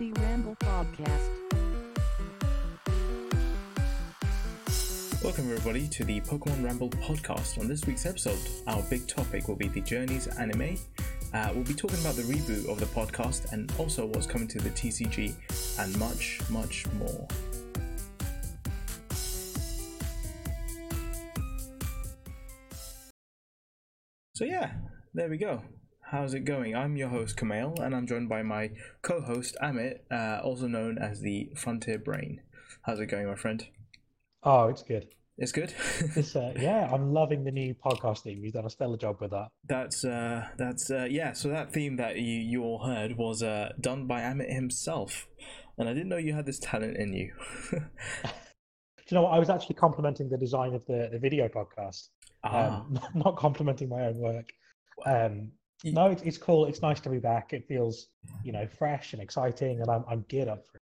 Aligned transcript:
Ramble 0.00 0.54
Podcast. 0.60 1.28
Welcome, 5.24 5.50
everybody, 5.50 5.88
to 5.88 6.04
the 6.04 6.20
Pokemon 6.20 6.64
Ramble 6.64 6.90
podcast. 6.90 7.58
On 7.58 7.66
this 7.66 7.84
week's 7.84 8.06
episode, 8.06 8.38
our 8.68 8.80
big 8.82 9.08
topic 9.08 9.48
will 9.48 9.56
be 9.56 9.66
the 9.66 9.80
Journeys 9.80 10.28
anime. 10.28 10.78
Uh, 11.34 11.50
we'll 11.52 11.64
be 11.64 11.74
talking 11.74 11.98
about 11.98 12.14
the 12.14 12.22
reboot 12.22 12.68
of 12.68 12.78
the 12.78 12.86
podcast 12.86 13.52
and 13.52 13.72
also 13.76 14.06
what's 14.06 14.28
coming 14.28 14.46
to 14.46 14.60
the 14.60 14.70
TCG 14.70 15.34
and 15.80 15.98
much, 15.98 16.40
much 16.48 16.86
more. 16.92 17.26
So, 24.34 24.44
yeah, 24.44 24.74
there 25.12 25.28
we 25.28 25.38
go. 25.38 25.60
How's 26.10 26.32
it 26.32 26.46
going? 26.46 26.74
I'm 26.74 26.96
your 26.96 27.10
host, 27.10 27.36
Kumail, 27.36 27.78
and 27.80 27.94
I'm 27.94 28.06
joined 28.06 28.30
by 28.30 28.42
my 28.42 28.70
co 29.02 29.20
host, 29.20 29.58
Amit, 29.62 29.98
uh, 30.10 30.40
also 30.42 30.66
known 30.66 30.96
as 30.96 31.20
the 31.20 31.50
Frontier 31.54 31.98
Brain. 31.98 32.40
How's 32.80 32.98
it 32.98 33.06
going, 33.06 33.26
my 33.26 33.34
friend? 33.34 33.66
Oh, 34.42 34.68
it's 34.68 34.82
good. 34.82 35.08
It's 35.36 35.52
good. 35.52 35.74
It's, 36.16 36.34
uh, 36.34 36.54
yeah, 36.58 36.88
I'm 36.90 37.12
loving 37.12 37.44
the 37.44 37.50
new 37.50 37.74
podcast 37.74 38.22
theme. 38.22 38.42
You've 38.42 38.54
done 38.54 38.64
a 38.64 38.70
stellar 38.70 38.96
job 38.96 39.20
with 39.20 39.32
that. 39.32 39.48
That's 39.68 40.02
uh, 40.02 40.46
that's 40.56 40.90
uh, 40.90 41.08
yeah. 41.10 41.34
So 41.34 41.50
that 41.50 41.74
theme 41.74 41.96
that 41.96 42.16
you 42.16 42.36
you 42.36 42.62
all 42.62 42.86
heard 42.86 43.18
was 43.18 43.42
uh, 43.42 43.72
done 43.78 44.06
by 44.06 44.22
Amit 44.22 44.50
himself, 44.50 45.28
and 45.76 45.90
I 45.90 45.92
didn't 45.92 46.08
know 46.08 46.16
you 46.16 46.32
had 46.32 46.46
this 46.46 46.58
talent 46.58 46.96
in 46.96 47.12
you. 47.12 47.34
Do 47.72 47.78
you 49.10 49.14
know 49.14 49.24
what? 49.24 49.34
I 49.34 49.38
was 49.38 49.50
actually 49.50 49.74
complimenting 49.74 50.30
the 50.30 50.38
design 50.38 50.72
of 50.72 50.86
the, 50.86 51.10
the 51.12 51.18
video 51.18 51.48
podcast, 51.48 52.08
ah, 52.44 52.80
um, 52.80 52.98
not 53.14 53.36
complimenting 53.36 53.90
my 53.90 54.06
own 54.06 54.16
work. 54.16 54.48
Um, 55.04 55.52
no, 55.84 56.06
it's, 56.06 56.22
it's 56.22 56.38
cool. 56.38 56.66
It's 56.66 56.82
nice 56.82 57.00
to 57.00 57.08
be 57.08 57.18
back. 57.18 57.52
It 57.52 57.66
feels, 57.68 58.08
you 58.44 58.52
know, 58.52 58.66
fresh 58.78 59.12
and 59.12 59.22
exciting, 59.22 59.80
and 59.80 59.90
I'm, 59.90 60.04
I'm 60.08 60.24
geared 60.28 60.48
up 60.48 60.64
for 60.66 60.76
it. 60.76 60.82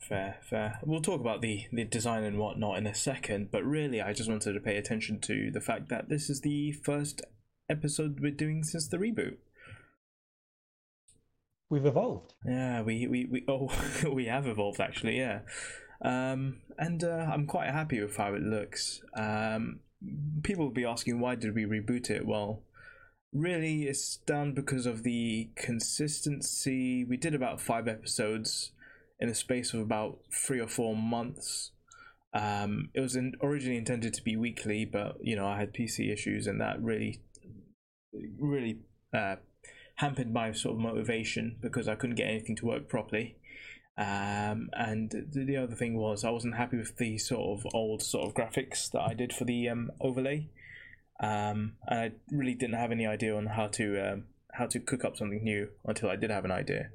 fair, 0.00 0.38
fair. 0.42 0.78
We'll 0.84 1.00
talk 1.00 1.20
about 1.20 1.40
the 1.42 1.66
the 1.72 1.84
design 1.84 2.24
and 2.24 2.38
whatnot 2.38 2.78
in 2.78 2.86
a 2.86 2.94
second, 2.94 3.50
but 3.50 3.64
really, 3.64 4.00
I 4.00 4.12
just 4.12 4.28
wanted 4.28 4.52
to 4.52 4.60
pay 4.60 4.76
attention 4.76 5.20
to 5.22 5.50
the 5.50 5.60
fact 5.60 5.88
that 5.88 6.08
this 6.08 6.30
is 6.30 6.40
the 6.42 6.72
first 6.72 7.22
episode 7.68 8.20
we're 8.20 8.30
doing 8.30 8.62
since 8.62 8.88
the 8.88 8.98
reboot. 8.98 9.36
We've 11.68 11.86
evolved. 11.86 12.34
Yeah, 12.44 12.82
we 12.82 13.06
we, 13.08 13.24
we 13.24 13.44
oh 13.48 13.70
we 14.10 14.26
have 14.26 14.46
evolved 14.46 14.80
actually, 14.80 15.18
yeah. 15.18 15.40
Um, 16.02 16.58
and 16.78 17.02
uh, 17.02 17.26
I'm 17.32 17.46
quite 17.46 17.70
happy 17.70 18.00
with 18.00 18.16
how 18.16 18.34
it 18.34 18.42
looks. 18.42 19.00
Um, 19.16 19.80
people 20.42 20.64
will 20.66 20.72
be 20.72 20.84
asking 20.84 21.18
why 21.20 21.34
did 21.34 21.54
we 21.54 21.64
reboot 21.64 22.10
it? 22.10 22.26
Well, 22.26 22.62
really, 23.36 23.84
it's 23.84 24.16
done 24.16 24.52
because 24.52 24.86
of 24.86 25.02
the 25.02 25.50
consistency. 25.56 27.04
We 27.04 27.16
did 27.16 27.34
about 27.34 27.60
five 27.60 27.88
episodes 27.88 28.72
in 29.20 29.28
a 29.28 29.34
space 29.34 29.74
of 29.74 29.80
about 29.80 30.18
three 30.32 30.60
or 30.60 30.68
four 30.68 30.96
months. 30.96 31.70
Um, 32.34 32.90
it 32.94 33.00
was 33.00 33.16
in, 33.16 33.34
originally 33.42 33.78
intended 33.78 34.14
to 34.14 34.22
be 34.22 34.36
weekly, 34.36 34.84
but 34.84 35.16
you 35.22 35.36
know 35.36 35.46
I 35.46 35.58
had 35.58 35.72
PC 35.72 36.12
issues, 36.12 36.46
and 36.46 36.60
that 36.60 36.82
really, 36.82 37.22
really 38.38 38.80
uh, 39.14 39.36
hampered 39.96 40.32
my 40.32 40.52
sort 40.52 40.76
of 40.76 40.80
motivation 40.80 41.56
because 41.60 41.88
I 41.88 41.94
couldn't 41.94 42.16
get 42.16 42.28
anything 42.28 42.56
to 42.56 42.66
work 42.66 42.88
properly. 42.88 43.36
Um, 43.98 44.68
and 44.74 45.10
the, 45.10 45.44
the 45.44 45.56
other 45.56 45.74
thing 45.74 45.96
was 45.96 46.24
I 46.24 46.30
wasn't 46.30 46.56
happy 46.56 46.76
with 46.76 46.96
the 46.98 47.16
sort 47.16 47.58
of 47.58 47.66
old 47.72 48.02
sort 48.02 48.26
of 48.26 48.34
graphics 48.34 48.90
that 48.90 49.00
I 49.00 49.14
did 49.14 49.32
for 49.32 49.44
the 49.44 49.68
um, 49.68 49.90
overlay. 50.00 50.50
Um, 51.20 51.74
and 51.86 51.98
I 52.00 52.12
really 52.30 52.54
didn't 52.54 52.76
have 52.76 52.92
any 52.92 53.06
idea 53.06 53.36
on 53.36 53.46
how 53.46 53.68
to 53.68 54.12
um, 54.12 54.24
how 54.52 54.66
to 54.66 54.80
cook 54.80 55.04
up 55.04 55.16
something 55.16 55.42
new 55.42 55.68
until 55.84 56.10
I 56.10 56.16
did 56.16 56.30
have 56.30 56.44
an 56.44 56.50
idea. 56.50 56.90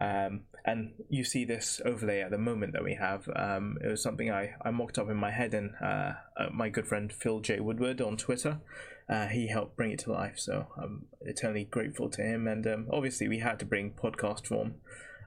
Um, 0.00 0.42
and 0.64 0.92
you 1.08 1.24
see 1.24 1.44
this 1.44 1.80
overlay 1.84 2.20
at 2.20 2.30
the 2.30 2.38
moment 2.38 2.72
that 2.74 2.84
we 2.84 2.94
have. 2.94 3.28
Um, 3.34 3.78
it 3.82 3.88
was 3.88 4.02
something 4.02 4.30
I, 4.30 4.54
I 4.62 4.70
mocked 4.70 4.98
up 4.98 5.08
in 5.08 5.16
my 5.16 5.30
head, 5.30 5.54
and 5.54 5.72
uh, 5.82 6.12
uh, 6.36 6.50
my 6.52 6.68
good 6.68 6.86
friend 6.86 7.12
Phil 7.12 7.40
J 7.40 7.60
Woodward 7.60 8.00
on 8.00 8.16
Twitter, 8.16 8.60
uh, 9.08 9.26
he 9.26 9.48
helped 9.48 9.76
bring 9.76 9.90
it 9.90 10.00
to 10.00 10.12
life. 10.12 10.38
So 10.38 10.66
I'm 10.76 11.06
eternally 11.22 11.64
grateful 11.64 12.10
to 12.10 12.22
him. 12.22 12.46
And 12.46 12.66
um, 12.66 12.86
obviously, 12.92 13.28
we 13.28 13.38
had 13.38 13.58
to 13.60 13.64
bring 13.64 13.92
podcast 13.92 14.46
form 14.46 14.74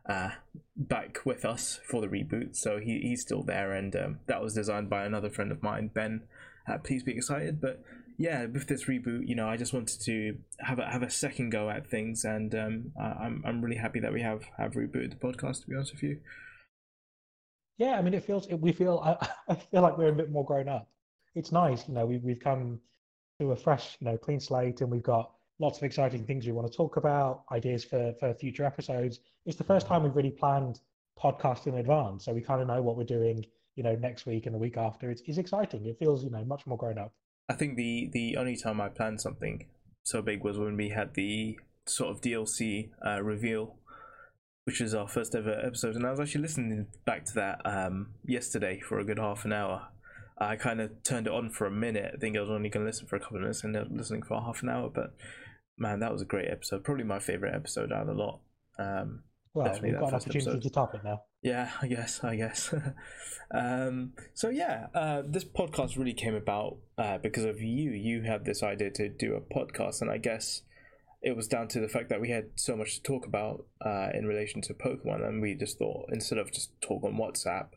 uh, 0.08 0.31
back 0.75 1.19
with 1.25 1.46
us 1.46 1.79
for 1.90 2.02
the 2.02 2.08
reboot. 2.08 2.56
So 2.56 2.79
he, 2.79 3.00
he's 3.02 3.22
still 3.22 3.44
there, 3.44 3.74
and 3.74 3.96
um, 3.96 4.19
that 4.28 4.41
was 4.41 4.53
designed 4.53 4.90
by 4.90 5.06
another 5.06 5.29
friend 5.29 5.52
of 5.52 5.63
mine, 5.63 5.90
Ben. 5.94 6.24
Uh, 6.68 6.78
please 6.78 7.03
be 7.03 7.12
excited, 7.12 7.59
but 7.59 7.84
yeah, 8.18 8.46
with 8.46 8.68
this 8.68 8.85
reboot, 8.85 9.28
you 9.28 9.35
know, 9.35 9.47
I 9.47 9.57
just 9.57 9.74
wanted 9.74 10.01
to 10.01 10.38
have 10.59 10.79
a 10.79 10.90
have 10.90 11.03
a 11.03 11.09
second 11.09 11.50
go 11.51 11.69
at 11.69 11.88
things, 11.90 12.24
and 12.25 12.53
um, 12.56 12.91
I'm 13.00 13.44
I'm 13.46 13.62
really 13.62 13.78
happy 13.78 14.00
that 14.01 14.13
we 14.13 14.22
have 14.22 14.44
have 14.57 14.74
rebooted 14.74 15.12
the 15.12 15.16
podcast. 15.28 15.62
To 15.62 15.68
be 15.69 15.75
honest 15.75 15.94
with 15.94 16.03
you, 16.03 16.19
Yeah, 17.78 17.97
I 17.97 18.02
mean, 18.02 18.13
it 18.16 18.23
feels 18.23 18.47
we 18.47 18.72
feel 18.72 19.00
I, 19.03 19.28
I 19.50 19.56
feel 19.56 19.81
like 19.81 19.97
we're 19.97 20.09
a 20.09 20.13
bit 20.16 20.31
more 20.31 20.46
grown 20.46 20.68
up. 20.69 20.90
It's 21.35 21.52
nice, 21.52 21.88
you 21.88 21.94
know. 21.94 22.06
We 22.06 22.18
we've 22.18 22.40
come 22.40 22.79
to 23.40 23.52
a 23.52 23.56
fresh, 23.56 23.97
you 24.00 24.06
know, 24.06 24.18
clean 24.18 24.40
slate, 24.40 24.81
and 24.81 24.91
we've 24.91 25.03
got 25.03 25.31
lots 25.59 25.78
of 25.78 25.84
exciting 25.84 26.25
things 26.25 26.46
we 26.46 26.52
want 26.52 26.72
to 26.72 26.75
talk 26.75 26.97
about, 26.97 27.44
ideas 27.52 27.84
for 27.84 28.13
for 28.19 28.34
future 28.35 28.66
episodes. 28.66 29.19
It's 29.46 29.57
the 29.57 29.63
first 29.63 29.88
time 29.88 30.03
we've 30.03 30.16
really 30.16 30.31
planned 30.31 30.79
podcast 31.22 31.68
in 31.68 31.75
advance, 31.75 32.25
so 32.25 32.34
we 32.34 32.41
kind 32.41 32.62
of 32.62 32.68
know 32.68 32.81
what 32.81 32.97
we're 32.97 33.03
doing, 33.03 33.46
you 33.75 33.84
know, 33.84 33.96
next 33.96 34.25
week 34.25 34.46
and 34.46 34.56
the 34.56 34.59
week 34.59 34.78
after. 34.78 35.12
It's 35.12 35.22
it's 35.25 35.38
exciting. 35.38 35.85
It 35.85 36.00
feels, 36.00 36.23
you 36.23 36.31
know, 36.31 36.44
much 36.46 36.66
more 36.68 36.78
grown 36.78 36.97
up. 36.97 37.13
I 37.50 37.54
think 37.54 37.76
the 37.76 38.09
the 38.12 38.38
only 38.38 38.56
time 38.56 38.80
I 38.80 38.90
planned 38.90 39.22
something 39.22 39.68
so 40.04 40.22
big 40.22 40.44
was 40.44 40.58
when 40.58 40.78
we 40.78 40.90
had 40.90 41.14
the 41.14 41.58
sort 41.86 42.12
of 42.12 42.22
DLC 42.22 42.90
uh, 43.06 43.22
reveal, 43.22 43.76
which 44.66 44.81
is 44.81 44.94
our 44.94 45.08
first 45.08 45.36
ever 45.36 45.59
episode, 45.66 45.96
and 45.96 46.06
I 46.06 46.12
was 46.12 46.20
actually 46.20 46.42
listening 46.42 46.88
back 47.06 47.26
to 47.26 47.34
that 47.36 47.62
um, 47.66 48.14
yesterday 48.26 48.80
for 48.80 49.00
a 49.00 49.06
good 49.06 49.20
half 49.20 49.46
an 49.46 49.53
hour. 49.53 49.88
I 50.38 50.56
kind 50.56 50.82
of 50.82 51.03
turned 51.03 51.28
it 51.28 51.34
on 51.34 51.52
for 51.52 51.66
a 51.68 51.72
minute. 51.72 52.12
I 52.16 52.18
think 52.18 52.36
I 52.36 52.42
was 52.42 52.50
only 52.50 52.70
going 52.70 52.86
to 52.86 52.90
listen 52.90 53.08
for 53.08 53.16
a 53.16 53.20
couple 53.20 53.38
of 53.38 53.42
minutes 53.42 53.64
and 53.64 53.76
listening 53.96 54.24
for 54.24 54.42
half 54.42 54.64
an 54.64 54.70
hour. 54.70 54.90
But 54.90 55.14
man, 55.78 56.00
that 56.00 56.12
was 56.12 56.22
a 56.22 56.26
great 56.26 56.50
episode. 56.50 56.84
Probably 56.84 57.03
my 57.03 57.20
favorite 57.20 57.56
episode 57.56 57.92
out 57.92 58.02
of 58.02 58.08
the 58.08 58.14
lot. 58.14 58.40
Um, 58.80 59.24
Well, 59.53 59.66
Definitely 59.66 59.91
we've 59.91 60.00
got 60.00 60.09
an 60.09 60.16
opportunity 60.16 60.50
episode. 60.50 60.62
to 60.64 60.69
top 60.69 60.96
it 60.96 61.03
now. 61.03 61.22
yeah, 61.44 61.69
I 61.81 61.88
guess, 61.88 62.24
I 62.24 62.36
guess. 62.36 62.74
um, 63.53 64.14
so 64.34 64.50
yeah, 64.50 64.88
uh, 64.96 65.22
this 65.25 65.44
podcast 65.44 65.97
really 65.97 66.14
came 66.14 66.34
about 66.34 66.78
uh, 66.97 67.19
because 67.19 67.46
of 67.46 67.62
you. 67.62 67.91
You 67.91 68.24
had 68.24 68.46
this 68.46 68.64
idea 68.64 68.90
to 68.91 69.09
do 69.09 69.36
a 69.36 69.41
podcast, 69.41 70.02
and 70.02 70.09
I 70.09 70.18
guess 70.18 70.64
it 71.22 71.36
was 71.36 71.47
down 71.47 71.68
to 71.69 71.80
the 71.80 71.88
fact 71.88 72.09
that 72.09 72.19
we 72.19 72.30
had 72.30 72.50
so 72.56 72.75
much 72.75 72.96
to 72.96 73.03
talk 73.03 73.28
about 73.28 73.66
uh, 73.86 74.09
in 74.14 74.25
relation 74.25 74.62
to 74.64 74.74
Pokemon, 74.74 75.28
and 75.28 75.41
we 75.41 75.53
just 75.53 75.78
thought 75.78 76.09
instead 76.12 76.40
of 76.40 76.52
just 76.52 76.72
talk 76.81 77.03
on 77.03 77.14
WhatsApp, 77.14 77.68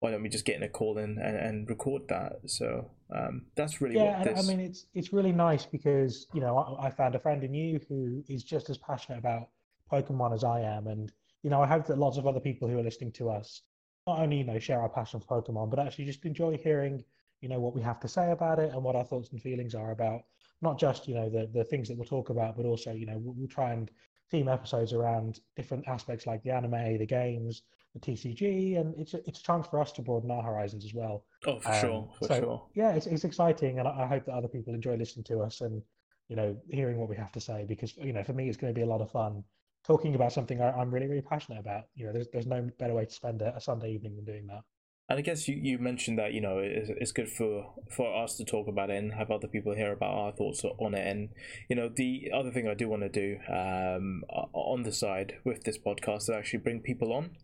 why 0.00 0.10
don't 0.10 0.22
we 0.22 0.28
just 0.28 0.44
get 0.44 0.56
in 0.56 0.64
a 0.64 0.68
call 0.68 0.98
in 0.98 1.18
and, 1.18 1.36
and 1.36 1.68
record 1.68 2.02
that? 2.08 2.40
So 2.46 2.90
um, 3.14 3.46
that's 3.54 3.80
really 3.80 3.94
Yeah, 3.94 4.24
this. 4.24 4.38
I 4.38 4.42
mean 4.42 4.58
it's 4.58 4.86
it's 4.92 5.12
really 5.12 5.30
nice 5.30 5.66
because 5.66 6.26
you 6.34 6.40
know 6.40 6.58
I, 6.58 6.88
I 6.88 6.90
found 6.90 7.14
a 7.14 7.20
friend 7.20 7.44
in 7.44 7.54
you 7.54 7.80
who 7.88 8.24
is 8.28 8.42
just 8.42 8.68
as 8.68 8.76
passionate 8.78 9.18
about 9.18 9.48
Pokemon 9.92 10.34
as 10.34 10.44
I 10.44 10.60
am, 10.60 10.86
and 10.86 11.12
you 11.42 11.50
know 11.50 11.62
I 11.62 11.66
hope 11.66 11.86
that 11.86 11.98
lots 11.98 12.16
of 12.18 12.26
other 12.26 12.40
people 12.40 12.68
who 12.68 12.78
are 12.78 12.82
listening 12.82 13.12
to 13.12 13.30
us 13.30 13.62
not 14.06 14.18
only 14.18 14.38
you 14.38 14.44
know 14.44 14.58
share 14.58 14.80
our 14.80 14.88
passion 14.88 15.20
for 15.20 15.42
Pokemon, 15.42 15.70
but 15.70 15.78
actually 15.78 16.06
just 16.06 16.24
enjoy 16.24 16.56
hearing 16.56 17.04
you 17.40 17.48
know 17.48 17.60
what 17.60 17.74
we 17.74 17.82
have 17.82 18.00
to 18.00 18.08
say 18.08 18.30
about 18.30 18.58
it 18.58 18.72
and 18.72 18.82
what 18.82 18.96
our 18.96 19.04
thoughts 19.04 19.30
and 19.30 19.42
feelings 19.42 19.74
are 19.74 19.90
about 19.90 20.22
not 20.62 20.78
just 20.78 21.06
you 21.08 21.14
know 21.14 21.28
the 21.28 21.48
the 21.52 21.64
things 21.64 21.88
that 21.88 21.96
we'll 21.98 22.06
talk 22.06 22.30
about, 22.30 22.56
but 22.56 22.64
also 22.64 22.92
you 22.92 23.06
know 23.06 23.18
we'll, 23.18 23.34
we'll 23.36 23.48
try 23.48 23.72
and 23.72 23.90
theme 24.30 24.48
episodes 24.48 24.94
around 24.94 25.40
different 25.56 25.86
aspects 25.88 26.26
like 26.26 26.42
the 26.42 26.50
anime, 26.50 26.96
the 26.96 27.06
games, 27.06 27.62
the 27.92 28.00
TCG, 28.00 28.80
and 28.80 28.94
it's 28.98 29.12
a, 29.12 29.18
it's 29.28 29.40
a 29.40 29.42
chance 29.42 29.66
for 29.66 29.78
us 29.78 29.92
to 29.92 30.00
broaden 30.00 30.30
our 30.30 30.42
horizons 30.42 30.86
as 30.86 30.94
well. 30.94 31.24
oh, 31.46 31.60
for 31.60 31.72
Um, 31.72 31.80
sure, 31.80 32.08
for 32.18 32.28
so, 32.28 32.40
sure. 32.40 32.62
Yeah, 32.74 32.92
it's 32.92 33.06
it's 33.06 33.24
exciting, 33.24 33.78
and 33.78 33.86
I, 33.86 34.04
I 34.04 34.06
hope 34.06 34.24
that 34.24 34.34
other 34.34 34.48
people 34.48 34.72
enjoy 34.74 34.96
listening 34.96 35.24
to 35.24 35.40
us 35.40 35.60
and 35.60 35.82
you 36.28 36.36
know 36.36 36.56
hearing 36.70 36.98
what 36.98 37.10
we 37.10 37.16
have 37.16 37.32
to 37.32 37.40
say 37.40 37.66
because 37.68 37.94
you 37.98 38.12
know 38.12 38.22
for 38.24 38.32
me 38.32 38.48
it's 38.48 38.56
going 38.56 38.72
to 38.72 38.78
be 38.78 38.84
a 38.84 38.92
lot 38.94 39.02
of 39.02 39.10
fun 39.10 39.44
talking 39.86 40.14
about 40.14 40.32
something 40.32 40.60
I, 40.60 40.72
I'm 40.72 40.90
really 40.90 41.06
really 41.06 41.22
passionate 41.22 41.60
about. 41.60 41.84
You 41.94 42.06
know, 42.06 42.12
there's 42.12 42.28
there's 42.32 42.46
no 42.46 42.68
better 42.78 42.94
way 42.94 43.04
to 43.04 43.12
spend 43.12 43.42
a, 43.42 43.56
a 43.56 43.60
Sunday 43.60 43.92
evening 43.92 44.16
than 44.16 44.24
doing 44.24 44.46
that. 44.48 44.62
And 45.08 45.18
I 45.18 45.22
guess 45.22 45.46
you, 45.46 45.56
you 45.60 45.78
mentioned 45.78 46.18
that 46.18 46.32
you 46.32 46.40
know 46.40 46.58
it's, 46.58 46.88
it's 46.88 47.12
good 47.12 47.28
for 47.28 47.74
for 47.90 48.22
us 48.22 48.36
to 48.36 48.44
talk 48.44 48.68
about 48.68 48.90
it 48.90 48.96
and 48.96 49.12
have 49.12 49.30
other 49.30 49.48
people 49.48 49.74
hear 49.74 49.92
about 49.92 50.14
our 50.14 50.32
thoughts 50.32 50.64
on 50.64 50.94
it. 50.94 51.06
And 51.06 51.30
you 51.68 51.76
know 51.76 51.90
the 51.94 52.30
other 52.34 52.50
thing 52.50 52.68
I 52.68 52.74
do 52.74 52.88
want 52.88 53.02
to 53.02 53.08
do 53.08 53.38
um, 53.52 54.22
on 54.52 54.84
the 54.84 54.92
side 54.92 55.34
with 55.44 55.64
this 55.64 55.78
podcast 55.78 56.22
is 56.22 56.30
actually 56.30 56.60
bring 56.60 56.80
people 56.80 57.12
on, 57.12 57.36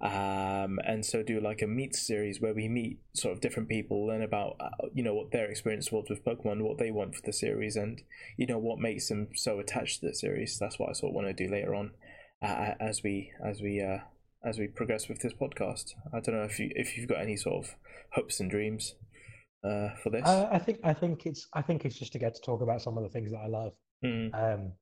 um, 0.00 0.78
and 0.84 1.04
so 1.04 1.22
do 1.22 1.40
like 1.40 1.62
a 1.62 1.66
meet 1.66 1.94
series 1.94 2.40
where 2.40 2.54
we 2.54 2.68
meet 2.68 2.98
sort 3.14 3.34
of 3.34 3.40
different 3.40 3.68
people, 3.68 4.06
learn 4.06 4.22
about 4.22 4.56
uh, 4.60 4.88
you 4.92 5.02
know 5.02 5.14
what 5.14 5.30
their 5.30 5.46
experience 5.46 5.90
was 5.90 6.06
with 6.08 6.24
Pokemon, 6.24 6.62
what 6.62 6.78
they 6.78 6.90
want 6.90 7.14
for 7.14 7.22
the 7.24 7.32
series, 7.32 7.76
and 7.76 8.02
you 8.36 8.46
know 8.46 8.58
what 8.58 8.78
makes 8.78 9.08
them 9.08 9.28
so 9.34 9.58
attached 9.58 10.00
to 10.00 10.06
the 10.08 10.14
series. 10.14 10.58
That's 10.58 10.78
what 10.78 10.90
I 10.90 10.92
sort 10.92 11.10
of 11.10 11.14
want 11.14 11.28
to 11.28 11.46
do 11.46 11.50
later 11.50 11.74
on 11.74 11.92
uh, 12.42 12.72
as 12.80 13.02
we 13.02 13.32
as 13.44 13.60
we 13.60 13.80
uh, 13.80 13.98
as 14.44 14.58
we 14.58 14.68
progress 14.68 15.08
with 15.08 15.20
this 15.20 15.32
podcast. 15.32 15.94
I 16.12 16.20
don't 16.20 16.36
know 16.36 16.44
if 16.44 16.58
you 16.58 16.70
if 16.74 16.96
you've 16.96 17.08
got 17.08 17.20
any 17.20 17.36
sort 17.36 17.64
of 17.64 17.74
hopes 18.12 18.40
and 18.40 18.50
dreams 18.50 18.94
uh, 19.64 19.88
for 20.02 20.10
this. 20.10 20.26
I, 20.26 20.48
I 20.52 20.58
think 20.58 20.78
I 20.84 20.92
think 20.92 21.26
it's 21.26 21.48
I 21.54 21.62
think 21.62 21.84
it's 21.84 21.98
just 21.98 22.12
to 22.12 22.18
get 22.18 22.34
to 22.34 22.40
talk 22.42 22.62
about 22.62 22.82
some 22.82 22.96
of 22.98 23.04
the 23.04 23.10
things 23.10 23.30
that 23.30 23.38
I 23.38 23.48
love. 23.48 23.72
Mm, 24.04 24.34
Um, 24.34 24.72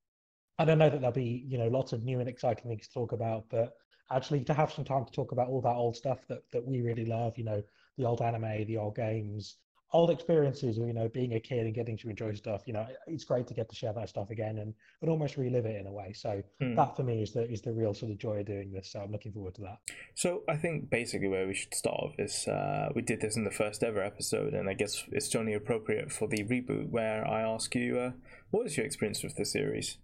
I 0.58 0.64
don't 0.64 0.78
know 0.78 0.90
that 0.90 1.00
there'll 1.00 1.14
be 1.14 1.44
you 1.46 1.58
know 1.58 1.68
lots 1.68 1.92
of 1.92 2.02
new 2.02 2.20
and 2.20 2.28
exciting 2.28 2.68
things 2.68 2.88
to 2.88 2.94
talk 2.94 3.12
about, 3.12 3.44
but 3.50 3.72
actually 4.10 4.44
to 4.44 4.54
have 4.54 4.72
some 4.72 4.84
time 4.84 5.04
to 5.04 5.12
talk 5.12 5.32
about 5.32 5.48
all 5.48 5.60
that 5.62 5.74
old 5.74 5.96
stuff 5.96 6.26
that 6.28 6.42
that 6.52 6.64
we 6.64 6.80
really 6.80 7.06
love. 7.06 7.36
You 7.38 7.44
know, 7.44 7.62
the 7.96 8.04
old 8.04 8.20
anime, 8.20 8.66
the 8.66 8.78
old 8.78 8.96
games, 8.96 9.56
old 9.92 10.10
experiences 10.10 10.76
of 10.78 10.86
you 10.86 10.92
know 10.92 11.08
being 11.08 11.34
a 11.34 11.40
kid 11.40 11.66
and 11.66 11.74
getting 11.74 11.96
to 11.98 12.10
enjoy 12.10 12.34
stuff. 12.34 12.62
You 12.66 12.72
know, 12.74 12.86
it's 13.06 13.24
great 13.24 13.46
to 13.46 13.54
get 13.54 13.68
to 13.70 13.76
share 13.76 13.92
that 13.92 14.08
stuff 14.08 14.30
again 14.30 14.58
and 14.58 14.74
and 15.00 15.10
almost 15.10 15.36
relive 15.36 15.66
it 15.66 15.80
in 15.80 15.86
a 15.86 15.92
way. 15.92 16.12
So 16.12 16.42
Hmm. 16.60 16.74
that 16.74 16.96
for 16.96 17.02
me 17.02 17.22
is 17.22 17.32
the 17.32 17.50
is 17.50 17.62
the 17.62 17.72
real 17.72 17.94
sort 17.94 18.12
of 18.12 18.18
joy 18.18 18.40
of 18.40 18.46
doing 18.46 18.72
this. 18.72 18.90
So 18.92 19.00
I'm 19.00 19.12
looking 19.12 19.32
forward 19.32 19.54
to 19.56 19.62
that. 19.62 19.78
So 20.14 20.42
I 20.48 20.56
think 20.56 20.90
basically 20.90 21.28
where 21.28 21.46
we 21.46 21.54
should 21.54 21.74
start 21.74 21.96
off 21.98 22.14
is 22.18 22.46
uh, 22.48 22.90
we 22.94 23.02
did 23.02 23.20
this 23.20 23.36
in 23.36 23.44
the 23.44 23.50
first 23.50 23.82
ever 23.82 24.02
episode, 24.02 24.52
and 24.54 24.68
I 24.68 24.74
guess 24.74 25.04
it's 25.12 25.34
only 25.34 25.54
appropriate 25.54 26.12
for 26.12 26.28
the 26.28 26.44
reboot 26.44 26.90
where 26.90 27.26
I 27.26 27.42
ask 27.42 27.74
you, 27.74 27.98
uh, 27.98 28.10
what 28.50 28.64
was 28.64 28.76
your 28.76 28.86
experience 28.86 29.22
with 29.22 29.36
the 29.36 29.44
series? 29.44 29.98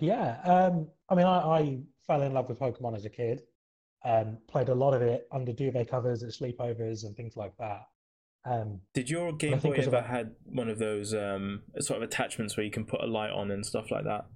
Yeah, 0.00 0.40
um, 0.44 0.88
I 1.08 1.14
mean, 1.14 1.26
I, 1.26 1.38
I 1.38 1.78
fell 2.06 2.22
in 2.22 2.32
love 2.32 2.48
with 2.48 2.58
Pokemon 2.58 2.96
as 2.96 3.04
a 3.04 3.10
kid. 3.10 3.42
Um, 4.04 4.38
played 4.46 4.68
a 4.68 4.74
lot 4.74 4.94
of 4.94 5.02
it 5.02 5.26
under 5.32 5.52
duvet 5.52 5.90
covers 5.90 6.22
at 6.22 6.30
sleepovers 6.30 7.04
and 7.04 7.16
things 7.16 7.36
like 7.36 7.56
that. 7.58 7.82
Um, 8.44 8.80
Did 8.94 9.10
your 9.10 9.32
Game 9.32 9.58
Boy 9.58 9.74
ever 9.80 10.00
had 10.00 10.34
one 10.44 10.68
of 10.68 10.78
those 10.78 11.12
um, 11.12 11.62
sort 11.80 12.00
of 12.00 12.08
attachments 12.08 12.56
where 12.56 12.64
you 12.64 12.70
can 12.70 12.84
put 12.84 13.02
a 13.02 13.06
light 13.06 13.30
on 13.30 13.50
and 13.50 13.66
stuff 13.66 13.90
like 13.90 14.04
that? 14.04 14.26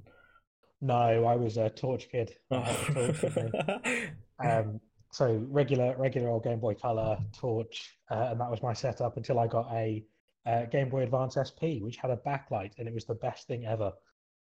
no, 0.82 1.24
I 1.24 1.36
was 1.36 1.56
a 1.56 1.70
torch 1.70 2.08
kid. 2.10 2.34
I 2.50 2.60
had 2.60 2.96
a 2.96 3.12
torch. 3.12 4.10
Um, 4.44 4.80
so 5.12 5.46
regular, 5.48 5.94
regular 5.96 6.28
old 6.28 6.42
Game 6.42 6.58
Boy 6.58 6.74
Color 6.74 7.16
torch, 7.38 7.96
uh, 8.10 8.30
and 8.30 8.40
that 8.40 8.50
was 8.50 8.60
my 8.60 8.72
setup 8.72 9.16
until 9.16 9.38
I 9.38 9.46
got 9.46 9.72
a 9.72 10.04
uh, 10.46 10.64
Game 10.64 10.88
Boy 10.88 11.02
Advance 11.02 11.36
SP, 11.38 11.78
which 11.78 11.96
had 11.96 12.10
a 12.10 12.16
backlight, 12.16 12.72
and 12.76 12.88
it 12.88 12.94
was 12.94 13.04
the 13.04 13.14
best 13.14 13.46
thing 13.46 13.64
ever 13.66 13.92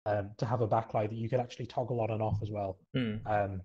um, 0.06 0.32
to 0.38 0.46
have 0.46 0.62
a 0.62 0.68
backlight 0.68 1.10
that 1.10 1.18
you 1.18 1.30
could 1.30 1.40
actually 1.40 1.66
toggle 1.66 2.02
on 2.02 2.12
and 2.12 2.22
off 2.22 2.40
as 2.42 2.50
well, 2.50 2.78
Hmm. 2.94 3.16
um, 3.26 3.62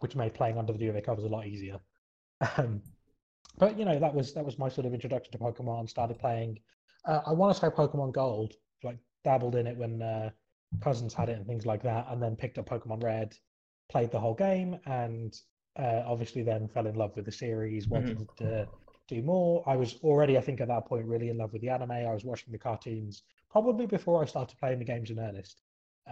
which 0.00 0.14
made 0.16 0.34
playing 0.34 0.58
under 0.58 0.72
the 0.72 0.78
duvet 0.78 1.04
covers 1.04 1.24
a 1.24 1.28
lot 1.28 1.46
easier. 1.46 1.78
Um, 2.58 2.82
but 3.56 3.78
you 3.78 3.84
know, 3.84 3.98
that 4.00 4.12
was 4.12 4.34
that 4.34 4.44
was 4.44 4.58
my 4.58 4.68
sort 4.68 4.86
of 4.86 4.92
introduction 4.92 5.30
to 5.32 5.38
Pokemon. 5.38 5.88
Started 5.88 6.18
playing. 6.18 6.58
Uh, 7.06 7.20
I 7.24 7.32
want 7.32 7.54
to 7.54 7.60
say 7.60 7.68
Pokemon 7.68 8.12
Gold, 8.12 8.54
like 8.82 8.98
dabbled 9.22 9.54
in 9.54 9.66
it 9.66 9.76
when 9.76 10.02
uh, 10.02 10.30
cousins 10.82 11.14
had 11.14 11.28
it 11.28 11.36
and 11.38 11.46
things 11.46 11.64
like 11.64 11.82
that, 11.84 12.06
and 12.10 12.20
then 12.20 12.34
picked 12.36 12.58
up 12.58 12.68
Pokemon 12.68 13.02
Red, 13.02 13.34
played 13.88 14.10
the 14.10 14.18
whole 14.18 14.34
game, 14.34 14.78
and 14.86 15.32
uh, 15.78 16.02
obviously 16.04 16.42
then 16.42 16.66
fell 16.68 16.86
in 16.88 16.96
love 16.96 17.12
with 17.14 17.24
the 17.26 17.32
series. 17.32 17.88
Wanted 17.88 18.28
to 18.38 18.66
do 19.08 19.22
more. 19.22 19.62
I 19.66 19.76
was 19.76 19.98
already, 20.02 20.36
I 20.36 20.40
think, 20.40 20.60
at 20.60 20.68
that 20.68 20.86
point, 20.86 21.06
really 21.06 21.28
in 21.28 21.38
love 21.38 21.52
with 21.52 21.62
the 21.62 21.68
anime. 21.68 21.92
I 21.92 22.12
was 22.12 22.24
watching 22.24 22.52
the 22.52 22.58
cartoons 22.58 23.22
probably 23.54 23.86
before 23.86 24.20
I 24.22 24.26
started 24.26 24.58
playing 24.58 24.80
the 24.80 24.84
games 24.94 25.10
in 25.10 25.18
earnest. 25.28 25.56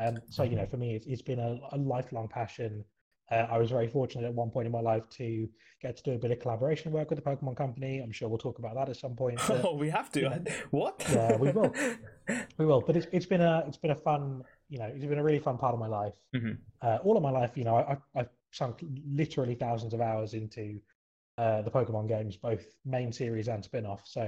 Um, 0.01 0.15
so 0.31 0.43
you 0.51 0.57
know, 0.57 0.67
for 0.73 0.77
me, 0.85 0.89
it's, 0.97 1.07
it's 1.13 1.23
been 1.31 1.41
a, 1.41 1.59
a 1.73 1.77
lifelong 1.77 2.29
passion. 2.29 2.85
Uh, 3.33 3.47
I 3.55 3.59
was 3.59 3.71
very 3.71 3.89
fortunate 3.89 4.25
at 4.27 4.35
one 4.43 4.51
point 4.51 4.67
in 4.67 4.73
my 4.73 4.81
life 4.93 5.07
to 5.21 5.49
get 5.85 5.97
to 5.97 6.03
do 6.09 6.13
a 6.13 6.19
bit 6.25 6.31
of 6.31 6.39
collaboration 6.39 6.93
work 6.93 7.11
with 7.11 7.19
the 7.23 7.29
Pokemon 7.31 7.57
Company. 7.57 7.99
I'm 7.99 8.13
sure 8.13 8.29
we'll 8.29 8.39
talk 8.47 8.59
about 8.59 8.75
that 8.77 8.89
at 8.89 8.97
some 8.97 9.15
point. 9.17 9.39
but- 9.49 9.65
Oh, 9.65 9.75
we 9.85 9.89
have 9.99 10.09
to. 10.13 10.21
yeah. 10.21 10.39
What? 10.71 11.05
Yeah, 11.13 11.37
we 11.37 11.51
will. 11.51 11.75
we 12.59 12.65
will, 12.71 12.81
but 12.87 12.97
it's 12.97 13.07
it's 13.17 13.27
been 13.27 13.41
a 13.53 13.65
it's 13.67 13.77
been 13.85 13.91
a 13.99 14.01
fun 14.09 14.43
you 14.69 14.79
know 14.79 14.87
it's 14.95 15.05
been 15.13 15.19
a 15.19 15.25
really 15.29 15.41
fun 15.49 15.59
part 15.59 15.75
of 15.75 15.81
my 15.81 15.89
life. 16.01 16.15
Mhm. 16.37 16.59
Uh, 16.81 16.99
all 17.05 17.17
of 17.17 17.23
my 17.23 17.31
life, 17.41 17.53
you 17.57 17.65
know, 17.65 17.77
I, 17.77 17.83
I 17.93 17.97
I've 18.21 18.31
sunk 18.53 18.75
literally 19.21 19.57
thousands 19.57 19.93
of 19.95 20.01
hours 20.01 20.35
into 20.35 20.65
uh, 21.39 21.61
the 21.67 21.71
Pokemon 21.71 22.07
games, 22.09 22.37
both 22.37 22.65
main 22.85 23.11
series 23.13 23.49
and 23.49 23.65
spin-off. 23.65 24.03
So, 24.07 24.25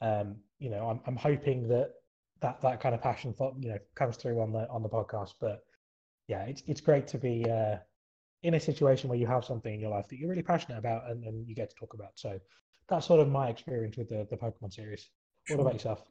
um, 0.00 0.36
you 0.58 0.70
know, 0.70 0.82
I'm 0.90 1.00
I'm 1.06 1.16
hoping 1.16 1.68
that 1.68 1.88
that 2.40 2.60
that 2.62 2.80
kind 2.80 2.94
of 2.94 3.02
passion 3.02 3.32
for 3.32 3.52
you 3.58 3.70
know 3.70 3.78
comes 3.94 4.16
through 4.16 4.40
on 4.40 4.52
the 4.52 4.68
on 4.68 4.82
the 4.82 4.88
podcast. 4.88 5.34
But 5.40 5.64
yeah, 6.28 6.44
it's 6.44 6.62
it's 6.66 6.80
great 6.80 7.06
to 7.08 7.18
be 7.18 7.44
uh, 7.50 7.76
in 8.42 8.54
a 8.54 8.60
situation 8.60 9.08
where 9.08 9.18
you 9.18 9.26
have 9.26 9.44
something 9.44 9.72
in 9.72 9.80
your 9.80 9.90
life 9.90 10.06
that 10.08 10.18
you're 10.18 10.30
really 10.30 10.42
passionate 10.42 10.78
about 10.78 11.10
and, 11.10 11.24
and 11.24 11.48
you 11.48 11.54
get 11.54 11.70
to 11.70 11.76
talk 11.76 11.94
about. 11.94 12.12
So 12.14 12.38
that's 12.88 13.06
sort 13.06 13.20
of 13.20 13.28
my 13.28 13.48
experience 13.48 13.96
with 13.96 14.08
the 14.08 14.26
the 14.30 14.36
Pokemon 14.36 14.72
series. 14.72 15.08
What 15.48 15.60
about 15.60 15.72
yourself? 15.74 16.02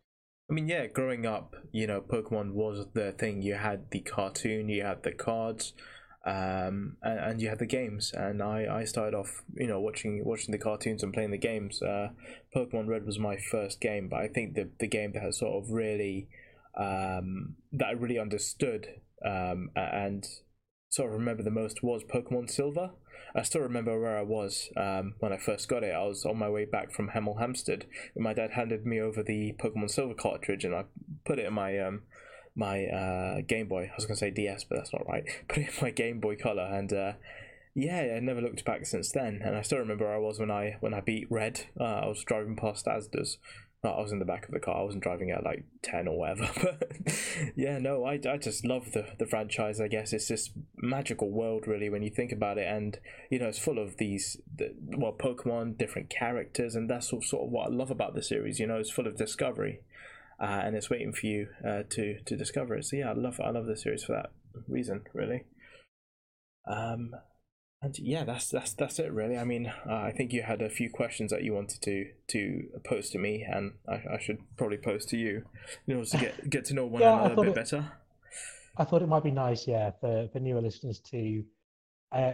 I 0.50 0.54
mean, 0.54 0.70
yeah, 0.70 0.88
growing 0.88 1.26
up, 1.26 1.56
you 1.74 1.88
know, 1.88 2.00
Pokemon 2.00 2.54
was 2.54 2.88
the 2.94 3.12
thing. 3.12 3.42
You 3.42 3.56
had 3.56 3.92
the 3.92 4.00
cartoon, 4.00 4.70
you 4.70 4.82
had 4.84 5.04
the 5.04 5.12
cards, 5.12 5.74
um, 6.28 6.98
and, 7.02 7.20
and 7.20 7.42
you 7.42 7.48
had 7.48 7.60
the 7.60 7.66
games. 7.66 8.12
And 8.14 8.44
I, 8.44 8.68
I 8.70 8.84
started 8.84 9.16
off, 9.16 9.44
you 9.56 9.68
know, 9.68 9.80
watching 9.80 10.24
watching 10.26 10.52
the 10.52 10.58
cartoons 10.58 11.02
and 11.02 11.14
playing 11.14 11.32
the 11.32 11.38
games. 11.38 11.82
Uh, 11.82 12.10
Pokemon 12.56 12.88
Red 12.88 13.06
was 13.06 13.18
my 13.18 13.38
first 13.38 13.80
game, 13.80 14.10
but 14.10 14.20
I 14.20 14.28
think 14.28 14.56
the 14.56 14.70
the 14.80 14.88
game 14.88 15.14
that 15.14 15.24
has 15.24 15.40
sort 15.40 15.64
of 15.64 15.72
really 15.72 16.28
um, 16.78 17.56
that 17.72 17.88
I 17.88 17.92
really 17.92 18.20
understood 18.20 18.88
um, 19.26 19.70
and 19.76 20.26
sort 20.90 21.10
of 21.10 21.20
remember 21.20 21.44
the 21.44 21.52
most 21.52 21.82
was 21.82 22.04
Pokemon 22.04 22.50
Silver. 22.50 22.92
I 23.36 23.44
still 23.44 23.62
remember 23.62 24.00
where 24.00 24.18
I 24.18 24.24
was 24.24 24.70
um, 24.76 25.14
when 25.20 25.32
I 25.32 25.38
first 25.38 25.70
got 25.70 25.84
it. 25.84 25.94
I 25.94 26.04
was 26.04 26.26
on 26.26 26.38
my 26.38 26.50
way 26.50 26.66
back 26.66 26.92
from 26.92 27.10
Hemel 27.10 27.40
Hempstead. 27.40 27.86
And 28.16 28.24
my 28.24 28.34
dad 28.34 28.52
handed 28.52 28.86
me 28.86 29.00
over 29.00 29.24
the 29.24 29.54
Pokemon 29.60 29.92
Silver 29.92 30.14
cartridge, 30.14 30.64
and 30.66 30.74
I 30.74 30.86
put 31.26 31.40
it 31.40 31.46
in 31.46 31.54
my 31.54 31.78
um, 31.80 32.04
my 32.58 32.86
uh, 32.86 33.42
Game 33.48 33.68
Boy. 33.68 33.84
I 33.84 33.96
was 33.96 34.06
gonna 34.06 34.18
say 34.18 34.32
DS, 34.32 34.66
but 34.66 34.78
that's 34.78 34.92
not 34.92 35.08
right. 35.08 35.24
Put 35.48 35.60
it 35.60 35.70
in 35.70 35.74
my 35.82 35.92
Game 35.92 36.20
Boy 36.20 36.36
Color, 36.36 36.64
and 36.64 36.92
uh, 36.92 37.14
yeah, 37.76 38.16
I 38.16 38.20
never 38.20 38.42
looked 38.42 38.66
back 38.66 38.86
since 38.86 39.12
then. 39.12 39.42
And 39.44 39.56
I 39.56 39.62
still 39.62 39.78
remember 39.78 40.12
I 40.12 40.18
was 40.18 40.40
when 40.40 40.52
I 40.52 40.78
when 40.80 40.94
I 40.94 41.02
beat 41.02 41.28
Red. 41.30 41.62
Uh, 41.80 41.84
I 41.84 42.08
was 42.08 42.24
driving 42.24 42.56
past 42.56 42.88
Asda's. 42.88 43.38
Uh, 43.84 43.92
I 43.92 44.02
was 44.02 44.12
in 44.12 44.18
the 44.18 44.26
back 44.26 44.46
of 44.48 44.52
the 44.52 44.60
car. 44.60 44.80
I 44.80 44.84
wasn't 44.84 45.04
driving 45.04 45.30
at 45.30 45.44
like 45.44 45.64
ten 45.84 46.08
or 46.08 46.18
whatever. 46.18 46.50
But 46.64 47.54
yeah, 47.56 47.78
no, 47.78 48.04
I, 48.04 48.14
I 48.14 48.38
just 48.38 48.66
love 48.66 48.92
the 48.94 49.06
the 49.20 49.28
franchise. 49.28 49.80
I 49.80 49.88
guess 49.88 50.12
it's 50.12 50.28
this 50.28 50.50
magical 50.78 51.30
world, 51.30 51.68
really, 51.68 51.90
when 51.90 52.02
you 52.02 52.10
think 52.10 52.32
about 52.32 52.58
it. 52.58 52.68
And 52.68 52.98
you 53.30 53.38
know, 53.38 53.48
it's 53.48 53.60
full 53.60 53.78
of 53.78 53.98
these 53.98 54.38
the, 54.56 54.74
well, 54.98 55.14
Pokemon, 55.14 55.78
different 55.78 56.10
characters, 56.10 56.74
and 56.74 56.90
that's 56.90 57.10
sort 57.10 57.24
of 57.32 57.52
what 57.52 57.68
I 57.68 57.70
love 57.70 57.92
about 57.92 58.16
the 58.16 58.24
series. 58.24 58.60
You 58.60 58.66
know, 58.66 58.78
it's 58.78 58.90
full 58.90 59.06
of 59.06 59.16
discovery, 59.16 59.82
uh, 60.40 60.62
and 60.64 60.76
it's 60.76 60.90
waiting 60.90 61.14
for 61.14 61.26
you 61.26 61.48
uh, 61.68 61.84
to 61.90 62.20
to 62.26 62.36
discover 62.38 62.76
it. 62.76 62.86
So 62.86 62.96
yeah, 62.98 63.10
I 63.10 63.14
love 63.14 63.40
I 63.44 63.50
love 63.52 63.66
the 63.66 63.78
series 63.78 64.04
for 64.04 64.14
that 64.14 64.32
reason, 64.68 65.04
really. 65.14 65.46
Um, 66.68 67.12
and 67.82 67.98
yeah, 68.00 68.24
that's 68.24 68.50
that's 68.50 68.74
that's 68.74 69.00
it 69.00 69.12
really. 69.14 69.38
I 69.38 69.44
mean, 69.44 69.68
uh, 69.88 69.94
I 69.94 70.12
think 70.12 70.34
you 70.34 70.42
had 70.44 70.62
a 70.62 70.70
few 70.70 70.90
questions 70.90 71.32
that 71.32 71.44
you 71.44 71.54
wanted 71.54 71.82
to 71.84 72.06
to 72.30 72.64
pose 72.86 73.10
to 73.12 73.20
me, 73.20 73.46
and 73.50 73.74
I, 73.88 74.16
I 74.16 74.20
should 74.20 74.40
probably 74.58 74.78
pose 74.78 75.06
to 75.08 75.18
you 75.18 75.44
in 75.88 75.96
order 75.98 76.10
to 76.10 76.18
get 76.18 76.50
get 76.50 76.66
to 76.66 76.74
know 76.74 76.88
one 76.88 77.02
Yeah, 77.04 77.20
another 77.26 77.34
a 77.34 77.46
bit 77.46 77.50
it- 77.50 77.56
better. 77.56 77.92
I 78.80 78.84
thought 78.84 79.02
it 79.02 79.08
might 79.08 79.24
be 79.24 79.32
nice, 79.32 79.68
yeah, 79.68 79.90
for, 80.00 80.28
for 80.32 80.40
newer 80.40 80.62
listeners 80.62 81.00
to, 81.10 81.44
uh, 82.12 82.34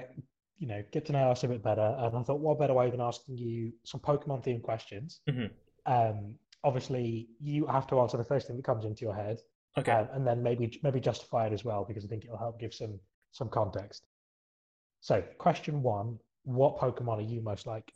you 0.57 0.67
know, 0.67 0.83
get 0.91 1.05
to 1.05 1.13
know 1.13 1.31
us 1.31 1.45
a 1.45 1.47
bit 1.47 1.63
better. 1.63 1.95
And 1.97 2.17
I 2.17 2.21
thought, 2.23 2.41
what 2.41 2.59
better 2.59 2.73
way 2.73 2.89
than 2.91 2.99
asking 2.99 3.37
you 3.37 3.71
some 3.85 4.01
Pokemon 4.01 4.43
themed 4.45 4.61
questions? 4.61 5.21
Mhm. 5.29 5.51
Um, 5.85 6.35
obviously, 6.63 7.27
you 7.39 7.65
have 7.67 7.87
to 7.87 7.99
answer 7.99 8.17
the 8.17 8.23
first 8.23 8.47
thing 8.47 8.55
that 8.57 8.65
comes 8.65 8.85
into 8.85 9.01
your 9.01 9.15
head, 9.15 9.39
Okay. 9.77 9.91
um, 9.91 10.07
and 10.13 10.27
then 10.27 10.41
maybe 10.43 10.79
maybe 10.83 10.99
justify 10.99 11.47
it 11.47 11.53
as 11.53 11.63
well 11.65 11.85
because 11.87 12.05
I 12.05 12.07
think 12.07 12.23
it'll 12.25 12.37
help 12.37 12.59
give 12.59 12.73
some 12.73 12.99
some 13.31 13.49
context. 13.49 14.05
So, 15.01 15.21
question 15.37 15.81
one: 15.81 16.19
What 16.43 16.77
Pokemon 16.77 17.17
are 17.17 17.21
you 17.21 17.41
most 17.41 17.67
like? 17.67 17.91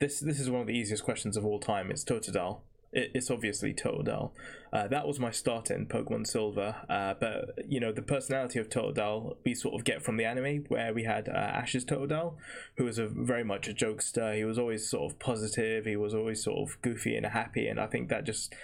This 0.00 0.20
this 0.20 0.40
is 0.40 0.50
one 0.50 0.60
of 0.60 0.66
the 0.66 0.74
easiest 0.74 1.04
questions 1.04 1.36
of 1.36 1.44
all 1.44 1.60
time. 1.60 1.90
It's 1.90 2.04
Totodile. 2.04 2.60
It, 2.92 3.10
it's 3.14 3.30
obviously 3.30 3.74
Totodile. 3.74 4.32
Uh, 4.72 4.88
that 4.88 5.06
was 5.06 5.18
my 5.18 5.30
start 5.30 5.70
in 5.70 5.86
Pokemon 5.86 6.26
Silver. 6.26 6.76
Uh, 6.88 7.14
but 7.18 7.58
you 7.68 7.80
know 7.80 7.92
the 7.92 8.02
personality 8.02 8.58
of 8.58 8.68
Totodile 8.68 9.36
we 9.44 9.54
sort 9.54 9.74
of 9.74 9.84
get 9.84 10.02
from 10.02 10.16
the 10.16 10.24
anime, 10.24 10.64
where 10.68 10.92
we 10.92 11.04
had 11.04 11.28
uh, 11.28 11.32
Ash's 11.32 11.84
Totodile, 11.84 12.34
who 12.76 12.84
was 12.84 12.98
a 12.98 13.06
very 13.06 13.44
much 13.44 13.68
a 13.68 13.72
jokester. 13.72 14.36
He 14.36 14.44
was 14.44 14.58
always 14.58 14.88
sort 14.88 15.10
of 15.12 15.18
positive. 15.18 15.84
He 15.84 15.96
was 15.96 16.14
always 16.14 16.42
sort 16.42 16.68
of 16.68 16.80
goofy 16.82 17.16
and 17.16 17.26
happy, 17.26 17.68
and 17.68 17.80
I 17.80 17.86
think 17.86 18.08
that 18.08 18.24
just 18.24 18.54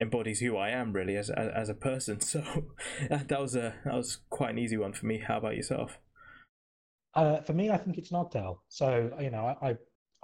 embodies 0.00 0.40
who 0.40 0.56
I 0.56 0.70
am 0.70 0.92
really 0.92 1.16
as 1.16 1.30
as, 1.30 1.48
as 1.54 1.68
a 1.68 1.74
person. 1.74 2.20
So 2.20 2.42
that 3.08 3.40
was 3.40 3.54
a 3.54 3.74
that 3.84 3.94
was 3.94 4.18
quite 4.30 4.50
an 4.50 4.58
easy 4.58 4.76
one 4.76 4.92
for 4.92 5.06
me. 5.06 5.18
How 5.18 5.38
about 5.38 5.56
yourself? 5.56 5.98
Uh, 7.14 7.40
for 7.42 7.52
me, 7.52 7.70
I 7.70 7.76
think 7.76 7.96
it's 7.96 8.10
Noctowl. 8.10 8.58
So, 8.68 9.10
you 9.20 9.30
know, 9.30 9.56
I, 9.62 9.68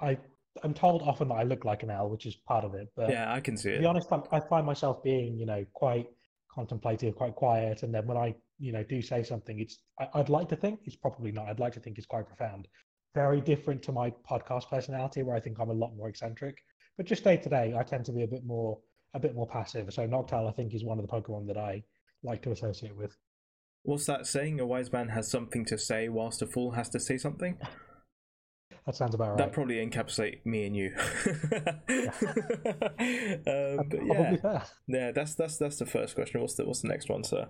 I, 0.00 0.10
I 0.10 0.18
I'm 0.62 0.74
told 0.74 1.02
often 1.02 1.28
that 1.28 1.34
I 1.34 1.42
look 1.42 1.64
like 1.64 1.82
an 1.82 1.90
owl, 1.90 2.10
which 2.10 2.26
is 2.26 2.36
part 2.36 2.64
of 2.64 2.74
it. 2.74 2.88
But 2.96 3.10
Yeah, 3.10 3.32
I 3.32 3.40
can 3.40 3.56
see 3.56 3.70
it. 3.70 3.74
to 3.74 3.80
be 3.80 3.86
honest, 3.86 4.08
I, 4.12 4.20
I 4.32 4.40
find 4.40 4.66
myself 4.66 5.02
being, 5.02 5.36
you 5.36 5.46
know, 5.46 5.64
quite 5.72 6.06
contemplative, 6.52 7.14
quite 7.14 7.34
quiet, 7.34 7.82
and 7.82 7.94
then 7.94 8.06
when 8.06 8.16
I, 8.16 8.34
you 8.58 8.72
know, 8.72 8.82
do 8.82 9.00
say 9.00 9.22
something, 9.22 9.58
it's 9.60 9.78
I, 9.98 10.08
I'd 10.14 10.28
like 10.28 10.48
to 10.50 10.56
think 10.56 10.80
it's 10.84 10.96
probably 10.96 11.32
not. 11.32 11.48
I'd 11.48 11.60
like 11.60 11.72
to 11.74 11.80
think 11.80 11.98
it's 11.98 12.06
quite 12.06 12.26
profound. 12.26 12.68
Very 13.14 13.40
different 13.40 13.82
to 13.84 13.92
my 13.92 14.12
podcast 14.28 14.68
personality, 14.68 15.22
where 15.22 15.36
I 15.36 15.40
think 15.40 15.58
I'm 15.58 15.70
a 15.70 15.74
lot 15.74 15.96
more 15.96 16.08
eccentric. 16.08 16.56
But 16.96 17.06
just 17.06 17.24
day 17.24 17.36
to 17.36 17.48
day, 17.48 17.74
I 17.78 17.82
tend 17.82 18.04
to 18.06 18.12
be 18.12 18.22
a 18.22 18.28
bit 18.28 18.44
more, 18.44 18.78
a 19.14 19.20
bit 19.20 19.34
more 19.34 19.46
passive. 19.46 19.92
So 19.92 20.06
Noctowl, 20.06 20.48
I 20.48 20.52
think, 20.52 20.74
is 20.74 20.84
one 20.84 20.98
of 20.98 21.06
the 21.06 21.12
Pokemon 21.12 21.46
that 21.48 21.56
I 21.56 21.82
like 22.22 22.42
to 22.42 22.52
associate 22.52 22.96
with. 22.96 23.16
What's 23.82 24.06
that 24.06 24.26
saying? 24.26 24.60
A 24.60 24.66
wise 24.66 24.92
man 24.92 25.08
has 25.08 25.30
something 25.30 25.64
to 25.66 25.78
say, 25.78 26.08
whilst 26.08 26.42
a 26.42 26.46
fool 26.46 26.72
has 26.72 26.90
to 26.90 27.00
say 27.00 27.16
something. 27.16 27.58
That 28.86 28.96
sounds 28.96 29.14
about 29.14 29.30
right. 29.30 29.38
That 29.38 29.52
probably 29.52 29.76
encapsulate 29.76 30.44
me 30.44 30.66
and 30.66 30.76
you. 30.76 30.92
um, 33.46 33.88
but 33.88 34.06
yeah, 34.06 34.64
yeah. 34.88 35.12
That's 35.12 35.34
that's 35.34 35.56
that's 35.58 35.76
the 35.76 35.86
first 35.86 36.14
question. 36.14 36.40
What's 36.40 36.54
the 36.54 36.64
what's 36.64 36.80
the 36.80 36.88
next 36.88 37.08
one, 37.08 37.24
sir? 37.24 37.48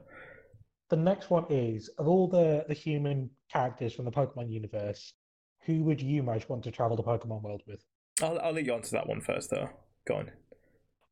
The 0.91 0.97
next 0.97 1.31
one 1.31 1.47
is 1.49 1.89
of 1.99 2.09
all 2.09 2.29
the 2.29 2.65
the 2.67 2.75
human 2.75 3.31
characters 3.53 3.95
from 3.95 4.05
the 4.05 4.11
Pokemon 4.11 4.51
universe, 4.51 5.15
who 5.67 5.85
would 5.85 6.03
you 6.03 6.23
most 6.23 6.49
want 6.49 6.65
to 6.65 6.71
travel 6.71 6.97
the 6.97 7.03
Pokemon 7.03 7.43
world 7.43 7.63
with? 7.67 7.85
I'll, 8.23 8.39
I'll 8.41 8.53
let 8.53 8.67
you 8.67 8.75
answer 8.75 8.97
that 8.97 9.07
one 9.07 9.21
first, 9.21 9.51
though. 9.51 9.71
Go 10.07 10.17
on. 10.17 10.31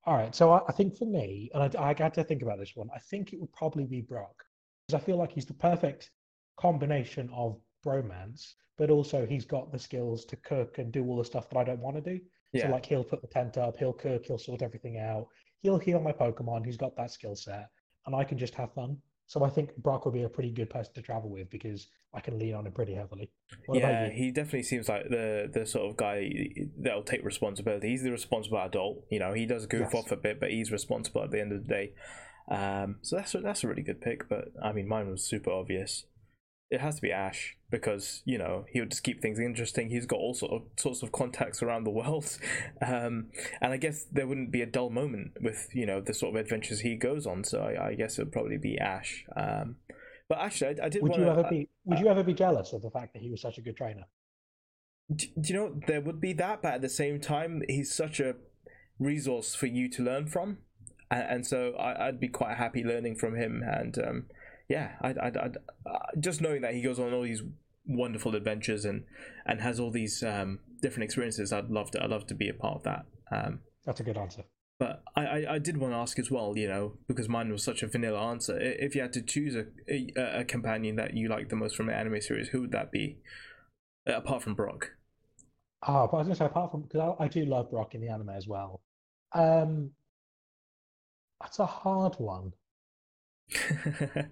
All 0.05 0.17
right, 0.17 0.35
so 0.35 0.51
I, 0.53 0.61
I 0.69 0.73
think 0.73 0.97
for 0.97 1.05
me, 1.05 1.51
and 1.53 1.77
I, 1.77 1.91
I 1.91 1.95
had 1.97 2.15
to 2.15 2.25
think 2.25 2.43
about 2.43 2.59
this 2.59 2.73
one, 2.75 2.89
I 2.95 2.99
think 2.99 3.33
it 3.33 3.41
would 3.41 3.53
probably 3.53 3.85
be 3.85 4.01
Brock 4.01 4.45
because 4.87 5.03
I 5.03 5.05
feel 5.05 5.17
like 5.17 5.33
he's 5.33 5.45
the 5.45 5.55
perfect 5.55 6.11
combination 6.59 7.29
of 7.35 7.61
bromance, 7.89 8.55
but 8.77 8.91
also 8.91 9.27
he's 9.27 9.45
got 9.45 9.73
the 9.73 9.79
skills 9.79 10.25
to 10.27 10.37
cook 10.37 10.79
and 10.79 10.93
do 10.93 11.05
all 11.07 11.17
the 11.17 11.25
stuff 11.25 11.49
that 11.51 11.59
I 11.59 11.65
don't 11.65 11.81
want 11.81 11.97
to 11.97 12.03
do. 12.03 12.21
Yeah. 12.53 12.67
So 12.67 12.73
like 12.73 12.87
he'll 12.87 13.05
put 13.05 13.21
the 13.21 13.29
tent 13.29 13.59
up, 13.59 13.77
he'll 13.79 13.93
cook, 13.93 14.27
he'll 14.27 14.39
sort 14.39 14.63
everything 14.63 14.99
out, 14.99 15.27
he'll 15.61 15.79
heal 15.79 16.01
my 16.01 16.13
Pokemon. 16.13 16.65
He's 16.65 16.77
got 16.77 16.97
that 16.97 17.11
skill 17.11 17.37
set, 17.37 17.69
and 18.07 18.15
I 18.15 18.25
can 18.25 18.39
just 18.39 18.55
have 18.55 18.73
fun. 18.73 18.99
So 19.27 19.45
I 19.45 19.51
think 19.51 19.77
Brock 19.77 20.07
would 20.07 20.15
be 20.15 20.23
a 20.23 20.29
pretty 20.29 20.51
good 20.51 20.71
person 20.71 20.95
to 20.95 21.03
travel 21.03 21.29
with 21.29 21.51
because 21.51 21.89
I 22.15 22.21
can 22.21 22.39
lean 22.39 22.55
on 22.55 22.67
him 22.67 22.73
pretty 22.73 22.95
heavily. 22.95 23.31
What 23.67 23.79
yeah, 23.79 24.09
he 24.09 24.31
definitely 24.31 24.63
seems 24.63 24.89
like 24.89 25.11
the 25.11 25.51
the 25.53 25.67
sort 25.67 25.91
of 25.91 25.99
guy 25.99 26.31
that'll 26.79 27.03
take 27.03 27.23
responsibility. 27.23 27.89
He's 27.89 28.03
the 28.03 28.11
responsible 28.11 28.59
adult. 28.59 29.05
You 29.11 29.19
know, 29.19 29.35
he 29.35 29.45
does 29.45 29.67
goof 29.67 29.91
Yes. 29.93 29.95
off 29.95 30.13
a 30.13 30.17
bit, 30.17 30.41
but 30.41 30.51
he's 30.51 30.73
responsible 30.73 31.23
at 31.23 31.31
the 31.31 31.41
end 31.41 31.53
of 31.53 31.67
the 31.67 31.69
day. 31.69 31.93
Um, 32.51 32.97
so 33.03 33.17
that's 33.17 33.33
that's 33.33 33.65
a 33.65 33.69
really 33.69 33.83
good 33.83 34.01
pick. 34.01 34.29
But 34.31 34.53
I 34.63 34.73
mean, 34.73 34.89
mine 34.89 35.11
was 35.11 35.23
super 35.23 35.51
obvious. 35.51 36.07
It 36.71 36.81
has 36.81 36.97
to 36.97 37.03
be 37.03 37.11
Ash 37.11 37.57
because 37.71 38.23
you 38.25 38.37
know 38.37 38.67
he 38.71 38.81
would 38.81 38.91
just 38.91 39.03
keep 39.03 39.23
things 39.23 39.39
interesting. 39.39 39.89
He's 39.89 40.07
got 40.07 40.19
all 40.19 40.35
sort 40.35 40.53
of 40.53 40.63
sorts 40.77 41.03
of 41.03 41.13
contacts 41.13 41.63
around 41.63 41.85
the 41.85 41.91
world, 41.91 42.39
um, 42.87 43.29
and 43.61 43.73
I 43.73 43.77
guess 43.77 44.05
there 44.13 44.27
wouldn't 44.27 44.51
be 44.51 44.63
a 44.63 44.67
dull 44.67 44.91
moment 44.91 45.33
with 45.41 45.69
you 45.73 45.87
know 45.87 46.01
the 46.01 46.13
sort 46.13 46.35
of 46.35 46.41
adventures 46.41 46.81
he 46.81 46.97
goes 46.97 47.27
on. 47.27 47.45
So 47.45 47.61
I, 47.61 47.89
I 47.89 47.95
guess 47.95 48.19
it 48.19 48.25
would 48.25 48.33
probably 48.33 48.59
be 48.59 48.79
Ash. 48.79 49.25
Um, 49.35 49.77
but 50.29 50.39
actually, 50.39 50.81
I, 50.81 50.87
I 50.87 50.89
did. 50.91 51.03
Would 51.03 51.13
wanna, 51.13 51.25
you 51.25 51.31
ever 51.31 51.47
uh, 51.47 51.51
be 51.51 51.69
Would 51.87 51.99
you 52.01 52.09
ever 52.09 52.23
be 52.23 52.35
jealous 52.35 52.73
of 52.73 52.83
the 52.83 52.91
fact 52.91 53.15
that 53.15 53.23
he 53.23 53.31
was 53.31 53.41
such 53.41 53.57
a 53.57 53.63
good 53.63 53.77
trainer? 53.77 54.05
do, 55.15 55.27
do 55.41 55.53
you 55.53 55.59
know 55.59 55.81
there 55.87 56.01
would 56.01 56.21
be 56.21 56.33
that 56.35 56.63
but 56.63 56.75
at 56.75 56.83
the 56.83 56.89
same 56.89 57.21
time 57.21 57.63
he's 57.69 57.95
such 57.95 58.21
a 58.21 58.37
resource 58.99 59.55
for 59.55 59.67
you 59.67 59.89
to 59.89 60.03
learn 60.03 60.27
from 60.27 60.59
and, 61.11 61.23
and 61.23 61.47
so 61.47 61.73
I, 61.75 62.09
i'd 62.09 62.21
be 62.21 62.29
quite 62.29 62.57
happy 62.57 62.85
learning 62.85 63.17
from 63.17 63.37
him 63.37 63.63
and 63.67 63.99
um, 63.99 64.27
yeah 64.69 64.93
I'd, 65.01 65.19
I'd, 65.19 65.37
I'd 65.37 65.57
uh, 65.87 65.99
just 66.21 66.41
knowing 66.41 66.63
that 66.63 66.75
he 66.75 66.83
goes 66.83 66.99
on 66.99 67.13
all 67.13 67.23
these 67.23 67.43
wonderful 67.87 68.35
adventures 68.35 68.85
and 68.85 69.05
and 69.47 69.61
has 69.61 69.81
all 69.81 69.91
these 69.91 70.23
um, 70.23 70.59
different 70.83 71.05
experiences 71.05 71.53
i'd 71.53 71.71
love 71.71 71.91
to 71.93 72.03
i'd 72.05 72.11
love 72.11 72.27
to 72.27 72.35
be 72.35 72.49
a 72.49 72.55
part 72.55 72.77
of 72.77 72.83
that 72.83 73.07
um, 73.31 73.61
That's 73.87 74.01
a 74.01 74.03
good 74.05 74.19
answer. 74.19 74.43
but 74.79 75.03
I, 75.17 75.27
I, 75.27 75.55
I 75.55 75.59
did 75.59 75.77
want 75.77 75.93
to 75.93 75.99
ask 75.99 76.19
as 76.19 76.31
well, 76.31 76.57
you 76.57 76.69
know, 76.69 76.95
because 77.07 77.29
mine 77.29 77.51
was 77.53 77.63
such 77.65 77.83
a 77.83 77.87
vanilla 77.89 78.21
answer. 78.31 78.59
If 78.59 78.95
you 78.95 79.03
had 79.03 79.13
to 79.15 79.23
choose 79.23 79.55
a, 79.55 79.67
a, 79.89 80.41
a 80.41 80.45
companion 80.45 80.97
that 80.97 81.15
you 81.15 81.29
like 81.29 81.49
the 81.49 81.57
most 81.57 81.77
from 81.77 81.87
the 81.87 81.95
anime 81.95 82.21
series, 82.21 82.49
who 82.49 82.63
would 82.63 82.73
that 82.73 82.91
be? 82.91 83.19
Uh, 84.09 84.17
apart 84.17 84.43
from 84.43 84.55
Brock. 84.55 84.93
Ah, 85.83 86.07
but 86.07 86.17
I 86.17 86.21
was 86.21 86.27
going 86.29 86.35
to 86.37 86.39
say, 86.39 86.45
apart 86.47 86.71
from 86.71 86.83
because 86.83 87.15
I, 87.19 87.25
I 87.25 87.29
do 87.29 87.45
love 87.45 87.71
Brock 87.71 87.95
in 87.95 88.01
the 88.01 88.09
anime 88.09 88.31
as 88.31 88.47
well. 88.49 88.81
Um, 89.33 89.91
that's 91.41 91.59
a 91.59 91.67
hard 91.67 92.15
one. 92.19 92.53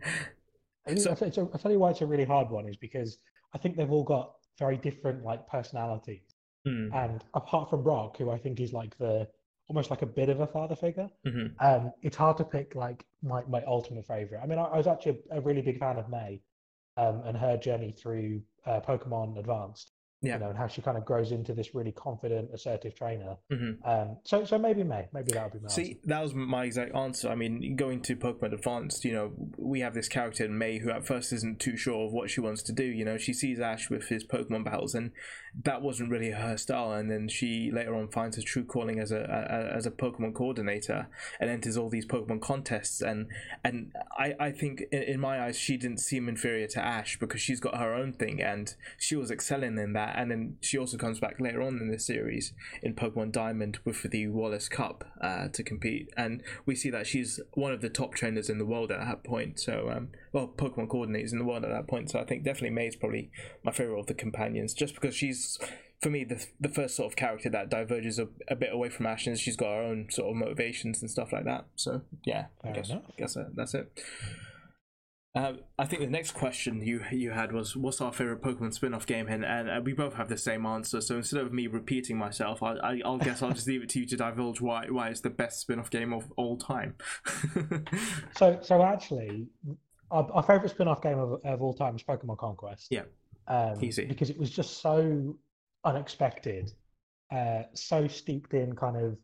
So- 0.97 1.11
I'll, 1.11 1.17
tell- 1.17 1.29
a- 1.29 1.41
I'll 1.53 1.59
tell 1.59 1.73
you 1.73 1.79
why 1.79 1.91
it's 1.91 2.01
a 2.01 2.07
really 2.07 2.25
hard 2.25 2.51
one 2.51 2.69
is 2.69 2.77
because 2.77 3.19
I 3.55 3.59
think 3.59 3.77
they've 3.77 3.91
all 3.91 4.05
got 4.05 4.35
very 4.59 4.77
different 4.77 5.25
like 5.25 5.47
personalities. 5.49 6.23
Hmm, 6.65 6.89
And 6.93 7.25
apart 7.35 7.71
from 7.71 7.83
Brock, 7.83 8.17
who 8.19 8.31
I 8.31 8.39
think 8.39 8.61
is 8.61 8.73
like 8.73 8.97
the 8.99 9.29
almost 9.69 9.91
like 9.91 10.03
a 10.03 10.07
bit 10.07 10.29
of 10.29 10.41
a 10.41 10.47
father 10.47 10.77
figure, 10.77 11.09
mhm. 11.27 11.53
um, 11.61 11.93
it's 12.03 12.17
hard 12.17 12.37
to 12.37 12.45
pick 12.45 12.75
like 12.77 13.05
my, 13.23 13.43
my 13.49 13.63
ultimate 13.65 14.07
favorite. 14.07 14.41
I 14.43 14.47
mean, 14.47 14.59
I, 14.61 14.65
I 14.65 14.77
was 14.77 14.87
actually 14.87 15.19
a, 15.33 15.39
a 15.39 15.41
really 15.41 15.61
big 15.63 15.79
fan 15.81 15.97
of 15.97 16.09
May, 16.09 16.41
um, 16.97 17.23
and 17.25 17.37
her 17.37 17.57
journey 17.57 17.93
through 17.93 18.43
uh, 18.65 18.81
Pokemon 18.81 19.39
Advanced. 19.39 19.91
Yeah. 20.23 20.35
You 20.35 20.41
know, 20.41 20.49
and 20.49 20.59
how 20.59 20.67
she 20.67 20.81
kind 20.81 20.97
of 20.97 21.05
grows 21.05 21.31
into 21.31 21.53
this 21.53 21.75
really 21.75 21.93
confident, 21.93 22.49
assertive 22.53 22.95
trainer. 22.95 23.37
Mhm. 23.53 23.77
Um, 23.87 24.17
so 24.25 24.45
so 24.45 24.59
maybe 24.59 24.83
May, 24.83 25.07
maybe 25.13 25.33
that 25.33 25.45
would 25.45 25.53
be 25.53 25.59
my 25.59 25.65
answer. 25.65 25.85
See, 25.85 26.01
that 26.05 26.23
was 26.23 26.35
my 26.35 26.65
exact 26.65 26.95
answer. 26.95 27.29
I 27.29 27.35
mean, 27.35 27.77
going 27.77 28.01
to 28.03 28.17
Pokemon 28.17 28.55
Advanced, 28.55 29.05
you 29.05 29.13
know, 29.13 29.33
we 29.59 29.81
have 29.81 29.93
this 29.95 30.09
character 30.09 30.45
in 30.45 30.57
May 30.57 30.79
who 30.79 30.91
at 30.91 31.07
first 31.07 31.33
isn't 31.35 31.61
too 31.61 31.77
sure 31.77 32.07
of 32.07 32.13
what 32.13 32.31
she 32.31 32.41
wants 32.41 32.63
to 32.65 32.73
do. 32.73 32.85
You 32.85 33.05
know, 33.05 33.19
she 33.19 33.35
sees 33.35 33.61
Ash 33.61 33.91
with 33.91 34.09
his 34.09 34.27
Pokemon 34.27 34.65
battles, 34.65 34.95
and 34.95 35.13
that 35.65 35.83
wasn't 35.83 36.11
really 36.11 36.31
her 36.31 36.57
style. 36.57 36.93
And 36.93 37.11
then 37.11 37.29
she 37.29 37.71
later 37.73 37.95
on 37.95 38.09
finds 38.09 38.37
her 38.37 38.43
true 38.43 38.65
calling 38.65 38.99
as 38.99 39.11
a, 39.11 39.21
a 39.21 39.77
as 39.77 39.87
a 39.87 39.91
Pokemon 39.91 40.35
coordinator 40.35 41.09
and 41.41 41.51
enters 41.51 41.77
all 41.77 41.89
these 41.89 42.07
Pokemon 42.07 42.41
contests. 42.41 43.01
And 43.01 43.29
and 43.65 43.93
I 44.19 44.35
I 44.39 44.53
think 44.53 44.83
in, 44.93 45.03
in 45.03 45.21
my 45.21 45.43
eyes 45.43 45.59
she 45.59 45.77
didn't 45.77 45.99
seem 45.99 46.29
inferior 46.29 46.67
to 46.69 46.85
Ash 46.85 47.19
because 47.19 47.41
she's 47.41 47.61
got 47.61 47.77
her 47.77 47.95
own 47.95 48.13
thing 48.13 48.43
and 48.43 48.75
she 48.99 49.17
was 49.17 49.31
excelling 49.31 49.79
in 49.79 49.93
that. 49.95 50.17
And 50.19 50.31
then 50.31 50.57
she 50.61 50.79
also 50.79 50.97
comes 50.97 51.21
back 51.21 51.41
later 51.41 51.63
on 51.63 51.79
in 51.79 51.91
the 51.91 51.99
series 51.99 52.53
in 52.83 52.95
Pokemon 52.95 53.33
Diamond 53.33 53.79
with 53.85 54.03
the 54.03 54.29
Wallace 54.29 54.69
Cup 54.69 55.05
uh, 55.21 55.49
to 55.49 55.63
compete, 55.63 56.11
and 56.17 56.43
we 56.65 56.75
see 56.75 56.91
that 56.91 57.07
she's 57.07 57.41
one 57.55 57.73
of 57.73 57.81
the 57.81 57.89
top 57.89 58.15
trainers 58.15 58.49
in 58.49 58.59
the 58.59 58.65
world 58.65 58.91
at 58.91 59.01
that 59.01 59.25
point. 59.25 59.59
So, 59.59 59.91
um, 59.91 60.09
well, 60.33 60.49
Pokemon 60.49 60.89
coordinators 60.89 61.33
in 61.33 61.39
the 61.39 61.45
world 61.45 61.65
at 61.65 61.71
that 61.71 61.89
point. 61.89 62.11
So, 62.11 62.19
I 62.19 62.25
think 62.25 62.45
definitely 62.45 62.71
May 62.71 62.89
is 62.89 62.97
probably 62.97 63.31
my 63.63 63.73
favorite 63.73 63.99
of 63.99 64.07
the 64.07 64.15
companions, 64.15 64.75
just 64.75 64.95
because 64.95 65.15
she's, 65.15 65.45
for 66.03 66.11
me, 66.11 66.25
the 66.25 66.45
the 66.61 66.69
first 66.69 66.97
sort 66.97 67.11
of 67.11 67.17
character 67.17 67.49
that 67.51 67.71
diverges 67.71 68.19
a, 68.19 68.29
a 68.49 68.57
bit 68.57 68.73
away 68.73 68.89
from 68.89 69.07
Ash, 69.07 69.27
and 69.27 69.39
she's 69.39 69.57
got 69.57 69.75
her 69.75 69.83
own 69.83 70.09
sort 70.11 70.31
of 70.31 70.37
motivations 70.37 71.01
and 71.01 71.11
stuff 71.11 71.33
like 71.33 71.45
that. 71.45 71.67
So, 71.75 72.03
yeah, 72.25 72.47
I 72.63 72.73
guess 72.73 72.91
enough. 72.91 73.03
I 73.09 73.13
guess 73.19 73.35
that, 73.35 73.57
that's 73.57 73.75
it. 73.75 73.91
Uh, 75.35 75.53
I 75.79 75.85
think 75.85 76.01
the 76.01 76.09
next 76.09 76.33
question 76.33 76.81
you 76.81 77.03
you 77.11 77.33
had 77.33 77.53
was 77.53 77.77
what's 77.77 78.01
our 78.01 78.13
favorite 78.13 78.41
Pokemon 78.41 78.73
spin-off 78.73 79.07
game, 79.07 79.29
and, 79.29 79.45
and 79.45 79.69
uh, 79.69 79.81
we 79.85 79.93
both 79.93 80.15
have 80.15 80.29
the 80.31 80.39
same 80.39 80.65
answer. 80.65 81.01
So 81.03 81.17
instead 81.17 81.43
of 81.43 81.53
me 81.53 81.67
repeating 81.67 82.17
myself, 82.17 82.63
I, 82.63 82.75
I 82.77 83.01
I'll 83.05 83.19
guess 83.19 83.43
I'll 83.43 83.53
just 83.53 83.67
leave 83.67 83.83
it 83.83 83.91
to 83.91 84.01
you 84.01 84.07
to 84.07 84.17
divulge 84.17 84.63
why 84.63 84.87
why 84.89 85.09
it's 85.09 85.21
the 85.21 85.31
best 85.31 85.61
spin-off 85.61 85.91
game 85.91 86.13
of 86.13 86.33
all 86.37 86.57
time. 86.57 86.95
So 88.37 88.59
so 88.63 88.83
actually, 88.83 89.47
our, 90.11 90.27
our 90.33 90.43
favorite 90.43 90.71
spin-off 90.71 91.03
game 91.03 91.19
of, 91.19 91.41
of 91.45 91.63
all 91.63 91.75
time 91.75 91.97
is 91.97 92.03
Pokemon 92.03 92.39
Conquest. 92.39 92.89
Yeah. 92.91 93.03
Um, 93.49 93.83
Easy. 93.83 94.05
Because 94.05 94.31
it 94.31 94.39
was 94.39 94.51
just 94.51 94.81
so 94.81 95.37
unexpected, 95.85 96.73
uh, 97.31 97.63
so 97.75 98.07
steeped 98.09 98.55
in 98.55 98.75
kind 98.75 98.97
of 98.97 99.17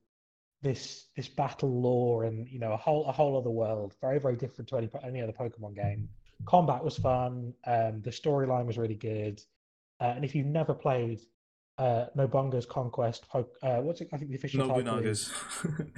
this 0.62 1.06
this 1.16 1.28
battle 1.28 1.80
lore 1.80 2.24
and 2.24 2.48
you 2.48 2.60
know 2.60 2.72
a 2.72 2.76
whole 2.76 3.04
a 3.06 3.12
whole 3.12 3.36
other 3.36 3.50
world, 3.50 3.94
very 4.00 4.18
very 4.20 4.36
different 4.36 4.68
to 4.68 4.76
any 4.76 4.88
any 5.04 5.20
other 5.20 5.32
Pokemon 5.32 5.74
game. 5.74 6.08
Combat 6.44 6.82
was 6.82 6.96
fun. 6.96 7.52
Um, 7.66 8.00
the 8.02 8.10
storyline 8.10 8.66
was 8.66 8.78
really 8.78 8.94
good. 8.96 9.42
Uh, 10.00 10.12
and 10.16 10.24
if 10.24 10.34
you've 10.34 10.46
never 10.46 10.74
played 10.74 11.20
uh, 11.78 12.06
Nobunaga's 12.16 12.66
Conquest, 12.66 13.24
uh, 13.34 13.42
what's 13.80 14.00
it? 14.00 14.08
I 14.12 14.16
think 14.16 14.30
the 14.30 14.36
official 14.36 14.66
title 14.66 14.78
is 14.78 14.84
Nobunaga's 14.84 15.32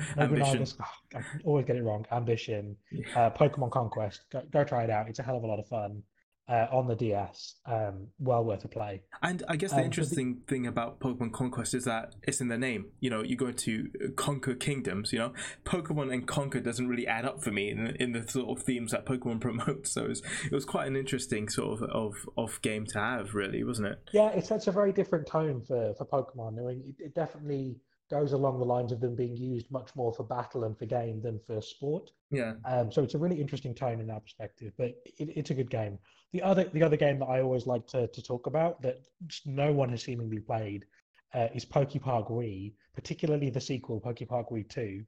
ambition. 0.19 0.45
Nobunaga's, 0.45 0.76
oh, 0.83 1.19
I 1.19 1.23
always 1.45 1.64
get 1.64 1.76
it 1.76 1.83
wrong. 1.83 2.04
Ambition, 2.12 2.76
Yeah. 2.93 3.07
uh, 3.26 3.31
Pokemon 3.31 3.71
Conquest. 3.71 4.25
Go, 4.31 4.43
go 4.52 4.64
try 4.64 4.85
it 4.85 4.90
out. 4.90 5.09
It's 5.09 5.19
a 5.19 5.23
hell 5.23 5.37
of 5.38 5.45
a 5.45 5.47
lot 5.47 5.59
of 5.59 5.66
fun 5.66 6.02
uh, 6.49 6.67
on 6.71 6.87
the 6.87 6.95
DS. 6.95 7.55
Um, 7.67 8.09
well 8.19 8.45
worth 8.45 8.65
a 8.65 8.69
play. 8.69 9.03
And 9.23 9.43
I 9.49 9.57
guess 9.57 9.71
the 9.71 9.77
Um, 9.77 9.79
so 9.79 9.81
the- 9.81 9.85
interesting 9.87 10.37
thing 10.47 10.67
about 10.67 11.01
Pokemon 11.01 11.33
Conquest 11.33 11.75
is 11.75 11.85
that 11.85 12.15
it's 12.23 12.41
in 12.41 12.49
the 12.49 12.59
name. 12.59 12.91
You 13.01 13.11
know, 13.11 13.23
you 13.23 13.37
go 13.37 13.51
to 13.51 13.91
conquer 14.17 14.55
kingdoms. 14.55 15.13
You 15.13 15.21
know, 15.21 15.33
Pokemon 15.65 16.13
and 16.13 16.27
conquer 16.27 16.61
doesn't 16.61 16.87
really 16.87 17.07
add 17.07 17.25
up 17.25 17.43
for 17.43 17.51
me 17.51 17.71
in, 17.71 17.87
in 17.97 18.13
the 18.13 18.27
sort 18.29 18.59
of 18.59 18.65
themes 18.65 18.93
that 18.93 19.07
Pokemon 19.07 19.41
promotes. 19.41 19.93
So 19.93 20.05
it 20.05 20.09
was, 20.09 20.23
it 20.45 20.53
was 20.53 20.65
quite 20.65 20.87
an 20.87 20.97
interesting 20.97 21.49
sort 21.49 21.81
of, 21.81 21.89
of 21.91 22.29
of 22.37 22.61
game 22.63 22.85
to 22.87 22.99
have, 22.99 23.35
really, 23.35 23.65
wasn't 23.65 23.89
it? 23.89 24.01
Yeah, 24.13 24.29
it 24.31 24.45
sets 24.45 24.67
a 24.67 24.73
very 24.73 24.93
different 24.93 25.27
tone 25.27 25.63
for 25.63 25.95
for 25.95 26.05
Pokemon. 26.05 26.59
I 26.59 26.75
mean, 26.75 26.95
it, 26.99 27.05
it 27.07 27.15
definitely 27.15 27.79
goes 28.11 28.33
along 28.33 28.59
the 28.59 28.65
lines 28.67 28.93
of 28.93 29.01
them 29.01 29.17
being 29.17 29.35
used 29.35 29.71
much 29.71 29.89
more 29.97 30.13
for 30.13 30.25
battle 30.25 30.65
and 30.65 30.79
for 30.79 30.85
game 30.85 31.23
than 31.23 31.41
for 31.47 31.63
sport. 31.63 32.11
Yeah. 32.31 32.53
Um, 32.67 32.93
so 32.93 33.03
it's 33.03 33.15
a 33.15 33.19
really 33.19 33.41
interesting 33.41 33.75
tone 33.75 33.99
in 33.99 34.07
that 34.09 34.23
perspective, 34.25 34.73
but 34.77 34.89
it, 35.17 35.31
it's 35.35 35.49
a 35.51 35.55
good 35.55 35.71
game. 35.71 35.99
The 36.35 36.43
other 36.43 36.64
the 36.64 36.83
other 36.83 36.97
game 36.97 37.21
that 37.21 37.26
I 37.26 37.41
always 37.43 37.64
like 37.64 37.87
to, 37.87 38.09
to 38.09 38.21
talk 38.21 38.49
about 38.49 38.83
that 38.83 38.99
no 39.47 39.73
one 39.73 39.88
has 39.91 40.03
seemingly 40.03 40.41
played 40.41 40.85
uh, 41.33 41.47
is 41.55 41.64
Pokepark 41.64 42.29
Wii, 42.29 42.73
particularly 42.93 43.50
the 43.50 43.61
sequel 43.61 44.00
Pokepark 44.00 44.50
Wii 44.50 44.69
2, 44.69 45.05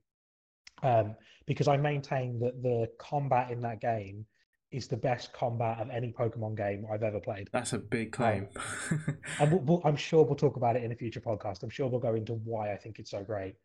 um, 0.84 1.16
because 1.46 1.66
I 1.66 1.78
maintain 1.78 2.38
that 2.38 2.62
the 2.62 2.88
combat 3.00 3.50
in 3.50 3.60
that 3.62 3.80
game 3.80 4.24
is 4.70 4.86
the 4.86 4.96
best 4.96 5.32
combat 5.32 5.80
of 5.80 5.90
any 5.90 6.12
Pokemon 6.12 6.56
game 6.56 6.86
I've 6.92 7.02
ever 7.02 7.18
played. 7.18 7.48
That's 7.52 7.72
a 7.72 7.78
big 7.78 8.12
claim. 8.12 8.46
And 9.40 9.50
we'll, 9.50 9.60
we'll, 9.62 9.82
I'm 9.84 9.96
sure 9.96 10.24
we'll 10.24 10.36
talk 10.36 10.56
about 10.56 10.76
it 10.76 10.84
in 10.84 10.92
a 10.92 10.96
future 10.96 11.20
podcast. 11.20 11.64
I'm 11.64 11.70
sure 11.70 11.88
we'll 11.88 11.98
go 11.98 12.14
into 12.14 12.34
why 12.34 12.72
I 12.72 12.76
think 12.76 13.00
it's 13.00 13.10
so 13.10 13.24
great. 13.24 13.56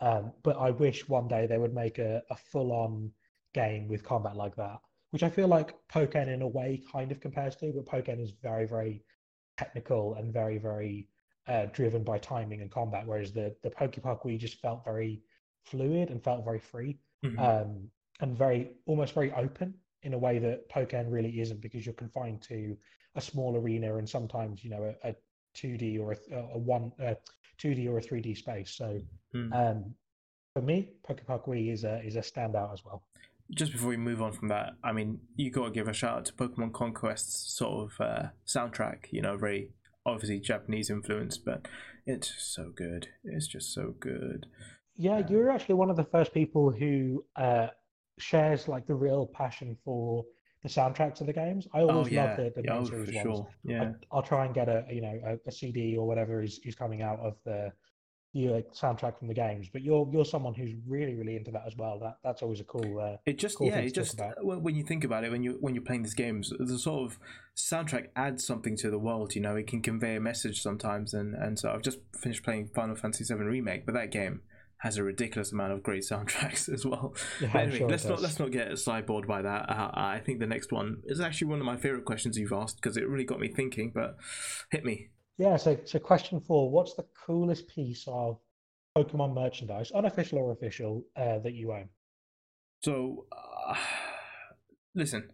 Um, 0.00 0.32
but 0.42 0.58
I 0.58 0.70
wish 0.70 1.08
one 1.08 1.28
day 1.28 1.46
they 1.46 1.56
would 1.56 1.74
make 1.74 1.98
a, 1.98 2.22
a 2.30 2.36
full 2.36 2.72
on 2.72 3.10
game 3.54 3.88
with 3.88 4.04
combat 4.04 4.36
like 4.36 4.54
that, 4.56 4.78
which 5.10 5.22
I 5.22 5.30
feel 5.30 5.48
like 5.48 5.74
Pokken 5.88 6.28
in 6.28 6.42
a 6.42 6.48
way 6.48 6.82
kind 6.90 7.10
of 7.12 7.20
compares 7.20 7.56
to, 7.56 7.72
but 7.72 7.86
Pokken 7.86 8.20
is 8.22 8.32
very, 8.42 8.66
very 8.66 9.04
technical 9.56 10.14
and 10.14 10.32
very, 10.32 10.58
very 10.58 11.08
uh, 11.48 11.66
driven 11.66 12.02
by 12.02 12.18
timing 12.18 12.60
and 12.60 12.70
combat, 12.70 13.06
whereas 13.06 13.32
the, 13.32 13.54
the 13.62 13.70
Pokepark 13.70 14.24
Wii 14.24 14.38
just 14.38 14.60
felt 14.60 14.84
very 14.84 15.22
fluid 15.64 16.10
and 16.10 16.22
felt 16.22 16.44
very 16.44 16.58
free 16.58 16.98
Mhm. 17.24 17.38
um, 17.38 17.90
and 18.20 18.36
very 18.36 18.72
almost 18.86 19.14
very 19.14 19.32
open 19.32 19.74
in 20.02 20.14
a 20.14 20.18
way 20.18 20.38
that 20.38 20.68
Pokken 20.68 21.10
really 21.10 21.40
isn't 21.40 21.60
because 21.60 21.84
you're 21.84 21.94
confined 21.94 22.42
to 22.42 22.76
a 23.14 23.20
small 23.20 23.56
arena 23.56 23.96
and 23.96 24.08
sometimes 24.08 24.62
you 24.62 24.70
know 24.70 24.94
a, 25.02 25.08
a 25.10 25.14
2D 25.56 25.98
or 25.98 26.12
a, 26.12 26.36
a 26.54 26.58
one 26.58 26.92
uh, 27.02 27.14
2D 27.58 27.88
or 27.88 27.98
a 27.98 28.02
3D 28.02 28.36
space. 28.36 28.72
So 28.76 29.00
Hmm. 29.32 29.52
um, 29.52 29.94
for 30.54 30.62
me, 30.62 30.92
Pokepark 31.08 31.46
Wii 31.46 31.72
is 31.72 31.84
a 31.84 32.02
is 32.02 32.16
a 32.16 32.20
standout 32.20 32.72
as 32.72 32.84
well. 32.84 33.06
Just 33.50 33.72
before 33.72 33.88
we 33.88 33.96
move 33.96 34.20
on 34.22 34.32
from 34.32 34.48
that, 34.48 34.74
I 34.82 34.92
mean, 34.92 35.20
you 35.36 35.50
got 35.50 35.66
to 35.66 35.70
give 35.70 35.88
a 35.88 35.92
shout 35.92 36.18
out 36.18 36.24
to 36.26 36.32
Pokemon 36.32 36.72
Conquest's 36.72 37.54
sort 37.56 37.90
of 37.92 38.00
uh, 38.00 38.28
soundtrack. 38.46 39.06
You 39.12 39.22
know, 39.22 39.36
very 39.36 39.70
obviously 40.04 40.40
Japanese 40.40 40.90
influence, 40.90 41.38
but 41.38 41.66
it's 42.06 42.32
so 42.38 42.70
good. 42.74 43.08
It's 43.24 43.46
just 43.46 43.72
so 43.72 43.94
good. 43.98 44.46
Yeah, 44.96 45.18
Yeah. 45.18 45.26
you're 45.28 45.50
actually 45.50 45.76
one 45.76 45.90
of 45.90 45.96
the 45.96 46.04
first 46.04 46.32
people 46.32 46.70
who 46.70 47.24
uh, 47.36 47.68
shares 48.18 48.68
like 48.68 48.86
the 48.86 48.94
real 48.94 49.26
passion 49.26 49.76
for 49.84 50.24
the 50.62 50.68
soundtracks 50.68 51.20
of 51.20 51.26
the 51.26 51.32
games. 51.32 51.68
I 51.74 51.80
Oh 51.88 51.90
always 51.90 52.10
yeah, 52.10 52.24
love 52.24 52.36
the, 52.36 52.52
the 52.56 52.62
yeah, 52.64 52.72
main 52.74 52.82
oh, 52.82 52.84
series 52.84 53.10
for 53.10 53.14
ones. 53.14 53.38
sure. 53.38 53.48
Yeah, 53.64 53.82
I, 53.82 53.94
I'll 54.10 54.22
try 54.22 54.44
and 54.46 54.54
get 54.54 54.68
a 54.68 54.84
you 54.90 55.02
know 55.02 55.20
a, 55.24 55.48
a 55.48 55.52
CD 55.52 55.96
or 55.96 56.06
whatever 56.06 56.42
is, 56.42 56.60
is 56.64 56.74
coming 56.74 57.02
out 57.02 57.20
of 57.20 57.36
the 57.44 57.72
uh, 58.36 58.60
soundtrack 58.72 59.18
from 59.18 59.28
the 59.28 59.34
games. 59.34 59.68
But 59.72 59.82
you're 59.82 60.08
you're 60.12 60.24
someone 60.24 60.54
who's 60.54 60.72
really 60.86 61.14
really 61.14 61.36
into 61.36 61.50
that 61.52 61.64
as 61.66 61.76
well. 61.76 61.98
That 61.98 62.18
that's 62.22 62.42
always 62.42 62.60
a 62.60 62.64
cool. 62.64 63.00
Uh, 63.00 63.16
it 63.26 63.38
just 63.38 63.58
cool 63.58 63.68
yeah, 63.68 63.78
it 63.78 63.94
just 63.94 64.14
about. 64.14 64.44
when 64.44 64.62
when 64.62 64.74
you 64.74 64.84
think 64.84 65.04
about 65.04 65.24
it, 65.24 65.30
when 65.30 65.42
you 65.42 65.56
when 65.60 65.74
you're 65.74 65.84
playing 65.84 66.02
these 66.02 66.14
games, 66.14 66.52
the 66.58 66.78
sort 66.78 67.10
of 67.10 67.18
soundtrack 67.56 68.08
adds 68.14 68.46
something 68.46 68.76
to 68.76 68.90
the 68.90 68.98
world. 68.98 69.34
You 69.34 69.40
know, 69.40 69.56
it 69.56 69.66
can 69.66 69.82
convey 69.82 70.16
a 70.16 70.20
message 70.20 70.62
sometimes, 70.62 71.14
and 71.14 71.34
and 71.34 71.58
so 71.58 71.70
I've 71.70 71.82
just 71.82 71.98
finished 72.20 72.42
playing 72.42 72.68
Final 72.74 72.96
Fantasy 72.96 73.24
VII 73.24 73.42
remake, 73.42 73.86
but 73.86 73.94
that 73.94 74.10
game 74.10 74.42
has 74.78 74.98
a 74.98 75.02
ridiculous 75.02 75.52
amount 75.52 75.72
of 75.72 75.82
great 75.82 76.02
soundtracks 76.10 76.72
as 76.72 76.84
well. 76.84 77.14
yeah, 77.40 77.50
But 77.52 77.62
anyway, 77.62 77.78
sure 77.78 77.88
let's 77.88 78.04
not 78.04 78.20
let's 78.20 78.38
not 78.38 78.50
get 78.50 78.78
sideboard 78.78 79.26
by 79.26 79.42
that. 79.42 79.70
Uh, 79.70 79.90
I 79.94 80.20
think 80.24 80.40
the 80.40 80.46
next 80.46 80.72
one 80.72 81.02
is 81.04 81.20
actually 81.20 81.48
one 81.48 81.60
of 81.60 81.66
my 81.66 81.76
favorite 81.76 82.04
questions 82.04 82.38
you've 82.38 82.52
asked 82.52 82.76
because 82.76 82.96
it 82.96 83.08
really 83.08 83.24
got 83.24 83.40
me 83.40 83.48
thinking. 83.48 83.92
But 83.94 84.16
hit 84.70 84.84
me. 84.84 85.08
Yeah, 85.38 85.56
so 85.56 85.78
so 85.84 85.98
question 85.98 86.40
four: 86.40 86.70
What's 86.70 86.94
the 86.94 87.06
coolest 87.26 87.68
piece 87.68 88.04
of 88.08 88.38
Pokemon 88.96 89.34
merchandise, 89.34 89.90
unofficial 89.92 90.38
or 90.38 90.52
official, 90.52 91.04
uh, 91.16 91.38
that 91.40 91.52
you 91.52 91.72
own? 91.72 91.88
So, 92.82 93.26
uh, 93.32 93.74
listen, 94.94 95.30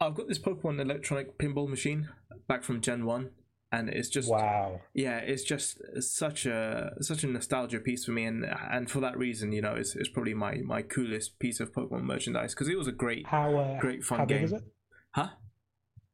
I've 0.00 0.14
got 0.14 0.28
this 0.28 0.38
Pokemon 0.38 0.80
electronic 0.80 1.38
pinball 1.38 1.68
machine 1.68 2.08
back 2.48 2.64
from 2.64 2.80
Gen 2.80 3.04
One, 3.04 3.30
and 3.70 3.88
it's 3.88 4.08
just 4.08 4.28
Wow. 4.28 4.80
yeah, 4.94 5.18
it's 5.18 5.44
just 5.44 5.80
such 6.02 6.44
a 6.46 6.94
such 7.00 7.22
a 7.22 7.28
nostalgia 7.28 7.78
piece 7.78 8.04
for 8.04 8.10
me, 8.12 8.24
and 8.24 8.44
and 8.44 8.90
for 8.90 8.98
that 9.00 9.16
reason, 9.16 9.52
you 9.52 9.62
know, 9.62 9.74
it's, 9.76 9.94
it's 9.94 10.08
probably 10.08 10.34
my 10.34 10.56
my 10.64 10.82
coolest 10.82 11.38
piece 11.38 11.60
of 11.60 11.72
Pokemon 11.72 12.02
merchandise 12.02 12.54
because 12.54 12.68
it 12.68 12.76
was 12.78 12.88
a 12.88 12.92
great 12.92 13.26
How 13.26 13.56
uh, 13.56 13.78
great 13.80 14.02
fun 14.02 14.18
game. 14.18 14.18
how 14.18 14.26
big 14.26 14.36
game. 14.36 14.44
is 14.44 14.52
it? 14.52 14.62
huh. 15.12 15.28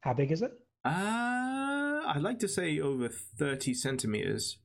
How 0.00 0.12
big 0.12 0.30
is 0.32 0.42
it? 0.42 0.52
Uh, 0.84 1.63
I'd 2.06 2.22
like 2.22 2.38
to 2.40 2.48
say 2.48 2.80
over 2.80 3.08
30 3.08 3.74
centimeters. 3.74 4.58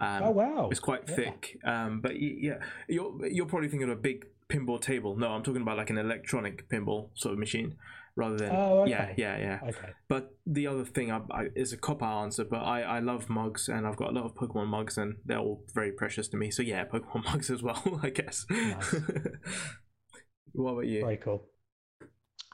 Um, 0.00 0.22
oh 0.22 0.30
wow. 0.30 0.68
It's 0.70 0.80
quite 0.80 1.08
Yeah. 1.08 1.14
thick. 1.14 1.58
Um, 1.64 2.00
but 2.00 2.18
yeah, 2.18 2.58
you're, 2.88 3.26
you're 3.26 3.46
probably 3.46 3.68
thinking 3.68 3.90
of 3.90 3.98
a 3.98 4.00
big 4.00 4.26
pinball 4.48 4.80
table. 4.80 5.16
No, 5.16 5.28
I'm 5.28 5.42
talking 5.42 5.62
about 5.62 5.76
like 5.76 5.90
an 5.90 5.98
electronic 5.98 6.68
pinball 6.68 7.10
sort 7.14 7.32
of 7.32 7.38
machine 7.38 7.76
rather 8.16 8.36
than. 8.36 8.50
Oh, 8.52 8.82
okay. 8.82 8.90
Yeah, 8.90 9.12
yeah, 9.16 9.38
yeah. 9.38 9.68
Okay. 9.68 9.92
But 10.08 10.34
the 10.46 10.66
other 10.66 10.84
thing 10.84 11.10
I, 11.10 11.20
I, 11.30 11.46
is 11.54 11.72
a 11.72 11.76
cop 11.76 12.02
out 12.02 12.22
answer, 12.24 12.44
but 12.44 12.58
I, 12.58 12.82
I 12.82 12.98
love 13.00 13.28
mugs 13.28 13.68
and 13.68 13.86
I've 13.86 13.96
got 13.96 14.10
a 14.10 14.12
lot 14.12 14.24
of 14.24 14.34
Pokemon 14.34 14.68
mugs 14.68 14.98
and 14.98 15.16
they're 15.24 15.38
all 15.38 15.64
very 15.74 15.92
precious 15.92 16.28
to 16.28 16.36
me. 16.36 16.50
So 16.50 16.62
yeah, 16.62 16.84
Pokemon 16.84 17.24
mugs 17.32 17.50
as 17.50 17.62
well, 17.62 18.00
I 18.02 18.10
guess. 18.10 18.46
Nice. 18.50 18.94
what 20.52 20.72
about 20.72 20.86
you? 20.86 21.00
Very 21.00 21.16
cool. 21.16 21.46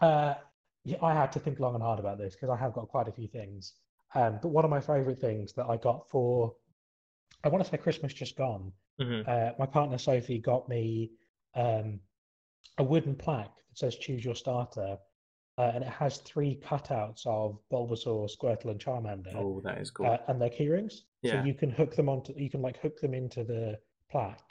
Uh, 0.01 0.35
yeah, 0.85 0.97
I 1.03 1.15
had 1.15 1.33
to 1.33 1.39
think 1.39 1.61
long 1.61 1.75
and 1.75 1.83
hard 1.83 1.99
about 1.99 2.19
this 2.19 2.35
because 2.35 2.49
I 2.49 2.57
have 2.57 2.73
got 2.73 2.89
quite 2.89 3.09
a 3.09 3.13
few 3.13 3.29
things. 3.29 3.75
Um, 4.15 4.39
but 4.43 4.49
one 4.49 4.65
of 4.65 4.71
my 4.71 4.81
favorite 4.81 5.21
things 5.21 5.53
that 5.55 5.67
I 5.67 5.77
got 5.77 6.09
for, 6.09 6.55
I 7.45 7.49
want 7.49 7.65
to 7.65 7.71
say 7.71 7.77
Christmas 7.77 8.13
just 8.13 8.37
gone. 8.37 8.73
Mhm. 9.01 9.27
Uh, 9.27 9.53
my 9.59 9.67
partner 9.67 9.99
Sophie 9.99 10.39
got 10.39 10.69
me 10.69 11.11
um, 11.55 12.01
a 12.79 12.85
wooden 12.85 13.15
plaque 13.17 13.55
that 13.69 13.79
says 13.79 13.97
"Choose 13.97 14.25
your 14.25 14.35
starter," 14.35 14.99
uh, 15.59 15.71
and 15.75 15.83
it 15.85 15.91
has 15.91 16.19
three 16.19 16.57
cutouts 16.63 17.27
of 17.27 17.59
Bulbasaur, 17.73 18.29
Squirtle, 18.29 18.71
and 18.71 18.81
Charmander, 18.81 19.35
Oh, 19.35 19.61
that 19.63 19.79
is 19.79 19.91
cool. 19.91 20.07
uh, 20.07 20.19
and 20.29 20.41
their 20.41 20.51
keyrings. 20.51 21.03
Yeah. 21.23 21.41
So 21.41 21.47
you 21.47 21.55
can 21.55 21.71
hook 21.71 21.95
them 21.95 22.09
onto, 22.09 22.33
you 22.37 22.51
can 22.51 22.63
like 22.63 22.79
hook 22.79 23.01
them 23.01 23.15
into 23.15 23.45
the 23.45 23.79
plaque, 24.11 24.43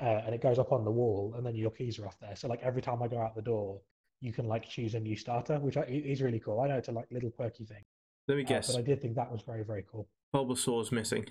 uh, 0.00 0.22
and 0.24 0.34
it 0.34 0.40
goes 0.42 0.58
up 0.58 0.72
on 0.72 0.84
the 0.84 0.90
wall, 0.90 1.34
and 1.36 1.44
then 1.46 1.54
your 1.54 1.70
keys 1.70 1.98
are 1.98 2.06
off 2.06 2.18
there. 2.20 2.36
So 2.36 2.48
like 2.48 2.62
every 2.62 2.82
time 2.82 3.02
I 3.02 3.08
go 3.08 3.20
out 3.20 3.34
the 3.34 3.42
door, 3.42 3.80
you 4.20 4.32
can 4.32 4.46
like 4.46 4.68
choose 4.68 4.94
a 4.94 5.00
new 5.00 5.16
starter, 5.16 5.58
which 5.60 5.76
I, 5.76 5.82
is 5.84 6.22
really 6.22 6.40
cool. 6.40 6.60
I 6.60 6.68
know 6.68 6.76
it's 6.76 6.88
a 6.88 6.92
like 6.92 7.06
little 7.10 7.30
quirky 7.30 7.64
thing, 7.64 7.84
Let 8.28 8.36
me 8.36 8.44
uh, 8.44 8.48
guess. 8.48 8.72
but 8.72 8.78
I 8.78 8.82
did 8.82 9.00
think 9.00 9.16
that 9.16 9.32
was 9.32 9.42
very 9.42 9.64
very 9.64 9.84
cool. 9.90 10.08
Bulbasaur's 10.34 10.92
missing. 10.92 11.26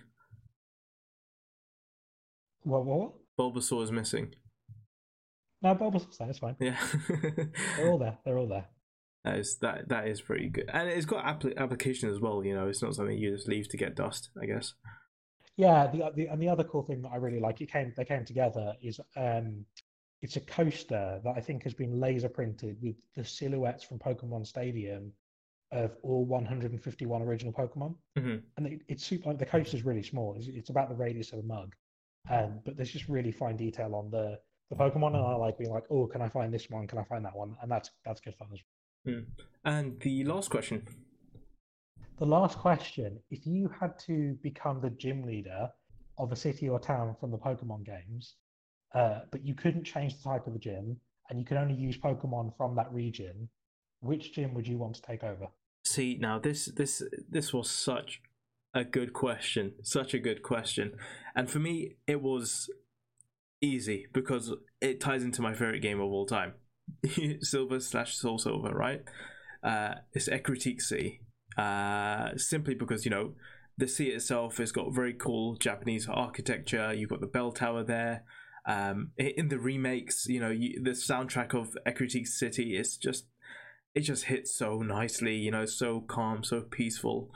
What? 2.63 2.85
What? 2.85 2.99
what? 2.99 3.13
Bulbasaur's 3.39 3.91
missing. 3.91 4.33
No, 5.61 5.75
Bulbasaur's 5.75 6.17
there. 6.17 6.29
It's 6.29 6.39
fine. 6.39 6.55
Yeah. 6.59 6.77
They're 7.77 7.89
all 7.89 7.99
there. 7.99 8.17
They're 8.25 8.37
all 8.37 8.47
there. 8.47 8.65
that 9.23 9.37
is 9.37 9.57
that 9.61 9.89
that 9.89 10.07
is 10.07 10.21
pretty 10.21 10.49
good, 10.49 10.69
and 10.73 10.89
it's 10.89 11.05
got 11.05 11.25
appli 11.25 11.55
application 11.57 12.09
as 12.09 12.19
well. 12.19 12.43
You 12.43 12.55
know, 12.55 12.67
it's 12.67 12.81
not 12.81 12.95
something 12.95 13.17
you 13.17 13.35
just 13.35 13.47
leave 13.47 13.69
to 13.69 13.77
get 13.77 13.95
dust. 13.95 14.29
I 14.41 14.45
guess. 14.45 14.73
Yeah, 15.55 15.87
the, 15.87 16.11
the 16.15 16.27
and 16.27 16.41
the 16.41 16.49
other 16.49 16.63
cool 16.63 16.83
thing 16.83 17.01
that 17.01 17.09
I 17.09 17.17
really 17.17 17.39
like, 17.39 17.61
it 17.61 17.71
came 17.71 17.93
they 17.95 18.05
came 18.05 18.25
together 18.25 18.73
is 18.81 18.99
um 19.15 19.65
it's 20.21 20.35
a 20.35 20.41
coaster 20.41 21.21
that 21.23 21.33
I 21.35 21.41
think 21.41 21.63
has 21.63 21.73
been 21.73 21.99
laser 21.99 22.29
printed 22.29 22.77
with 22.81 22.95
the 23.15 23.23
silhouettes 23.23 23.83
from 23.83 23.99
Pokemon 23.99 24.47
Stadium 24.47 25.11
of 25.71 25.95
all 26.03 26.25
151 26.25 27.21
original 27.21 27.53
Pokemon. 27.53 27.95
Mhm. 28.17 28.41
And 28.57 28.67
it, 28.67 28.81
it's 28.87 29.05
super 29.05 29.33
the 29.33 29.45
coast 29.45 29.73
is 29.73 29.83
really 29.83 30.03
small. 30.03 30.35
It's, 30.37 30.47
it's 30.47 30.69
about 30.69 30.89
the 30.89 30.95
radius 30.95 31.33
of 31.33 31.39
a 31.39 31.43
mug. 31.43 31.75
Um, 32.29 32.59
but 32.65 32.75
there's 32.75 32.91
just 32.91 33.07
really 33.07 33.31
fine 33.31 33.55
detail 33.55 33.95
on 33.95 34.09
the 34.11 34.39
the 34.69 34.75
Pokemon 34.75 35.15
and 35.15 35.25
I 35.25 35.35
like 35.35 35.57
being 35.57 35.71
like, 35.71 35.85
oh, 35.89 36.07
can 36.07 36.21
I 36.21 36.27
find 36.27 36.53
this 36.53 36.69
one? 36.69 36.87
Can 36.87 36.97
I 36.99 37.03
find 37.03 37.23
that 37.23 37.35
one? 37.35 37.55
And 37.61 37.71
that's 37.71 37.89
that's 38.05 38.19
good 38.21 38.35
fun 38.35 38.49
as 38.53 38.59
well. 39.05 39.15
Mm. 39.15 39.25
And 39.63 39.99
the 40.01 40.23
last 40.25 40.49
question. 40.49 40.85
The 42.17 42.25
last 42.25 42.57
question 42.57 43.19
if 43.29 43.45
you 43.45 43.69
had 43.79 43.97
to 43.99 44.37
become 44.41 44.81
the 44.81 44.89
gym 44.89 45.23
leader 45.23 45.69
of 46.17 46.31
a 46.31 46.35
city 46.35 46.67
or 46.67 46.79
town 46.79 47.15
from 47.19 47.31
the 47.31 47.37
Pokemon 47.37 47.85
games, 47.85 48.35
uh, 48.95 49.19
but 49.31 49.45
you 49.45 49.53
couldn't 49.53 49.83
change 49.83 50.17
the 50.17 50.23
type 50.23 50.47
of 50.47 50.53
the 50.53 50.59
gym 50.59 50.97
and 51.29 51.39
you 51.39 51.45
could 51.45 51.57
only 51.57 51.75
use 51.75 51.97
Pokemon 51.97 52.55
from 52.57 52.75
that 52.75 52.91
region, 52.91 53.49
which 54.01 54.33
gym 54.33 54.53
would 54.53 54.67
you 54.67 54.77
want 54.77 54.95
to 54.95 55.01
take 55.01 55.23
over? 55.23 55.47
See 55.85 56.17
now, 56.19 56.39
this 56.39 56.65
this 56.65 57.01
this 57.29 57.53
was 57.53 57.69
such 57.69 58.21
a 58.73 58.83
good 58.83 59.13
question, 59.13 59.73
such 59.83 60.13
a 60.13 60.19
good 60.19 60.43
question, 60.43 60.93
and 61.35 61.49
for 61.49 61.59
me, 61.59 61.95
it 62.05 62.21
was 62.21 62.69
easy 63.61 64.05
because 64.13 64.53
it 64.81 64.99
ties 64.99 65.23
into 65.23 65.41
my 65.41 65.53
favorite 65.53 65.81
game 65.81 65.99
of 65.99 66.11
all 66.11 66.25
time, 66.25 66.53
Silver 67.41 67.79
slash 67.79 68.15
Soul 68.15 68.37
Silver, 68.37 68.69
right? 68.69 69.01
Uh, 69.63 69.95
it's 70.13 70.29
Ecruteak 70.29 70.81
City, 70.81 71.21
uh, 71.57 72.31
simply 72.35 72.75
because 72.75 73.05
you 73.05 73.11
know 73.11 73.33
the 73.77 73.87
sea 73.87 74.07
itself 74.07 74.57
has 74.57 74.71
got 74.71 74.93
very 74.93 75.13
cool 75.13 75.55
Japanese 75.55 76.07
architecture. 76.09 76.93
You've 76.93 77.09
got 77.09 77.21
the 77.21 77.27
bell 77.27 77.51
tower 77.51 77.83
there. 77.83 78.23
Um, 78.67 79.11
in 79.17 79.47
the 79.47 79.59
remakes, 79.59 80.27
you 80.27 80.41
know, 80.41 80.49
you, 80.49 80.83
the 80.83 80.89
soundtrack 80.89 81.53
of 81.53 81.77
Ecruteak 81.87 82.27
City 82.27 82.75
is 82.75 82.97
just 82.97 83.25
it 83.95 84.01
just 84.01 84.25
hits 84.25 84.55
so 84.55 84.81
nicely, 84.81 85.35
you 85.35 85.51
know, 85.51 85.65
so 85.65 86.01
calm, 86.01 86.43
so 86.43 86.61
peaceful. 86.61 87.31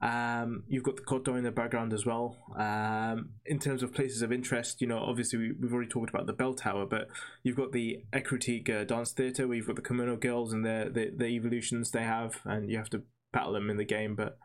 Um, 0.00 0.64
you've 0.68 0.82
got 0.82 0.96
the 0.96 1.02
Koto 1.02 1.34
in 1.34 1.44
the 1.44 1.50
background 1.50 1.94
as 1.94 2.04
well. 2.04 2.36
Um, 2.56 3.30
in 3.46 3.58
terms 3.58 3.82
of 3.82 3.94
places 3.94 4.20
of 4.20 4.32
interest, 4.32 4.82
you 4.82 4.86
know, 4.86 4.98
obviously 4.98 5.38
we, 5.38 5.52
we've 5.52 5.72
already 5.72 5.88
talked 5.88 6.10
about 6.10 6.26
the 6.26 6.34
bell 6.34 6.52
tower, 6.52 6.84
but 6.84 7.08
you've 7.42 7.56
got 7.56 7.72
the 7.72 8.04
Ecruteak 8.12 8.68
uh, 8.68 8.84
dance 8.84 9.12
theatre 9.12 9.48
where 9.48 9.56
you've 9.56 9.66
got 9.66 9.76
the 9.76 9.82
Kimono 9.82 10.16
girls 10.16 10.52
and 10.52 10.64
the, 10.64 10.90
the 10.92 11.10
the 11.16 11.26
evolutions 11.26 11.90
they 11.90 12.02
have, 12.02 12.40
and 12.44 12.70
you 12.70 12.76
have 12.76 12.90
to 12.90 13.02
battle 13.32 13.54
them 13.54 13.70
in 13.70 13.78
the 13.78 13.84
game. 13.84 14.14
But 14.14 14.38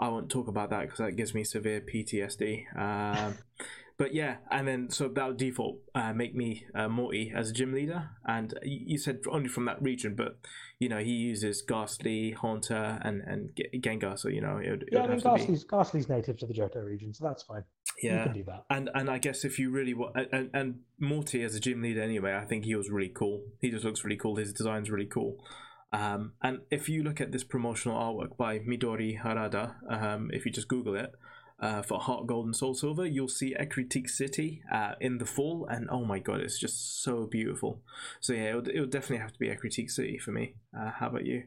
I 0.00 0.08
won't 0.08 0.30
talk 0.30 0.48
about 0.48 0.70
that 0.70 0.82
because 0.82 0.98
that 0.98 1.16
gives 1.16 1.32
me 1.32 1.44
severe 1.44 1.80
PTSD. 1.80 2.76
Um, 2.76 3.38
but 3.98 4.14
yeah, 4.14 4.36
and 4.50 4.66
then 4.66 4.90
so 4.90 5.08
that 5.08 5.26
would 5.26 5.36
default 5.36 5.78
uh, 5.94 6.12
make 6.12 6.34
me 6.34 6.64
uh, 6.74 6.88
Morty 6.88 7.32
as 7.34 7.50
a 7.50 7.52
gym 7.52 7.72
leader. 7.74 8.10
And 8.24 8.54
you 8.62 8.96
said 8.96 9.18
only 9.30 9.48
from 9.48 9.64
that 9.64 9.82
region, 9.82 10.14
but 10.14 10.38
you 10.78 10.88
know 10.88 10.98
he 10.98 11.10
uses 11.10 11.62
Gastly, 11.62 12.30
Haunter, 12.30 13.00
and 13.02 13.22
and 13.26 13.50
Ge- 13.56 13.82
Gengar. 13.84 14.18
So 14.18 14.28
you 14.28 14.40
know 14.40 14.58
it 14.58 14.70
would, 14.70 14.82
it 14.82 14.88
Yeah, 14.92 15.00
would 15.00 15.10
I 15.10 15.12
mean, 15.14 15.20
to 15.20 15.24
be 15.24 15.38
Gastly's, 15.38 15.64
Gastly's 15.64 16.08
native 16.08 16.38
to 16.38 16.46
the 16.46 16.54
Johto 16.54 16.84
region, 16.84 17.12
so 17.12 17.24
that's 17.24 17.42
fine. 17.42 17.64
Yeah, 18.00 18.18
You 18.18 18.22
can 18.22 18.32
do 18.34 18.44
that. 18.44 18.64
And 18.70 18.88
and 18.94 19.10
I 19.10 19.18
guess 19.18 19.44
if 19.44 19.58
you 19.58 19.70
really 19.70 19.94
want, 19.94 20.16
and, 20.32 20.50
and 20.54 20.80
Morty 21.00 21.42
as 21.42 21.56
a 21.56 21.60
gym 21.60 21.82
leader 21.82 22.00
anyway, 22.00 22.34
I 22.34 22.44
think 22.44 22.64
he 22.64 22.76
was 22.76 22.88
really 22.90 23.10
cool. 23.12 23.42
He 23.60 23.70
just 23.70 23.84
looks 23.84 24.04
really 24.04 24.16
cool. 24.16 24.36
His 24.36 24.52
design's 24.52 24.90
really 24.90 25.06
cool. 25.06 25.44
Um, 25.92 26.34
and 26.42 26.60
if 26.70 26.88
you 26.88 27.02
look 27.02 27.20
at 27.20 27.32
this 27.32 27.42
promotional 27.42 27.98
artwork 27.98 28.36
by 28.36 28.58
Midori 28.58 29.20
Harada, 29.20 29.74
um, 29.90 30.30
if 30.32 30.44
you 30.44 30.52
just 30.52 30.68
Google 30.68 30.94
it, 30.94 31.10
uh, 31.60 31.82
for 31.82 31.98
Heart 32.00 32.26
Gold 32.26 32.46
and 32.46 32.56
Soul 32.56 32.74
Silver. 32.74 33.06
You'll 33.06 33.28
see 33.28 33.54
Ecruteak 33.58 34.08
City 34.08 34.62
uh, 34.72 34.94
in 35.00 35.18
the 35.18 35.26
fall, 35.26 35.66
and 35.70 35.88
oh 35.90 36.04
my 36.04 36.18
god, 36.18 36.40
it's 36.40 36.58
just 36.58 37.02
so 37.02 37.26
beautiful. 37.26 37.82
So 38.20 38.32
yeah, 38.32 38.50
it 38.50 38.54
would, 38.56 38.68
it 38.68 38.80
would 38.80 38.90
definitely 38.90 39.18
have 39.18 39.32
to 39.32 39.38
be 39.38 39.48
Ecruteak 39.48 39.90
City 39.90 40.18
for 40.18 40.32
me. 40.32 40.54
Uh, 40.78 40.90
how 40.90 41.08
about 41.08 41.26
you? 41.26 41.44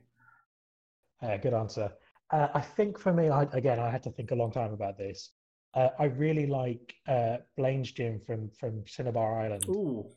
Uh, 1.21 1.37
good 1.37 1.53
answer. 1.53 1.91
Uh, 2.31 2.47
I 2.53 2.61
think 2.61 2.97
for 2.97 3.13
me, 3.13 3.29
I, 3.29 3.43
again, 3.53 3.79
I 3.79 3.89
had 3.89 4.03
to 4.03 4.11
think 4.11 4.31
a 4.31 4.35
long 4.35 4.51
time 4.51 4.73
about 4.73 4.97
this. 4.97 5.31
Uh, 5.73 5.89
I 5.99 6.05
really 6.05 6.47
like 6.47 6.93
uh, 7.07 7.37
Blaine's 7.57 7.91
gym 7.91 8.19
from 8.25 8.49
from 8.59 8.83
Cinnabar 8.87 9.39
Island. 9.41 9.77
Ooh, 9.77 10.11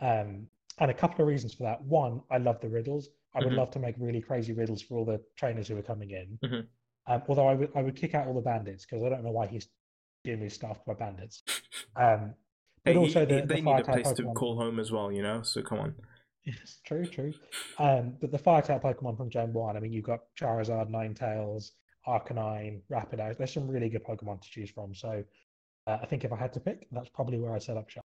Um, 0.00 0.48
and 0.78 0.90
a 0.90 0.94
couple 0.94 1.22
of 1.22 1.28
reasons 1.28 1.54
for 1.54 1.62
that. 1.64 1.82
One, 1.82 2.22
I 2.30 2.36
love 2.38 2.60
the 2.60 2.68
riddles. 2.68 3.08
I 3.34 3.40
would 3.40 3.52
Mhm. 3.52 3.54
love 3.54 3.70
to 3.72 3.78
make 3.78 3.94
really 3.98 4.20
crazy 4.20 4.52
riddles 4.52 4.82
for 4.82 4.98
all 4.98 5.04
the 5.06 5.22
trainers 5.36 5.68
who 5.68 5.76
are 5.78 5.82
coming 5.82 6.10
in. 6.10 6.38
Mhm. 6.42 6.68
Um, 7.06 7.22
although 7.28 7.48
I 7.48 7.54
would 7.54 7.70
I 7.74 7.82
would 7.82 7.96
kick 7.96 8.14
out 8.14 8.26
all 8.26 8.34
the 8.34 8.40
bandits 8.40 8.86
because 8.86 9.02
I 9.04 9.08
don't 9.08 9.24
know 9.24 9.32
why 9.32 9.46
he's 9.46 9.68
gym 10.24 10.42
is 10.42 10.54
staffed 10.54 10.86
by 10.86 10.94
bandits. 10.94 11.42
Um, 11.96 12.34
but 12.84 12.92
Hey, 12.92 12.98
also 12.98 13.24
the, 13.24 13.34
he- 13.34 13.40
the 13.40 13.46
they 13.46 13.60
need 13.60 13.80
a 13.80 13.84
place 13.84 14.12
to 14.12 14.24
call 14.34 14.56
home 14.56 14.78
as 14.80 14.90
well, 14.90 15.12
you 15.12 15.22
know. 15.22 15.42
So 15.42 15.62
come 15.62 15.78
on. 15.78 15.94
Yes, 16.44 16.80
true, 16.84 17.06
true. 17.06 17.32
Um, 17.78 18.14
but 18.20 18.32
the 18.32 18.38
fire 18.38 18.62
type 18.62 18.82
Pokemon 18.82 19.16
from 19.16 19.30
Gen 19.30 19.52
1, 19.52 19.76
I 19.76 19.80
mean, 19.80 19.92
you've 19.92 20.04
got 20.04 20.20
Charizard, 20.36 20.90
Ninetales, 20.90 21.70
Arcanine, 22.08 22.80
Rapidash. 22.90 23.38
There's 23.38 23.52
some 23.52 23.68
really 23.68 23.88
good 23.88 24.04
Pokemon 24.04 24.42
to 24.42 24.50
choose 24.50 24.70
from. 24.70 24.92
So 24.92 25.22
uh, 25.86 25.98
I 26.02 26.06
think 26.06 26.24
if 26.24 26.32
I 26.32 26.36
had 26.36 26.52
to 26.54 26.60
pick, 26.60 26.88
that's 26.90 27.08
probably 27.10 27.38
where 27.38 27.54
I'd 27.54 27.62
set 27.62 27.76
up 27.76 27.88
shop. 27.88 28.04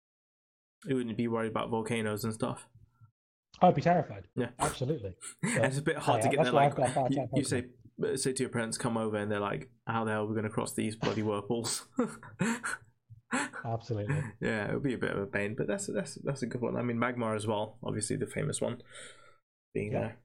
You 0.85 0.95
wouldn't 0.95 1.17
be 1.17 1.27
worried 1.27 1.51
about 1.51 1.69
volcanoes 1.69 2.23
and 2.23 2.33
stuff. 2.33 2.67
I'd 3.61 3.75
be 3.75 3.81
terrified. 3.81 4.27
Yeah. 4.35 4.47
Absolutely. 4.59 5.13
And 5.43 5.65
it's 5.65 5.77
a 5.77 5.81
bit 5.81 5.97
hard 5.97 6.23
yeah, 6.23 6.29
to 6.29 6.35
get 6.37 6.43
there. 6.45 6.53
Like 6.53 6.71
I've 6.71 6.77
got 6.77 6.89
a 6.89 6.93
fire 6.93 7.07
you, 7.09 7.27
you 7.35 7.43
say, 7.43 7.59
uh, 7.59 7.63
say 8.15 8.33
to 8.33 8.43
your 8.43 8.49
parents, 8.49 8.77
"Come 8.77 8.97
over," 8.97 9.17
and 9.17 9.31
they're 9.31 9.39
like, 9.39 9.69
"How 9.87 10.03
the 10.05 10.11
hell 10.11 10.23
are 10.23 10.27
we 10.27 10.33
going 10.33 10.43
to 10.43 10.49
cross 10.49 10.73
these 10.73 10.95
bloody 10.95 11.21
whirlpools?" 11.23 11.87
Absolutely. 13.65 14.21
yeah, 14.41 14.69
it 14.69 14.73
would 14.73 14.83
be 14.83 14.93
a 14.93 14.97
bit 14.97 15.11
of 15.11 15.19
a 15.21 15.25
pain, 15.25 15.55
but 15.57 15.67
that's 15.67 15.87
that's 15.87 16.15
that's 16.23 16.41
a 16.43 16.47
good 16.47 16.61
one. 16.61 16.75
I 16.75 16.81
mean, 16.81 16.97
Magmar 16.97 17.35
as 17.35 17.47
well, 17.47 17.77
obviously 17.83 18.17
the 18.17 18.27
famous 18.27 18.59
one, 18.59 18.81
being 19.73 19.93
Yeah. 19.93 19.99
there. 19.99 20.17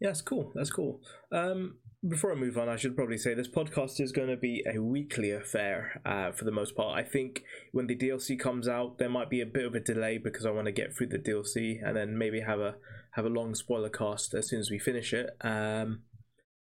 Yeah, 0.00 0.08
that's 0.08 0.22
cool. 0.22 0.50
That's 0.54 0.70
cool. 0.70 1.02
Um, 1.30 1.76
before 2.08 2.32
I 2.32 2.34
move 2.34 2.56
on, 2.56 2.70
I 2.70 2.76
should 2.76 2.96
probably 2.96 3.18
say 3.18 3.34
this 3.34 3.50
podcast 3.50 4.00
is 4.00 4.12
going 4.12 4.28
to 4.28 4.36
be 4.38 4.64
a 4.66 4.78
weekly 4.82 5.30
affair 5.30 6.00
uh, 6.06 6.32
for 6.32 6.46
the 6.46 6.50
most 6.50 6.74
part. 6.74 6.96
I 6.98 7.02
think 7.06 7.42
when 7.72 7.86
the 7.86 7.94
DLC 7.94 8.38
comes 8.40 8.66
out, 8.66 8.96
there 8.96 9.10
might 9.10 9.28
be 9.28 9.42
a 9.42 9.46
bit 9.46 9.66
of 9.66 9.74
a 9.74 9.80
delay 9.80 10.16
because 10.16 10.46
I 10.46 10.52
want 10.52 10.64
to 10.68 10.72
get 10.72 10.96
through 10.96 11.08
the 11.08 11.18
DLC 11.18 11.86
and 11.86 11.94
then 11.94 12.16
maybe 12.16 12.40
have 12.40 12.60
a 12.60 12.76
have 13.14 13.26
a 13.26 13.28
long 13.28 13.54
spoiler 13.54 13.90
cast 13.90 14.32
as 14.32 14.48
soon 14.48 14.60
as 14.60 14.70
we 14.70 14.78
finish 14.78 15.12
it. 15.12 15.36
Um, 15.42 16.04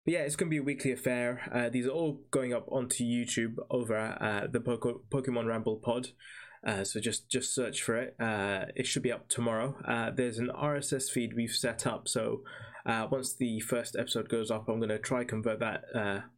but 0.04 0.12
yeah, 0.12 0.20
it's 0.20 0.36
going 0.36 0.48
to 0.48 0.54
be 0.54 0.58
a 0.58 0.62
weekly 0.62 0.92
affair. 0.92 1.48
Uh, 1.52 1.68
these 1.68 1.86
are 1.86 1.90
all 1.90 2.20
going 2.30 2.52
up 2.52 2.66
onto 2.70 3.04
YouTube 3.04 3.56
over 3.70 3.96
uh, 4.20 4.46
the 4.50 4.60
Poke- 4.60 5.08
Pokemon 5.10 5.46
Ramble 5.46 5.76
Pod. 5.76 6.08
Uh, 6.66 6.82
so 6.82 6.98
just 6.98 7.28
just 7.28 7.54
search 7.54 7.82
for 7.82 7.96
it. 7.96 8.16
Uh, 8.18 8.66
it 8.74 8.86
should 8.86 9.02
be 9.02 9.12
up 9.12 9.28
tomorrow. 9.28 9.76
Uh, 9.86 10.10
there's 10.10 10.38
an 10.38 10.50
RSS 10.54 11.10
feed 11.10 11.34
we've 11.34 11.50
set 11.50 11.86
up. 11.86 12.08
So 12.08 12.42
uh, 12.86 13.06
once 13.10 13.34
the 13.34 13.60
first 13.60 13.96
episode 13.98 14.28
goes 14.28 14.50
up, 14.50 14.68
I'm 14.68 14.78
going 14.78 14.88
to 14.88 14.98
try 14.98 15.24
convert 15.24 15.60
that 15.60 15.84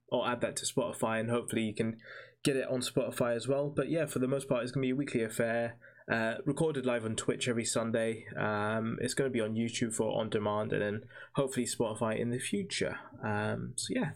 or 0.08 0.28
add 0.28 0.40
that 0.40 0.56
to 0.56 0.66
Spotify, 0.66 1.20
and 1.20 1.30
hopefully 1.30 1.62
you 1.62 1.74
can 1.74 1.96
get 2.44 2.56
it 2.56 2.68
on 2.68 2.80
Spotify 2.80 3.34
as 3.34 3.48
well. 3.48 3.68
But 3.68 3.90
yeah, 3.90 4.06
for 4.06 4.20
the 4.20 4.28
most 4.28 4.48
part, 4.48 4.62
it's 4.62 4.72
going 4.72 4.82
to 4.82 4.86
be 4.86 4.92
a 4.92 4.96
weekly 4.96 5.22
affair. 5.22 5.76
Uh, 6.10 6.34
recorded 6.44 6.86
live 6.86 7.04
on 7.04 7.16
Twitch 7.16 7.48
every 7.48 7.64
Sunday. 7.64 8.26
Um, 8.36 8.96
it's 9.00 9.14
going 9.14 9.28
to 9.28 9.32
be 9.32 9.40
on 9.40 9.54
YouTube 9.54 9.92
for 9.92 10.16
on 10.20 10.30
demand, 10.30 10.72
and 10.72 10.80
then 10.80 11.02
hopefully 11.34 11.66
Spotify 11.66 12.16
in 12.18 12.30
the 12.30 12.38
future. 12.38 12.96
Um, 13.24 13.72
so 13.74 13.88
yeah, 13.90 14.10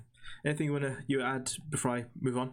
anything 0.44 0.66
you 0.66 0.72
want 0.72 0.84
to 0.84 0.98
you 1.08 1.20
add 1.20 1.50
before 1.68 1.90
I 1.90 2.04
move 2.20 2.38
on? 2.38 2.52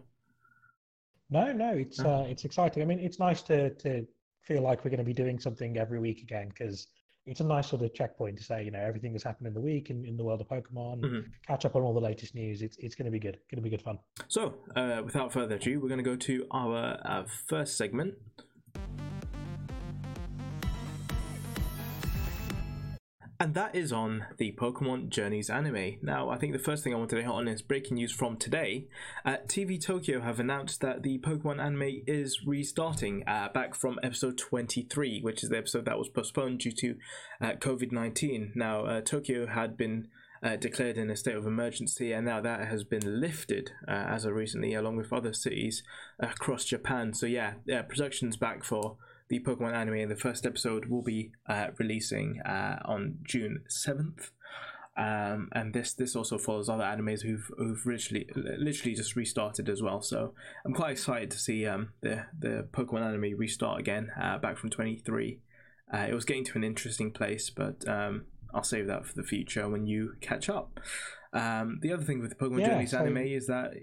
No, 1.29 1.51
no, 1.53 1.69
it's 1.73 1.99
No. 1.99 2.21
uh, 2.21 2.21
it's 2.23 2.45
exciting. 2.45 2.81
I 2.81 2.85
mean, 2.87 2.99
it's 2.99 3.19
nice 3.19 3.43
to 3.43 3.69
to 3.75 4.07
feel 4.41 4.63
like 4.63 4.83
we're 4.83 4.89
going 4.89 4.97
to 4.99 5.03
be 5.03 5.13
doing 5.13 5.37
something 5.39 5.77
every 5.77 5.99
week 5.99 6.21
again 6.23 6.47
because 6.49 6.87
it's 7.27 7.41
a 7.41 7.43
nice 7.43 7.67
sort 7.67 7.81
of 7.83 7.93
checkpoint 7.93 8.37
to 8.37 8.43
say, 8.43 8.63
you 8.63 8.71
know, 8.71 8.79
everything 8.79 9.11
that's 9.11 9.25
happened 9.25 9.45
in 9.47 9.53
the 9.53 9.59
week 9.61 9.89
in, 9.91 10.03
in 10.05 10.15
the 10.17 10.23
world 10.23 10.39
of 10.41 10.47
Pokemon, 10.47 11.01
Mhm. 11.01 11.25
catch 11.45 11.65
up 11.65 11.75
on 11.75 11.83
all 11.83 11.93
the 11.93 11.99
latest 12.01 12.33
news. 12.33 12.63
It's 12.63 12.77
it's 12.77 12.95
going 12.95 13.05
to 13.05 13.11
be 13.11 13.19
good. 13.19 13.37
Going 13.51 13.57
to 13.57 13.61
be 13.61 13.69
good 13.69 13.83
fun. 13.83 13.99
So, 14.29 14.55
uh, 14.75 15.03
without 15.05 15.31
further 15.31 15.55
ado, 15.57 15.79
we're 15.79 15.89
going 15.89 16.03
to 16.03 16.09
go 16.11 16.15
to 16.15 16.47
our 16.49 16.99
uh, 17.05 17.25
first 17.47 17.77
segment. 17.77 18.15
And 23.39 23.53
that 23.53 23.75
is 23.75 23.93
on 23.93 24.25
the 24.37 24.53
Pokemon 24.53 25.09
Journeys 25.09 25.51
anime. 25.51 25.97
Now, 26.01 26.29
I 26.29 26.37
think 26.37 26.53
the 26.53 26.59
first 26.59 26.83
thing 26.83 26.93
I 26.93 26.97
wanted 26.97 27.17
to 27.17 27.21
hit 27.21 27.29
on 27.29 27.47
is 27.47 27.61
breaking 27.61 27.95
news 27.95 28.11
from 28.11 28.35
today. 28.35 28.87
Uh, 29.23 29.37
TV 29.45 29.79
Tokyo 29.79 30.21
have 30.21 30.39
announced 30.39 30.81
that 30.81 31.03
the 31.03 31.19
Pokemon 31.19 31.63
anime 31.63 32.01
is 32.07 32.47
restarting 32.47 33.23
uh, 33.27 33.49
back 33.49 33.75
from 33.75 33.99
episode 34.01 34.39
23, 34.39 35.21
which 35.21 35.43
is 35.43 35.49
the 35.49 35.57
episode 35.57 35.85
that 35.85 35.99
was 35.99 36.09
postponed 36.09 36.59
due 36.59 36.71
to 36.71 36.95
uh, 37.39 37.51
COVID 37.51 37.91
19. 37.91 38.53
Now, 38.55 38.85
uh, 38.85 39.01
Tokyo 39.01 39.45
had 39.45 39.77
been 39.77 40.07
uh, 40.41 40.55
declared 40.55 40.97
in 40.97 41.11
a 41.11 41.15
state 41.15 41.35
of 41.35 41.45
emergency, 41.45 42.13
and 42.13 42.25
now 42.25 42.41
that 42.41 42.67
has 42.67 42.83
been 42.83 43.21
lifted 43.21 43.71
uh, 43.87 43.91
as 43.91 44.25
of 44.25 44.33
recently, 44.33 44.73
along 44.73 44.97
with 44.97 45.13
other 45.13 45.33
cities 45.33 45.83
across 46.19 46.65
Japan. 46.65 47.13
So 47.13 47.27
yeah, 47.27 47.53
yeah, 47.67 47.83
production's 47.83 48.35
back 48.35 48.63
for 48.63 48.97
the 49.29 49.39
Pokemon 49.39 49.73
anime, 49.73 50.07
the 50.09 50.15
first 50.15 50.45
episode 50.45 50.85
will 50.85 51.01
be 51.03 51.31
uh, 51.47 51.67
releasing 51.77 52.41
uh, 52.41 52.79
on 52.85 53.19
June 53.23 53.63
seventh. 53.67 54.31
Um, 54.97 55.49
and 55.51 55.73
this 55.75 55.93
this 55.93 56.15
also 56.15 56.39
follows 56.39 56.69
other 56.69 56.83
animes 56.83 57.21
who've 57.21 57.47
who've 57.57 57.85
literally 57.85 58.27
literally 58.35 58.95
just 58.95 59.15
restarted 59.15 59.69
as 59.69 59.81
well. 59.83 60.01
So 60.01 60.33
I'm 60.65 60.73
quite 60.73 60.91
excited 60.91 61.29
to 61.31 61.39
see 61.39 61.67
um, 61.67 61.89
the 62.01 62.25
the 62.37 62.67
Pokemon 62.71 63.03
anime 63.05 63.37
restart 63.37 63.79
again, 63.79 64.11
uh, 64.19 64.39
back 64.39 64.57
from 64.57 64.71
23. 64.71 65.39
Uh, 65.93 65.97
it 66.09 66.13
was 66.15 66.25
getting 66.25 66.43
to 66.45 66.57
an 66.57 66.63
interesting 66.63 67.11
place, 67.11 67.49
but 67.51 67.87
um, 67.87 68.25
I'll 68.53 68.63
save 68.63 68.87
that 68.87 69.05
for 69.05 69.13
the 69.13 69.23
future 69.23 69.69
when 69.69 69.85
you 69.85 70.15
catch 70.19 70.49
up. 70.49 70.79
Um, 71.31 71.77
the 71.81 71.93
other 71.93 72.03
thing 72.03 72.19
with 72.19 72.29
the 72.31 72.35
Pokemon 72.35 72.61
Yeah, 72.61 72.69
Journeys 72.69 72.91
so- 72.91 72.99
anime 72.99 73.17
is 73.17 73.47
that 73.47 73.73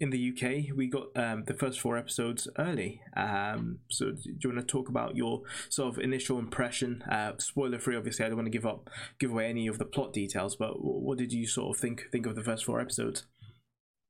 in 0.00 0.10
the 0.10 0.30
UK 0.32 0.76
we 0.76 0.86
got 0.86 1.08
um, 1.16 1.44
the 1.44 1.54
first 1.54 1.80
four 1.80 1.96
episodes 1.96 2.46
early. 2.58 3.00
Um, 3.16 3.80
so 3.88 4.12
do 4.12 4.20
you 4.42 4.50
want 4.50 4.60
to 4.60 4.66
talk 4.66 4.88
about 4.88 5.16
your 5.16 5.42
sort 5.68 5.92
of 5.96 6.02
initial 6.02 6.38
impression? 6.38 7.02
Uh, 7.02 7.32
spoiler 7.38 7.78
free, 7.78 7.96
obviously. 7.96 8.24
I 8.24 8.28
don't 8.28 8.36
want 8.36 8.46
to 8.46 8.50
give 8.50 8.66
up 8.66 8.90
give 9.18 9.30
away 9.32 9.48
any 9.48 9.66
of 9.66 9.78
the 9.78 9.84
plot 9.84 10.12
details, 10.12 10.56
but 10.56 10.74
what 10.82 11.18
did 11.18 11.32
you 11.32 11.46
sort 11.46 11.76
of 11.76 11.80
think 11.80 12.06
think 12.12 12.26
of 12.26 12.36
the 12.36 12.44
first 12.44 12.64
four 12.64 12.80
episodes? 12.80 13.26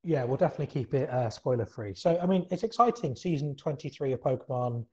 Yeah, 0.04 0.24
we'll 0.24 0.36
definitely 0.36 0.66
keep 0.66 0.94
it 0.94 1.10
uh, 1.10 1.28
spoiler 1.28 1.66
free. 1.66 1.94
So, 1.94 2.18
I 2.22 2.26
mean, 2.26 2.46
it's 2.50 2.62
exciting. 2.62 3.16
Season 3.16 3.56
23 3.56 4.12
of 4.12 4.20
Pokemon. 4.20 4.86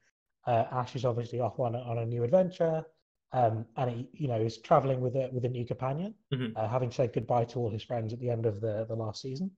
Uh, 0.47 0.65
Ash 0.71 0.95
is 0.95 1.05
obviously 1.05 1.39
off 1.39 1.59
on 1.59 1.75
a, 1.75 1.79
on 1.79 1.99
a 1.99 2.05
new 2.05 2.23
adventure. 2.23 2.83
Um, 3.31 3.65
and 3.77 3.89
he, 3.91 4.07
you 4.13 4.27
know, 4.27 4.39
is 4.39 4.59
traveling 4.59 5.01
with 5.01 5.15
a 5.15 5.29
with 5.33 5.43
a 5.43 5.49
new 5.49 5.65
companion, 5.65 6.13
Mhm. 6.33 6.53
uh, 6.55 6.67
having 6.69 6.89
said 6.89 7.11
goodbye 7.11 7.43
to 7.45 7.59
all 7.59 7.69
his 7.69 7.83
friends 7.83 8.13
at 8.13 8.19
the 8.19 8.29
end 8.29 8.45
of 8.45 8.61
the 8.61 8.85
the 8.87 8.95
last 8.95 9.21
season. 9.21 9.51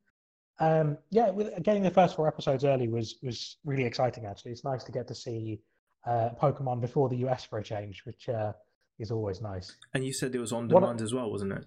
Um, 0.59 0.97
yeah, 1.11 1.29
with, 1.29 1.61
getting 1.63 1.83
the 1.83 1.91
first 1.91 2.15
four 2.15 2.27
episodes 2.27 2.63
early 2.65 2.87
was 2.87 3.15
was 3.21 3.57
really 3.65 3.85
exciting. 3.85 4.25
Actually, 4.25 4.51
it's 4.51 4.63
nice 4.63 4.83
to 4.85 4.91
get 4.91 5.07
to 5.07 5.15
see 5.15 5.59
uh, 6.05 6.29
Pokemon 6.41 6.81
before 6.81 7.09
the 7.09 7.17
US 7.27 7.43
for 7.45 7.59
a 7.59 7.63
change, 7.63 8.03
which 8.05 8.27
uh, 8.29 8.53
is 8.99 9.11
always 9.11 9.41
nice. 9.41 9.75
And 9.93 10.03
you 10.05 10.13
said 10.13 10.33
it 10.33 10.39
was 10.39 10.51
on 10.51 10.67
What- 10.69 10.79
demand 10.81 11.01
as 11.01 11.13
well, 11.13 11.29
wasn't 11.31 11.53
it? 11.53 11.65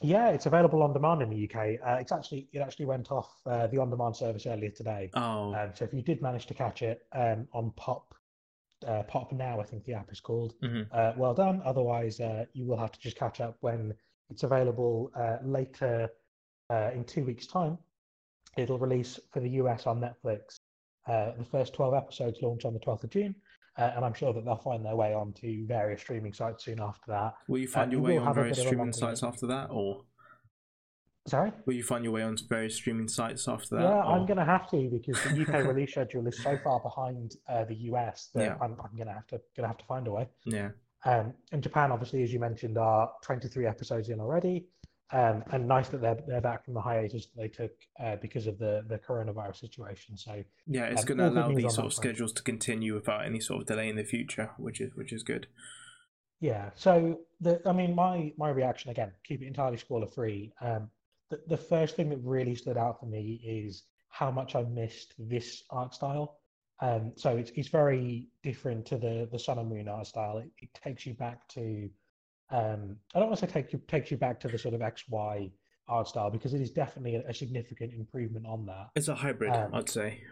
Yeah, 0.00 0.30
it's 0.30 0.46
available 0.46 0.82
on 0.82 0.92
demand 0.92 1.22
in 1.22 1.30
the 1.30 1.44
UK. 1.48 1.78
Uh, 1.86 1.98
it's 2.00 2.10
actually 2.12 2.48
it 2.52 2.58
actually 2.58 2.86
went 2.86 3.10
off 3.12 3.30
uh, 3.46 3.68
the 3.68 3.78
on 3.78 3.90
demand 3.90 4.16
service 4.16 4.44
earlier 4.44 4.70
today. 4.70 5.08
Oh, 5.14 5.54
Um, 5.54 5.70
so 5.74 5.84
if 5.84 5.94
you 5.94 6.02
did 6.02 6.20
manage 6.20 6.46
to 6.46 6.54
catch 6.54 6.82
it 6.82 7.06
um, 7.12 7.46
on 7.52 7.70
Pop, 7.76 8.12
uh, 8.86 9.04
Pop 9.04 9.32
Now, 9.32 9.60
I 9.60 9.64
think 9.64 9.84
the 9.84 9.94
app 9.94 10.10
is 10.12 10.18
called. 10.20 10.54
Mhm. 10.62 10.88
Uh, 10.92 11.12
well 11.16 11.32
done. 11.32 11.62
Otherwise, 11.64 12.20
uh, 12.20 12.44
you 12.52 12.66
will 12.66 12.76
have 12.76 12.90
to 12.92 12.98
just 13.00 13.16
catch 13.16 13.40
up 13.40 13.56
when 13.60 13.94
it's 14.30 14.42
available 14.42 15.10
uh, 15.14 15.38
later 15.42 16.10
uh, 16.70 16.90
in 16.92 17.04
two 17.04 17.24
weeks' 17.24 17.46
time. 17.46 17.78
It'll 18.56 18.78
release 18.78 19.18
for 19.32 19.40
the 19.40 19.50
US 19.50 19.86
on 19.86 20.00
Netflix. 20.00 20.60
Uh, 21.06 21.32
the 21.36 21.44
first 21.44 21.74
12 21.74 21.94
episodes 21.94 22.38
launch 22.40 22.64
on 22.64 22.72
the 22.72 22.80
12th 22.80 23.04
of 23.04 23.10
June, 23.10 23.34
uh, 23.76 23.90
and 23.94 24.04
I'm 24.04 24.14
sure 24.14 24.32
that 24.32 24.44
they'll 24.44 24.56
find 24.56 24.84
their 24.84 24.96
way 24.96 25.12
onto 25.12 25.66
various 25.66 26.00
streaming 26.00 26.32
sites 26.32 26.64
soon 26.64 26.80
after 26.80 27.04
that. 27.08 27.34
will 27.46 27.58
you 27.58 27.68
find 27.68 27.90
uh, 27.90 27.92
your 27.92 28.00
way 28.00 28.16
on 28.16 28.34
various 28.34 28.56
bit 28.56 28.66
of 28.66 28.72
a 28.72 28.74
streaming 28.74 28.92
sites 28.92 29.22
after 29.22 29.46
that, 29.48 29.66
or 29.70 30.02
Sorry? 31.26 31.52
will 31.66 31.74
you 31.74 31.82
find 31.82 32.04
your 32.04 32.12
way 32.14 32.22
on 32.22 32.38
various 32.48 32.76
streaming 32.76 33.08
sites 33.08 33.48
after 33.48 33.76
that? 33.76 33.82
Yeah, 33.82 34.00
I'm 34.02 34.24
going 34.24 34.38
to 34.38 34.44
have 34.46 34.70
to 34.70 34.88
because 34.90 35.22
the 35.24 35.42
UK 35.42 35.66
release 35.66 35.90
schedule 35.90 36.26
is 36.26 36.42
so 36.42 36.56
far 36.64 36.80
behind 36.80 37.36
uh, 37.48 37.64
the 37.64 37.74
US 37.90 38.30
that 38.34 38.42
Yeah. 38.44 38.56
I'm, 38.62 38.76
I'm 38.82 38.96
going 38.96 39.08
to 39.08 39.12
have 39.14 39.26
to 39.28 39.36
going 39.56 39.64
to 39.64 39.68
have 39.68 39.78
to 39.78 39.84
find 39.86 40.06
a 40.06 40.12
way. 40.12 40.28
Yeah, 40.46 40.70
Um, 41.04 41.34
and 41.52 41.62
Japan, 41.62 41.92
obviously, 41.92 42.22
as 42.22 42.32
you 42.32 42.40
mentioned, 42.40 42.78
are 42.78 43.10
23 43.22 43.66
episodes 43.66 44.08
in 44.08 44.20
already. 44.20 44.68
Um, 45.12 45.44
and 45.52 45.68
nice 45.68 45.88
that 45.90 46.00
they're 46.00 46.18
they're 46.26 46.40
back 46.40 46.64
from 46.64 46.74
the 46.74 46.80
hiatus 46.80 47.26
that 47.26 47.36
they 47.36 47.48
took 47.48 47.72
uh, 48.00 48.16
because 48.16 48.46
of 48.46 48.58
the 48.58 48.84
the 48.88 48.98
coronavirus 48.98 49.56
situation. 49.60 50.16
So 50.16 50.42
yeah, 50.66 50.86
it's 50.86 51.02
Um, 51.02 51.06
going 51.06 51.18
to 51.18 51.28
allow 51.28 51.52
these 51.52 51.74
sort 51.74 51.86
of 51.86 51.92
front. 51.94 52.16
schedules 52.16 52.32
to 52.34 52.42
continue 52.42 52.94
without 52.94 53.24
any 53.24 53.40
sort 53.40 53.60
of 53.62 53.66
delay 53.66 53.88
in 53.88 53.96
the 53.96 54.04
future, 54.04 54.50
which 54.58 54.80
is 54.80 54.94
which 54.94 55.12
is 55.12 55.22
good. 55.22 55.46
yeah, 56.40 56.70
so 56.74 57.20
the 57.40 57.60
I 57.66 57.72
mean, 57.72 57.94
my 57.94 58.32
my 58.36 58.50
reaction 58.50 58.90
again, 58.90 59.12
keep 59.24 59.42
it 59.42 59.46
entirely 59.46 59.76
spoiler 59.76 60.06
free. 60.06 60.52
Um, 60.60 60.90
the 61.30 61.40
the 61.48 61.56
first 61.56 61.96
thing 61.96 62.08
that 62.10 62.18
really 62.18 62.54
stood 62.54 62.76
out 62.76 62.98
for 63.00 63.06
me 63.06 63.40
is 63.44 63.84
how 64.08 64.30
much 64.30 64.54
I 64.54 64.62
missed 64.64 65.14
this 65.18 65.64
art 65.70 65.94
style. 65.94 66.38
Um, 66.80 67.12
so 67.16 67.36
it's 67.36 67.50
it's 67.54 67.68
very 67.68 68.28
different 68.42 68.86
to 68.86 68.96
the 68.98 69.28
the 69.30 69.38
Sun 69.38 69.58
and 69.58 69.68
Moon 69.68 69.88
art 69.88 70.06
style. 70.06 70.38
It, 70.38 70.50
it 70.58 70.70
takes 70.74 71.06
you 71.06 71.14
back 71.14 71.46
to 71.50 71.88
um, 72.50 72.96
I 73.14 73.18
don't 73.18 73.28
want 73.28 73.40
to 73.40 73.46
say 73.46 73.52
take 73.52 73.72
you 73.72 73.80
takes 73.88 74.10
you 74.10 74.16
back 74.16 74.40
to 74.40 74.48
the 74.48 74.58
sort 74.58 74.74
of 74.74 74.82
X 74.82 75.04
Y 75.08 75.50
art 75.88 76.08
style 76.08 76.30
because 76.30 76.54
it 76.54 76.60
is 76.60 76.70
definitely 76.70 77.16
a, 77.16 77.28
a 77.28 77.34
significant 77.34 77.92
improvement 77.92 78.46
on 78.46 78.66
that. 78.66 78.88
It's 78.94 79.08
a 79.08 79.14
hybrid, 79.14 79.54
um, 79.54 79.74
I'd 79.74 79.88
say. 79.88 80.22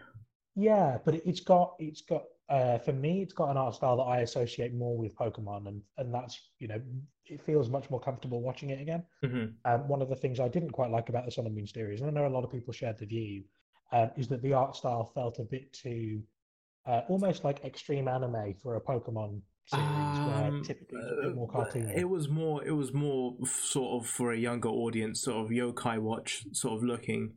Yeah, 0.55 0.97
but 1.03 1.15
it, 1.15 1.25
has 1.25 1.39
got 1.39 1.73
it's 1.79 2.01
got 2.01 2.23
uh, 2.49 2.77
for 2.77 2.93
me 2.93 3.21
it's 3.21 3.33
got 3.33 3.49
an 3.49 3.57
art 3.57 3.75
style 3.75 3.97
that 3.97 4.03
I 4.03 4.19
associate 4.19 4.73
more 4.73 4.97
with 4.97 5.15
Pokemon, 5.15 5.67
and 5.67 5.81
and 5.97 6.13
that's 6.13 6.39
you 6.59 6.67
know 6.67 6.81
it 7.25 7.41
feels 7.41 7.69
much 7.69 7.89
more 7.89 7.99
comfortable 7.99 8.41
watching 8.41 8.69
it 8.69 8.81
again. 8.81 9.03
Mm-hmm. 9.23 9.71
Um, 9.71 9.87
one 9.87 10.01
of 10.01 10.09
the 10.09 10.15
things 10.15 10.39
I 10.39 10.47
didn't 10.47 10.71
quite 10.71 10.91
like 10.91 11.09
about 11.09 11.25
the 11.25 11.31
Sun 11.31 11.45
and 11.45 11.55
Moon 11.55 11.67
series, 11.67 12.01
and 12.01 12.09
I 12.09 12.13
know 12.13 12.27
a 12.27 12.35
lot 12.35 12.43
of 12.43 12.51
people 12.51 12.73
shared 12.73 12.99
the 12.99 13.05
view, 13.05 13.43
uh, 13.91 14.07
is 14.15 14.27
that 14.27 14.41
the 14.41 14.53
art 14.53 14.75
style 14.75 15.11
felt 15.15 15.39
a 15.39 15.43
bit 15.43 15.73
too 15.73 16.21
uh, 16.85 17.01
almost 17.07 17.43
like 17.43 17.63
extreme 17.63 18.07
anime 18.07 18.53
for 18.61 18.75
a 18.75 18.81
Pokemon 18.81 19.41
series, 19.65 19.85
um, 19.85 20.63
typically 20.63 20.99
it's 21.01 21.11
a 21.11 21.27
bit 21.27 21.35
more 21.35 21.49
uh, 21.53 21.57
cartoony. 21.57 21.97
It 21.97 22.09
was 22.09 22.29
more. 22.29 22.63
It 22.63 22.71
was 22.71 22.93
more 22.93 23.35
sort 23.45 24.01
of 24.03 24.09
for 24.09 24.31
a 24.31 24.37
younger 24.37 24.69
audience, 24.69 25.21
sort 25.21 25.45
of 25.45 25.51
yokai 25.51 25.99
watch, 25.99 26.45
sort 26.51 26.77
of 26.77 26.83
looking 26.83 27.33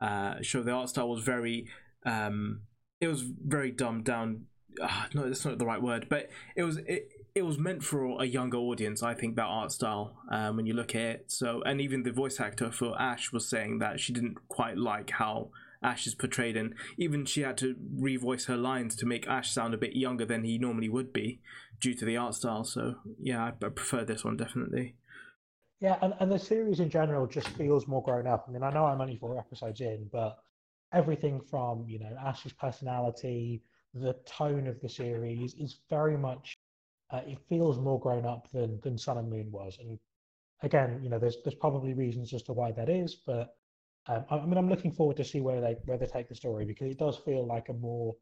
uh, 0.00 0.34
show. 0.42 0.62
The 0.62 0.72
art 0.72 0.88
style 0.88 1.08
was 1.08 1.22
very. 1.22 1.68
Um, 2.04 2.62
it 3.00 3.08
was 3.08 3.22
very 3.22 3.70
dumbed 3.70 4.04
down. 4.04 4.46
Uh, 4.80 5.04
no, 5.14 5.28
that's 5.28 5.44
not 5.44 5.58
the 5.58 5.66
right 5.66 5.82
word, 5.82 6.06
but 6.08 6.30
it 6.56 6.62
was. 6.62 6.78
It, 6.78 7.08
it 7.34 7.42
was 7.42 7.58
meant 7.58 7.82
for 7.82 8.20
a 8.20 8.26
younger 8.26 8.58
audience, 8.58 9.02
I 9.02 9.14
think, 9.14 9.36
that 9.36 9.46
art 9.46 9.72
style. 9.72 10.18
Um, 10.30 10.56
when 10.56 10.66
you 10.66 10.74
look 10.74 10.94
at 10.94 11.00
it, 11.00 11.24
so 11.28 11.62
and 11.64 11.80
even 11.80 12.02
the 12.02 12.12
voice 12.12 12.40
actor 12.40 12.70
for 12.70 13.00
Ash 13.00 13.32
was 13.32 13.48
saying 13.48 13.78
that 13.78 14.00
she 14.00 14.12
didn't 14.12 14.36
quite 14.48 14.76
like 14.76 15.10
how 15.10 15.50
Ash 15.82 16.06
is 16.06 16.14
portrayed, 16.14 16.56
and 16.56 16.74
even 16.96 17.24
she 17.24 17.42
had 17.42 17.56
to 17.58 17.76
revoice 17.96 18.46
her 18.46 18.56
lines 18.56 18.96
to 18.96 19.06
make 19.06 19.26
Ash 19.26 19.50
sound 19.50 19.74
a 19.74 19.78
bit 19.78 19.96
younger 19.96 20.24
than 20.24 20.44
he 20.44 20.58
normally 20.58 20.88
would 20.88 21.12
be 21.12 21.40
due 21.80 21.94
to 21.94 22.04
the 22.04 22.16
art 22.16 22.34
style. 22.34 22.64
So 22.64 22.96
yeah, 23.20 23.44
I, 23.44 23.48
I 23.48 23.68
prefer 23.68 24.04
this 24.04 24.24
one 24.24 24.36
definitely. 24.36 24.96
Yeah, 25.80 25.98
and, 26.00 26.14
and 26.20 26.30
the 26.30 26.38
series 26.38 26.78
in 26.78 26.90
general 26.90 27.26
just 27.26 27.48
feels 27.48 27.88
more 27.88 28.02
grown 28.02 28.26
up. 28.26 28.44
I 28.48 28.52
mean, 28.52 28.62
I 28.62 28.70
know 28.70 28.86
I'm 28.86 29.00
only 29.00 29.16
four 29.16 29.36
episodes 29.36 29.80
in, 29.80 30.08
but 30.12 30.38
everything 30.92 31.40
from 31.40 31.84
you 31.88 31.98
know 31.98 32.16
Ash's 32.24 32.52
personality, 32.52 33.62
the 33.94 34.14
tone 34.24 34.66
of 34.66 34.80
the 34.80 34.88
series 34.88 35.54
is 35.54 35.80
very 35.90 36.16
much. 36.16 36.56
Uh, 37.10 37.20
it 37.26 37.38
feels 37.48 37.78
more 37.78 38.00
grown 38.00 38.24
up 38.24 38.50
than 38.52 38.80
than 38.82 38.96
Sun 38.96 39.18
and 39.18 39.28
Moon 39.28 39.50
was, 39.50 39.76
and 39.80 39.98
again, 40.62 41.00
you 41.02 41.10
know, 41.10 41.18
there's 41.18 41.36
there's 41.44 41.54
probably 41.54 41.94
reasons 41.94 42.32
as 42.32 42.42
to 42.44 42.52
why 42.52 42.72
that 42.72 42.88
is, 42.88 43.16
but 43.26 43.56
um, 44.06 44.24
I, 44.30 44.44
mean, 44.44 44.58
I'm 44.58 44.68
looking 44.68 44.92
forward 44.92 45.16
to 45.18 45.24
see 45.24 45.40
where 45.40 45.60
they 45.60 45.76
where 45.84 45.98
they 45.98 46.06
take 46.06 46.28
the 46.28 46.34
story 46.34 46.64
because 46.64 46.90
it 46.90 46.98
does 46.98 47.16
feel 47.16 47.46
like 47.46 47.68
a 47.68 47.74
more 47.74 48.16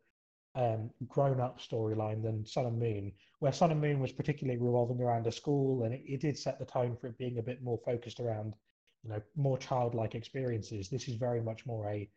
um, 0.55 0.91
grown 1.09 1.41
up 1.41 1.61
storyline 1.61 2.23
than 2.23 2.45
Sun 2.45 2.67
and 2.67 2.79
Moon, 2.79 3.13
where 3.39 3.53
Sun 3.53 3.71
and 3.71 3.81
Moon 3.81 4.01
was 4.01 4.13
particularly 4.13 4.61
revolving 4.61 5.01
around 5.01 5.27
a 5.27 5.33
school, 5.33 5.85
and 5.85 5.95
it, 5.95 6.03
it 6.05 6.21
did 6.21 6.37
set 6.37 6.59
the 6.59 6.65
tone 6.65 6.97
for 6.97 7.07
it 7.07 7.19
being 7.19 7.39
a 7.39 7.43
bit 7.43 7.63
more 7.63 7.79
focused 7.85 8.21
around, 8.21 8.55
you 9.03 9.11
know, 9.11 9.23
more 9.37 9.57
childlike 9.57 10.15
experiences. 10.15 10.89
This 10.89 11.09
is 11.09 11.15
very 11.15 11.41
much 11.41 11.65
more 11.67 11.89
a 11.91 12.09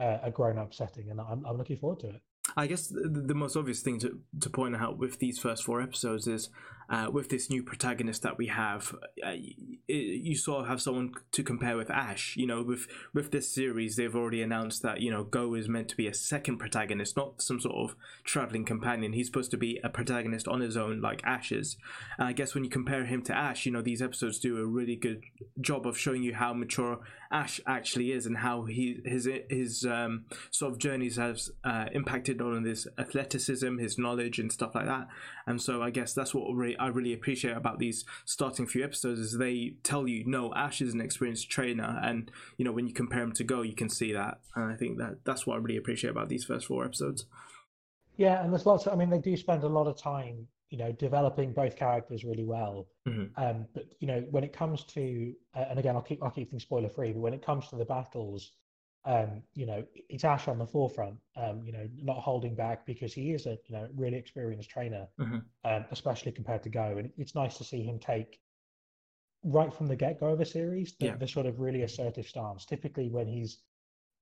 a 0.00 0.30
grown 0.30 0.58
up 0.58 0.74
setting, 0.74 1.10
and 1.10 1.20
I'm 1.20 1.44
I'm 1.46 1.56
looking 1.56 1.76
forward 1.76 2.00
to 2.00 2.08
it. 2.08 2.22
I 2.56 2.66
guess 2.66 2.88
the, 2.88 3.08
the, 3.08 3.34
most 3.34 3.56
obvious 3.56 3.80
thing 3.80 3.98
to, 4.00 4.20
to 4.40 4.50
point 4.50 4.76
out 4.76 4.98
with 4.98 5.18
these 5.18 5.38
first 5.38 5.64
four 5.64 5.80
episodes 5.80 6.26
is 6.26 6.50
uh, 6.88 7.08
with 7.12 7.28
this 7.28 7.50
new 7.50 7.62
protagonist 7.62 8.22
that 8.22 8.38
we 8.38 8.48
have, 8.48 8.94
uh, 9.24 9.34
you 9.86 10.36
sort 10.36 10.62
of 10.62 10.68
have 10.68 10.82
someone 10.82 11.12
to 11.32 11.42
compare 11.42 11.76
with 11.76 11.90
Ash. 11.90 12.36
You 12.36 12.46
know, 12.46 12.62
with 12.62 12.86
with 13.12 13.30
this 13.30 13.52
series, 13.52 13.96
they've 13.96 14.14
already 14.14 14.42
announced 14.42 14.82
that 14.82 15.00
you 15.00 15.10
know 15.10 15.24
Go 15.24 15.54
is 15.54 15.68
meant 15.68 15.88
to 15.88 15.96
be 15.96 16.06
a 16.06 16.14
second 16.14 16.58
protagonist, 16.58 17.16
not 17.16 17.42
some 17.42 17.60
sort 17.60 17.76
of 17.76 17.96
traveling 18.24 18.64
companion. 18.64 19.12
He's 19.12 19.26
supposed 19.26 19.50
to 19.52 19.56
be 19.56 19.80
a 19.82 19.88
protagonist 19.88 20.48
on 20.48 20.60
his 20.60 20.76
own, 20.76 21.00
like 21.00 21.22
Ash 21.24 21.52
is. 21.52 21.76
And 22.18 22.28
I 22.28 22.32
guess 22.32 22.54
when 22.54 22.64
you 22.64 22.70
compare 22.70 23.04
him 23.04 23.22
to 23.22 23.36
Ash, 23.36 23.66
you 23.66 23.72
know, 23.72 23.82
these 23.82 24.02
episodes 24.02 24.38
do 24.38 24.58
a 24.58 24.66
really 24.66 24.96
good 24.96 25.22
job 25.60 25.86
of 25.86 25.98
showing 25.98 26.22
you 26.22 26.34
how 26.34 26.52
mature 26.52 27.00
Ash 27.30 27.60
actually 27.66 28.12
is 28.12 28.26
and 28.26 28.38
how 28.38 28.64
he 28.64 29.00
his 29.04 29.28
his 29.48 29.84
um, 29.84 30.24
sort 30.50 30.72
of 30.72 30.78
journeys 30.78 31.16
has 31.16 31.50
uh, 31.64 31.86
impacted 31.92 32.40
on 32.40 32.64
his 32.64 32.86
athleticism, 32.98 33.78
his 33.78 33.98
knowledge, 33.98 34.38
and 34.38 34.52
stuff 34.52 34.74
like 34.74 34.86
that. 34.86 35.08
And 35.46 35.60
so 35.60 35.82
I 35.82 35.90
guess 35.90 36.14
that's 36.14 36.34
what 36.34 36.52
really, 36.54 36.73
I 36.78 36.88
really 36.88 37.12
appreciate 37.12 37.56
about 37.56 37.78
these 37.78 38.04
starting 38.24 38.66
few 38.66 38.84
episodes 38.84 39.20
is 39.20 39.38
they 39.38 39.74
tell 39.82 40.06
you, 40.06 40.24
no, 40.26 40.52
Ash 40.54 40.80
is 40.80 40.94
an 40.94 41.00
experienced 41.00 41.50
trainer, 41.50 42.00
and 42.02 42.30
you 42.56 42.64
know 42.64 42.72
when 42.72 42.86
you 42.86 42.94
compare 42.94 43.22
him 43.22 43.32
to 43.32 43.44
Go, 43.44 43.62
you 43.62 43.74
can 43.74 43.88
see 43.88 44.12
that. 44.12 44.40
And 44.54 44.72
I 44.72 44.76
think 44.76 44.98
that 44.98 45.24
that's 45.24 45.46
what 45.46 45.54
I 45.54 45.58
really 45.58 45.76
appreciate 45.76 46.10
about 46.10 46.28
these 46.28 46.44
first 46.44 46.66
four 46.66 46.84
episodes. 46.84 47.26
Yeah, 48.16 48.42
and 48.42 48.52
there's 48.52 48.66
lots. 48.66 48.86
Of, 48.86 48.92
I 48.92 48.96
mean, 48.96 49.10
they 49.10 49.18
do 49.18 49.36
spend 49.36 49.64
a 49.64 49.68
lot 49.68 49.86
of 49.86 49.96
time, 49.96 50.46
you 50.70 50.78
know, 50.78 50.92
developing 50.92 51.52
both 51.52 51.76
characters 51.76 52.24
really 52.24 52.44
well. 52.44 52.86
Mm-hmm. 53.08 53.42
Um, 53.42 53.66
but 53.74 53.84
you 54.00 54.06
know, 54.06 54.24
when 54.30 54.44
it 54.44 54.52
comes 54.52 54.84
to, 54.84 55.32
uh, 55.56 55.64
and 55.70 55.78
again, 55.78 55.96
I'll 55.96 56.02
keep 56.02 56.22
I'll 56.22 56.30
keep 56.30 56.50
things 56.50 56.62
spoiler 56.62 56.88
free. 56.88 57.12
But 57.12 57.20
when 57.20 57.34
it 57.34 57.44
comes 57.44 57.68
to 57.68 57.76
the 57.76 57.84
battles, 57.84 58.52
um, 59.06 59.42
you 59.54 59.66
know, 59.66 59.84
it's 60.08 60.24
Ash 60.24 60.48
on 60.48 60.58
the 60.58 60.66
forefront, 60.66 61.16
um, 61.36 61.62
you 61.64 61.72
know, 61.72 61.86
not 62.02 62.18
holding 62.18 62.54
back 62.54 62.86
because 62.86 63.12
he 63.12 63.32
is 63.32 63.46
a, 63.46 63.58
you 63.66 63.76
know, 63.76 63.86
really 63.94 64.16
experienced 64.16 64.70
trainer, 64.70 65.06
mm-hmm. 65.20 65.38
um, 65.64 65.84
especially 65.90 66.32
compared 66.32 66.62
to 66.62 66.70
Go. 66.70 66.96
And 66.98 67.10
it's 67.18 67.34
nice 67.34 67.58
to 67.58 67.64
see 67.64 67.82
him 67.82 67.98
take 67.98 68.40
right 69.44 69.72
from 69.72 69.88
the 69.88 69.96
get 69.96 70.18
go 70.18 70.28
of 70.28 70.40
a 70.40 70.46
series 70.46 70.94
the, 70.98 71.06
yeah. 71.06 71.16
the, 71.16 71.28
sort 71.28 71.44
of 71.44 71.60
really 71.60 71.82
assertive 71.82 72.26
stance. 72.26 72.64
Typically, 72.64 73.10
when 73.10 73.28
he's 73.28 73.58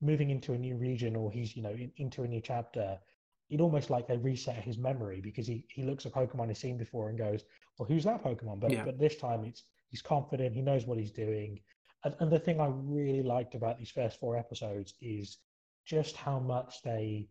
moving 0.01 0.31
into 0.31 0.53
a 0.53 0.59
new 0.59 0.77
region 0.77 1.15
or 1.15 1.31
he's, 1.31 1.55
you 1.57 1.63
know, 1.63 1.71
in, 1.71 1.93
into 1.99 2.25
a 2.25 2.29
new 2.29 2.41
chapter, 2.41 2.99
it 3.51 3.61
almost 3.61 3.89
like 3.89 4.09
they 4.09 4.17
reset 4.17 4.65
his 4.65 4.79
memory 4.79 5.21
because 5.21 5.47
he, 5.47 5.65
he 5.69 5.85
looks 5.85 6.07
at 6.07 6.13
Pokemon 6.13 6.49
he's 6.49 6.59
seen 6.59 6.77
before 6.77 7.09
and 7.09 7.17
goes, 7.17 7.45
well, 7.79 7.87
who's 7.87 8.03
that 8.03 8.25
Pokemon? 8.25 8.59
But, 8.59 8.73
yeah. 8.73 8.85
but 8.85 8.99
this 8.99 9.15
time 9.15 9.45
it's, 9.45 9.63
he's 9.91 10.03
confident, 10.03 10.55
he 10.55 10.63
knows 10.63 10.87
what 10.87 10.99
he's 10.99 11.13
doing 11.13 11.61
and, 12.05 12.31
the 12.31 12.39
thing 12.39 12.61
I 12.61 12.69
really 12.71 13.23
liked 13.23 13.55
about 13.55 13.79
these 13.79 13.91
first 13.91 14.19
four 14.19 14.37
episodes 14.37 14.95
is 15.01 15.39
just 15.87 16.17
how 16.17 16.39
much 16.39 16.83
they 16.83 17.29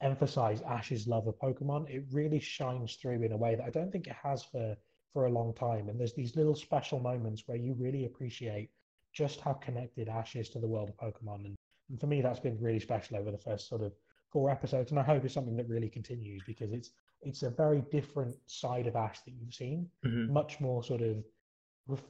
emphasize 0.00 0.62
Ash's 0.62 1.06
love 1.06 1.26
of 1.26 1.38
Pokemon. 1.38 1.88
It 1.90 2.04
really 2.12 2.40
shines 2.40 2.96
through 2.96 3.22
in 3.22 3.32
a 3.32 3.36
way 3.36 3.56
that 3.56 3.64
I 3.64 3.70
don't 3.70 3.90
think 3.90 4.06
it 4.06 4.16
has 4.22 4.44
for 4.44 4.76
for 5.12 5.26
a 5.26 5.32
long 5.32 5.54
time. 5.54 5.88
And 5.88 5.98
there's 5.98 6.14
these 6.14 6.36
little 6.36 6.54
special 6.54 7.00
moments 7.00 7.44
where 7.46 7.56
you 7.56 7.74
really 7.78 8.04
appreciate 8.04 8.70
just 9.12 9.40
how 9.40 9.54
connected 9.54 10.08
Ash 10.08 10.36
is 10.36 10.50
to 10.50 10.58
the 10.58 10.68
world 10.68 10.90
of 10.90 10.96
Pokemon. 10.96 11.46
And, 11.46 11.56
and 11.88 11.98
for 11.98 12.06
me, 12.06 12.20
that's 12.20 12.40
been 12.40 12.60
really 12.60 12.78
special 12.78 13.16
over 13.16 13.30
the 13.30 13.38
first 13.38 13.68
sort 13.68 13.82
of 13.82 13.92
four 14.30 14.50
episodes. 14.50 14.90
And 14.90 15.00
I 15.00 15.02
hope 15.02 15.24
it's 15.24 15.34
something 15.34 15.56
that 15.56 15.68
really 15.68 15.88
continues 15.88 16.42
because 16.46 16.72
it's 16.72 16.90
it's 17.22 17.42
a 17.42 17.50
very 17.50 17.82
different 17.90 18.36
side 18.46 18.86
of 18.86 18.94
Ash 18.94 19.18
that 19.24 19.34
you've 19.40 19.54
seen, 19.54 19.88
mm-hmm. 20.06 20.32
much 20.32 20.60
more 20.60 20.84
sort 20.84 21.00
of 21.00 21.24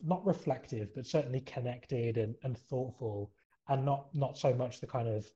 not 0.05 0.25
reflective, 0.27 0.95
but 0.95 1.07
certainly 1.07 1.41
connected 1.41 2.17
and, 2.17 2.35
and 2.43 2.59
thoughtful, 2.59 3.31
and 3.69 3.85
not 3.85 4.09
not 4.15 4.39
so 4.39 4.53
much 4.53 4.81
the 4.81 4.87
kind 4.87 5.09
of 5.09 5.27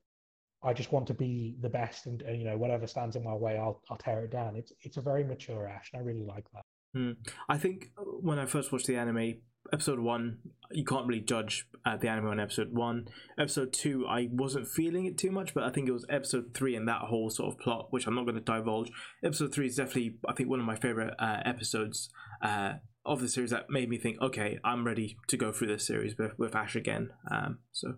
I 0.63 0.73
just 0.73 0.91
want 0.91 1.07
to 1.07 1.13
be 1.13 1.55
the 1.61 1.69
best, 1.69 2.05
and, 2.05 2.21
and 2.21 2.37
you 2.37 2.45
know 2.45 2.57
whatever 2.57 2.87
stands 2.87 3.15
in 3.15 3.23
my 3.23 3.33
way, 3.33 3.57
I'll 3.57 3.81
I'll 3.89 3.97
tear 3.97 4.23
it 4.23 4.31
down. 4.31 4.55
It's 4.55 4.71
it's 4.81 4.97
a 4.97 5.01
very 5.01 5.23
mature 5.23 5.67
Ash, 5.67 5.89
and 5.93 6.01
I 6.01 6.05
really 6.05 6.23
like 6.23 6.45
that. 6.53 6.63
Mm. 6.95 7.15
I 7.49 7.57
think 7.57 7.91
when 7.97 8.39
I 8.39 8.45
first 8.45 8.71
watched 8.71 8.87
the 8.87 8.95
anime, 8.95 9.35
episode 9.71 9.99
one, 9.99 10.39
you 10.71 10.83
can't 10.83 11.07
really 11.07 11.21
judge 11.21 11.67
uh, 11.85 11.97
the 11.97 12.07
anime 12.07 12.27
on 12.27 12.39
episode 12.39 12.71
one. 12.71 13.07
Episode 13.37 13.73
two, 13.73 14.05
I 14.07 14.29
wasn't 14.31 14.67
feeling 14.67 15.05
it 15.05 15.17
too 15.17 15.31
much, 15.31 15.53
but 15.53 15.63
I 15.63 15.71
think 15.71 15.87
it 15.87 15.91
was 15.91 16.05
episode 16.09 16.53
three 16.53 16.75
and 16.75 16.87
that 16.87 17.01
whole 17.01 17.29
sort 17.29 17.53
of 17.53 17.59
plot, 17.59 17.87
which 17.89 18.05
I'm 18.05 18.15
not 18.15 18.25
going 18.25 18.35
to 18.35 18.41
divulge. 18.41 18.91
Episode 19.23 19.53
three 19.53 19.67
is 19.67 19.75
definitely, 19.75 20.17
I 20.27 20.33
think, 20.33 20.49
one 20.49 20.59
of 20.59 20.65
my 20.65 20.75
favorite 20.75 21.13
uh, 21.17 21.39
episodes. 21.45 22.09
Uh, 22.41 22.73
of 23.05 23.21
the 23.21 23.27
series 23.27 23.49
that 23.51 23.69
made 23.69 23.89
me 23.89 23.97
think, 23.97 24.21
okay, 24.21 24.59
I'm 24.63 24.85
ready 24.85 25.17
to 25.27 25.37
go 25.37 25.51
through 25.51 25.67
this 25.67 25.85
series 25.85 26.17
with, 26.17 26.37
with 26.39 26.55
Ash 26.55 26.75
again. 26.75 27.09
Um, 27.29 27.59
so 27.71 27.95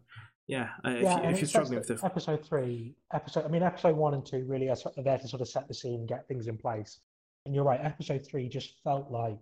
yeah, 0.48 0.70
uh, 0.86 0.90
if, 0.90 1.04
yeah, 1.04 1.24
you, 1.24 1.30
if 1.30 1.40
you're 1.40 1.48
struggling 1.48 1.80
with 1.80 1.88
the 1.88 2.06
episode 2.06 2.46
three, 2.46 2.96
episode, 3.14 3.46
I 3.46 3.48
mean, 3.48 3.64
episode 3.64 3.96
one 3.96 4.14
and 4.14 4.26
two 4.26 4.46
really 4.48 4.70
are 4.70 4.78
there 4.98 5.18
to 5.18 5.28
sort 5.28 5.42
of 5.42 5.48
set 5.48 5.68
the 5.68 5.74
scene, 5.74 6.06
get 6.06 6.28
things 6.28 6.48
in 6.48 6.58
place. 6.58 7.00
And 7.46 7.54
you're 7.54 7.64
right, 7.64 7.80
episode 7.84 8.26
three 8.26 8.50
just 8.50 8.76
felt 8.84 9.12
like 9.12 9.40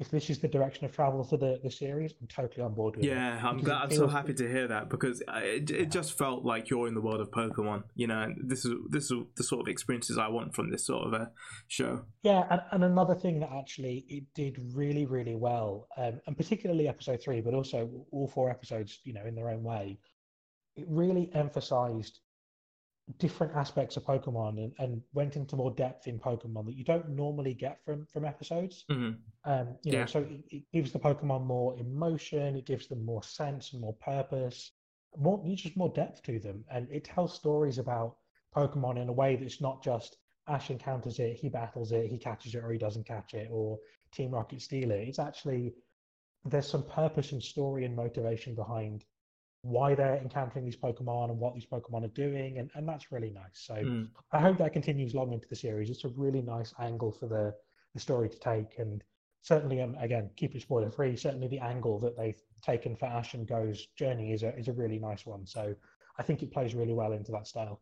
if 0.00 0.10
this 0.10 0.30
is 0.30 0.38
the 0.38 0.48
direction 0.48 0.86
of 0.86 0.92
travel 0.92 1.22
for 1.22 1.36
the, 1.36 1.60
the 1.62 1.70
series, 1.70 2.14
I'm 2.18 2.26
totally 2.26 2.64
on 2.64 2.72
board 2.72 2.96
with 2.96 3.04
yeah, 3.04 3.36
it. 3.36 3.42
Yeah, 3.42 3.48
I'm 3.48 3.58
glad. 3.58 3.82
I'm 3.82 3.90
so 3.90 4.08
happy 4.08 4.32
to 4.32 4.48
hear 4.48 4.66
that 4.66 4.88
because 4.88 5.20
it, 5.20 5.70
it 5.70 5.70
yeah. 5.70 5.84
just 5.84 6.16
felt 6.16 6.42
like 6.42 6.70
you're 6.70 6.88
in 6.88 6.94
the 6.94 7.02
world 7.02 7.20
of 7.20 7.30
Pokemon. 7.30 7.84
You 7.94 8.06
know, 8.06 8.22
and 8.22 8.50
this 8.50 8.64
is 8.64 8.72
this 8.88 9.10
is 9.10 9.18
the 9.36 9.44
sort 9.44 9.60
of 9.60 9.68
experiences 9.68 10.16
I 10.16 10.28
want 10.28 10.54
from 10.54 10.70
this 10.70 10.86
sort 10.86 11.06
of 11.06 11.12
a 11.12 11.30
show. 11.68 12.06
Yeah, 12.22 12.46
and, 12.50 12.62
and 12.72 12.84
another 12.84 13.14
thing 13.14 13.40
that 13.40 13.50
actually 13.52 14.06
it 14.08 14.24
did 14.34 14.56
really 14.74 15.04
really 15.04 15.36
well, 15.36 15.86
um, 15.98 16.18
and 16.26 16.34
particularly 16.34 16.88
episode 16.88 17.20
three, 17.22 17.42
but 17.42 17.52
also 17.52 18.06
all 18.10 18.26
four 18.26 18.50
episodes, 18.50 19.00
you 19.04 19.12
know, 19.12 19.26
in 19.26 19.34
their 19.34 19.50
own 19.50 19.62
way, 19.62 19.98
it 20.76 20.86
really 20.88 21.30
emphasized 21.34 22.20
different 23.18 23.54
aspects 23.54 23.96
of 23.96 24.04
Pokemon 24.04 24.58
and, 24.58 24.72
and 24.78 25.02
went 25.12 25.36
into 25.36 25.56
more 25.56 25.72
depth 25.72 26.06
in 26.06 26.18
Pokemon 26.18 26.66
that 26.66 26.74
you 26.74 26.84
don't 26.84 27.10
normally 27.10 27.52
get 27.52 27.84
from 27.84 28.06
from 28.06 28.24
episodes. 28.24 28.86
Mm-hmm. 28.90 29.18
Um, 29.44 29.76
you 29.82 29.92
know, 29.92 30.06
so 30.06 30.20
it, 30.20 30.42
it, 30.50 30.62
gives 30.72 30.92
the 30.92 30.98
Pokemon 30.98 31.46
more 31.46 31.74
emotion, 31.78 32.56
it 32.56 32.66
gives 32.66 32.88
them 32.88 33.04
more 33.04 33.22
sense 33.22 33.72
and 33.72 33.80
more 33.80 33.94
purpose. 33.94 34.72
more 35.16 35.42
just 35.54 35.76
more 35.76 35.88
depth 35.88 36.22
to 36.24 36.38
them, 36.38 36.64
and 36.70 36.88
it 36.90 37.04
tells 37.04 37.34
stories 37.34 37.78
about 37.78 38.16
Pokemon 38.54 39.00
in 39.00 39.08
a 39.08 39.12
way 39.12 39.36
that's 39.36 39.60
not 39.60 39.82
just 39.82 40.16
Ash 40.46 40.70
encounters 40.70 41.18
it, 41.20 41.36
he 41.36 41.48
battles 41.48 41.92
it, 41.92 42.10
he 42.10 42.18
catches 42.18 42.54
it, 42.54 42.62
or 42.62 42.70
he 42.70 42.78
doesn't 42.78 43.06
catch 43.06 43.34
it, 43.34 43.48
or 43.50 43.78
Team 44.12 44.32
Rocket 44.32 44.60
steal 44.60 44.90
it. 44.90 45.08
It's 45.08 45.18
actually 45.18 45.74
there's 46.44 46.68
some 46.68 46.82
purpose 46.84 47.32
and 47.32 47.42
story 47.42 47.84
and 47.84 47.94
motivation 47.94 48.54
behind 48.54 49.04
why 49.62 49.94
they're 49.94 50.16
encountering 50.16 50.64
these 50.64 50.76
Pokemon 50.76 51.30
and 51.30 51.38
what 51.38 51.54
these 51.54 51.66
Pokemon 51.66 52.04
are 52.04 52.14
doing, 52.14 52.58
and, 52.58 52.70
and 52.74 52.88
that's 52.88 53.12
really 53.12 53.30
nice. 53.30 53.60
So 53.66 53.74
Mm. 53.74 54.08
I 54.32 54.40
hope 54.40 54.58
that 54.58 54.72
continues 54.72 55.14
long 55.14 55.32
into 55.32 55.48
the 55.48 55.56
series. 55.56 55.90
It's 55.90 56.04
a 56.04 56.08
really 56.08 56.40
nice 56.40 56.72
angle 56.78 57.12
for 57.12 57.26
the, 57.26 57.54
the 57.94 58.00
story 58.00 58.28
to 58.28 58.38
take, 58.38 58.78
and 58.78 59.02
certainly, 59.42 59.80
um, 59.80 59.96
again, 60.00 60.30
keep 60.36 60.54
it 60.54 60.62
spoiler 60.62 60.90
free. 60.90 61.16
Certainly, 61.16 61.48
the 61.48 61.60
angle 61.60 61.98
that 62.00 62.16
they've 62.16 62.40
taken 62.62 62.96
for 62.96 63.06
Ash 63.06 63.34
and 63.34 63.46
Go's 63.46 63.86
journey 63.96 64.32
is 64.32 64.42
a 64.42 64.56
is 64.56 64.68
a 64.68 64.72
really 64.72 64.98
nice 64.98 65.26
one. 65.26 65.46
So 65.46 65.74
I 66.18 66.22
think 66.22 66.42
it 66.42 66.52
plays 66.52 66.74
really 66.74 66.94
well 66.94 67.12
into 67.12 67.32
that 67.32 67.46
style. 67.46 67.80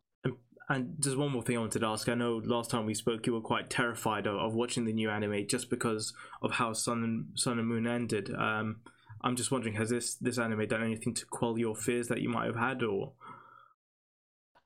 And 0.71 0.97
just 1.01 1.17
one 1.17 1.33
more 1.33 1.43
thing 1.43 1.57
I 1.57 1.61
wanted 1.61 1.79
to 1.79 1.87
ask. 1.87 2.11
I 2.11 2.15
know 2.15 2.43
last 2.45 2.71
time 2.71 2.85
we 2.85 2.93
spoke, 2.93 3.27
you 3.27 3.33
were 3.33 3.41
quite 3.41 3.71
terrified 3.71 4.27
of, 4.27 4.37
of 4.37 4.55
watching 4.55 4.85
the 4.85 4.93
new 4.93 5.09
anime 5.09 5.47
just 5.49 5.71
because 5.71 6.13
of 6.43 6.53
how 6.53 6.75
Sun 6.75 7.03
and 7.05 7.27
Sun 7.39 7.59
and 7.59 7.67
Moon 7.67 7.87
ended. 7.87 8.31
Um, 8.35 8.83
I'm 9.23 9.35
just 9.35 9.51
wondering, 9.51 9.75
has 9.77 9.89
this 9.89 10.17
this 10.17 10.39
anime 10.39 10.67
done 10.69 10.83
anything 10.83 11.15
to 11.15 11.25
quell 11.27 11.59
your 11.59 11.75
fears 11.75 12.09
that 12.09 12.21
you 12.21 12.29
might 12.29 12.47
have 12.47 12.57
had, 12.57 12.83
or 12.83 13.13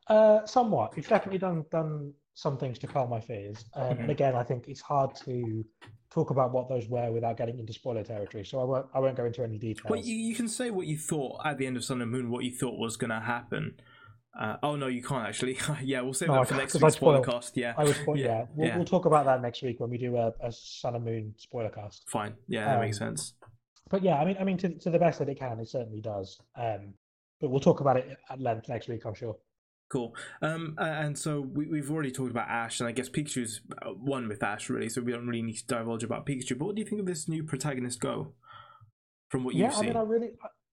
Uh, 0.08 0.44
somewhat. 0.44 0.94
It's 0.96 1.08
definitely 1.08 1.38
done 1.38 1.64
done 1.70 2.14
some 2.34 2.56
things 2.56 2.78
to 2.80 2.86
calm 2.86 3.10
my 3.10 3.20
fears. 3.20 3.64
Um. 3.74 3.98
And 3.98 4.10
again, 4.10 4.34
I 4.34 4.42
think 4.42 4.68
it's 4.68 4.80
hard 4.80 5.14
to 5.24 5.64
talk 6.10 6.30
about 6.30 6.52
what 6.52 6.68
those 6.68 6.88
were 6.88 7.10
without 7.10 7.36
getting 7.36 7.58
into 7.58 7.72
spoiler 7.72 8.02
territory. 8.04 8.44
So 8.44 8.60
I 8.60 8.64
won't 8.64 8.86
I 8.94 8.98
won't 9.00 9.16
go 9.16 9.24
into 9.24 9.42
any 9.42 9.58
details. 9.58 9.90
well, 9.90 10.00
you, 10.00 10.14
you 10.14 10.34
can 10.34 10.48
say 10.48 10.70
what 10.70 10.86
you 10.86 10.98
thought 10.98 11.40
at 11.44 11.58
the 11.58 11.66
end 11.66 11.76
of 11.76 11.84
Sun 11.84 12.02
and 12.02 12.10
Moon, 12.10 12.30
what 12.30 12.44
you 12.44 12.50
thought 12.54 12.78
was 12.78 12.96
going 12.96 13.10
to 13.10 13.20
happen. 13.20 13.74
Uh, 14.38 14.56
oh 14.62 14.76
no, 14.76 14.86
you 14.86 15.02
can't 15.02 15.26
actually. 15.28 15.58
yeah, 15.82 16.00
we'll 16.00 16.14
save 16.14 16.28
No, 16.28 16.36
that 16.36 16.48
for 16.48 16.54
next 16.54 16.72
week's 16.74 16.84
I'd 16.84 16.92
spoil- 16.94 17.22
podcast. 17.22 17.52
Yeah, 17.54 17.74
I 17.76 17.84
was 17.84 17.98
yeah, 18.08 18.14
Yeah, 18.14 18.44
We'll, 18.54 18.68
yeah. 18.68 18.76
we'll 18.76 18.86
talk 18.86 19.04
about 19.04 19.26
that 19.26 19.42
next 19.42 19.62
week 19.62 19.78
when 19.78 19.90
we 19.90 19.98
do 19.98 20.16
a, 20.16 20.32
a 20.40 20.50
Sun 20.50 20.94
and 20.94 21.04
Moon 21.04 21.34
spoiler 21.36 21.68
cast. 21.68 22.08
fine. 22.08 22.32
Yeah, 22.48 22.64
that 22.64 22.80
makes 22.80 22.98
Um, 23.02 23.08
sense. 23.08 23.34
But 23.90 24.02
yeah, 24.02 24.14
I 24.16 24.24
mean, 24.24 24.36
I 24.40 24.44
mean, 24.44 24.56
to, 24.58 24.70
to 24.70 24.88
the 24.90 24.98
best 24.98 25.18
that 25.18 25.28
it 25.28 25.38
can, 25.38 25.60
it 25.60 25.68
certainly 25.68 26.00
does. 26.00 26.38
Um, 26.56 26.94
but 27.42 27.50
we'll 27.50 27.60
talk 27.60 27.80
about 27.80 27.98
it 27.98 28.16
at 28.30 28.40
length 28.40 28.70
next 28.70 28.88
week, 28.88 29.04
I'm 29.04 29.12
sure. 29.14 29.36
Cool. 29.92 30.16
Um, 30.40 30.74
and 30.78 31.18
so 31.18 31.42
we, 31.42 31.66
we've 31.66 31.90
already 31.90 32.10
talked 32.10 32.30
about 32.30 32.48
Ash, 32.48 32.80
and 32.80 32.88
I 32.88 32.92
guess 32.92 33.10
Pikachu's 33.10 33.60
uh, 33.82 33.90
one 33.90 34.26
with 34.26 34.42
Ash, 34.42 34.70
really. 34.70 34.88
So 34.88 35.02
we 35.02 35.12
don't 35.12 35.26
really 35.26 35.42
need 35.42 35.58
to 35.58 35.66
divulge 35.66 36.02
about 36.02 36.24
Pikachu. 36.24 36.56
But 36.56 36.64
what 36.64 36.76
do 36.76 36.80
you 36.80 36.88
think 36.88 37.00
of 37.00 37.06
this 37.06 37.28
new 37.28 37.44
protagonist 37.44 38.00
Go? 38.00 38.32
From 39.28 39.44
what 39.44 39.54
yeah, 39.54 39.66
you've 39.66 39.74
seen 39.74 39.84
I 39.84 39.86
mean, 39.88 39.96
I 39.98 40.00
really, 40.00 40.30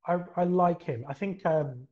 I, 0.07 0.13
I, 0.13 0.19
I 0.37 0.43
like 0.45 0.83
him. 0.83 1.03
I 1.09 1.13
think 1.13 1.45
um, 1.45 1.85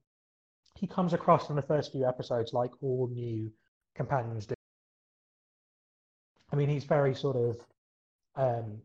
he 0.79 0.87
comes 0.87 1.11
across 1.11 1.49
in 1.49 1.57
the 1.57 1.61
first 1.61 1.91
few 1.91 2.07
episodes 2.07 2.53
like 2.53 2.71
all 2.81 3.09
new 3.11 3.51
companions 3.93 4.45
do. 4.45 4.55
I 6.53 6.55
mean, 6.55 6.69
he's 6.69 6.85
very 6.85 7.13
sort 7.13 7.35
of, 7.35 7.57
um, 8.37 8.77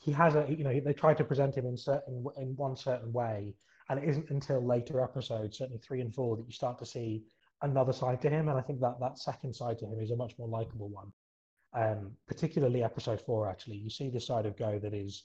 he 0.00 0.10
has 0.10 0.34
a, 0.34 0.46
you 0.48 0.64
know, 0.64 0.80
they 0.80 0.94
try 0.94 1.14
to 1.14 1.22
present 1.22 1.54
him 1.54 1.66
in 1.66 1.76
certain 1.76 2.24
in 2.38 2.56
one 2.56 2.76
certain 2.76 3.12
way, 3.12 3.54
and 3.88 4.02
it 4.02 4.08
isn't 4.08 4.30
until 4.30 4.66
later 4.66 5.00
episodes, 5.00 5.58
certainly 5.58 5.78
three 5.78 6.00
and 6.00 6.12
four, 6.12 6.36
that 6.36 6.44
you 6.44 6.52
start 6.52 6.76
to 6.80 6.86
see 6.86 7.22
another 7.62 7.92
side 7.92 8.20
to 8.22 8.30
him. 8.30 8.48
And 8.48 8.58
I 8.58 8.62
think 8.62 8.80
that 8.80 8.96
that 9.00 9.18
second 9.18 9.54
side 9.54 9.78
to 9.78 9.86
him 9.86 9.98
is 10.00 10.10
a 10.10 10.16
much 10.16 10.34
more 10.38 10.48
likable 10.48 10.88
one. 10.88 11.12
Um, 11.74 12.12
particularly 12.26 12.82
episode 12.82 13.20
four, 13.20 13.48
actually, 13.48 13.76
you 13.76 13.90
see 13.90 14.08
the 14.08 14.20
side 14.20 14.46
of 14.46 14.56
Go 14.56 14.78
that 14.78 14.94
is 14.94 15.24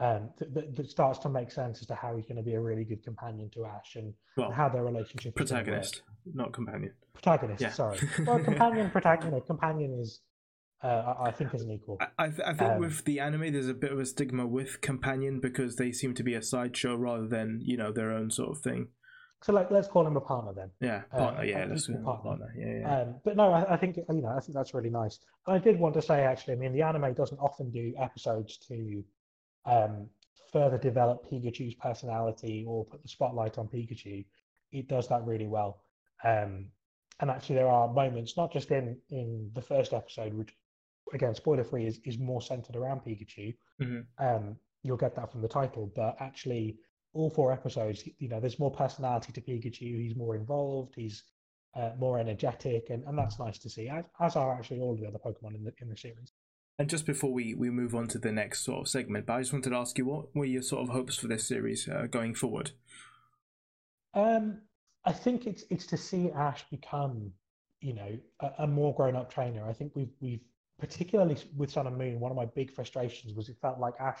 um, 0.00 0.30
that, 0.38 0.54
that, 0.54 0.76
that 0.76 0.90
starts 0.90 1.18
to 1.20 1.28
make 1.28 1.52
sense 1.52 1.80
as 1.80 1.86
to 1.88 1.94
how 1.94 2.16
he's 2.16 2.24
going 2.26 2.38
to 2.38 2.42
be 2.42 2.54
a 2.54 2.60
really 2.60 2.84
good 2.84 3.04
companion 3.04 3.50
to 3.54 3.64
Ash 3.66 3.94
and, 3.96 4.12
well, 4.36 4.46
and 4.46 4.54
how 4.54 4.68
their 4.68 4.82
relationship 4.84 5.38
is 5.40 5.50
gonna 5.50 5.60
work. 5.60 5.66
protagonist, 5.66 6.02
not 6.34 6.52
companion. 6.52 6.92
Protagonist, 7.12 7.60
Yeah. 7.62 7.70
sorry. 7.70 7.98
Well, 8.26 8.40
companion, 8.40 8.90
protagonist, 8.90 9.26
you 9.26 9.38
know, 9.38 9.40
companion 9.42 10.00
is, 10.00 10.20
uh, 10.82 11.14
I, 11.20 11.28
I 11.28 11.30
think, 11.30 11.54
is 11.54 11.62
an 11.62 11.70
equal. 11.70 11.98
I, 12.00 12.24
I, 12.24 12.28
th- 12.28 12.40
I 12.44 12.54
think 12.54 12.72
Um, 12.72 12.78
with 12.80 13.04
the 13.04 13.20
anime, 13.20 13.52
there's 13.52 13.68
a 13.68 13.74
bit 13.74 13.92
of 13.92 14.00
a 14.00 14.06
stigma 14.06 14.46
with 14.46 14.80
companion 14.80 15.38
because 15.38 15.76
they 15.76 15.92
seem 15.92 16.14
to 16.14 16.22
be 16.24 16.34
a 16.34 16.42
sideshow 16.42 16.96
rather 16.96 17.28
than 17.28 17.60
you 17.62 17.76
know 17.76 17.92
their 17.92 18.10
own 18.10 18.30
sort 18.30 18.50
of 18.56 18.62
thing. 18.62 18.88
So 19.44 19.52
like, 19.52 19.70
let's 19.70 19.88
call 19.88 20.06
him 20.06 20.16
a 20.16 20.22
partner 20.22 20.54
then. 20.54 20.70
Yeah, 20.80 21.02
Uh, 21.12 21.18
partner. 21.18 21.44
yeah, 21.44 21.66
let's 21.68 21.86
equal 21.90 22.02
partner. 22.02 22.30
partner. 22.30 22.54
Yeah, 22.56 22.78
yeah. 22.80 23.00
Um, 23.02 23.20
but 23.24 23.36
no, 23.36 23.52
I, 23.52 23.74
I 23.74 23.76
think 23.76 23.98
you 23.98 24.22
know 24.22 24.28
I 24.34 24.40
think 24.40 24.54
that's 24.54 24.72
really 24.72 24.88
nice. 24.88 25.18
And 25.46 25.54
I 25.54 25.58
did 25.58 25.78
want 25.78 25.92
to 25.96 26.02
say 26.02 26.22
actually, 26.22 26.54
I 26.54 26.56
mean, 26.56 26.72
the 26.72 26.80
anime 26.80 27.12
doesn't 27.12 27.36
often 27.36 27.70
do 27.70 27.92
episodes 27.98 28.56
to 28.68 29.04
um, 29.66 30.08
further 30.50 30.78
develop 30.78 31.28
Pikachu's 31.30 31.74
personality 31.74 32.64
or 32.66 32.86
put 32.86 33.02
the 33.02 33.08
spotlight 33.08 33.58
on 33.58 33.68
Pikachu. 33.68 34.24
It 34.72 34.88
does 34.88 35.08
that 35.08 35.22
really 35.26 35.46
well. 35.46 35.82
Um, 36.24 36.70
and 37.20 37.30
actually, 37.30 37.56
there 37.56 37.68
are 37.68 37.92
moments, 37.92 38.38
not 38.38 38.50
just 38.50 38.70
in 38.70 38.96
in 39.10 39.50
the 39.54 39.60
first 39.62 39.92
episode, 39.92 40.32
which 40.32 40.54
again, 41.12 41.34
spoiler 41.34 41.64
free, 41.64 41.86
is 41.86 42.00
is 42.06 42.18
more 42.18 42.40
centered 42.40 42.76
around 42.76 43.02
Pikachu. 43.04 43.54
Mhm. 43.78 44.06
Um, 44.16 44.56
you'll 44.82 44.96
get 44.96 45.14
that 45.16 45.30
from 45.30 45.42
the 45.42 45.48
title, 45.48 45.92
but 45.94 46.16
actually, 46.18 46.78
all 47.14 47.30
four 47.30 47.52
episodes, 47.52 48.04
you 48.18 48.28
know, 48.28 48.40
there's 48.40 48.58
more 48.58 48.70
personality 48.70 49.32
to 49.32 49.40
Pikachu. 49.40 50.02
He's 50.02 50.16
more 50.16 50.34
involved. 50.36 50.94
He's 50.96 51.22
uh, 51.74 51.90
more 51.98 52.18
energetic, 52.18 52.90
and, 52.90 53.04
and 53.04 53.16
that's 53.16 53.38
nice 53.38 53.58
to 53.58 53.70
see. 53.70 53.88
As, 53.88 54.04
as 54.20 54.36
are 54.36 54.54
actually 54.54 54.80
all 54.80 54.94
the 54.94 55.06
other 55.06 55.18
Pokemon 55.18 55.54
in 55.54 55.64
the 55.64 55.72
in 55.80 55.88
the 55.88 55.96
series. 55.96 56.32
And 56.78 56.90
just 56.90 57.06
before 57.06 57.32
we, 57.32 57.54
we 57.54 57.70
move 57.70 57.94
on 57.94 58.08
to 58.08 58.18
the 58.18 58.32
next 58.32 58.64
sort 58.64 58.80
of 58.80 58.88
segment, 58.88 59.26
but 59.26 59.34
I 59.34 59.40
just 59.42 59.52
wanted 59.52 59.70
to 59.70 59.76
ask 59.76 59.96
you 59.96 60.06
what 60.06 60.34
were 60.34 60.44
your 60.44 60.62
sort 60.62 60.82
of 60.82 60.88
hopes 60.88 61.16
for 61.16 61.28
this 61.28 61.46
series 61.46 61.88
uh, 61.88 62.08
going 62.10 62.34
forward? 62.34 62.72
Um, 64.12 64.62
I 65.04 65.12
think 65.12 65.46
it's 65.46 65.64
it's 65.70 65.86
to 65.86 65.96
see 65.96 66.30
Ash 66.30 66.64
become, 66.70 67.32
you 67.80 67.94
know, 67.94 68.18
a, 68.40 68.50
a 68.64 68.66
more 68.66 68.94
grown 68.94 69.14
up 69.14 69.32
trainer. 69.32 69.68
I 69.68 69.72
think 69.72 69.92
we've 69.94 70.12
we've 70.20 70.40
particularly 70.78 71.36
with 71.56 71.70
Sun 71.70 71.86
and 71.86 71.96
Moon. 71.96 72.18
One 72.18 72.32
of 72.32 72.36
my 72.36 72.46
big 72.46 72.72
frustrations 72.72 73.34
was 73.34 73.48
it 73.48 73.56
felt 73.62 73.78
like 73.78 73.94
Ash 74.00 74.20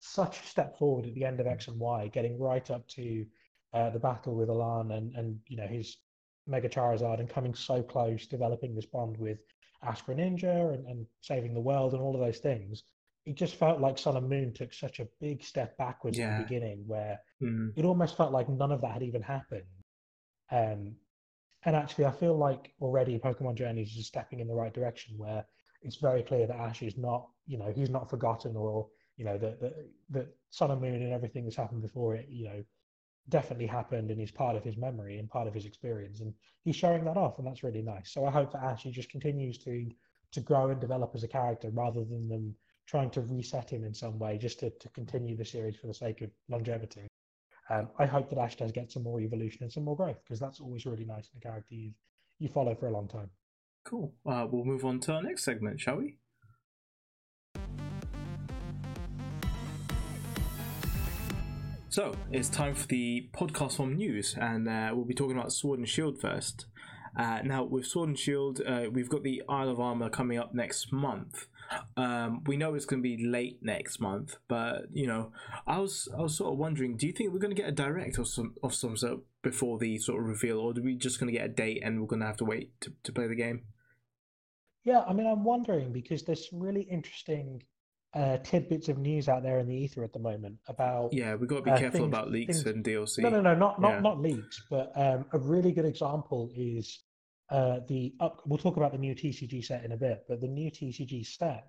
such 0.00 0.40
a 0.40 0.46
step 0.46 0.78
forward 0.78 1.06
at 1.06 1.14
the 1.14 1.24
end 1.24 1.40
of 1.40 1.46
X 1.46 1.68
and 1.68 1.78
Y, 1.78 2.08
getting 2.08 2.38
right 2.38 2.70
up 2.70 2.86
to 2.88 3.26
uh, 3.72 3.90
the 3.90 3.98
battle 3.98 4.34
with 4.34 4.48
Alan 4.48 4.92
and 4.92 5.14
and 5.14 5.38
you 5.48 5.56
know 5.56 5.66
his 5.66 5.98
Mega 6.46 6.68
Charizard 6.68 7.18
and 7.20 7.28
coming 7.28 7.54
so 7.54 7.82
close, 7.82 8.26
developing 8.26 8.74
this 8.74 8.86
bond 8.86 9.16
with 9.18 9.38
Ash 9.82 10.02
Greninja 10.04 10.74
and, 10.74 10.86
and 10.86 11.06
saving 11.20 11.54
the 11.54 11.60
world 11.60 11.92
and 11.92 12.02
all 12.02 12.14
of 12.14 12.20
those 12.20 12.38
things. 12.38 12.84
It 13.24 13.34
just 13.34 13.56
felt 13.56 13.80
like 13.80 13.98
Sun 13.98 14.16
and 14.16 14.28
Moon 14.28 14.52
took 14.54 14.72
such 14.72 15.00
a 15.00 15.08
big 15.20 15.42
step 15.42 15.76
backwards 15.76 16.18
Yeah. 16.18 16.36
the 16.36 16.42
beginning, 16.44 16.84
where 16.86 17.20
Mm, 17.42 17.72
it 17.76 17.84
almost 17.84 18.16
felt 18.16 18.32
like 18.32 18.48
none 18.48 18.72
of 18.72 18.80
that 18.80 18.92
had 18.92 19.02
even 19.02 19.20
happened. 19.20 19.66
Um, 20.50 20.96
and 21.64 21.74
actually, 21.74 22.04
I 22.06 22.12
feel 22.12 22.36
like 22.38 22.72
already 22.80 23.18
Pokemon 23.18 23.56
Journeys 23.56 23.88
is 23.88 23.96
just 23.96 24.08
stepping 24.08 24.40
in 24.40 24.46
the 24.46 24.54
right 24.54 24.72
direction, 24.72 25.18
where 25.18 25.44
it's 25.82 25.96
very 25.96 26.22
clear 26.22 26.46
that 26.46 26.56
Ash 26.56 26.82
is 26.82 26.96
not, 26.96 27.28
you 27.46 27.58
know, 27.58 27.72
he's 27.74 27.90
not 27.90 28.08
forgotten, 28.08 28.56
or 28.56 28.88
you 29.16 29.24
know, 29.24 29.38
that 29.38 29.60
that 29.60 29.74
that 30.10 30.36
Sun 30.50 30.70
and 30.70 30.80
Moon 30.80 31.02
and 31.02 31.12
everything 31.12 31.44
that's 31.44 31.56
happened 31.56 31.82
before 31.82 32.14
it, 32.14 32.26
you 32.28 32.44
know, 32.44 32.64
definitely 33.28 33.66
happened 33.66 34.10
and 34.10 34.20
is 34.20 34.30
part 34.30 34.56
of 34.56 34.64
his 34.64 34.76
memory 34.76 35.18
and 35.18 35.28
part 35.28 35.48
of 35.48 35.54
his 35.54 35.66
experience, 35.66 36.20
and 36.20 36.32
he's 36.64 36.76
showing 36.76 37.04
that 37.04 37.16
off, 37.16 37.38
and 37.38 37.46
that's 37.46 37.62
really 37.62 37.82
nice. 37.82 38.12
So 38.12 38.26
I 38.26 38.30
hope 38.30 38.52
that 38.52 38.62
Ash 38.62 38.84
just 38.84 39.10
continues 39.10 39.58
to 39.58 39.88
to 40.32 40.40
grow 40.40 40.70
and 40.70 40.80
develop 40.80 41.12
as 41.14 41.24
a 41.24 41.28
character, 41.28 41.70
rather 41.70 42.04
than 42.04 42.28
them 42.28 42.54
trying 42.86 43.10
to 43.10 43.20
reset 43.22 43.70
him 43.70 43.84
in 43.84 43.94
some 43.94 44.18
way 44.18 44.38
just 44.38 44.60
to, 44.60 44.70
to 44.70 44.88
continue 44.90 45.36
the 45.36 45.44
series 45.44 45.76
for 45.76 45.88
the 45.88 45.94
sake 45.94 46.22
of 46.22 46.30
longevity. 46.48 47.08
Um, 47.68 47.88
I 47.98 48.06
hope 48.06 48.30
that 48.30 48.38
Ash 48.38 48.54
does 48.54 48.70
get 48.70 48.92
some 48.92 49.02
more 49.02 49.20
evolution 49.20 49.64
and 49.64 49.72
some 49.72 49.84
more 49.84 49.96
growth 49.96 50.22
because 50.22 50.38
that's 50.38 50.60
always 50.60 50.86
really 50.86 51.04
nice 51.04 51.28
in 51.32 51.38
a 51.38 51.40
character 51.40 51.74
you 51.74 51.92
you 52.38 52.48
follow 52.48 52.74
for 52.74 52.86
a 52.86 52.92
long 52.92 53.08
time. 53.08 53.30
cool. 53.84 54.12
Uh, 54.26 54.46
we'll 54.50 54.64
move 54.64 54.84
on 54.84 55.00
to 55.00 55.12
our 55.12 55.22
next 55.22 55.42
segment, 55.42 55.80
shall 55.80 55.96
we? 55.96 56.18
So 61.96 62.12
it's 62.30 62.50
time 62.50 62.74
for 62.74 62.86
the 62.88 63.30
podcast 63.32 63.76
from 63.76 63.96
news, 63.96 64.36
and 64.38 64.68
uh, 64.68 64.90
we'll 64.92 65.06
be 65.06 65.14
talking 65.14 65.34
about 65.34 65.50
Sword 65.50 65.78
and 65.78 65.88
Shield 65.88 66.20
first. 66.20 66.66
Uh, 67.18 67.38
now, 67.42 67.64
with 67.64 67.86
Sword 67.86 68.10
and 68.10 68.18
Shield, 68.18 68.60
uh, 68.66 68.90
we've 68.92 69.08
got 69.08 69.22
the 69.22 69.42
Isle 69.48 69.70
of 69.70 69.80
Armor 69.80 70.10
coming 70.10 70.36
up 70.36 70.54
next 70.54 70.92
month. 70.92 71.46
Um, 71.96 72.44
we 72.44 72.58
know 72.58 72.74
it's 72.74 72.84
going 72.84 73.02
to 73.02 73.16
be 73.16 73.26
late 73.26 73.60
next 73.62 73.98
month, 73.98 74.36
but 74.46 74.88
you 74.92 75.06
know, 75.06 75.32
I 75.66 75.78
was 75.78 76.06
I 76.14 76.20
was 76.20 76.36
sort 76.36 76.52
of 76.52 76.58
wondering, 76.58 76.98
do 76.98 77.06
you 77.06 77.14
think 77.14 77.32
we're 77.32 77.38
going 77.38 77.56
to 77.56 77.62
get 77.62 77.70
a 77.70 77.72
direct 77.72 78.18
or 78.18 78.26
some 78.26 78.56
of 78.62 78.74
some 78.74 78.94
sort 78.98 79.20
before 79.40 79.78
the 79.78 79.96
sort 79.96 80.20
of 80.20 80.28
reveal, 80.28 80.58
or 80.58 80.72
are 80.72 80.82
we 80.82 80.96
just 80.96 81.18
going 81.18 81.32
to 81.32 81.38
get 81.38 81.46
a 81.46 81.54
date 81.54 81.80
and 81.82 82.02
we're 82.02 82.08
going 82.08 82.20
to 82.20 82.26
have 82.26 82.36
to 82.36 82.44
wait 82.44 82.78
to, 82.82 82.92
to 83.04 83.10
play 83.10 83.26
the 83.26 83.34
game? 83.34 83.62
Yeah, 84.84 85.00
I 85.08 85.14
mean, 85.14 85.26
I'm 85.26 85.44
wondering 85.44 85.94
because 85.94 86.24
there's 86.24 86.50
some 86.50 86.60
really 86.60 86.82
interesting 86.82 87.62
uh, 88.16 88.38
tidbits 88.38 88.88
of 88.88 88.98
news 88.98 89.28
out 89.28 89.42
there 89.42 89.58
in 89.58 89.68
the 89.68 89.74
ether 89.74 90.02
at 90.02 90.12
the 90.12 90.18
moment 90.18 90.56
about. 90.68 91.12
Yeah, 91.12 91.34
we've 91.34 91.48
got 91.48 91.56
to 91.56 91.62
be 91.62 91.70
Uh, 91.70 91.78
careful 91.78 92.00
things- 92.00 92.08
about 92.08 92.30
leaks 92.30 92.62
things- 92.62 92.66
and 92.66 92.82
DLC. 92.84 93.22
No, 93.22 93.28
no, 93.30 93.40
no, 93.42 93.54
not 93.54 93.80
not 93.80 93.90
Yeah. 93.94 94.00
not 94.00 94.20
leaks, 94.20 94.62
but 94.70 94.90
um, 94.96 95.26
a 95.32 95.38
really 95.38 95.72
good 95.72 95.84
example 95.84 96.50
is 96.56 97.04
uh, 97.50 97.80
the 97.88 98.12
up. 98.18 98.42
We'll 98.46 98.58
talk 98.58 98.76
about 98.76 98.90
the 98.92 98.98
new 98.98 99.14
TCG 99.14 99.62
set 99.64 99.84
in 99.84 99.92
a 99.92 99.96
bit, 99.96 100.24
but 100.28 100.40
the 100.40 100.48
new 100.48 100.70
TCG 100.70 101.22
set 101.24 101.68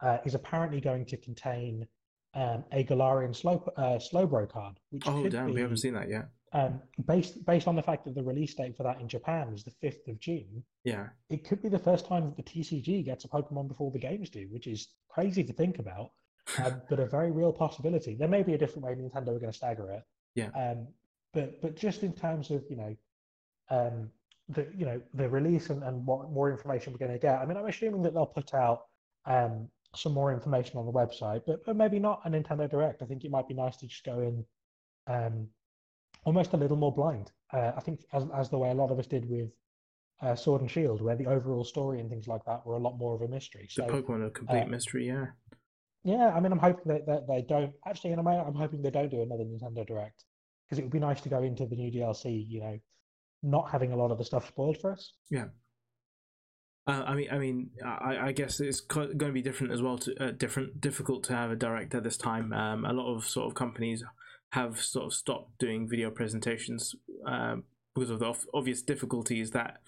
uh, 0.00 0.18
is 0.24 0.34
apparently 0.34 0.80
going 0.80 1.04
to 1.06 1.16
contain 1.18 1.86
um, 2.34 2.64
a 2.72 2.84
Galarian 2.84 3.34
slow 3.34 3.62
uh, 3.76 3.98
Slowbro 3.98 4.48
card, 4.48 4.78
which 4.90 5.02
Oh 5.06 5.28
damn, 5.28 5.46
be 5.48 5.52
we 5.54 5.60
haven't 5.60 5.78
seen 5.78 5.94
that 5.94 6.08
yet. 6.08 6.28
Um, 6.52 6.80
based 7.06 7.44
based 7.46 7.68
on 7.68 7.76
the 7.76 7.82
fact 7.82 8.04
that 8.04 8.14
the 8.14 8.22
release 8.22 8.54
date 8.54 8.76
for 8.76 8.82
that 8.82 9.00
in 9.00 9.08
Japan 9.08 9.52
is 9.54 9.62
the 9.62 9.70
fifth 9.70 10.08
of 10.08 10.18
June, 10.18 10.64
Yeah. 10.84 11.08
it 11.28 11.44
could 11.44 11.62
be 11.62 11.68
the 11.68 11.78
first 11.78 12.06
time 12.06 12.24
that 12.24 12.36
the 12.36 12.42
TCG 12.42 13.04
gets 13.04 13.24
a 13.24 13.28
Pokemon 13.28 13.68
before 13.68 13.90
the 13.90 13.98
games 13.98 14.30
do, 14.30 14.48
which 14.50 14.66
is 14.66 14.88
crazy 15.08 15.44
to 15.44 15.52
think 15.52 15.78
about, 15.78 16.10
um, 16.64 16.82
but 16.88 16.98
a 16.98 17.06
very 17.06 17.30
real 17.30 17.52
possibility. 17.52 18.14
There 18.16 18.28
may 18.28 18.42
be 18.42 18.54
a 18.54 18.58
different 18.58 18.84
way 18.84 18.94
Nintendo 18.94 19.28
are 19.28 19.38
going 19.38 19.52
to 19.52 19.52
stagger 19.52 19.90
it. 19.90 20.02
Yeah. 20.34 20.50
Um, 20.56 20.88
but 21.32 21.60
but 21.62 21.76
just 21.76 22.02
in 22.02 22.12
terms 22.12 22.50
of 22.50 22.64
you 22.68 22.76
know, 22.76 22.96
um, 23.70 24.10
the 24.48 24.66
you 24.76 24.84
know 24.84 25.00
the 25.14 25.28
release 25.28 25.70
and, 25.70 25.84
and 25.84 26.04
what 26.04 26.30
more 26.30 26.50
information 26.50 26.92
we're 26.92 26.98
going 26.98 27.12
to 27.12 27.18
get. 27.18 27.38
I 27.38 27.46
mean, 27.46 27.56
I'm 27.56 27.66
assuming 27.66 28.02
that 28.02 28.14
they'll 28.14 28.26
put 28.26 28.54
out 28.54 28.86
um, 29.26 29.68
some 29.94 30.12
more 30.12 30.32
information 30.32 30.78
on 30.78 30.86
the 30.86 30.92
website, 30.92 31.42
but 31.46 31.64
but 31.64 31.76
maybe 31.76 32.00
not 32.00 32.22
a 32.24 32.30
Nintendo 32.30 32.68
Direct. 32.68 33.02
I 33.02 33.06
think 33.06 33.24
it 33.24 33.30
might 33.30 33.46
be 33.46 33.54
nice 33.54 33.76
to 33.76 33.86
just 33.86 34.04
go 34.04 34.18
in. 34.20 34.44
Um, 35.06 35.48
almost 36.24 36.52
a 36.52 36.56
little 36.56 36.76
more 36.76 36.94
blind. 36.94 37.30
Uh, 37.52 37.72
I 37.76 37.80
think 37.80 38.00
as 38.12 38.24
as 38.34 38.50
the 38.50 38.58
way 38.58 38.70
a 38.70 38.74
lot 38.74 38.90
of 38.90 38.98
us 38.98 39.06
did 39.06 39.28
with 39.28 39.50
uh, 40.22 40.34
Sword 40.34 40.60
and 40.60 40.70
Shield, 40.70 41.00
where 41.00 41.16
the 41.16 41.26
overall 41.26 41.64
story 41.64 42.00
and 42.00 42.10
things 42.10 42.28
like 42.28 42.44
that 42.46 42.64
were 42.66 42.74
a 42.74 42.78
lot 42.78 42.98
more 42.98 43.14
of 43.14 43.22
a 43.22 43.28
mystery. 43.28 43.68
The 43.74 43.82
So 43.82 43.88
Pokemon 43.88 44.20
are 44.20 44.26
a 44.26 44.30
complete 44.30 44.62
uh, 44.62 44.66
mystery, 44.66 45.06
yeah. 45.06 45.26
yeah, 46.04 46.28
I 46.34 46.40
mean, 46.40 46.52
I'm 46.52 46.58
hoping 46.58 46.92
that, 46.92 47.06
that 47.06 47.26
they 47.26 47.42
don't 47.42 47.72
actually. 47.86 48.12
In 48.12 48.18
a 48.18 48.22
I'm 48.28 48.54
hoping 48.54 48.82
they 48.82 48.90
don't 48.90 49.10
do 49.10 49.22
another 49.22 49.44
Nintendo 49.44 49.86
Direct 49.86 50.24
because 50.66 50.78
it 50.78 50.82
would 50.82 50.92
be 50.92 51.00
nice 51.00 51.20
to 51.22 51.28
go 51.28 51.42
into 51.42 51.66
the 51.66 51.76
new 51.76 51.90
DLC, 51.90 52.44
you 52.48 52.60
know, 52.60 52.78
not 53.42 53.70
having 53.70 53.92
a 53.92 53.96
lot 53.96 54.10
of 54.10 54.18
the 54.18 54.24
stuff 54.24 54.46
spoiled 54.46 54.78
for 54.78 54.92
us. 54.92 55.12
Uh, 56.86 57.02
I 57.06 57.14
mean, 57.14 57.28
I 57.30 57.38
mean, 57.38 57.70
I, 57.84 58.16
I 58.28 58.32
guess 58.32 58.58
it's 58.60 58.80
going 58.80 59.18
to 59.18 59.32
be 59.32 59.42
different 59.42 59.72
as 59.72 59.82
well. 59.82 59.98
To 59.98 60.24
uh, 60.24 60.30
different, 60.32 60.80
difficult 60.80 61.24
to 61.24 61.34
have 61.34 61.50
a 61.50 61.56
direct 61.56 61.94
at 61.94 62.04
this 62.04 62.16
time. 62.16 62.52
Um, 62.52 62.84
a 62.84 62.92
lot 62.92 63.14
of 63.14 63.24
sort 63.24 63.46
of 63.46 63.54
companies 63.54 64.02
have 64.50 64.80
sort 64.80 65.06
of 65.06 65.14
stopped 65.14 65.58
doing 65.58 65.88
video 65.88 66.10
presentations 66.10 66.94
um, 67.26 67.64
because 67.94 68.10
of 68.10 68.18
the 68.18 68.34
obvious 68.52 68.82
difficulties 68.82 69.50
that 69.52 69.78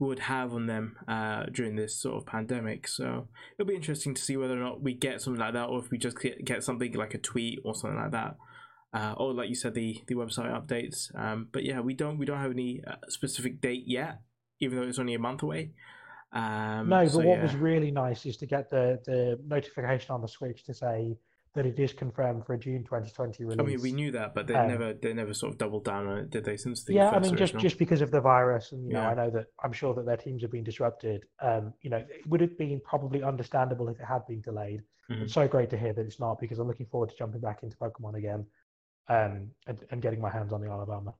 would 0.00 0.20
have 0.20 0.54
on 0.54 0.66
them 0.66 0.96
uh, 1.08 1.44
during 1.52 1.76
this 1.76 1.96
sort 1.96 2.16
of 2.16 2.26
pandemic. 2.26 2.86
So 2.86 3.28
it'll 3.58 3.68
be 3.68 3.74
interesting 3.74 4.14
to 4.14 4.22
see 4.22 4.36
whether 4.36 4.54
or 4.54 4.62
not 4.62 4.82
we 4.82 4.94
get 4.94 5.20
something 5.20 5.40
like 5.40 5.54
that, 5.54 5.68
or 5.68 5.80
if 5.80 5.90
we 5.90 5.98
just 5.98 6.20
get, 6.20 6.44
get 6.44 6.62
something 6.62 6.92
like 6.92 7.14
a 7.14 7.18
tweet 7.18 7.60
or 7.64 7.74
something 7.74 7.98
like 7.98 8.12
that. 8.12 8.36
Uh, 8.92 9.14
or 9.16 9.34
like 9.34 9.48
you 9.48 9.54
said, 9.54 9.74
the, 9.74 10.02
the 10.06 10.14
website 10.14 10.50
updates. 10.50 11.14
Um, 11.18 11.48
but 11.52 11.64
yeah, 11.64 11.80
we 11.80 11.94
don't 11.94 12.16
we 12.16 12.26
don't 12.26 12.38
have 12.38 12.52
any 12.52 12.80
uh, 12.86 12.94
specific 13.08 13.60
date 13.60 13.84
yet, 13.86 14.20
even 14.60 14.78
though 14.78 14.86
it's 14.86 14.98
only 14.98 15.14
a 15.14 15.18
month 15.18 15.42
away. 15.42 15.72
Um, 16.32 16.88
no, 16.88 17.04
but 17.04 17.10
so, 17.10 17.18
what 17.18 17.38
yeah. 17.38 17.42
was 17.42 17.54
really 17.54 17.90
nice 17.90 18.24
is 18.24 18.36
to 18.38 18.46
get 18.46 18.70
the 18.70 19.00
the 19.04 19.38
notification 19.46 20.12
on 20.12 20.22
the 20.22 20.28
Switch 20.28 20.64
to 20.64 20.74
say 20.74 21.18
that 21.54 21.66
it 21.66 21.78
is 21.78 21.92
confirmed 21.92 22.44
for 22.46 22.54
a 22.54 22.58
June 22.58 22.84
2020 22.84 23.44
release. 23.44 23.58
I 23.58 23.62
mean, 23.62 23.80
we 23.80 23.92
knew 23.92 24.10
that, 24.12 24.34
but 24.34 24.46
they 24.46 24.54
Um, 24.54 24.68
never 24.68 24.92
they 24.94 25.12
never 25.12 25.34
sort 25.34 25.52
of 25.52 25.58
doubled 25.58 25.84
down 25.84 26.06
on 26.06 26.18
it, 26.18 26.30
did 26.30 26.44
they? 26.44 26.56
Since 26.56 26.84
the 26.84 26.94
yeah, 26.94 27.10
I 27.10 27.18
mean, 27.18 27.30
just 27.36 27.54
original? 27.54 27.62
just 27.62 27.78
because 27.78 28.00
of 28.00 28.10
the 28.10 28.20
virus, 28.20 28.72
and 28.72 28.86
you 28.86 28.92
know, 28.92 29.00
Yeah. 29.02 29.10
I 29.10 29.14
know 29.14 29.30
that 29.30 29.46
I'm 29.62 29.72
sure 29.72 29.94
that 29.94 30.04
their 30.06 30.16
teams 30.16 30.42
have 30.42 30.50
been 30.52 30.64
disrupted. 30.64 31.24
Um, 31.40 31.72
you 31.80 31.90
know, 31.90 31.98
it 31.98 32.26
would 32.26 32.40
have 32.40 32.56
been 32.58 32.80
probably 32.84 33.22
understandable 33.22 33.88
if 33.88 33.98
it 33.98 34.04
had 34.04 34.26
been 34.26 34.40
delayed. 34.42 34.82
Mhm. 35.10 35.22
It's 35.22 35.32
so 35.32 35.48
great 35.48 35.70
to 35.70 35.78
hear 35.78 35.92
that 35.94 36.04
it's 36.04 36.20
not 36.20 36.38
because 36.38 36.58
I'm 36.58 36.68
looking 36.68 36.86
forward 36.86 37.10
to 37.10 37.16
jumping 37.16 37.40
back 37.40 37.62
into 37.62 37.76
Pokemon 37.78 38.14
again, 38.16 38.46
um, 39.08 39.50
and, 39.66 39.82
and 39.90 40.02
getting 40.02 40.20
my 40.20 40.30
hands 40.30 40.52
on 40.52 40.60
the 40.60 40.68
Alabama. 40.70 41.14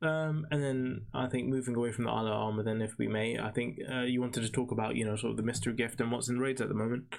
Um, 0.00 0.46
and 0.52 0.62
then 0.62 1.06
I 1.12 1.26
think 1.26 1.48
moving 1.48 1.74
away 1.74 1.90
from 1.90 2.04
the 2.04 2.10
Isle 2.10 2.26
of 2.28 2.32
Armor, 2.32 2.62
then 2.62 2.80
if 2.82 2.96
we 2.98 3.08
may, 3.08 3.38
I 3.38 3.50
think 3.50 3.80
uh, 3.92 4.00
you 4.02 4.20
wanted 4.20 4.42
to 4.44 4.50
talk 4.50 4.70
about 4.70 4.94
you 4.94 5.04
know 5.04 5.16
sort 5.16 5.32
of 5.32 5.36
the 5.36 5.42
mystery 5.42 5.72
gift 5.74 6.00
and 6.00 6.12
what's 6.12 6.28
in 6.28 6.38
raids 6.38 6.60
at 6.60 6.68
the 6.68 6.74
moment. 6.74 7.16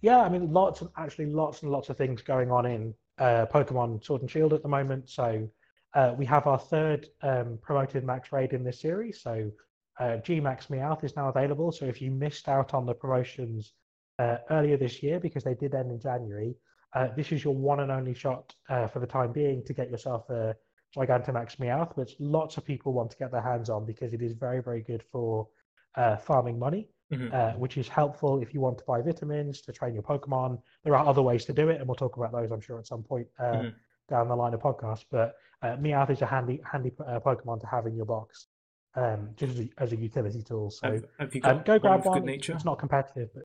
Yeah, 0.00 0.20
I 0.20 0.28
mean, 0.28 0.52
lots 0.52 0.80
of 0.80 0.90
actually 0.96 1.26
lots 1.26 1.62
and 1.62 1.72
lots 1.72 1.88
of 1.88 1.96
things 1.96 2.22
going 2.22 2.50
on 2.52 2.66
in 2.66 2.94
uh, 3.18 3.46
Pokemon 3.52 4.04
Sword 4.04 4.22
and 4.22 4.30
Shield 4.30 4.52
at 4.52 4.62
the 4.62 4.68
moment. 4.68 5.08
So 5.10 5.48
uh, 5.94 6.14
we 6.16 6.24
have 6.26 6.46
our 6.46 6.58
third 6.58 7.08
um, 7.22 7.58
promoted 7.60 8.04
max 8.04 8.30
raid 8.32 8.52
in 8.52 8.62
this 8.62 8.80
series. 8.80 9.20
So 9.20 9.50
uh, 9.98 10.18
G 10.18 10.38
Max 10.38 10.66
Meowth 10.66 11.02
is 11.02 11.16
now 11.16 11.28
available. 11.28 11.72
So 11.72 11.84
if 11.84 12.00
you 12.00 12.12
missed 12.12 12.48
out 12.48 12.74
on 12.74 12.86
the 12.86 12.94
promotions 12.94 13.72
uh, 14.20 14.36
earlier 14.50 14.76
this 14.76 15.02
year 15.02 15.18
because 15.18 15.42
they 15.42 15.54
did 15.54 15.74
end 15.74 15.90
in 15.90 16.00
January, 16.00 16.54
uh, 16.94 17.08
this 17.16 17.32
is 17.32 17.42
your 17.42 17.54
one 17.54 17.80
and 17.80 17.90
only 17.90 18.14
shot 18.14 18.54
uh, 18.68 18.86
for 18.86 19.00
the 19.00 19.06
time 19.06 19.32
being 19.32 19.64
to 19.64 19.72
get 19.72 19.90
yourself 19.90 20.30
a 20.30 20.54
Gigantamax 20.96 21.56
Meowth, 21.56 21.96
which 21.96 22.14
lots 22.20 22.56
of 22.56 22.64
people 22.64 22.92
want 22.92 23.10
to 23.10 23.16
get 23.16 23.32
their 23.32 23.42
hands 23.42 23.68
on 23.68 23.84
because 23.84 24.12
it 24.12 24.22
is 24.22 24.32
very, 24.32 24.62
very 24.62 24.80
good 24.80 25.02
for 25.10 25.48
uh, 25.96 26.16
farming 26.16 26.58
money 26.58 26.88
Mhm. 27.10 27.32
uh, 27.32 27.52
which 27.58 27.78
is 27.78 27.88
helpful 27.88 28.40
if 28.42 28.52
you 28.52 28.60
want 28.60 28.76
to 28.78 28.84
buy 28.84 29.00
vitamins 29.00 29.62
to 29.62 29.72
train 29.72 29.94
your 29.94 30.02
Pokemon. 30.02 30.60
There 30.84 30.94
are 30.94 31.06
other 31.06 31.22
ways 31.22 31.44
to 31.46 31.52
do 31.54 31.70
it, 31.70 31.78
and 31.80 31.88
we'll 31.88 31.94
talk 31.94 32.16
about 32.18 32.32
those, 32.32 32.50
I'm 32.52 32.60
sure, 32.60 32.78
at 32.78 32.86
some 32.86 33.02
point 33.02 33.26
uh, 33.38 33.44
Mhm. 33.62 33.74
down 34.08 34.28
the 34.28 34.36
line 34.36 34.52
of 34.52 34.60
podcast. 34.60 35.06
But 35.10 35.36
uh, 35.62 35.76
Meowth 35.76 36.10
is 36.10 36.20
a 36.22 36.26
handy, 36.26 36.60
handy 36.70 36.92
uh, 37.00 37.18
Pokemon 37.20 37.60
to 37.60 37.66
have 37.66 37.86
in 37.86 37.96
your 37.96 38.04
box, 38.04 38.48
um, 38.94 39.30
just 39.36 39.54
as 39.54 39.60
a, 39.60 39.68
as 39.78 39.92
a 39.92 39.96
utility 39.96 40.42
tool. 40.42 40.70
So 40.70 40.90
Have, 40.92 41.04
have 41.18 41.34
you 41.34 41.40
got 41.40 41.56
um, 41.56 41.62
go 41.64 41.72
one 41.72 41.80
grab 41.80 42.02
for 42.02 42.10
one. 42.10 42.18
good 42.20 42.26
nature? 42.26 42.52
It's 42.52 42.64
not 42.66 42.78
competitive, 42.78 43.30
but 43.34 43.44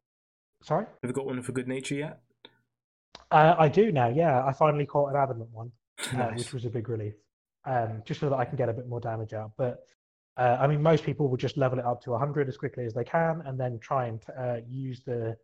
sorry, 0.61 0.86
Have 1.01 1.09
you 1.09 1.14
got 1.14 1.26
one 1.26 1.41
for 1.41 1.53
good 1.53 1.68
nature 1.70 1.95
yet? 1.95 2.20
uh, 3.32 3.55
I 3.57 3.70
do 3.70 3.91
now. 3.93 4.09
Yeah, 4.09 4.45
I 4.45 4.51
finally 4.51 4.86
caught 4.86 5.09
an 5.11 5.16
adamant 5.16 5.49
one. 5.51 5.72
uh, 6.14 6.18
Nice. 6.18 6.38
which 6.38 6.53
was 6.53 6.66
a 6.66 6.70
big 6.70 6.89
relief, 6.89 7.14
um, 7.66 8.01
just 8.05 8.20
so 8.20 8.30
that 8.30 8.36
I 8.36 8.43
can 8.45 8.57
get 8.57 8.68
a 8.68 8.74
bit 8.74 8.88
more 8.89 8.99
damage 8.99 9.32
out. 9.34 9.51
But 9.57 9.86
uh, 10.38 10.57
I 10.59 10.67
mean, 10.67 10.81
most 10.81 11.03
people 11.03 11.29
will 11.29 11.38
just 11.38 11.57
level 11.57 11.79
it 11.79 11.86
up 11.86 12.01
to 12.03 12.11
100 12.11 12.47
as 12.47 12.57
quickly 12.57 12.86
as 12.86 12.93
they 12.93 13.03
can, 13.03 13.41
and 13.45 13.59
then 13.59 13.79
try 13.79 14.07
and 14.07 14.21
uh, 14.38 14.57
use 14.67 15.01
the 15.05 15.38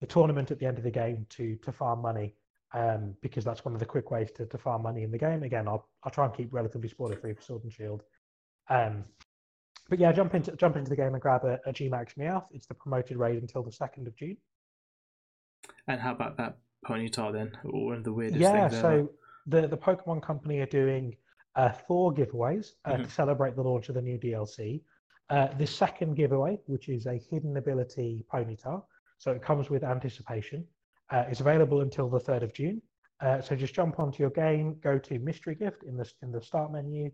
the 0.00 0.06
tournament 0.06 0.52
at 0.52 0.60
the 0.60 0.66
end 0.66 0.78
of 0.78 0.84
the 0.84 0.90
game 0.90 1.26
to 1.30 1.56
to 1.56 1.72
farm 1.72 2.00
money, 2.00 2.34
um, 2.72 3.14
because 3.20 3.44
that's 3.44 3.64
one 3.64 3.74
of 3.74 3.80
the 3.80 3.86
quick 3.86 4.10
ways 4.12 4.30
to, 4.36 4.46
to 4.46 4.58
farm 4.58 4.82
money 4.82 5.02
in 5.02 5.10
the 5.10 5.18
game. 5.18 5.42
Again, 5.42 5.66
I'll 5.66 5.88
I'll 6.04 6.12
try 6.12 6.24
and 6.24 6.34
keep 6.34 6.52
relatively 6.52 6.88
spoiler 6.88 7.16
free 7.16 7.34
for 7.34 7.42
Sword 7.42 7.64
and 7.64 7.72
Shield. 7.72 8.02
Um, 8.70 9.04
but 9.88 9.98
yeah, 9.98 10.12
jump 10.12 10.34
into 10.34 10.54
jump 10.56 10.76
into 10.76 10.90
the 10.90 10.96
game 10.96 11.14
and 11.14 11.22
grab 11.22 11.44
a, 11.44 11.58
a 11.66 11.72
Gmax 11.72 12.14
Meowth. 12.16 12.44
It's 12.52 12.66
the 12.66 12.74
promoted 12.74 13.16
raid 13.16 13.40
until 13.40 13.64
the 13.64 13.72
second 13.72 14.06
of 14.06 14.14
June. 14.16 14.36
And 15.88 16.00
how 16.00 16.12
about 16.12 16.36
that 16.36 16.58
ponytail 16.86 17.32
then? 17.32 17.56
One 17.64 17.96
of 17.96 18.04
the 18.04 18.12
weirdest 18.12 18.40
yeah, 18.40 18.68
things 18.68 18.80
so 18.80 18.90
ever. 18.90 19.08
the 19.62 19.66
the 19.66 19.76
Pokemon 19.76 20.22
Company 20.22 20.60
are 20.60 20.66
doing 20.66 21.16
uh, 21.58 21.70
four 21.86 22.12
giveaways 22.14 22.66
uh, 22.86 22.96
Mhm. 22.96 23.04
to 23.04 23.10
celebrate 23.10 23.54
the 23.56 23.62
launch 23.62 23.88
of 23.90 23.94
the 23.96 24.02
new 24.02 24.18
DLC. 24.18 24.82
Uh, 25.30 25.48
the 25.58 25.66
second 25.66 26.14
giveaway, 26.14 26.58
which 26.66 26.88
is 26.88 27.06
a 27.06 27.16
hidden 27.30 27.56
ability 27.58 28.24
Ponyta, 28.32 28.82
so 29.18 29.32
it 29.32 29.42
comes 29.42 29.68
with 29.68 29.82
anticipation, 29.84 30.66
uh, 31.10 31.24
is 31.30 31.40
available 31.40 31.80
until 31.82 32.08
the 32.08 32.20
third 32.20 32.42
of 32.42 32.52
June. 32.54 32.80
Uh, 33.20 33.40
so 33.40 33.56
just 33.56 33.74
jump 33.74 33.98
onto 33.98 34.22
your 34.22 34.30
game, 34.30 34.78
go 34.80 34.98
to 34.98 35.18
mystery 35.18 35.54
gift 35.54 35.82
in 35.82 35.96
the 35.96 36.10
in 36.22 36.30
the 36.32 36.40
start 36.40 36.70
menu, 36.72 37.10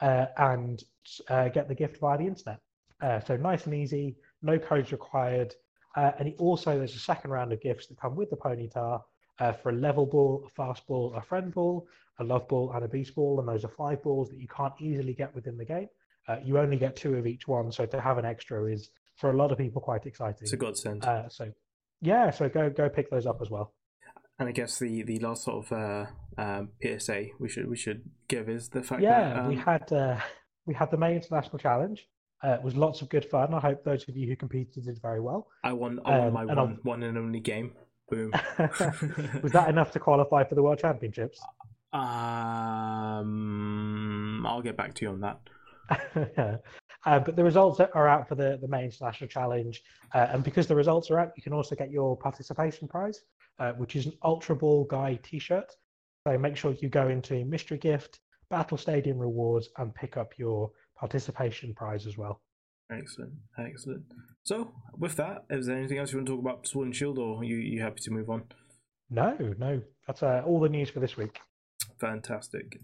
uh, 0.00 0.26
and 0.38 0.84
uh, 1.28 1.48
get 1.48 1.68
the 1.68 1.74
gift 1.74 1.98
via 1.98 2.18
the 2.18 2.26
internet. 2.26 2.60
Uh, 3.00 3.20
so 3.20 3.36
nice 3.36 3.66
and 3.66 3.74
easy, 3.74 4.16
no 4.42 4.58
codes 4.58 4.90
required. 4.92 5.54
Uh, 5.96 6.12
and 6.18 6.28
it 6.28 6.36
also 6.38 6.70
there's 6.78 6.96
a 6.96 7.06
second 7.12 7.30
round 7.30 7.52
of 7.52 7.60
gifts 7.60 7.86
that 7.86 7.98
come 8.00 8.16
with 8.16 8.30
the 8.30 8.36
Ponyta 8.36 9.00
uh, 9.40 9.52
for 9.52 9.68
a 9.70 9.72
level 9.88 10.06
ball, 10.06 10.42
a 10.46 10.50
fast 10.50 10.86
ball, 10.86 11.14
a 11.14 11.22
friend 11.22 11.52
ball, 11.52 11.86
a 12.18 12.24
love 12.24 12.46
ball, 12.48 12.72
and 12.74 12.84
a 12.84 12.88
beast 12.88 13.14
ball. 13.14 13.40
And 13.40 13.48
those 13.48 13.64
are 13.64 13.68
five 13.68 14.02
balls 14.02 14.28
that 14.30 14.38
you 14.38 14.48
can't 14.48 14.74
easily 14.80 15.14
get 15.14 15.34
within 15.34 15.56
the 15.56 15.64
game. 15.64 15.88
Uh, 16.28 16.36
you 16.42 16.58
only 16.58 16.76
get 16.76 16.96
two 16.96 17.14
of 17.16 17.26
each 17.26 17.46
one, 17.46 17.70
so 17.70 17.84
to 17.86 18.00
have 18.00 18.18
an 18.18 18.24
extra 18.24 18.64
is 18.64 18.90
for 19.16 19.30
a 19.30 19.36
lot 19.36 19.52
of 19.52 19.58
people 19.58 19.80
quite 19.80 20.06
exciting. 20.06 20.38
It's 20.42 20.52
a 20.52 20.56
godsend. 20.56 21.04
Uh, 21.04 21.28
so 21.28 21.52
yeah, 22.00 22.30
so 22.30 22.48
go 22.48 22.70
go 22.70 22.88
pick 22.88 23.10
those 23.10 23.26
up 23.26 23.40
as 23.42 23.50
well. 23.50 23.74
and 24.38 24.48
I 24.48 24.52
guess 24.52 24.78
the, 24.78 25.02
the 25.02 25.18
last 25.20 25.44
sort 25.44 25.66
of 25.66 25.72
uh, 25.72 26.06
um, 26.38 26.70
PSA 26.82 27.26
we 27.38 27.48
should 27.48 27.68
we 27.68 27.76
should 27.76 28.02
give 28.28 28.48
is 28.48 28.68
the 28.70 28.82
fact 28.82 29.02
Yeah, 29.02 29.34
that 29.34 29.48
we 29.48 29.56
um, 29.56 29.62
had 29.62 29.92
uh, 29.92 30.18
we 30.66 30.74
had 30.74 30.90
the 30.90 30.96
May 30.96 31.14
International 31.14 31.58
Challenge. 31.58 32.06
Uh, 32.42 32.50
it 32.52 32.62
was 32.62 32.74
lots 32.76 33.00
of 33.00 33.08
good 33.08 33.24
fun. 33.24 33.54
I 33.54 33.60
hope 33.60 33.84
those 33.84 34.06
of 34.08 34.16
you 34.16 34.26
who 34.28 34.36
competed 34.36 34.84
did 34.84 35.00
very 35.00 35.20
well. 35.20 35.48
I 35.62 35.72
won 35.72 36.00
I 36.04 36.18
won 36.18 36.28
um, 36.28 36.32
my 36.32 36.44
one 36.44 36.78
one 36.82 37.02
and 37.02 37.18
only 37.18 37.40
game. 37.40 37.72
Boom. 38.10 38.32
was 39.42 39.52
that 39.52 39.68
enough 39.68 39.90
to 39.92 39.98
qualify 39.98 40.44
for 40.44 40.54
the 40.54 40.62
World 40.62 40.78
Championships? 40.78 41.40
Um, 41.94 43.34
I'll 44.46 44.62
get 44.62 44.76
back 44.76 44.94
to 44.94 45.04
you 45.04 45.10
on 45.12 45.20
that. 45.20 45.38
yeah. 46.36 46.56
Uh, 47.06 47.18
but 47.18 47.36
the 47.36 47.44
results 47.44 47.80
are 47.80 48.08
out 48.08 48.26
for 48.26 48.34
the, 48.34 48.58
the 48.62 48.68
May 48.68 48.84
International 48.84 49.28
Challenge. 49.28 49.82
Uh, 50.14 50.28
and 50.30 50.42
because 50.42 50.66
the 50.66 50.74
results 50.74 51.10
are 51.10 51.20
out, 51.20 51.32
you 51.36 51.42
can 51.42 51.52
also 51.52 51.74
get 51.74 51.90
your 51.90 52.16
participation 52.16 52.88
prize, 52.88 53.20
uh, 53.58 53.72
which 53.72 53.94
is 53.94 54.06
an 54.06 54.14
Ultra 54.22 54.56
Ball 54.56 54.84
Guy 54.84 55.18
t 55.22 55.38
shirt. 55.38 55.70
So 56.26 56.38
make 56.38 56.56
sure 56.56 56.72
you 56.80 56.88
go 56.88 57.08
into 57.08 57.44
Mystery 57.44 57.76
Gift, 57.76 58.20
Battle 58.48 58.78
Stadium 58.78 59.18
Rewards, 59.18 59.68
and 59.76 59.94
pick 59.94 60.16
up 60.16 60.38
your 60.38 60.70
participation 60.98 61.74
prize 61.74 62.06
as 62.06 62.16
well. 62.16 62.40
Excellent, 62.90 63.32
excellent. 63.58 64.02
So, 64.44 64.72
with 64.96 65.16
that, 65.16 65.44
is 65.50 65.66
there 65.66 65.76
anything 65.76 65.98
else 65.98 66.12
you 66.12 66.18
want 66.18 66.26
to 66.28 66.32
talk 66.32 66.40
about 66.40 66.66
Sword 66.66 66.86
and 66.86 66.96
Shield, 66.96 67.18
or 67.18 67.40
are 67.40 67.44
you 67.44 67.56
you 67.56 67.82
happy 67.82 68.00
to 68.00 68.10
move 68.10 68.30
on? 68.30 68.44
No, 69.10 69.36
no, 69.58 69.82
that's 70.06 70.22
uh, 70.22 70.42
all 70.46 70.60
the 70.60 70.68
news 70.68 70.88
for 70.88 71.00
this 71.00 71.16
week. 71.16 71.38
Fantastic. 72.00 72.80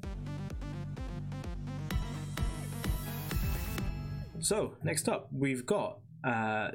So, 4.41 4.77
next 4.83 5.09
up, 5.09 5.29
we've 5.33 5.67
got 5.67 5.99
uh, 6.25 6.71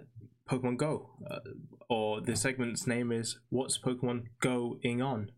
Pokemon 0.50 0.78
Go, 0.78 1.10
uh, 1.30 1.40
or 1.90 2.22
the 2.22 2.36
segment's 2.36 2.86
name 2.86 3.12
is 3.12 3.40
What's 3.50 3.78
Pokemon 3.78 4.26
Going 4.40 5.02
On? 5.02 5.32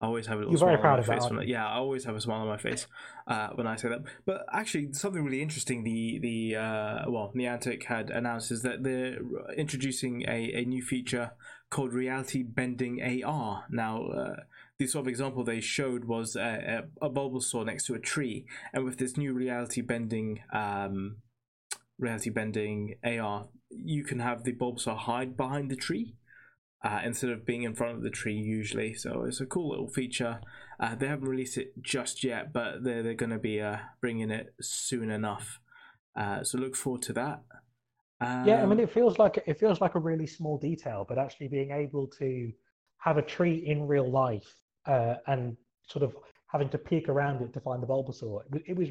I 0.00 0.06
always 0.06 0.26
have 0.26 0.36
a 0.36 0.40
little 0.40 0.52
You're 0.52 0.58
smile 0.58 0.70
very 0.72 0.80
proud 0.80 1.00
on 1.00 1.06
my 1.06 1.14
face. 1.14 1.30
When 1.30 1.38
I, 1.38 1.42
yeah, 1.44 1.66
I 1.66 1.76
always 1.76 2.04
have 2.04 2.14
a 2.14 2.20
smile 2.20 2.40
on 2.42 2.48
my 2.48 2.58
face 2.58 2.86
uh, 3.26 3.48
when 3.54 3.66
I 3.66 3.76
say 3.76 3.88
that. 3.88 4.02
But 4.26 4.44
actually, 4.52 4.92
something 4.92 5.24
really 5.24 5.40
interesting 5.40 5.84
the 5.84 6.18
the 6.20 6.56
uh, 6.56 7.10
well 7.10 7.32
Niantic 7.34 7.84
had 7.84 8.10
announced 8.10 8.50
is 8.50 8.60
that 8.62 8.82
they're 8.82 9.16
introducing 9.56 10.22
a, 10.28 10.52
a 10.54 10.64
new 10.66 10.82
feature 10.82 11.32
called 11.70 11.94
Reality 11.94 12.42
Bending 12.42 13.24
AR. 13.24 13.64
Now, 13.70 14.06
uh, 14.08 14.36
the 14.78 14.86
sort 14.86 15.04
of 15.04 15.08
example 15.08 15.42
they 15.42 15.60
showed 15.60 16.04
was 16.04 16.36
a, 16.36 16.84
a, 17.00 17.06
a 17.06 17.10
Bulbasaur 17.10 17.64
next 17.64 17.86
to 17.86 17.94
a 17.94 17.98
tree, 17.98 18.44
and 18.72 18.84
with 18.84 18.98
this 18.98 19.16
new 19.16 19.32
Reality 19.32 19.80
Bending 19.80 20.40
um, 20.52 21.16
Reality 21.98 22.30
Bending 22.30 22.96
AR, 23.02 23.48
you 23.70 24.04
can 24.04 24.18
have 24.18 24.44
the 24.44 24.52
Bulbasaur 24.52 24.96
hide 24.96 25.36
behind 25.36 25.70
the 25.70 25.76
tree 25.76 26.14
uh, 26.84 27.00
instead 27.04 27.30
of 27.30 27.46
being 27.46 27.62
in 27.62 27.74
front 27.74 27.96
of 27.96 28.02
the 28.02 28.10
tree 28.10 28.34
usually. 28.36 28.92
So 28.92 29.24
it's 29.24 29.40
a 29.40 29.46
cool 29.46 29.70
little 29.70 29.88
feature. 29.88 30.40
Uh, 30.78 30.94
they 30.94 31.06
haven't 31.08 31.28
released 31.28 31.56
it 31.56 31.72
just 31.80 32.22
yet, 32.22 32.52
but 32.52 32.84
they're 32.84 33.02
they're 33.02 33.14
going 33.14 33.30
to 33.30 33.38
be 33.38 33.60
uh, 33.60 33.78
bringing 34.00 34.30
it 34.30 34.54
soon 34.60 35.10
enough. 35.10 35.58
Uh, 36.14 36.44
so 36.44 36.58
look 36.58 36.76
forward 36.76 37.02
to 37.02 37.12
that. 37.14 37.42
Um, 38.20 38.46
Yeah, 38.46 38.62
I 38.62 38.66
mean, 38.66 38.80
it 38.80 38.90
feels 38.90 39.18
like 39.18 39.42
it 39.46 39.58
feels 39.58 39.80
like 39.80 39.94
a 39.94 39.98
really 40.00 40.26
small 40.26 40.58
detail, 40.58 41.06
but 41.08 41.18
actually 41.18 41.48
being 41.48 41.70
able 41.70 42.08
to 42.18 42.52
have 42.98 43.16
a 43.16 43.22
tree 43.22 43.64
in 43.66 43.86
real 43.86 44.10
life 44.10 44.54
uh, 44.86 45.14
and 45.26 45.56
sort 45.86 46.02
of 46.02 46.14
having 46.46 46.68
to 46.70 46.78
peek 46.78 47.08
around 47.08 47.42
it 47.42 47.52
to 47.52 47.60
find 47.60 47.82
the 47.82 47.86
Bulbasaur, 47.86 48.42
it 48.46 48.52
was, 48.52 48.62
it 48.66 48.76
was 48.76 48.88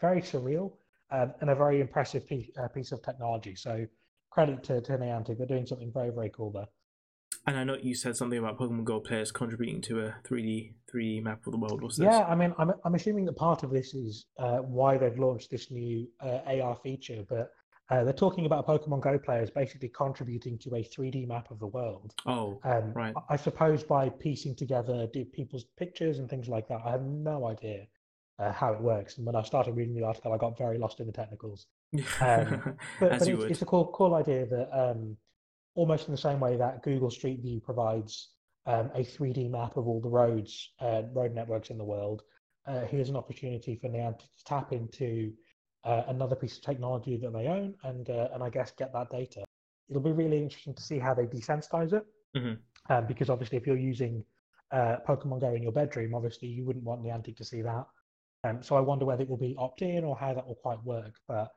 very 0.00 0.20
surreal 0.20 0.72
um, 1.10 1.32
and 1.40 1.50
a 1.50 1.54
very 1.54 1.80
impressive 1.80 2.26
piece, 2.26 2.50
uh, 2.62 2.68
piece 2.68 2.92
of 2.92 3.02
technology. 3.02 3.54
So 3.54 3.86
credit 4.30 4.62
to, 4.64 4.80
to 4.80 4.92
Niantic, 4.98 5.38
they're 5.38 5.46
doing 5.46 5.66
something 5.66 5.92
very 5.92 6.10
very 6.10 6.30
cool 6.30 6.50
there. 6.50 6.66
and 7.46 7.56
I 7.56 7.64
know 7.64 7.76
you 7.80 7.94
said 7.94 8.16
something 8.16 8.38
about 8.38 8.58
Pokemon 8.58 8.84
Go 8.84 9.00
players 9.00 9.30
contributing 9.32 9.80
to 9.82 10.00
a 10.06 10.14
3D 10.28 10.74
3D 10.92 11.22
map 11.22 11.46
of 11.46 11.52
the 11.52 11.58
world. 11.58 11.82
What's 11.82 11.96
this? 11.96 12.06
Yeah, 12.06 12.24
I 12.24 12.34
mean, 12.34 12.54
I'm 12.58 12.72
I'm 12.84 12.94
assuming 12.94 13.24
that 13.26 13.36
part 13.36 13.62
of 13.62 13.70
this 13.70 13.94
is 13.94 14.26
uh, 14.38 14.58
why 14.58 14.98
they've 14.98 15.18
launched 15.18 15.50
this 15.50 15.70
new 15.70 16.06
uh, 16.20 16.40
AR 16.46 16.76
feature, 16.76 17.24
but 17.28 17.50
uh, 17.90 18.04
they're 18.04 18.12
talking 18.12 18.44
about 18.46 18.66
Pokemon 18.66 19.00
Go 19.00 19.18
players 19.18 19.50
basically 19.50 19.88
contributing 19.88 20.58
to 20.58 20.74
a 20.76 20.82
3D 20.82 21.26
map 21.26 21.50
of 21.50 21.58
the 21.58 21.66
world. 21.66 22.12
Oh, 22.26 22.60
Um, 22.64 22.92
Right. 22.92 23.14
I- 23.16 23.34
I 23.34 23.36
suppose 23.36 23.82
by 23.82 24.08
piecing 24.10 24.56
together 24.56 25.06
people's 25.08 25.64
pictures 25.76 26.18
and 26.18 26.28
things 26.28 26.48
like 26.48 26.68
that. 26.68 26.80
I 26.84 26.90
have 26.90 27.02
no 27.02 27.46
idea 27.46 27.86
uh, 28.38 28.52
how 28.52 28.72
it 28.72 28.80
works. 28.80 29.16
And 29.16 29.26
when 29.26 29.34
I 29.34 29.42
started 29.42 29.74
reading 29.74 29.94
the 29.94 30.04
article, 30.04 30.32
I 30.32 30.36
got 30.36 30.56
very 30.56 30.78
lost 30.78 31.00
in 31.00 31.06
the 31.06 31.12
technicals. 31.12 31.66
Um, 32.20 32.76
But, 33.00 33.12
as 33.12 33.18
but 33.20 33.28
you 33.28 33.34
it's, 33.34 33.42
would. 33.42 33.50
it's 33.50 33.62
a 33.62 33.66
cool, 33.66 33.90
cool 33.94 34.14
idea 34.14 34.46
that 34.46 34.68
um, 34.72 35.16
almost 35.74 36.06
in 36.08 36.12
the 36.12 36.18
same 36.18 36.38
way 36.40 36.56
that 36.56 36.82
Google 36.82 37.10
Street 37.10 37.40
View 37.40 37.58
provides 37.60 38.30
um, 38.66 38.90
a 38.94 39.00
3D 39.00 39.50
map 39.50 39.76
of 39.76 39.88
all 39.88 40.00
the 40.00 40.08
roads, 40.10 40.72
uh, 40.80 41.02
road 41.14 41.34
networks 41.34 41.70
in 41.70 41.78
the 41.78 41.84
world, 41.84 42.22
uh, 42.66 42.82
here's 42.84 43.08
an 43.08 43.16
opportunity 43.16 43.74
for 43.76 43.88
Niantic 43.88 44.18
to 44.36 44.44
tap 44.44 44.72
into 44.72 45.32
uh, 45.88 46.04
another 46.08 46.36
piece 46.36 46.56
of 46.58 46.62
technology 46.62 47.16
that 47.16 47.32
they 47.32 47.46
own 47.46 47.74
and, 47.84 48.10
uh, 48.10 48.28
and 48.34 48.42
I 48.42 48.50
guess 48.50 48.72
get 48.72 48.92
that 48.92 49.08
data. 49.10 49.42
It'll 49.88 50.02
be 50.02 50.12
really 50.12 50.42
interesting 50.42 50.74
to 50.74 50.82
see 50.82 50.98
how 50.98 51.14
they 51.14 51.24
desensitize 51.24 51.92
it. 51.94 52.04
Mhm. 52.36 52.58
Um, 52.90 53.06
because 53.06 53.30
obviously, 53.30 53.56
if 53.58 53.66
you're 53.66 53.76
using 53.92 54.24
uh, 54.70 54.96
Pokemon 55.08 55.40
Go 55.40 55.54
in 55.54 55.62
your 55.62 55.72
bedroom, 55.72 56.14
obviously 56.14 56.48
you 56.48 56.64
wouldn't 56.66 56.84
want 56.84 57.02
the 57.02 57.08
Niantic 57.08 57.36
to 57.38 57.44
see 57.44 57.62
that. 57.62 57.86
Um, 58.44 58.62
so 58.62 58.76
I 58.76 58.80
wonder 58.80 59.06
whether 59.06 59.22
it 59.22 59.28
will 59.28 59.38
be 59.38 59.56
opt-in 59.58 60.04
or 60.04 60.14
how 60.16 60.34
that 60.34 60.46
will 60.46 60.56
quite 60.56 60.82
work. 60.84 61.14
But 61.26 61.48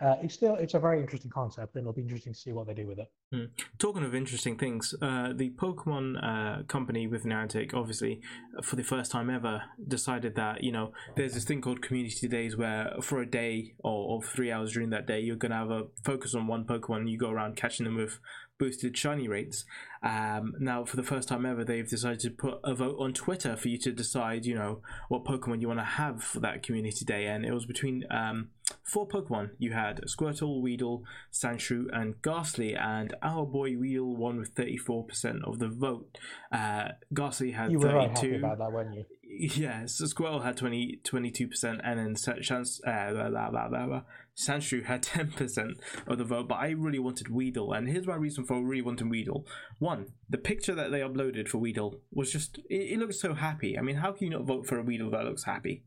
uh, 0.00 0.16
it's 0.22 0.34
still 0.34 0.54
it's 0.56 0.74
a 0.74 0.78
very 0.78 1.00
interesting 1.00 1.30
concept, 1.30 1.74
and 1.74 1.82
it'll 1.82 1.92
be 1.92 2.02
interesting 2.02 2.32
to 2.32 2.38
see 2.38 2.52
what 2.52 2.66
they 2.66 2.74
do 2.74 2.86
with 2.86 2.98
it. 2.98 3.10
Talking 3.78 4.04
of 4.04 4.14
interesting 4.14 4.56
things, 4.56 4.94
uh, 5.02 5.32
the 5.34 5.50
Pokemon 5.50 6.16
uh, 6.22 6.62
company 6.64 7.06
with 7.06 7.24
Niantic, 7.24 7.74
obviously, 7.74 8.20
for 8.62 8.76
the 8.76 8.82
first 8.82 9.10
time 9.10 9.30
ever, 9.30 9.62
decided 9.86 10.34
that 10.36 10.64
you 10.64 10.72
know 10.72 10.92
there's 11.16 11.34
this 11.34 11.44
thing 11.44 11.60
called 11.60 11.82
community 11.82 12.28
days 12.28 12.56
where 12.56 12.94
for 13.00 13.20
a 13.20 13.30
day 13.30 13.74
or, 13.80 14.16
or 14.16 14.22
three 14.22 14.50
hours 14.50 14.72
during 14.72 14.90
that 14.90 15.06
day 15.06 15.20
you're 15.20 15.36
gonna 15.36 15.56
have 15.56 15.70
a 15.70 15.84
focus 16.04 16.34
on 16.34 16.46
one 16.46 16.64
Pokemon. 16.64 16.98
and 16.98 17.10
You 17.10 17.18
go 17.18 17.30
around 17.30 17.56
catching 17.56 17.84
them 17.84 17.96
with 17.96 18.18
boosted 18.60 18.96
shiny 18.96 19.26
rates. 19.26 19.64
Um, 20.02 20.54
now, 20.60 20.84
for 20.84 20.96
the 20.96 21.02
first 21.02 21.28
time 21.28 21.44
ever, 21.44 21.64
they've 21.64 21.88
decided 21.88 22.20
to 22.20 22.30
put 22.30 22.60
a 22.62 22.74
vote 22.74 22.96
on 23.00 23.12
Twitter 23.12 23.56
for 23.56 23.68
you 23.68 23.78
to 23.78 23.90
decide, 23.90 24.44
you 24.44 24.54
know, 24.54 24.82
what 25.08 25.24
Pokemon 25.24 25.60
you 25.60 25.68
want 25.68 25.80
to 25.80 25.84
have 25.84 26.22
for 26.22 26.40
that 26.40 26.62
community 26.62 27.04
day, 27.04 27.26
and 27.26 27.44
it 27.44 27.52
was 27.52 27.66
between 27.66 28.04
um, 28.10 28.50
four 28.82 29.06
Pokemon. 29.08 29.50
You 29.58 29.72
had 29.72 30.00
Squirtle, 30.02 30.60
Weedle, 30.60 31.04
Sandshrew, 31.32 31.86
and 31.92 32.20
Gastly, 32.22 32.74
and 32.74 33.14
our 33.22 33.44
boy 33.46 33.76
Weedle 33.76 34.16
won 34.16 34.38
with 34.38 34.54
34% 34.54 35.42
of 35.44 35.58
the 35.58 35.68
vote. 35.68 36.18
Uh, 36.52 36.88
Gastly 37.12 37.52
had 37.52 37.72
You 37.72 37.78
were 37.78 37.88
very 37.88 38.02
happy 38.02 38.14
32. 38.14 38.38
about 38.38 38.58
that, 38.58 38.72
weren't 38.72 38.94
you? 38.94 39.04
Yeah, 39.32 39.86
so 39.86 40.06
Squirtle 40.06 40.42
had 40.42 40.56
20, 40.56 41.02
22%, 41.04 41.80
and 41.84 41.98
then 42.00 42.16
Sa- 42.16 42.40
Chance, 42.42 42.80
uh, 42.84 43.12
blah, 43.12 43.48
blah, 43.50 43.68
blah. 43.68 44.02
Sandshrew 44.36 44.86
had 44.86 45.02
10% 45.04 45.74
of 46.08 46.18
the 46.18 46.24
vote, 46.24 46.48
but 46.48 46.56
I 46.56 46.70
really 46.70 46.98
wanted 46.98 47.28
Weedle, 47.28 47.72
and 47.72 47.88
here's 47.88 48.08
my 48.08 48.16
reason 48.16 48.44
for 48.44 48.60
really 48.60 48.82
wanting 48.82 49.08
Weedle. 49.08 49.46
One, 49.78 50.06
the 50.28 50.36
picture 50.36 50.74
that 50.74 50.90
they 50.90 50.98
uploaded 51.00 51.46
for 51.48 51.58
Weedle 51.58 52.00
was 52.12 52.32
just, 52.32 52.58
it, 52.68 52.94
it 52.94 52.98
looked 52.98 53.14
so 53.14 53.34
happy. 53.34 53.78
I 53.78 53.82
mean, 53.82 53.96
how 53.96 54.10
can 54.10 54.24
you 54.26 54.30
not 54.36 54.46
vote 54.46 54.66
for 54.66 54.78
a 54.78 54.82
Weedle 54.82 55.10
that 55.12 55.24
looks 55.24 55.44
happy? 55.44 55.84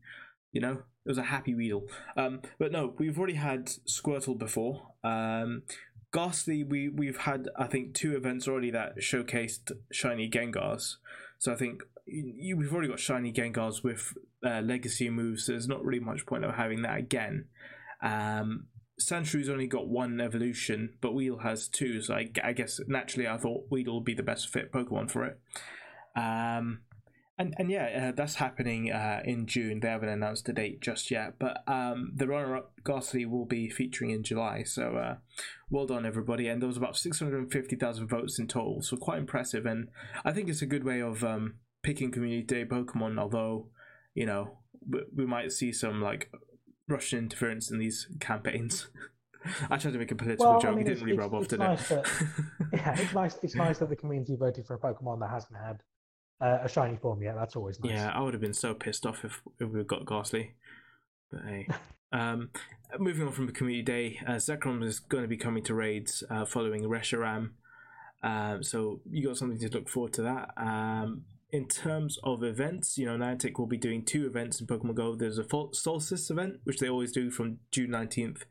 You 0.52 0.62
know, 0.62 0.82
it 1.04 1.08
was 1.08 1.18
a 1.18 1.24
happy 1.24 1.54
Weedle. 1.54 1.86
Um, 2.16 2.40
but 2.58 2.72
no, 2.72 2.94
we've 2.98 3.18
already 3.18 3.34
had 3.34 3.66
Squirtle 3.86 4.38
before. 4.38 4.88
Um, 5.02 5.62
Gastly, 6.14 6.62
we 6.62 6.88
we've 6.88 7.16
had 7.16 7.48
I 7.58 7.66
think 7.66 7.92
two 7.92 8.14
events 8.14 8.46
already 8.46 8.70
that 8.70 8.98
showcased 8.98 9.72
shiny 9.90 10.30
Gengars. 10.30 10.98
So 11.38 11.52
I 11.52 11.56
think 11.56 11.82
you, 12.06 12.56
we've 12.56 12.72
already 12.72 12.86
got 12.86 13.00
shiny 13.00 13.32
Gengars 13.32 13.82
with 13.82 14.14
uh, 14.46 14.60
legacy 14.60 15.10
moves. 15.10 15.44
So 15.46 15.52
there's 15.52 15.66
not 15.66 15.84
really 15.84 15.98
much 15.98 16.24
point 16.24 16.44
of 16.44 16.54
having 16.54 16.82
that 16.82 16.98
again. 16.98 17.46
Um, 18.00 18.66
Sandshrews 19.00 19.48
only 19.48 19.66
got 19.66 19.88
one 19.88 20.20
evolution, 20.20 20.94
but 21.00 21.14
Weedle 21.14 21.38
has 21.38 21.66
two. 21.66 22.00
So 22.00 22.14
I, 22.14 22.30
I 22.44 22.52
guess 22.52 22.78
naturally 22.86 23.26
I 23.26 23.36
thought 23.36 23.66
Weedle 23.68 23.96
would 23.96 24.04
be 24.04 24.14
the 24.14 24.22
best 24.22 24.48
fit 24.48 24.70
Pokemon 24.70 25.10
for 25.10 25.24
it. 25.24 25.40
Um, 26.14 26.82
and 27.36 27.54
and 27.58 27.70
yeah, 27.70 28.08
uh, 28.08 28.12
that's 28.12 28.36
happening 28.36 28.92
uh, 28.92 29.20
in 29.24 29.46
June. 29.46 29.80
They 29.80 29.88
haven't 29.88 30.08
announced 30.08 30.48
a 30.48 30.52
date 30.52 30.80
just 30.80 31.10
yet, 31.10 31.34
but 31.38 31.62
um, 31.66 32.12
the 32.14 32.28
runner-up 32.28 32.72
Gastly 32.84 33.26
will 33.26 33.44
be 33.44 33.68
featuring 33.68 34.10
in 34.10 34.22
July. 34.22 34.62
So 34.62 34.96
uh, 34.96 35.16
well 35.70 35.86
done, 35.86 36.06
everybody! 36.06 36.48
And 36.48 36.62
there 36.62 36.68
was 36.68 36.76
about 36.76 36.96
six 36.96 37.18
hundred 37.18 37.50
fifty 37.50 37.76
thousand 37.76 38.08
votes 38.08 38.38
in 38.38 38.46
total, 38.46 38.82
so 38.82 38.96
quite 38.96 39.18
impressive. 39.18 39.66
And 39.66 39.88
I 40.24 40.32
think 40.32 40.48
it's 40.48 40.62
a 40.62 40.66
good 40.66 40.84
way 40.84 41.00
of 41.00 41.24
um, 41.24 41.54
picking 41.82 42.10
community 42.12 42.42
day 42.42 42.64
Pokemon. 42.64 43.18
Although 43.18 43.68
you 44.14 44.26
know 44.26 44.58
we, 44.88 45.00
we 45.14 45.26
might 45.26 45.50
see 45.50 45.72
some 45.72 46.00
like 46.00 46.30
Russian 46.88 47.18
interference 47.20 47.70
in 47.70 47.78
these 47.78 48.06
campaigns. 48.20 48.88
I 49.70 49.76
tried 49.76 49.92
to 49.92 49.98
make 49.98 50.10
a 50.10 50.14
political 50.14 50.46
Well, 50.46 50.56
I 50.56 50.60
joke. 50.60 50.76
mean, 50.76 50.86
it 50.86 50.90
didn't 50.90 51.04
really 51.04 51.18
rub 51.18 51.34
off, 51.34 51.48
did 51.48 51.58
nice 51.58 51.90
it? 51.90 52.06
Yeah, 52.72 52.94
it's 52.98 53.12
nice. 53.12 53.38
It's 53.42 53.54
nice 53.54 53.78
that 53.78 53.90
the 53.90 53.96
community 53.96 54.36
voted 54.36 54.66
for 54.66 54.74
a 54.74 54.78
Pokemon 54.78 55.20
that 55.20 55.28
hasn't 55.30 55.58
had 55.58 55.82
uh, 56.40 56.58
a 56.62 56.68
shiny 56.68 56.96
form 56.96 57.22
yet. 57.22 57.34
That's 57.36 57.56
always 57.56 57.80
nice. 57.80 57.92
Yeah, 57.92 58.12
I 58.14 58.20
would 58.20 58.34
have 58.34 58.40
been 58.40 58.54
so 58.54 58.74
pissed 58.74 59.06
off 59.06 59.24
if, 59.24 59.40
if 59.58 59.68
we 59.68 59.82
got 59.84 60.06
Gastly. 60.06 60.54
But 61.30 61.42
hey. 61.46 61.68
um, 62.12 62.50
moving 62.98 63.26
on 63.26 63.32
from 63.32 63.46
the 63.46 63.52
community 63.52 63.82
day, 63.82 64.20
uh, 64.26 64.32
Zekrom 64.32 64.84
is 64.84 65.00
going 65.00 65.24
to 65.24 65.28
be 65.28 65.36
coming 65.36 65.62
to 65.64 65.74
raids 65.74 66.22
uh, 66.30 66.44
following 66.44 66.82
Reshiram. 66.82 67.50
Um, 68.22 68.62
so 68.62 69.00
you 69.10 69.26
got 69.26 69.36
something 69.36 69.58
to 69.58 69.68
look 69.68 69.88
forward 69.88 70.14
to 70.14 70.22
that. 70.22 70.50
Um, 70.56 71.24
in 71.52 71.68
terms 71.68 72.18
of 72.24 72.42
events, 72.42 72.98
you 72.98 73.06
know, 73.06 73.16
Niantic 73.16 73.58
will 73.58 73.66
be 73.66 73.76
doing 73.76 74.04
two 74.04 74.26
events 74.26 74.60
in 74.60 74.66
Pokemon 74.66 74.96
Go. 74.96 75.14
There's 75.14 75.38
a 75.38 75.44
Solstice 75.44 76.28
event, 76.28 76.54
which 76.64 76.78
they 76.78 76.88
always 76.88 77.12
do 77.12 77.30
from 77.30 77.58
June 77.70 77.90
19th 77.90 78.42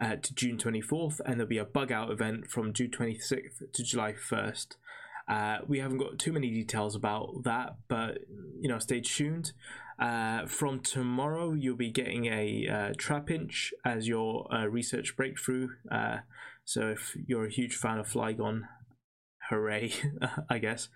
uh, 0.00 0.16
to 0.16 0.34
June 0.34 0.58
24th, 0.58 1.20
and 1.24 1.40
there'll 1.40 1.48
be 1.48 1.58
a 1.58 1.64
Bug 1.64 1.90
Out 1.90 2.12
event 2.12 2.48
from 2.48 2.72
June 2.72 2.90
26th 2.90 3.72
to 3.72 3.82
July 3.82 4.12
1st. 4.12 4.76
Uh, 5.28 5.58
we 5.66 5.78
haven't 5.78 5.98
got 5.98 6.18
too 6.18 6.32
many 6.32 6.50
details 6.50 6.94
about 6.94 7.44
that, 7.44 7.76
but 7.88 8.18
you 8.60 8.68
know, 8.68 8.78
stay 8.78 9.00
tuned. 9.00 9.52
Uh, 9.98 10.46
from 10.46 10.80
tomorrow, 10.80 11.52
you'll 11.52 11.76
be 11.76 11.90
getting 11.90 12.26
a 12.26 12.66
uh, 12.68 12.92
Trapinch 12.94 13.72
as 13.84 14.08
your 14.08 14.52
uh, 14.52 14.66
research 14.66 15.16
breakthrough. 15.16 15.68
Uh, 15.90 16.18
so 16.64 16.88
if 16.88 17.16
you're 17.26 17.46
a 17.46 17.50
huge 17.50 17.74
fan 17.74 17.98
of 17.98 18.08
Flygon, 18.08 18.62
hooray, 19.48 19.92
I 20.50 20.58
guess. 20.58 20.88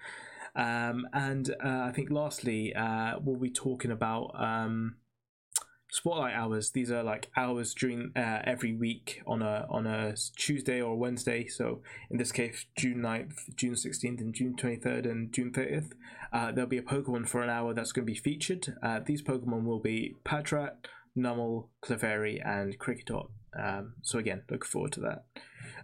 Um, 0.56 1.06
and 1.12 1.50
uh, 1.62 1.84
I 1.84 1.92
think 1.94 2.10
lastly, 2.10 2.74
uh, 2.74 3.16
we'll 3.20 3.38
be 3.38 3.50
talking 3.50 3.90
about 3.90 4.32
um, 4.34 4.96
spotlight 5.91 6.34
hours. 6.34 6.70
These 6.70 6.91
are 6.91 7.03
like 7.03 7.30
hours 7.37 7.74
during 7.74 8.12
uh, 8.16 8.43
every 8.45 8.74
week 8.74 9.22
on 9.26 9.43
a 9.43 9.66
on 9.70 9.87
a 9.87 10.14
Tuesday 10.37 10.80
or 10.80 10.97
Wednesday. 10.97 11.47
So 11.47 11.82
in 12.11 12.18
this 12.18 12.32
case, 12.32 12.66
June 12.76 12.99
9th, 12.99 13.55
June 13.57 13.74
16th, 13.74 14.20
and 14.20 14.34
June 14.34 14.57
23rd 14.57 15.11
and 15.11 15.32
June 15.32 15.53
30th. 15.53 15.93
Uh, 16.32 16.53
there'll 16.53 16.68
be 16.68 16.78
a 16.78 16.82
Pokemon 16.82 17.28
for 17.28 17.43
an 17.43 17.51
hour 17.51 17.72
that's 17.72 17.93
going 17.93 18.07
to 18.07 18.12
be 18.12 18.18
featured. 18.18 18.74
Uh, 18.82 19.01
these 19.05 19.22
Pokemon 19.22 19.64
will 19.64 19.80
be 19.80 20.16
Patrat, 20.24 20.74
Numel, 21.16 21.68
Clefairy, 21.82 22.41
and 22.45 22.78
Kricketot. 22.78 23.28
Um, 23.59 23.95
so 24.03 24.18
again, 24.18 24.43
look 24.51 24.64
forward 24.64 24.93
to 24.93 25.01
that. 25.01 25.24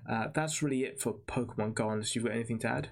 Uh, 0.08 0.28
that's 0.34 0.62
really 0.62 0.84
it 0.84 1.00
for 1.00 1.14
Pokemon 1.14 1.74
Go. 1.74 1.88
Unless 1.90 2.14
you've 2.14 2.24
got 2.24 2.34
anything 2.34 2.58
to 2.60 2.68
add. 2.68 2.88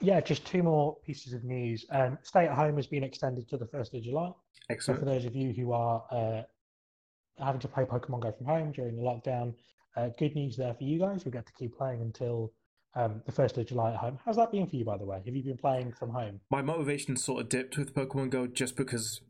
Yeah, 0.00 0.20
just 0.20 0.46
two 0.46 0.62
more 0.62 0.96
pieces 1.04 1.32
of 1.32 1.44
news. 1.44 1.84
Um, 1.90 2.18
stay 2.22 2.46
at 2.46 2.54
home 2.54 2.76
has 2.76 2.86
been 2.86 3.04
extended 3.04 3.48
to 3.50 3.56
the 3.56 3.66
1st 3.66 3.94
of 3.94 4.02
July. 4.02 4.32
So 4.78 4.94
for 4.94 5.04
those 5.04 5.24
of 5.24 5.34
you 5.34 5.52
who 5.52 5.72
are 5.72 6.04
uh, 6.10 6.42
having 7.44 7.60
to 7.60 7.68
play 7.68 7.84
Pokemon 7.84 8.22
Go 8.22 8.32
from 8.32 8.46
home 8.46 8.72
during 8.72 8.96
the 8.96 9.02
lockdown, 9.02 9.54
uh, 9.96 10.08
good 10.18 10.34
news 10.34 10.56
there 10.56 10.74
for 10.74 10.84
you 10.84 10.98
guys. 10.98 11.22
You'll 11.24 11.32
get 11.32 11.46
to 11.46 11.52
keep 11.52 11.76
playing 11.76 12.00
until 12.00 12.52
um, 12.94 13.22
the 13.26 13.32
1st 13.32 13.58
of 13.58 13.66
July 13.66 13.90
at 13.90 13.96
home. 13.96 14.18
How's 14.24 14.36
that 14.36 14.52
been 14.52 14.66
for 14.66 14.76
you, 14.76 14.84
by 14.84 14.96
the 14.96 15.04
way? 15.04 15.20
Have 15.24 15.34
you 15.34 15.42
been 15.42 15.58
playing 15.58 15.92
from 15.92 16.10
home? 16.10 16.40
My 16.50 16.62
motivation 16.62 17.16
sort 17.16 17.42
of 17.42 17.48
dipped 17.48 17.76
with 17.76 17.94
Pokemon 17.94 18.30
Go 18.30 18.46
just 18.46 18.76
because 18.76 19.20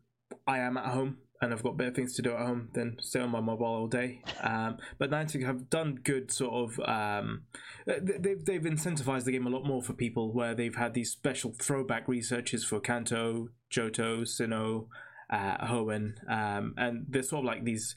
I 0.47 0.59
am 0.59 0.77
at 0.77 0.87
home 0.87 1.19
and 1.41 1.53
I've 1.53 1.63
got 1.63 1.77
better 1.77 1.91
things 1.91 2.15
to 2.17 2.23
do 2.23 2.33
at 2.33 2.41
home 2.41 2.69
than 2.75 2.99
stay 3.01 3.21
on 3.21 3.31
my 3.31 3.41
mobile 3.41 3.67
all 3.67 3.87
day. 3.87 4.21
Um, 4.43 4.77
but 4.99 5.11
Niantic 5.11 5.45
have 5.45 5.71
done 5.71 6.01
good 6.03 6.31
sort 6.31 6.53
of. 6.53 6.81
Um, 6.89 7.43
they've 7.87 8.45
they've 8.45 8.63
incentivized 8.63 9.25
the 9.25 9.33
game 9.33 9.47
a 9.47 9.51
lot 9.51 9.65
more 9.65 9.83
for 9.83 9.95
people 9.95 10.33
where 10.33 10.55
they've 10.55 10.75
had 10.75 10.93
these 10.93 11.11
special 11.11 11.55
throwback 11.59 12.07
researches 12.09 12.65
for 12.65 12.79
Kanto, 12.79 13.49
Johto, 13.71 14.23
Sinnoh, 14.23 14.87
uh, 15.31 15.67
Hoenn, 15.67 16.15
um, 16.31 16.75
and 16.77 17.07
they're 17.09 17.23
sort 17.23 17.41
of 17.41 17.47
like 17.47 17.65
these 17.65 17.97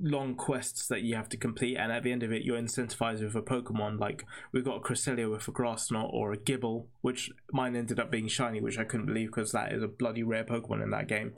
long 0.00 0.34
quests 0.34 0.86
that 0.88 1.02
you 1.02 1.14
have 1.14 1.28
to 1.28 1.36
complete 1.36 1.76
and 1.76 1.92
at 1.92 2.02
the 2.02 2.10
end 2.10 2.22
of 2.22 2.32
it 2.32 2.42
you're 2.42 2.58
incentivized 2.58 3.22
with 3.22 3.34
a 3.34 3.42
pokemon 3.42 4.00
like 4.00 4.24
we've 4.50 4.64
got 4.64 4.78
a 4.78 4.80
cresselia 4.80 5.30
with 5.30 5.46
a 5.46 5.50
grass 5.50 5.90
knot 5.90 6.08
or 6.10 6.32
a 6.32 6.38
Gible 6.38 6.86
which 7.02 7.30
mine 7.52 7.76
ended 7.76 8.00
up 8.00 8.10
being 8.10 8.26
shiny 8.26 8.62
which 8.62 8.78
i 8.78 8.84
couldn't 8.84 9.04
believe 9.04 9.28
because 9.28 9.52
that 9.52 9.70
is 9.70 9.82
a 9.82 9.88
bloody 9.88 10.22
rare 10.22 10.44
pokemon 10.44 10.82
in 10.82 10.90
that 10.92 11.08
game 11.08 11.34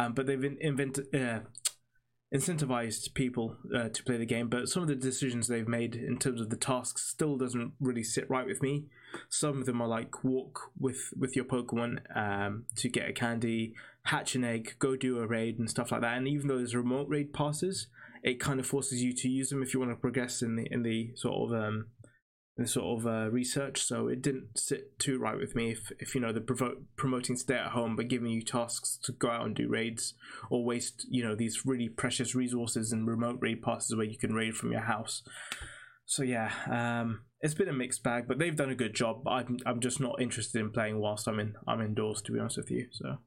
um, 0.00 0.12
but 0.12 0.26
they've 0.26 0.44
in- 0.44 0.58
invented 0.60 1.14
uh, 1.14 1.40
incentivized 2.34 3.12
people 3.14 3.56
uh, 3.74 3.88
to 3.88 4.02
play 4.04 4.16
the 4.16 4.24
game 4.24 4.48
but 4.48 4.68
some 4.68 4.82
of 4.82 4.88
the 4.88 4.94
decisions 4.94 5.48
they've 5.48 5.68
made 5.68 5.96
in 5.96 6.16
terms 6.16 6.40
of 6.40 6.48
the 6.48 6.56
tasks 6.56 7.08
still 7.08 7.36
doesn't 7.36 7.72
really 7.80 8.04
sit 8.04 8.28
right 8.30 8.46
with 8.46 8.62
me. 8.62 8.84
Some 9.28 9.58
of 9.58 9.66
them 9.66 9.82
are 9.82 9.88
like 9.88 10.22
walk 10.22 10.70
with 10.78 11.12
with 11.18 11.34
your 11.34 11.44
pokemon 11.44 11.98
um, 12.16 12.66
to 12.76 12.88
get 12.88 13.08
a 13.08 13.12
candy 13.12 13.74
hatch 14.04 14.34
an 14.34 14.44
egg 14.44 14.76
go 14.78 14.96
do 14.96 15.18
a 15.18 15.26
raid 15.26 15.58
and 15.58 15.68
stuff 15.68 15.90
like 15.90 16.00
that. 16.02 16.16
And 16.16 16.28
even 16.28 16.46
though 16.46 16.58
there's 16.58 16.74
remote 16.74 17.08
raid 17.08 17.32
passes 17.32 17.88
it 18.22 18.38
kind 18.38 18.60
of 18.60 18.66
forces 18.66 19.02
you 19.02 19.14
to 19.14 19.28
use 19.28 19.50
them 19.50 19.62
if 19.62 19.72
you 19.72 19.80
want 19.80 19.92
to 19.92 19.96
progress 19.96 20.42
in 20.42 20.56
the 20.56 20.66
in 20.70 20.82
the 20.82 21.10
sort 21.14 21.50
of 21.50 21.64
um, 21.64 21.86
in 22.58 22.66
sort 22.66 23.00
of 23.00 23.06
uh, 23.06 23.30
research. 23.30 23.82
So 23.82 24.08
it 24.08 24.22
didn't 24.22 24.58
sit 24.58 24.98
too 24.98 25.18
right 25.18 25.38
with 25.38 25.54
me 25.54 25.72
if, 25.72 25.90
if 25.98 26.14
you 26.14 26.20
know 26.20 26.32
the 26.32 26.40
provo- 26.40 26.82
promoting 26.96 27.36
stay 27.36 27.54
at 27.54 27.72
home 27.72 27.96
but 27.96 28.08
giving 28.08 28.30
you 28.30 28.42
tasks 28.42 28.98
to 29.04 29.12
go 29.12 29.30
out 29.30 29.46
and 29.46 29.54
do 29.54 29.68
raids 29.68 30.14
or 30.50 30.64
waste 30.64 31.06
you 31.08 31.24
know 31.24 31.34
these 31.34 31.64
really 31.64 31.88
precious 31.88 32.34
resources 32.34 32.92
and 32.92 33.06
remote 33.06 33.38
raid 33.40 33.62
passes 33.62 33.96
where 33.96 34.06
you 34.06 34.18
can 34.18 34.34
raid 34.34 34.54
from 34.54 34.72
your 34.72 34.82
house. 34.82 35.22
So 36.06 36.22
yeah, 36.22 36.50
um, 36.68 37.22
it's 37.40 37.54
been 37.54 37.68
a 37.68 37.72
mixed 37.72 38.02
bag, 38.02 38.24
but 38.26 38.38
they've 38.38 38.56
done 38.56 38.70
a 38.70 38.74
good 38.74 38.94
job. 38.94 39.26
I'm 39.26 39.58
I'm 39.64 39.80
just 39.80 40.00
not 40.00 40.20
interested 40.20 40.60
in 40.60 40.70
playing 40.70 40.98
whilst 40.98 41.28
I'm 41.28 41.40
in 41.40 41.54
I'm 41.66 41.80
indoors 41.80 42.20
to 42.22 42.32
be 42.32 42.38
honest 42.38 42.58
with 42.58 42.70
you. 42.70 42.86
So. 42.92 43.18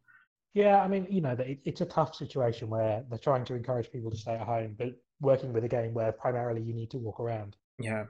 Yeah, 0.53 0.81
I 0.81 0.87
mean, 0.87 1.07
you 1.09 1.21
know, 1.21 1.31
it, 1.31 1.61
it's 1.65 1.81
a 1.81 1.85
tough 1.85 2.13
situation 2.13 2.69
where 2.69 3.03
they're 3.09 3.17
trying 3.17 3.43
to 3.45 3.55
encourage 3.55 3.91
people 3.91 4.11
to 4.11 4.17
stay 4.17 4.33
at 4.35 4.41
home, 4.41 4.75
but 4.77 4.89
working 5.19 5.51
with 5.51 5.63
a 5.63 5.67
game 5.67 5.95
where 5.95 6.11
primarily 6.11 6.61
you 6.61 6.75
need 6.75 6.91
to 6.91 6.99
walk 6.99 7.19
around. 7.19 7.55
Yeah. 7.79 8.03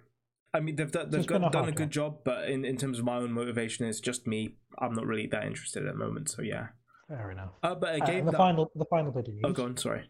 I 0.54 0.60
mean, 0.60 0.76
they've 0.76 0.92
done, 0.92 1.10
they've 1.10 1.26
got, 1.26 1.44
a 1.44 1.50
done 1.50 1.68
a 1.70 1.72
good 1.72 1.90
job, 1.90 2.20
but 2.24 2.48
in, 2.48 2.64
in 2.64 2.78
terms 2.78 3.00
of 3.00 3.06
my 3.06 3.16
own 3.18 3.32
motivation, 3.32 3.86
it's 3.88 4.00
just 4.00 4.28
me. 4.28 4.56
I'm 4.80 4.94
not 4.94 5.06
really 5.08 5.28
that 5.28 5.46
interested 5.46 5.86
at 5.86 5.94
the 5.94 5.98
moment. 5.98 6.30
So 6.30 6.42
yeah. 6.44 6.68
Fair 7.08 7.32
enough. 7.32 7.52
Uh, 7.64 7.76
but 7.76 7.96
a 8.00 8.04
Uh, 8.04 8.06
the 8.26 8.32
that. 8.32 8.38
final, 8.38 8.72
the 8.76 8.86
final 8.86 9.12
bit 9.12 9.28
of 9.28 9.34
news. 9.34 9.42
oh, 9.46 9.52
go 9.52 9.64
on. 9.66 9.78
Sorry. 9.78 10.10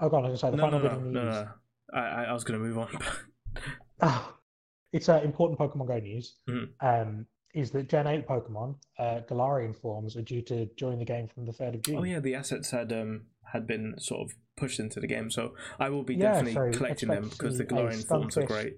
Oh, 0.00 0.08
go 0.08 0.18
on. 0.18 0.26
I 0.26 0.30
was 0.30 0.40
going 0.42 0.52
to 0.52 0.56
say 0.58 0.62
the 0.62 0.70
No, 0.70 0.78
no, 0.78 0.78
final 0.78 0.78
no, 0.78 0.88
bit 0.88 0.92
of 0.98 1.02
news. 1.04 1.14
no, 1.14 1.24
no. 1.42 1.48
I, 2.00 2.24
I, 2.26 2.32
was 2.32 2.44
going 2.44 2.60
to 2.60 2.66
move 2.66 2.78
on. 2.78 2.88
Ah, 4.00 4.34
it's 4.92 5.08
uh, 5.08 5.20
important 5.24 5.58
Pokemon 5.58 5.88
Go 5.88 5.98
news. 5.98 6.36
Mhm. 6.48 6.68
Um, 6.80 7.26
is 7.54 7.70
that 7.72 7.88
Gen 7.88 8.06
8 8.06 8.28
Pokemon, 8.28 8.76
uh, 8.98 9.20
Galarian 9.28 9.74
forms, 9.74 10.16
are 10.16 10.22
due 10.22 10.42
to 10.42 10.66
join 10.76 10.98
the 10.98 11.04
game 11.04 11.26
from 11.26 11.46
the 11.46 11.52
3rd 11.52 11.74
of 11.76 11.82
June. 11.82 11.96
oh 11.96 12.04
yeah, 12.04 12.20
the 12.20 12.34
assets 12.34 12.70
had 12.70 12.92
um 12.92 13.22
had 13.52 13.66
been 13.66 13.94
sort 13.98 14.20
of 14.20 14.36
pushed 14.56 14.78
into 14.78 15.00
the 15.00 15.06
game, 15.06 15.30
so 15.30 15.54
I 15.80 15.88
will 15.88 16.02
be 16.04 16.14
Yeah, 16.14 16.34
definitely 16.42 16.72
so 16.72 16.78
collecting 16.78 17.08
them 17.08 17.28
because 17.30 17.58
the 17.58 17.64
Galarian 17.64 18.06
forms 18.06 18.36
are 18.36 18.44
great. 18.46 18.76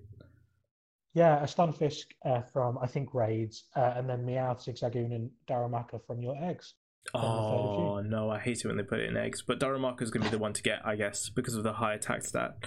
Yeah, 1.15 1.43
a 1.43 1.47
Stunfisk 1.47 2.05
uh, 2.25 2.43
from, 2.53 2.79
I 2.79 2.87
think, 2.87 3.15
Raids, 3.15 3.65
uh, 3.75 3.95
and 3.97 4.09
then 4.09 4.25
Meowth, 4.25 4.65
Zigzagoon, 4.65 5.13
and 5.15 5.31
Darumaka 5.49 6.01
from 6.07 6.21
your 6.23 6.37
eggs. 6.43 6.75
on 7.15 7.21
the 7.23 7.27
3rd 7.29 7.69
of 7.71 7.77
June. 7.77 7.87
Oh 7.87 8.01
no, 8.27 8.31
I 8.31 8.39
hate 8.39 8.59
it 8.65 8.67
when 8.67 8.77
they 8.77 8.83
put 8.85 9.01
it 9.01 9.09
in 9.09 9.17
eggs. 9.17 9.43
But 9.43 9.59
Darumaka 9.59 10.03
is 10.03 10.11
going 10.11 10.23
to 10.25 10.31
be 10.31 10.37
the 10.37 10.41
one 10.41 10.53
to 10.53 10.63
get, 10.63 10.81
I 10.85 10.95
guess, 10.97 11.29
because 11.29 11.55
of 11.57 11.65
the 11.65 11.73
high 11.73 11.95
attack 11.95 12.23
stat. 12.25 12.59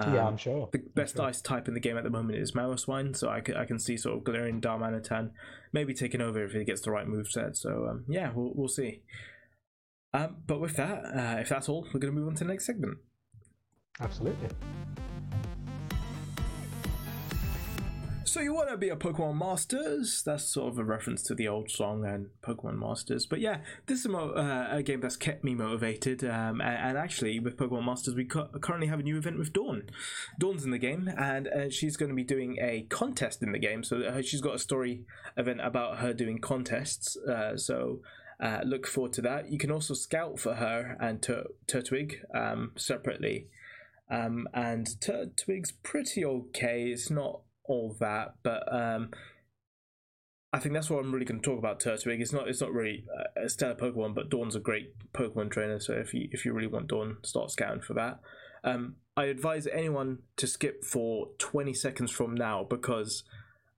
yeah, 0.00 0.06
Um, 0.06 0.26
I'm 0.28 0.36
sure. 0.38 0.70
The 0.72 0.78
best 0.94 1.16
sure. 1.16 1.26
ice 1.26 1.42
type 1.42 1.68
in 1.68 1.74
the 1.74 1.80
game 1.80 1.98
at 1.98 2.04
the 2.04 2.10
moment 2.10 2.38
is 2.38 2.52
Mamoswine, 2.52 3.14
so 3.14 3.28
I 3.28 3.40
can, 3.40 3.56
I 3.56 3.66
can 3.66 3.78
see 3.78 3.96
sort 3.98 4.16
of 4.16 4.24
Galarian 4.24 4.60
Darmanitan 4.62 5.32
maybe 5.72 5.92
taking 5.92 6.22
over 6.22 6.42
if 6.44 6.52
he 6.52 6.64
gets 6.64 6.80
the 6.80 6.90
right 6.90 7.06
move 7.06 7.28
set. 7.28 7.56
So 7.56 7.86
um, 7.90 8.04
yeah, 8.08 8.30
we'll, 8.34 8.52
we'll 8.54 8.68
see. 8.68 9.02
Um, 10.14 10.36
but 10.46 10.60
with 10.62 10.76
that, 10.76 11.04
uh, 11.04 11.40
if 11.40 11.50
that's 11.50 11.68
all, 11.68 11.82
we're 11.92 12.00
going 12.00 12.14
to 12.14 12.18
move 12.18 12.28
on 12.28 12.34
to 12.36 12.44
the 12.44 12.48
next 12.50 12.64
segment. 12.64 12.96
Absolutely. 14.00 14.48
So 18.36 18.42
you 18.42 18.52
want 18.52 18.68
to 18.68 18.76
be 18.76 18.90
a 18.90 18.96
Pokemon 18.96 19.38
Masters? 19.38 20.22
That's 20.22 20.44
sort 20.44 20.70
of 20.70 20.78
a 20.78 20.84
reference 20.84 21.22
to 21.22 21.34
the 21.34 21.48
old 21.48 21.70
song 21.70 22.04
and 22.04 22.28
Pokemon 22.42 22.78
Masters. 22.78 23.24
But 23.24 23.40
yeah, 23.40 23.60
this 23.86 24.00
is 24.00 24.12
a, 24.12 24.14
uh, 24.14 24.68
a 24.72 24.82
game 24.82 25.00
that's 25.00 25.16
kept 25.16 25.42
me 25.42 25.54
motivated. 25.54 26.22
Um, 26.22 26.60
and, 26.60 26.90
and 26.90 26.98
actually, 26.98 27.40
with 27.40 27.56
Pokemon 27.56 27.86
Masters, 27.86 28.14
we 28.14 28.26
cu- 28.26 28.48
currently 28.60 28.88
have 28.88 29.00
a 29.00 29.02
new 29.02 29.16
event 29.16 29.38
with 29.38 29.54
Dawn. 29.54 29.84
Dawn's 30.38 30.66
in 30.66 30.70
the 30.70 30.76
game, 30.76 31.08
and 31.16 31.48
uh, 31.48 31.70
she's 31.70 31.96
going 31.96 32.10
to 32.10 32.14
be 32.14 32.24
doing 32.24 32.58
a 32.60 32.82
contest 32.90 33.42
in 33.42 33.52
the 33.52 33.58
game. 33.58 33.82
So 33.82 34.02
uh, 34.02 34.20
she's 34.20 34.42
got 34.42 34.54
a 34.54 34.58
story 34.58 35.06
event 35.38 35.62
about 35.62 36.00
her 36.00 36.12
doing 36.12 36.38
contests. 36.38 37.16
Uh, 37.16 37.56
so. 37.56 38.00
Uh, 38.38 38.60
look 38.66 38.86
forward 38.86 39.14
to 39.14 39.22
that. 39.22 39.50
You 39.50 39.56
can 39.56 39.70
also 39.70 39.94
scout 39.94 40.38
for 40.38 40.56
her 40.56 40.98
and 41.00 41.22
Tur- 41.22 41.46
Turtwig 41.66 42.16
um, 42.34 42.72
separately. 42.76 43.46
Um, 44.10 44.46
and 44.52 44.86
Turtwig's 45.00 45.72
pretty 45.72 46.22
okay. 46.22 46.90
It's 46.90 47.10
not 47.10 47.40
all 47.68 47.96
that, 48.00 48.34
but 48.42 48.62
um, 48.72 49.10
I 50.52 50.58
think 50.58 50.74
that's 50.74 50.88
what 50.88 51.00
I'm 51.00 51.12
really 51.12 51.26
going 51.26 51.40
to 51.40 51.44
talk 51.44 51.58
about. 51.58 51.80
Turtwig. 51.80 52.20
It's 52.20 52.32
not. 52.32 52.48
It's 52.48 52.60
not 52.60 52.72
really 52.72 53.04
a 53.36 53.48
stellar 53.48 53.74
Pokemon, 53.74 54.14
but 54.14 54.30
Dawn's 54.30 54.56
a 54.56 54.60
great 54.60 54.94
Pokemon 55.12 55.50
trainer. 55.50 55.78
So 55.80 55.92
if 55.94 56.14
you 56.14 56.28
if 56.32 56.44
you 56.44 56.52
really 56.52 56.66
want 56.66 56.88
Dawn, 56.88 57.18
start 57.22 57.50
scouting 57.50 57.82
for 57.82 57.94
that. 57.94 58.20
Um, 58.64 58.96
I 59.16 59.24
advise 59.24 59.66
anyone 59.66 60.20
to 60.36 60.46
skip 60.46 60.84
for 60.84 61.28
20 61.38 61.74
seconds 61.74 62.10
from 62.10 62.34
now 62.34 62.64
because. 62.68 63.24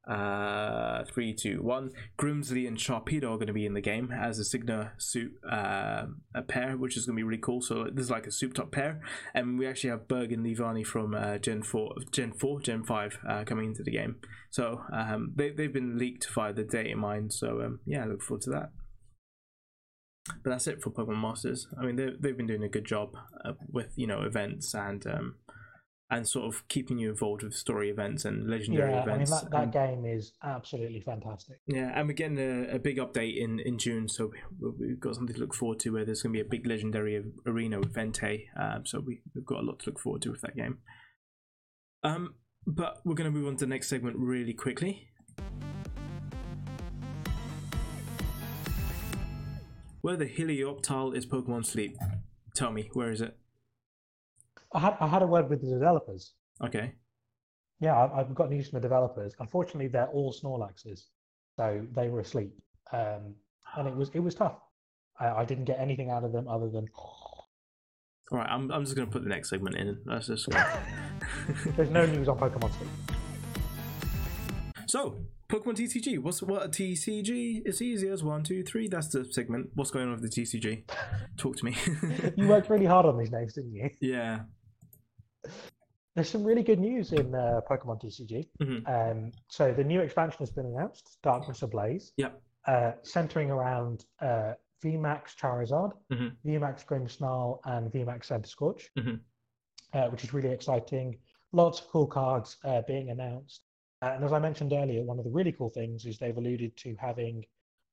Uh, 0.08 1.04
three, 1.04 1.34
two, 1.34 1.60
one. 1.62 1.90
Grimsley 2.18 2.66
and 2.66 2.78
Sharpedo 2.78 3.24
are 3.24 3.36
going 3.36 3.48
to 3.48 3.52
be 3.52 3.66
in 3.66 3.74
the 3.74 3.82
game 3.82 4.10
as 4.10 4.38
a 4.38 4.44
Signa 4.44 4.92
suit 4.96 5.32
uh, 5.50 6.06
a 6.34 6.42
pair, 6.42 6.78
which 6.78 6.96
is 6.96 7.04
going 7.04 7.16
to 7.16 7.20
be 7.20 7.24
really 7.24 7.42
cool. 7.42 7.60
So 7.60 7.88
this 7.92 8.04
is 8.04 8.10
like 8.10 8.26
a 8.26 8.30
soup 8.30 8.54
top 8.54 8.72
pair, 8.72 9.02
and 9.34 9.58
we 9.58 9.66
actually 9.66 9.90
have 9.90 10.08
Burgh 10.08 10.32
and 10.32 10.46
Leavanny 10.46 10.86
from 10.86 11.14
uh, 11.14 11.36
Gen 11.36 11.62
four, 11.62 11.94
Gen 12.10 12.32
four, 12.32 12.60
Gen 12.60 12.84
five 12.84 13.18
uh, 13.28 13.44
coming 13.44 13.66
into 13.66 13.82
the 13.82 13.90
game. 13.90 14.16
So 14.50 14.82
um, 14.92 15.32
they 15.36 15.50
they've 15.50 15.72
been 15.72 15.98
leaked 15.98 16.26
via 16.30 16.54
the 16.54 16.64
data 16.64 16.96
mine. 16.96 17.30
So 17.30 17.60
um, 17.62 17.80
yeah, 17.84 18.04
I 18.04 18.06
look 18.06 18.22
forward 18.22 18.42
to 18.42 18.50
that. 18.50 18.70
But 20.42 20.50
that's 20.50 20.66
it 20.66 20.82
for 20.82 20.90
Pokemon 20.90 21.20
Masters. 21.20 21.68
I 21.78 21.84
mean, 21.84 21.96
they 21.96 22.10
they've 22.18 22.36
been 22.36 22.46
doing 22.46 22.64
a 22.64 22.68
good 22.68 22.84
job 22.84 23.14
uh, 23.44 23.52
with 23.70 23.92
you 23.96 24.06
know 24.06 24.22
events 24.22 24.74
and 24.74 25.06
um, 25.06 25.34
and 26.10 26.26
sort 26.26 26.46
of 26.46 26.66
keeping 26.68 26.98
you 26.98 27.10
involved 27.10 27.42
with 27.42 27.52
story 27.52 27.90
events 27.90 28.24
and 28.24 28.48
legendary 28.48 28.90
Yeah, 28.90 29.02
I 29.02 29.04
mean, 29.06 29.14
events. 29.16 29.30
that, 29.42 29.50
that 29.50 29.62
and- 29.64 29.72
game 29.72 30.04
is 30.06 30.32
absolutely 30.42 31.00
fantastic. 31.02 31.56
yeah, 31.66 31.92
and 31.94 32.08
we're 32.08 32.14
getting 32.14 32.38
a, 32.38 32.76
a 32.76 32.78
big 32.78 32.96
update 32.96 33.36
in, 33.36 33.60
in 33.60 33.76
June, 33.78 34.08
so 34.08 34.30
we- 34.58 34.70
we've 34.88 35.00
got 35.00 35.14
something 35.16 35.34
to 35.34 35.40
look 35.40 35.54
forward 35.54 35.78
to. 35.80 35.90
Where 35.90 36.04
there's 36.06 36.22
going 36.22 36.32
to 36.32 36.36
be 36.42 36.46
a 36.46 36.48
big 36.50 36.66
legendary 36.66 37.22
arena 37.46 37.78
with 37.78 37.92
Vente, 37.94 38.46
um, 38.58 38.86
so 38.86 39.00
we, 39.00 39.20
we've 39.34 39.44
got 39.44 39.58
a 39.60 39.66
lot 39.66 39.80
to 39.80 39.90
look 39.90 40.00
forward 40.00 40.22
to 40.22 40.30
with 40.30 40.40
that 40.40 40.56
game. 40.56 40.78
Um, 42.02 42.34
but 42.66 43.00
we're 43.04 43.14
going 43.14 43.30
to 43.30 43.36
move 43.36 43.46
on 43.48 43.56
to 43.56 43.66
the 43.66 43.68
next 43.68 43.88
segment 43.88 44.16
really 44.18 44.54
quickly. 44.54 45.08
Where 50.00 50.16
the 50.16 50.26
Helioptile 50.26 51.14
is 51.16 51.26
Pokemon 51.26 51.66
Sleep? 51.66 51.96
Tell 52.54 52.70
me, 52.72 52.88
where 52.92 53.10
is 53.10 53.20
it? 53.20 53.36
I 54.74 54.80
had, 54.80 54.96
I 55.00 55.06
had 55.06 55.22
a 55.22 55.26
word 55.26 55.48
with 55.48 55.60
the 55.62 55.68
developers. 55.70 56.34
Okay. 56.62 56.92
Yeah, 57.80 57.96
I- 57.96 58.20
I've 58.20 58.34
got 58.34 58.50
news 58.50 58.68
from 58.68 58.78
the 58.80 58.82
developers. 58.82 59.34
Unfortunately, 59.38 59.88
they're 59.88 60.08
all 60.08 60.32
Snorlaxes, 60.32 61.00
so 61.56 61.86
they 61.94 62.08
were 62.08 62.20
asleep, 62.20 62.52
um, 62.92 63.34
and 63.76 63.88
it 63.88 63.94
was 63.96 64.10
it 64.14 64.20
was 64.20 64.34
tough. 64.34 64.58
I, 65.20 65.28
I 65.28 65.44
didn't 65.44 65.64
get 65.64 65.78
anything 65.78 66.10
out 66.10 66.24
of 66.24 66.32
them 66.32 66.48
other 66.48 66.68
than 66.68 66.86
All 66.96 67.46
right, 68.38 68.48
I'm, 68.48 68.70
I'm 68.70 68.84
just 68.84 68.94
going 68.96 69.06
to 69.08 69.12
put 69.12 69.22
the 69.22 69.28
next 69.28 69.48
segment 69.50 69.76
in. 69.76 69.98
Let's 70.06 70.26
just 70.26 70.48
there's 71.76 71.90
no 71.90 72.04
news 72.06 72.28
on 72.28 72.38
Pokemon 72.38 72.70
Sleep. 72.76 72.90
So, 74.86 75.16
Pokemon 75.48 75.76
TCG. 75.76 76.18
What's 76.18 76.42
what 76.42 76.64
a 76.64 76.68
TCG? 76.68 77.62
It's 77.64 77.80
easy 77.82 78.08
as 78.08 78.22
one, 78.22 78.42
two, 78.42 78.62
three. 78.64 78.88
That's 78.88 79.08
the 79.08 79.24
segment. 79.32 79.70
What's 79.74 79.90
going 79.90 80.06
on 80.08 80.20
with 80.20 80.22
the 80.22 80.42
TCG? 80.42 80.84
Talk 81.36 81.56
to 81.56 81.64
me. 81.64 81.76
You 82.36 82.48
worked 82.48 82.70
really 82.70 82.86
hard 82.86 83.06
on 83.06 83.18
these 83.18 83.30
names, 83.30 83.54
didn't 83.54 83.72
you? 83.74 83.90
yeah. 84.00 84.40
There's 86.14 86.28
some 86.30 86.42
really 86.44 86.62
good 86.62 86.80
news 86.80 87.12
in 87.12 87.34
uh, 87.34 87.60
Pokemon 87.70 88.00
TCG. 88.02 88.48
Mhm. 88.60 88.88
Um, 88.88 89.32
so 89.48 89.72
the 89.72 89.84
new 89.84 90.00
expansion 90.00 90.38
has 90.40 90.50
been 90.50 90.66
announced, 90.66 91.18
Darkness 91.22 91.62
Ablaze, 91.62 92.12
Yep. 92.16 92.42
uh, 92.66 92.92
centering 93.02 93.50
around 93.50 94.04
uh, 94.20 94.54
VMAX 94.82 95.36
Charizard, 95.36 95.92
Mhm. 96.10 96.36
VMAX 96.44 96.84
Grimmsnarl, 96.86 97.60
and 97.64 97.90
VMAX 97.92 98.26
Centiskorch, 98.28 98.88
Mhm. 98.96 99.20
uh, 99.92 100.08
which 100.10 100.24
is 100.24 100.32
really 100.34 100.50
exciting. 100.50 101.18
Lots 101.52 101.80
of 101.80 101.88
cool 101.88 102.06
cards 102.06 102.56
uh, 102.64 102.82
being 102.82 103.10
announced. 103.10 103.62
Uh, 104.02 104.12
and 104.14 104.24
as 104.24 104.32
I 104.32 104.38
mentioned 104.38 104.72
earlier, 104.72 105.02
one 105.04 105.18
of 105.18 105.24
the 105.24 105.30
really 105.30 105.52
cool 105.52 105.70
things 105.70 106.04
is 106.06 106.18
they've 106.18 106.36
alluded 106.36 106.76
to 106.78 106.94
having 106.96 107.44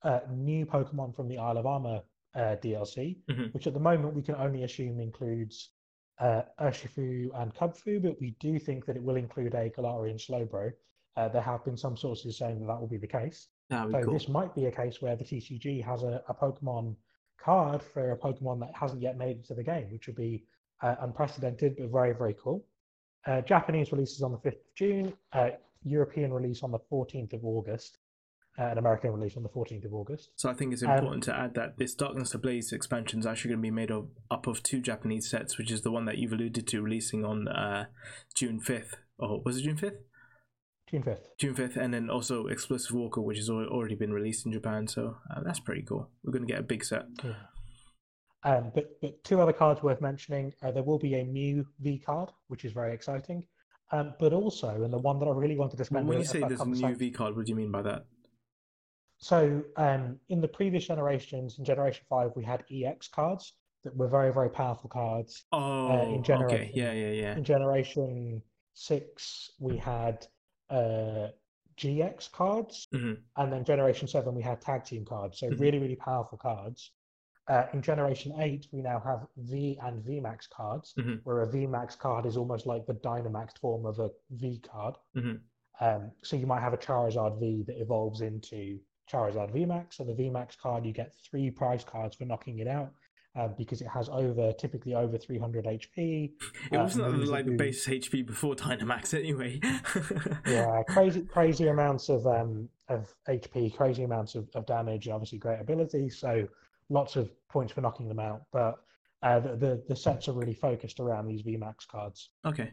uh, 0.03 0.19
new 0.29 0.67
Pokemon 0.67 1.15
from 1.15 1.27
the 1.27 1.37
Isle 1.39 1.57
of 1.57 1.65
Armor 1.65 2.03
uh, 2.35 2.55
DLC, 2.61 3.17
Mhm. 3.27 3.51
which 3.53 3.65
at 3.65 3.73
the 3.73 3.79
moment 3.79 4.13
we 4.13 4.21
can 4.21 4.35
only 4.35 4.63
assume 4.63 4.99
includes 4.99 5.71
uh, 6.19 6.41
Urshifu 6.59 7.29
and 7.41 7.53
Kubfu, 7.53 8.01
but 8.01 8.19
we 8.19 8.35
do 8.39 8.57
think 8.59 8.85
that 8.85 8.95
it 8.95 9.03
will 9.03 9.15
include 9.15 9.53
a 9.53 9.69
Galarian 9.69 10.17
Slowbro. 10.17 10.71
Uh, 11.17 11.27
there 11.29 11.41
have 11.41 11.63
been 11.63 11.77
some 11.77 11.95
sources 11.95 12.37
saying 12.37 12.59
that 12.59 12.67
that 12.67 12.79
will 12.79 12.87
be 12.87 12.97
the 12.97 13.07
case. 13.07 13.47
Would 13.69 13.91
So 13.91 14.01
cool. 14.03 14.13
this 14.13 14.27
might 14.27 14.53
be 14.53 14.65
a 14.65 14.71
case 14.71 15.01
where 15.01 15.15
the 15.15 15.23
TCG 15.23 15.83
has 15.83 16.03
a, 16.03 16.21
a 16.27 16.33
Pokemon 16.33 16.95
card 17.39 17.81
for 17.81 18.11
a 18.11 18.17
Pokemon 18.17 18.59
that 18.59 18.71
hasn't 18.75 19.01
yet 19.01 19.17
made 19.17 19.37
it 19.37 19.45
to 19.45 19.53
the 19.55 19.63
game, 19.63 19.91
which 19.91 20.07
would 20.07 20.15
be 20.15 20.45
uh, 20.81 20.95
unprecedented 21.01 21.75
but 21.77 21.89
very 21.89 22.13
very 22.13 22.35
cool. 22.41 22.65
Uh, 23.25 23.41
Japanese 23.41 23.91
release 23.91 24.11
is 24.11 24.21
on 24.21 24.31
the 24.31 24.37
5th 24.37 24.53
of 24.53 24.75
June, 24.75 25.13
uh, 25.33 25.49
European 25.83 26.31
release 26.31 26.61
on 26.61 26.71
the 26.71 26.79
14th 26.91 27.33
of 27.33 27.43
August, 27.43 27.97
uh, 28.57 28.63
and 28.63 28.79
American 28.79 29.11
release 29.11 29.35
on 29.35 29.43
the 29.43 29.49
14th 29.49 29.85
of 29.85 29.93
August. 29.93 30.29
So 30.35 30.49
I 30.49 30.53
think 30.53 30.73
it's 30.73 30.83
Um, 30.83 30.91
important 30.91 31.23
to 31.25 31.35
add 31.37 31.55
that 31.55 31.77
this 31.77 31.93
Darkness 31.93 32.33
Ablaze 32.33 32.71
expansion 32.71 33.19
is 33.19 33.25
actually 33.25 33.49
going 33.49 33.59
to 33.59 33.67
be 33.67 33.71
made 33.71 33.91
of, 33.91 34.09
up 34.31 34.47
of 34.47 34.63
two 34.63 34.81
Japanese 34.81 35.29
sets, 35.29 35.57
which 35.57 35.71
is 35.71 35.81
the 35.81 35.91
one 35.91 36.05
that 36.05 36.17
you've 36.17 36.33
alluded 36.33 36.67
to 36.67 36.81
releasing 36.81 37.25
on 37.25 37.47
uh, 37.47 37.85
June 38.33 38.61
5th. 38.61 38.95
Oh, 39.19 39.41
was 39.43 39.57
it 39.57 39.63
June 39.63 39.77
5th? 39.77 39.97
June 40.89 41.03
5th. 41.03 41.21
June 41.37 41.55
5th, 41.55 41.77
and 41.77 41.93
then 41.93 42.09
also 42.09 42.47
Explosive 42.47 42.95
Walker, 42.95 43.19
which 43.19 43.37
has 43.37 43.49
already 43.49 43.95
been 43.95 44.13
released 44.13 44.45
in 44.45 44.51
Japan. 44.51 44.87
So 44.87 45.17
uh, 45.35 45.41
that's 45.43 45.59
pretty 45.59 45.81
cool. 45.81 46.09
We're 46.23 46.31
going 46.31 46.45
to 46.47 46.51
get 46.51 46.59
a 46.59 46.63
big 46.63 46.85
set. 46.85 47.05
Yeah. 47.23 47.33
Um, 48.43 48.71
but, 48.75 49.01
but 49.01 49.23
two 49.23 49.41
other 49.41 49.53
cards 49.53 49.81
worth 49.81 50.01
mentioning. 50.01 50.53
Uh, 50.61 50.71
there 50.71 50.83
will 50.83 50.99
be 50.99 51.15
a 51.15 51.23
Mew 51.23 51.65
V 51.79 51.97
card, 51.97 52.29
which 52.47 52.63
is 52.63 52.73
very 52.73 52.93
exciting. 52.93 53.43
Um, 53.91 54.13
but 54.19 54.33
also, 54.33 54.83
and 54.83 54.93
the 54.93 54.99
one 54.99 55.19
that 55.19 55.25
I 55.25 55.31
really 55.31 55.57
wanted 55.57 55.77
to 55.77 55.85
spend 55.85 56.07
when 56.07 56.19
you 56.19 56.25
say 56.25 56.39
there's 56.39 56.61
a 56.61 56.65
new 56.65 56.95
V 56.95 57.11
card, 57.11 57.35
what 57.35 57.45
do 57.45 57.49
you 57.49 57.55
mean 57.55 57.71
by 57.71 57.81
that? 57.83 58.05
So 59.17 59.63
um, 59.77 60.19
in 60.29 60.41
the 60.41 60.47
previous 60.47 60.85
generations, 60.87 61.57
in 61.59 61.65
Generation 61.65 62.03
Five, 62.09 62.31
we 62.35 62.43
had 62.43 62.63
EX 62.71 63.07
cards 63.07 63.53
that 63.83 63.95
were 63.95 64.07
very, 64.07 64.33
very 64.33 64.49
powerful 64.49 64.89
cards. 64.89 65.45
Oh, 65.51 65.89
okay. 65.91 66.21
generation. 66.21 66.71
Yeah, 66.73 66.91
yeah, 66.93 67.11
yeah. 67.11 67.37
In 67.37 67.43
Generation 67.43 68.41
Six, 68.73 69.51
we 69.59 69.77
had 69.77 70.27
uh, 70.69 71.27
GX 71.77 72.31
cards, 72.31 72.87
Mhm. 72.93 73.17
and 73.37 73.53
then 73.53 73.63
Generation 73.63 74.07
Seven, 74.07 74.33
we 74.35 74.41
had 74.41 74.59
tag 74.61 74.83
team 74.83 75.05
cards. 75.05 75.39
So 75.39 75.49
Mhm. 75.49 75.59
really, 75.59 75.77
really 75.79 75.95
powerful 75.95 76.37
cards. 76.37 76.91
Uh, 77.47 77.67
in 77.73 77.81
Generation 77.81 78.33
Eight, 78.39 78.67
we 78.71 78.81
now 78.81 78.99
have 78.99 79.27
V 79.37 79.77
and 79.83 80.03
VMAX 80.03 80.49
cards, 80.49 80.93
Mhm. 80.97 81.21
where 81.23 81.43
a 81.43 81.47
VMAX 81.47 81.95
card 81.97 82.25
is 82.25 82.37
almost 82.37 82.65
like 82.65 82.87
the 82.87 82.95
Dynamax 82.95 83.57
form 83.59 83.85
of 83.85 83.99
a 83.99 84.09
V 84.31 84.59
card. 84.59 84.95
Mhm. 85.15 85.41
Um, 85.79 86.11
so 86.23 86.35
you 86.35 86.47
might 86.47 86.61
have 86.61 86.73
a 86.73 86.77
Charizard 86.77 87.39
V 87.39 87.63
that 87.67 87.79
evolves 87.79 88.21
into 88.21 88.79
Charizard 89.11 89.53
VMAX. 89.53 89.95
So 89.95 90.03
the 90.03 90.13
VMAX 90.13 90.57
card, 90.57 90.85
you 90.85 90.93
get 90.93 91.13
three 91.29 91.51
prize 91.51 91.83
cards 91.83 92.15
for 92.15 92.25
knocking 92.25 92.59
it 92.59 92.67
out 92.67 92.91
um, 93.35 93.53
because 93.57 93.81
it 93.81 93.87
has 93.87 94.09
over, 94.09 94.53
typically 94.53 94.95
over 94.95 95.17
300 95.17 95.65
HP. 95.65 96.31
It 96.71 96.77
uh, 96.77 96.83
wasn't 96.83 97.27
like 97.27 97.45
the 97.45 97.55
base 97.55 97.85
HP 97.87 98.25
before 98.25 98.55
Dynamax 98.55 99.13
anyway. 99.13 99.59
Yeah, 100.47 100.83
crazy, 100.87 101.21
crazy 101.21 101.67
amounts 101.67 102.09
of 102.09 102.25
um, 102.27 102.69
of 102.87 103.13
HP, 103.27 103.75
crazy 103.75 104.03
amounts 104.03 104.35
of, 104.35 104.47
of 104.55 104.65
damage, 104.65 105.07
and 105.07 105.13
obviously 105.13 105.37
great 105.39 105.59
ability. 105.59 106.09
So 106.09 106.47
lots 106.89 107.15
of 107.15 107.31
points 107.49 107.73
for 107.73 107.81
knocking 107.81 108.07
them 108.07 108.19
out. 108.19 108.43
But 108.51 108.75
uh, 109.23 109.39
the, 109.39 109.55
the 109.55 109.83
the 109.89 109.95
sets 109.95 110.27
are 110.27 110.33
really 110.33 110.53
focused 110.53 110.99
around 110.99 111.27
these 111.27 111.41
VMAX 111.41 111.87
cards. 111.87 112.29
okay, 112.45 112.71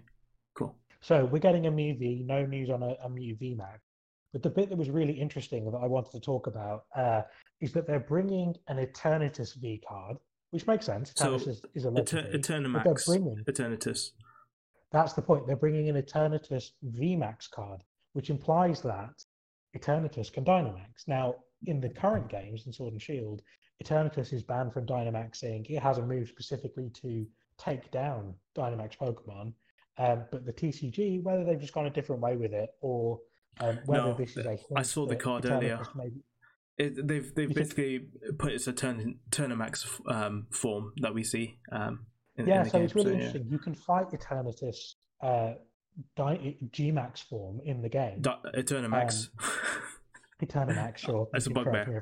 cool. 0.55 0.77
So 1.01 1.25
we're 1.25 1.41
getting 1.41 1.67
a 1.67 1.71
Mew 1.71 1.97
V, 1.97 2.25
no 2.27 2.47
news 2.47 2.71
on 2.71 2.83
a, 2.83 2.95
a 3.05 3.09
Mew 3.09 3.35
VMAX. 3.37 3.79
But 4.33 4.43
the 4.43 4.51
bit 4.51 4.71
that 4.71 4.79
was 4.79 4.91
really 4.91 5.13
interesting 5.13 5.71
that 5.71 5.77
I 5.77 5.87
wanted 5.87 6.13
to 6.13 6.21
talk 6.21 6.47
about 6.47 6.85
uh, 6.97 7.23
is 7.61 7.73
that 7.73 7.87
they're 7.87 8.01
bringing 8.01 8.55
an 8.69 8.79
Eternatus 8.79 9.55
V 9.61 9.83
card, 9.87 10.17
which 10.51 10.67
makes 10.67 10.87
sense. 10.87 11.13
So, 11.15 11.37
Eternatus 11.37 11.49
is, 11.49 11.63
is 11.75 11.85
a 11.85 11.89
Eter- 11.89 11.95
legendary. 11.97 12.33
but 12.33 12.43
they're 12.43 12.59
Eternamax, 12.61 13.07
bringing, 13.07 13.45
Eternatus. 13.49 14.11
that's 14.91 15.13
the 15.13 15.23
point. 15.23 15.47
They're 15.47 15.57
bringing 15.57 15.89
an 15.91 15.97
Eternatus 15.97 16.71
VMAX 16.95 17.51
card, 17.51 17.83
which 18.15 18.31
implies 18.31 18.81
that 18.83 19.23
Eternatus 19.77 20.33
can 20.33 20.45
Dynamax. 20.45 21.07
Now, 21.07 21.35
in 21.67 21.81
the 21.81 21.91
current 21.91 22.29
games 22.29 22.67
in 22.67 22.73
Sword 22.73 22.93
and 22.93 23.03
Shield, 23.03 23.43
Eternatus 23.85 24.33
is 24.33 24.43
banned 24.43 24.73
from 24.73 24.87
Dynamaxing. 24.87 25.69
It 25.69 25.83
has 25.83 25.99
a 25.99 26.03
move 26.03 26.29
specifically 26.29 26.91
to 27.03 27.27
take 27.59 27.91
down 27.91 28.35
Dynamax 28.57 28.97
Pokemon. 28.97 29.53
Um, 29.99 30.25
but 30.31 30.47
the 30.47 30.53
TCG, 30.53 31.23
whether 31.23 31.45
they've 31.45 31.61
just 31.61 31.75
gone 31.75 31.87
a 31.87 31.91
different 31.91 32.23
way 32.23 32.37
with 32.37 32.55
it 32.55 32.71
or 32.81 33.19
um, 33.61 33.79
whether 33.87 34.03
No, 34.09 34.15
this 34.15 34.37
is 34.37 34.45
a 34.47 34.59
I 34.77 34.83
saw 34.83 35.07
the 35.07 35.17
card 35.17 35.45
earlier. 35.47 35.81
Maybe, 35.95 36.23
It, 36.79 37.07
they've 37.07 37.35
they've 37.35 37.49
can- 37.49 37.55
basically 37.55 38.07
put 38.39 38.53
it's 38.53 38.67
a 38.67 38.73
turn 38.73 39.19
Turnamax 39.31 39.87
um, 40.11 40.47
form 40.51 40.93
that 40.99 41.15
we 41.15 41.23
see. 41.25 41.59
Um, 41.71 42.07
in, 42.37 42.47
yeah, 42.47 42.63
in 42.65 42.71
so 42.71 42.79
game. 42.79 42.85
it's 42.85 42.95
really 42.95 43.11
yeah. 43.13 43.17
interesting. 43.19 43.47
You 43.51 43.59
can 43.59 43.75
fight 43.75 44.07
Eternatus 44.11 44.95
uh, 45.23 45.53
Dy- 46.17 46.57
Gmax 46.71 47.25
form 47.29 47.61
in 47.65 47.83
the 47.83 47.89
game. 47.91 48.23
Da- 48.23 48.39
Eternamax. 48.57 49.29
Eternamax, 50.43 50.97
sure. 51.07 51.29
it's 51.35 51.47
a 51.47 51.51
you 51.51 51.55
can 51.55 51.65
correct 51.65 51.89
me 51.89 51.95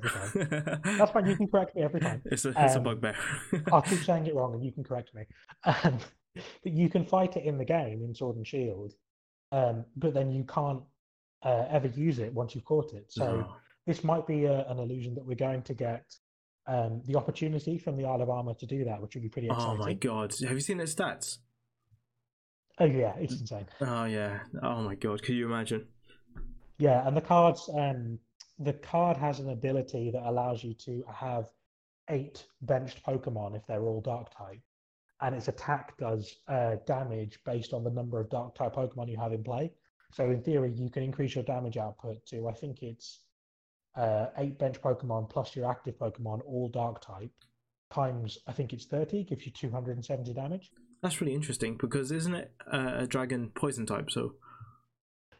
bugbear. 0.45 0.81
That's 0.99 1.11
fine. 1.11 1.27
You 1.27 1.37
can 1.37 1.49
correct 1.49 1.75
me 1.77 1.83
every 1.83 2.01
time. 2.01 2.23
It's 2.27 2.45
a 2.45 2.51
it's 2.51 2.75
a 2.75 2.79
Um, 2.79 2.85
bugbear. 2.85 3.17
I'll 3.73 3.83
keep 3.83 3.99
saying 4.05 4.27
it 4.27 4.35
wrong, 4.35 4.55
and 4.55 4.65
you 4.65 4.73
can 4.73 4.85
correct 4.85 5.11
me. 5.15 5.25
Um, 5.65 5.99
but 6.63 6.73
you 6.73 6.89
can 6.89 7.05
fight 7.05 7.37
it 7.37 7.45
in 7.45 7.59
the 7.59 7.65
game 7.65 8.03
in 8.05 8.15
Sword 8.15 8.37
and 8.37 8.47
Shield, 8.47 8.93
um, 9.53 9.85
but 9.97 10.15
then 10.15 10.31
you 10.31 10.45
can't 10.45 10.83
uh, 11.43 11.67
ever 11.71 11.89
use 11.89 12.19
it 12.19 12.33
once 12.33 12.55
you've 12.55 12.65
caught 12.65 12.93
it. 12.95 13.07
So 13.11 13.25
No. 13.41 13.57
this 13.87 14.05
might 14.05 14.27
be 14.27 14.45
a, 14.45 14.67
an 14.69 14.79
illusion 14.79 15.15
that 15.15 15.25
we're 15.25 15.37
going 15.37 15.63
to 15.63 15.75
get 15.75 16.05
um, 16.67 17.03
the 17.07 17.17
opportunity 17.17 17.79
from 17.79 17.97
the 17.97 18.05
Isle 18.05 18.23
of 18.23 18.31
Armor 18.31 18.55
to 18.55 18.67
do 18.67 18.85
that, 18.85 19.01
which 19.01 19.15
would 19.15 19.23
be 19.23 19.29
pretty 19.29 19.49
exciting. 19.49 19.71
Oh 19.71 19.77
my 19.77 19.95
god! 19.95 20.35
Have 20.43 20.53
you 20.53 20.61
seen 20.61 20.81
its 20.81 20.95
stats? 20.95 21.39
Oh 22.79 22.85
yeah, 22.85 23.15
it's 23.19 23.41
insane. 23.41 23.67
Oh 23.81 24.05
yeah. 24.05 24.41
Oh 24.63 24.83
my 24.83 24.95
god! 24.95 25.23
Could 25.23 25.35
you 25.35 25.47
imagine? 25.47 25.87
Yeah, 26.79 27.07
and 27.07 27.17
the 27.17 27.21
cards, 27.21 27.69
um, 27.77 28.19
the 28.59 28.73
card 28.73 29.17
has 29.17 29.39
an 29.41 29.51
ability 29.51 30.11
that 30.13 30.23
allows 30.27 30.63
you 30.65 30.75
to 30.87 31.05
have 31.13 31.47
eight 32.09 32.47
benched 32.63 33.03
Pokemon 33.05 33.57
if 33.57 33.67
they're 33.67 33.83
all 33.83 34.01
Dark 34.01 34.35
type, 34.37 34.61
and 35.21 35.35
its 35.35 35.49
attack 35.49 35.97
does 35.99 36.35
uh, 36.49 36.77
damage 36.87 37.39
based 37.45 37.73
on 37.73 37.85
the 37.85 37.91
number 37.91 38.19
of 38.21 38.31
Dark 38.31 38.55
type 38.55 38.75
Pokemon 38.75 39.11
you 39.11 39.19
have 39.19 39.33
in 39.33 39.43
play. 39.43 39.73
So 40.13 40.31
in 40.31 40.43
theory, 40.43 40.73
you 40.77 40.91
can 40.91 41.03
increase 41.03 41.35
your 41.35 41.45
damage 41.45 41.77
output 41.77 42.25
to 42.27 42.49
I 42.49 42.53
think 42.53 42.83
it's 42.83 43.21
uh, 43.97 44.27
eight 44.39 44.59
bench 44.59 44.81
Pokemon 44.81 45.31
plus 45.31 45.55
your 45.57 45.71
active 45.71 45.99
Pokemon, 45.99 46.41
all 46.47 46.69
Dark 46.69 47.01
type, 47.05 47.33
times 47.93 48.39
I 48.47 48.53
think 48.53 48.73
it's 48.73 48.87
thirty, 48.87 49.25
gives 49.25 49.45
you 49.47 49.53
two 49.53 49.71
hundred 49.71 49.97
and 49.97 50.05
seventy 50.05 50.33
damage. 50.33 50.71
That's 51.03 51.21
really 51.21 51.35
interesting 51.35 51.77
because 51.81 52.13
isn't 52.13 52.35
it 52.35 52.53
uh, 52.73 52.93
a 52.99 53.07
dragon 53.07 53.51
poison 53.55 53.87
type? 53.87 54.11
So 54.11 54.35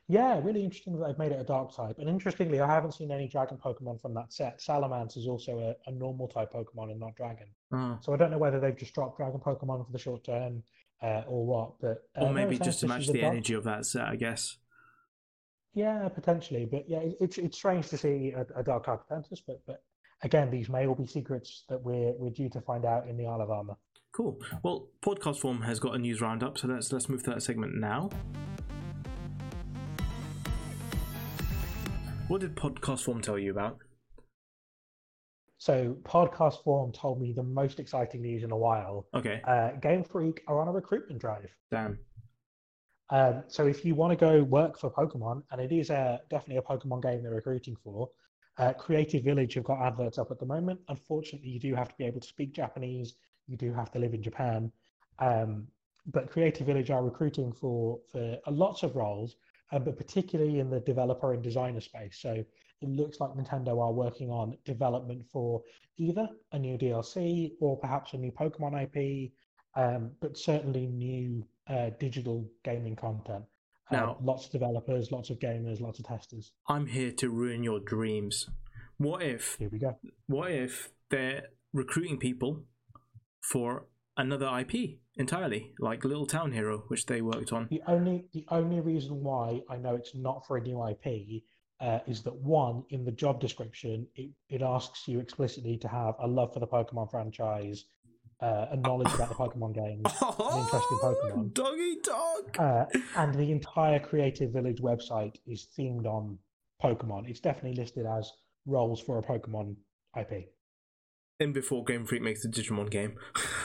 Yeah, 0.09 0.41
really 0.43 0.65
interesting 0.65 0.99
that 0.99 1.07
they've 1.07 1.19
made 1.19 1.33
it 1.33 1.41
a 1.41 1.45
dark 1.45 1.75
type. 1.77 1.99
And 1.99 2.09
interestingly, 2.09 2.61
I 2.61 2.67
haven't 2.67 2.93
seen 2.95 3.13
any 3.13 3.29
dragon 3.29 3.59
Pokemon 3.59 4.01
from 4.01 4.15
that 4.15 4.33
set. 4.33 4.59
Salamence 4.61 5.17
is 5.17 5.27
also 5.27 5.59
a, 5.59 5.91
a 5.91 5.93
normal 5.93 6.29
type 6.29 6.53
Pokemon 6.53 6.91
and 6.91 6.99
not 6.99 7.15
dragon. 7.15 7.49
oh. 7.73 7.99
So 8.01 8.15
I 8.15 8.17
don't 8.17 8.31
know 8.31 8.39
whether 8.39 8.59
they've 8.59 8.77
just 8.77 8.95
dropped 8.95 9.19
dragon 9.19 9.39
Pokemon 9.41 9.85
for 9.87 9.93
the 9.93 9.99
short 9.99 10.25
term 10.25 10.63
uh, 11.03 11.23
or 11.27 11.47
what. 11.47 11.73
But 11.81 12.03
uh, 12.21 12.27
or 12.27 12.33
maybe 12.33 12.59
just 12.59 12.81
to 12.81 12.87
match 12.89 13.01
this 13.01 13.09
is 13.09 13.15
a 13.15 13.19
the 13.19 13.23
energy 13.25 13.55
of 13.55 13.65
that 13.65 13.87
set, 13.87 14.07
I 14.07 14.17
guess. 14.17 14.57
Yeah, 15.75 16.09
potentially. 16.09 16.67
But 16.71 16.89
yeah, 16.89 16.99
it- 17.01 17.17
it's 17.21 17.39
it's 17.39 17.57
strange 17.57 17.89
to 17.89 17.97
see 17.99 18.33
a, 18.37 18.45
a 18.59 18.63
dark 18.63 18.87
Apprentice. 18.89 19.43
But 19.47 19.61
but 19.67 19.83
again, 20.23 20.51
these 20.51 20.69
may 20.69 20.87
all 20.87 20.95
be 20.95 21.07
secrets 21.07 21.65
that 21.69 21.83
we're 21.83 22.13
we're 22.19 22.31
due 22.31 22.49
to 22.51 22.61
find 22.61 22.85
out 22.85 23.09
in 23.09 23.17
the 23.17 23.27
Isle 23.27 23.41
of 23.43 23.51
Armor. 23.51 23.77
Cool. 24.13 24.41
Well, 24.65 24.89
podcast 25.05 25.39
form 25.39 25.63
has 25.63 25.79
got 25.79 25.95
a 25.95 25.99
news 25.99 26.21
roundup, 26.21 26.59
so 26.59 26.67
let's 26.67 26.93
let's 26.93 27.09
move 27.09 27.23
to 27.25 27.31
that 27.31 27.43
segment 27.43 27.77
now. 27.77 28.11
What 32.27 32.41
did 32.41 32.55
podcast 32.57 33.03
form 33.05 33.21
tell 33.21 33.39
you 33.39 33.51
about? 33.51 33.79
So 35.61 35.95
podcast 36.05 36.65
form 36.65 36.91
told 36.91 37.21
me 37.21 37.35
the 37.35 37.43
most 37.43 37.81
exciting 37.81 38.23
news 38.23 38.45
in 38.45 38.51
a 38.51 38.57
while. 38.57 39.07
Okay. 39.13 39.43
Uh, 39.47 39.73
Game 39.73 40.03
Freak 40.03 40.43
are 40.49 40.59
on 40.59 40.69
a 40.69 40.73
recruitment 40.73 41.21
drive. 41.21 41.55
Damn. 41.71 41.99
Um, 43.11 43.45
so 43.47 43.67
if 43.67 43.85
you 43.85 43.95
want 43.95 44.11
to 44.11 44.17
go 44.17 44.43
work 44.43 44.79
for 44.79 44.91
Pokemon, 44.91 45.43
and 45.51 45.61
it 45.61 45.71
is 45.71 45.91
a, 45.91 46.19
definitely 46.31 46.57
a 46.57 46.63
Pokemon 46.63 47.03
game 47.03 47.23
they're 47.23 47.35
recruiting 47.35 47.77
for, 47.77 48.09
uh, 48.57 48.73
Creative 48.73 49.23
Village 49.23 49.53
have 49.53 49.65
got 49.65 49.83
adverts 49.83 50.17
up 50.17 50.31
at 50.31 50.39
the 50.39 50.47
moment. 50.47 50.81
Unfortunately, 50.89 51.51
you 51.51 51.61
do 51.61 51.75
have 51.75 51.91
to 51.91 51.95
be 51.99 52.07
able 52.07 52.21
to 52.21 52.29
speak 52.29 52.55
Japanese. 52.55 53.17
You 53.47 53.59
do 53.59 53.71
have 53.75 53.91
to 53.93 53.99
live 53.99 54.15
in 54.15 54.23
Japan. 54.23 54.73
Um, 55.19 55.67
but 56.07 56.31
Creative 56.31 56.67
Village 56.67 56.91
are 56.91 57.05
recruiting 57.05 57.53
for 57.53 58.01
for 58.11 58.39
lots 58.49 58.83
of 58.83 58.97
roles, 58.97 59.37
um, 59.73 59.85
but 59.85 59.99
particularly 59.99 60.59
in 60.59 60.71
the 60.71 60.81
developer 60.81 61.35
and 61.35 61.43
designer 61.43 61.83
space. 61.83 62.17
So 62.19 62.43
it 62.81 62.89
looks 62.89 63.21
like 63.21 63.31
Nintendo 63.31 63.81
are 63.81 63.93
working 63.93 64.31
on 64.31 64.57
development 64.65 65.25
for 65.31 65.63
either 65.99 66.29
a 66.53 66.59
new 66.59 66.79
DLC 66.79 67.53
or 67.61 67.79
perhaps 67.79 68.15
a 68.15 68.17
new 68.17 68.33
Pokemon 68.33 68.83
IP, 68.85 69.33
um, 69.75 70.11
but 70.21 70.37
certainly 70.37 70.87
new 70.87 71.45
uh, 71.69 71.91
digital 71.99 72.49
gaming 72.65 72.97
content. 72.97 73.45
Uh, 73.91 73.97
Now- 73.97 74.19
lots 74.23 74.47
of 74.47 74.53
developers, 74.53 75.13
lots 75.13 75.31
of 75.31 75.39
gamers, 75.39 75.81
lots 75.81 75.99
of 75.99 76.07
testers. 76.07 76.53
I'm 76.69 76.87
here 76.87 77.13
to 77.13 77.29
ruin 77.29 77.63
your 77.63 77.81
dreams. 77.81 78.49
What 78.99 79.23
if 79.23 79.57
Here 79.59 79.69
we 79.71 79.79
go. 79.79 79.97
what 80.27 80.51
if 80.51 80.91
they're 81.11 81.49
recruiting 81.73 82.19
people 82.19 82.65
for 83.43 83.87
another 84.17 84.47
IP 84.61 84.99
entirely, 85.17 85.73
like 85.79 86.05
Little 86.05 86.27
Town 86.27 86.53
Hero, 86.53 86.85
which 86.89 87.07
they 87.07 87.21
worked 87.23 87.53
on? 87.53 87.69
The 87.71 87.83
only 87.87 88.27
the 88.33 88.45
only 88.49 88.81
reason 88.81 89.23
why 89.23 89.63
I 89.71 89.77
know 89.77 89.95
it's 89.95 90.15
not 90.15 90.47
for 90.47 90.57
a 90.59 90.61
new 90.61 90.87
IP 90.87 91.43
uh, 91.81 92.01
is 92.07 92.23
that 92.23 92.35
one 92.35 92.85
in 92.91 93.05
the 93.05 93.11
job 93.11 93.41
description 93.41 94.07
it, 94.15 94.31
it 94.49 94.63
asks 94.63 95.09
you 95.09 95.19
explicitly 95.19 95.77
to 95.79 95.89
have 95.89 96.15
a 96.21 96.27
love 96.27 96.53
for 96.53 96.61
the 96.61 96.67
Pokemon 96.67 97.11
franchise, 97.11 97.85
uh, 98.41 98.67
a 98.71 98.77
knowledge 98.77 99.13
about 99.15 99.29
the 99.29 99.35
Pokemon 99.35 99.75
games, 99.75 100.05
an 100.23 100.59
interest 100.59 100.87
in 100.91 100.99
Pokemon, 100.99 101.55
Doggy 101.55 101.97
dog. 102.03 102.59
uh, 102.59 102.85
and 103.17 103.35
the 103.35 103.51
entire 103.51 103.99
Creative 103.99 104.51
Village 104.51 104.81
website 104.81 105.37
is 105.47 105.69
themed 105.79 106.07
on 106.07 106.39
Pokemon. 106.83 107.29
It's 107.29 107.41
definitely 107.41 107.81
listed 107.81 108.07
as 108.07 108.31
roles 108.67 109.01
for 109.01 109.19
a 109.19 109.23
Pokemon 109.23 109.77
IP. 110.19 110.51
And 111.39 111.55
before 111.55 111.85
Game 111.85 112.05
Freak 112.05 112.21
makes 112.21 112.43
the 112.43 112.49
Digimon 112.49 112.91
game. 112.91 113.17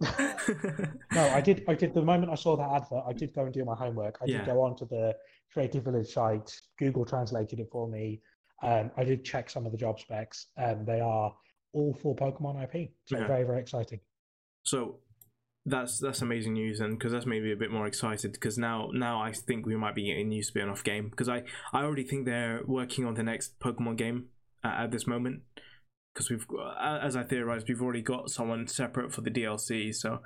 No, 1.14 1.28
I 1.30 1.40
did. 1.40 1.64
I 1.68 1.74
did. 1.74 1.94
The 1.94 2.02
moment 2.02 2.30
I 2.32 2.34
saw 2.34 2.56
that 2.56 2.70
advert, 2.70 3.04
I 3.06 3.12
did 3.12 3.34
go 3.34 3.44
and 3.44 3.52
do 3.52 3.64
my 3.64 3.74
homework. 3.74 4.18
I 4.22 4.26
Yeah. 4.26 4.38
did 4.38 4.46
go 4.46 4.62
onto 4.62 4.86
the 4.86 5.14
Creative 5.52 5.84
Village 5.84 6.08
site. 6.08 6.50
Google 6.78 7.04
translated 7.04 7.60
it 7.60 7.68
for 7.70 7.88
me. 7.88 8.20
Um, 8.62 8.90
I 8.96 9.04
did 9.04 9.24
check 9.24 9.50
some 9.50 9.66
of 9.66 9.72
the 9.72 9.78
job 9.78 10.00
specs, 10.00 10.46
and 10.56 10.86
they 10.86 11.00
are 11.00 11.34
all 11.72 11.94
for 11.94 12.14
Pokemon 12.16 12.62
IP. 12.62 12.92
So 13.06 13.18
Yeah. 13.18 13.26
very, 13.26 13.44
very 13.44 13.60
exciting. 13.60 14.00
So 14.64 15.00
that's 15.66 15.98
that's 15.98 16.22
amazing 16.22 16.54
news, 16.54 16.80
and 16.80 16.98
because 16.98 17.12
that's 17.12 17.26
made 17.26 17.42
me 17.42 17.52
a 17.52 17.56
bit 17.56 17.70
more 17.70 17.86
excited. 17.86 18.32
Because 18.32 18.56
now 18.58 18.90
now 18.92 19.20
I 19.20 19.32
think 19.32 19.66
we 19.66 19.76
might 19.76 19.94
be 19.94 20.04
getting 20.06 20.26
a 20.26 20.28
new 20.28 20.42
spin-off 20.42 20.82
game. 20.84 21.08
Because 21.10 21.28
I 21.28 21.44
I 21.72 21.82
already 21.82 22.04
think 22.04 22.24
they're 22.26 22.62
working 22.66 23.04
on 23.04 23.14
the 23.14 23.22
next 23.22 23.58
Pokemon 23.58 23.96
game 23.96 24.28
at, 24.64 24.84
at 24.84 24.90
this 24.92 25.06
moment. 25.06 25.42
Because 26.18 26.30
we've 26.30 26.46
as 26.80 27.14
I 27.14 27.22
theorized, 27.22 27.68
we've 27.68 27.80
already 27.80 28.02
got 28.02 28.28
someone 28.28 28.66
separate 28.66 29.12
for 29.12 29.20
the 29.20 29.30
DLC. 29.30 29.94
So 29.94 30.18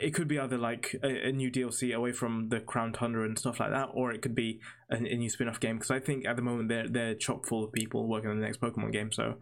it 0.00 0.14
could 0.14 0.28
be 0.28 0.38
either 0.38 0.56
like 0.56 0.94
a, 1.02 1.28
a 1.28 1.32
new 1.32 1.50
DLC 1.50 1.92
away 1.92 2.12
from 2.12 2.48
the 2.48 2.60
Crown 2.60 2.92
Tundra 2.92 3.24
and 3.24 3.36
stuff 3.36 3.58
like 3.58 3.70
that, 3.70 3.88
or 3.92 4.12
it 4.12 4.22
could 4.22 4.36
be 4.36 4.60
a, 4.88 4.94
a 4.94 5.16
new 5.16 5.28
spin-off 5.28 5.58
game. 5.58 5.78
Because 5.78 5.90
I 5.90 5.98
think 5.98 6.26
at 6.26 6.36
the 6.36 6.42
moment 6.42 6.68
they're 6.68 6.88
they're 6.88 7.14
chock 7.16 7.44
full 7.44 7.64
of 7.64 7.72
people 7.72 8.06
working 8.06 8.30
on 8.30 8.38
the 8.38 8.44
next 8.44 8.60
Pokemon 8.60 8.92
game. 8.92 9.10
So. 9.10 9.34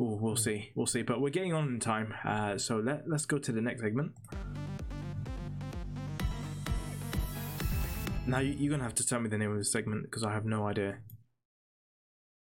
Ooh, 0.00 0.18
we'll 0.20 0.34
see, 0.34 0.72
we'll 0.74 0.88
see. 0.88 1.02
But 1.02 1.20
we're 1.20 1.30
getting 1.30 1.52
on 1.52 1.68
in 1.68 1.78
time, 1.78 2.14
uh, 2.24 2.58
so 2.58 2.78
let, 2.78 3.08
let's 3.08 3.26
go 3.26 3.38
to 3.38 3.52
the 3.52 3.60
next 3.60 3.80
segment. 3.80 4.10
Now 8.26 8.40
you're 8.40 8.72
gonna 8.72 8.82
have 8.82 8.96
to 8.96 9.06
tell 9.06 9.20
me 9.20 9.28
the 9.28 9.38
name 9.38 9.52
of 9.52 9.58
the 9.58 9.64
segment 9.64 10.02
because 10.02 10.24
I 10.24 10.32
have 10.32 10.44
no 10.44 10.66
idea. 10.66 10.98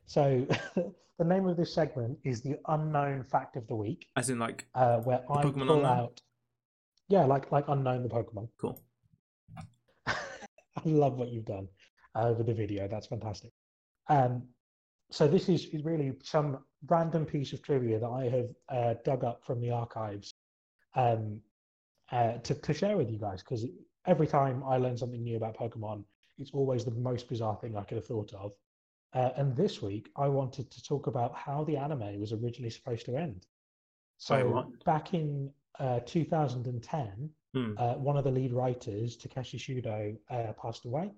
So 0.06 0.46
the 0.76 1.26
name 1.26 1.48
of 1.48 1.58
this 1.58 1.74
segment 1.74 2.18
is 2.24 2.42
the 2.42 2.58
unknown 2.68 3.24
fact 3.24 3.56
of 3.56 3.68
the 3.68 3.76
week, 3.76 4.08
As 4.16 4.30
in, 4.30 4.40
like, 4.40 4.68
uh, 4.76 4.98
where 5.00 5.24
I 5.32 5.44
Pokemon 5.44 5.68
pull 5.68 5.78
Unknown? 5.78 5.86
out. 5.86 6.22
Yeah, 7.08 7.26
like 7.26 7.52
like 7.52 7.66
unknown 7.68 8.04
the 8.04 8.10
Pokemon. 8.10 8.50
cool. 8.60 8.82
I 10.08 10.14
love 10.86 11.18
what 11.18 11.30
you've 11.30 11.46
done 11.46 11.68
uh, 12.16 12.34
with 12.38 12.48
the 12.48 12.54
video. 12.54 12.88
That's 12.88 13.08
fantastic. 13.08 13.52
Um, 14.10 14.44
so 15.12 15.28
this 15.28 15.48
is, 15.50 15.66
is 15.68 15.84
really 15.86 16.14
some 16.24 16.60
random 16.88 17.26
piece 17.26 17.54
of 17.54 17.62
trivia 17.62 18.00
that 18.00 18.08
I 18.08 18.24
have 18.30 18.50
uh, 18.70 18.94
dug 19.04 19.24
up 19.24 19.42
from 19.46 19.62
the 19.62 19.70
archives 19.72 20.34
um, 20.96 21.40
uh, 22.12 22.34
to, 22.40 22.56
to 22.56 22.74
share 22.74 22.98
with 22.98 23.10
you 23.12 23.20
guys 23.20 23.42
because 23.44 23.66
every 24.08 24.26
time 24.28 24.64
I 24.68 24.78
learn 24.78 24.98
something 24.98 25.22
new 25.24 25.38
about 25.38 25.58
Pokemon, 25.58 26.04
it's 26.40 26.52
always 26.54 26.86
the 26.86 26.92
most 26.92 27.30
bizarre 27.30 27.58
thing 27.62 27.78
I 27.78 27.84
could 27.84 27.98
have 27.98 28.06
thought 28.08 28.34
of. 28.34 28.52
Uh, 29.16 29.32
and 29.38 29.56
this 29.56 29.82
week, 29.82 30.10
I 30.18 30.28
wanted 30.28 30.70
to 30.70 30.84
talk 30.84 31.08
about 31.08 31.34
how 31.36 31.64
the 31.64 31.78
anime 31.78 32.20
was 32.20 32.34
originally 32.34 32.70
supposed 32.70 33.06
to 33.06 33.16
end. 33.16 33.48
So 34.18 34.36
back 34.86 35.14
in 35.14 35.52
uh, 35.80 36.02
2010, 36.06 37.30
Hmm. 37.56 37.74
uh, 37.78 37.94
one 37.94 38.18
of 38.18 38.26
the 38.26 38.32
lead 38.32 38.52
writers, 38.52 39.16
Takeshi 39.16 39.58
Shudo, 39.58 40.18
uh, 40.30 40.52
passed 40.62 40.84
away. 40.84 41.14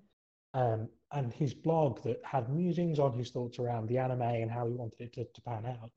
Um, 0.54 0.88
and 1.12 1.32
his 1.32 1.52
blog 1.52 2.00
that 2.04 2.20
had 2.24 2.48
musings 2.48 3.00
on 3.00 3.12
his 3.12 3.30
thoughts 3.30 3.58
around 3.58 3.88
the 3.88 3.98
anime 3.98 4.22
and 4.22 4.50
how 4.50 4.68
he 4.68 4.72
wanted 4.72 5.00
it 5.00 5.12
to, 5.14 5.24
to 5.24 5.42
pan 5.42 5.66
out 5.66 5.90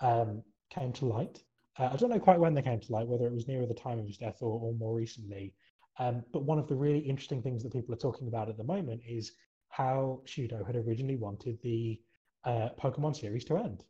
um, 0.00 0.42
came 0.70 0.92
to 0.92 1.06
light. 1.06 1.42
Uh, 1.76 1.90
I 1.92 1.96
don't 1.96 2.10
know 2.10 2.20
quite 2.20 2.38
when 2.38 2.54
they 2.54 2.62
came 2.62 2.78
to 2.78 2.92
light, 2.92 3.08
whether 3.08 3.26
it 3.26 3.34
was 3.34 3.48
nearer 3.48 3.66
the 3.66 3.74
time 3.74 3.98
of 3.98 4.06
his 4.06 4.16
death 4.16 4.38
or, 4.40 4.60
or 4.60 4.72
more 4.74 4.94
recently. 4.94 5.52
Um, 5.98 6.22
but 6.32 6.44
one 6.44 6.58
of 6.58 6.68
the 6.68 6.76
really 6.76 7.00
interesting 7.00 7.42
things 7.42 7.62
that 7.64 7.72
people 7.72 7.92
are 7.94 7.98
talking 7.98 8.28
about 8.28 8.48
at 8.48 8.56
the 8.56 8.64
moment 8.64 9.02
is 9.06 9.32
how 9.76 10.20
Shudo 10.24 10.64
had 10.64 10.76
originally 10.76 11.16
wanted 11.16 11.58
the 11.62 12.00
uh, 12.44 12.68
Pokemon 12.80 13.16
series 13.16 13.44
to 13.46 13.56
end. 13.56 13.82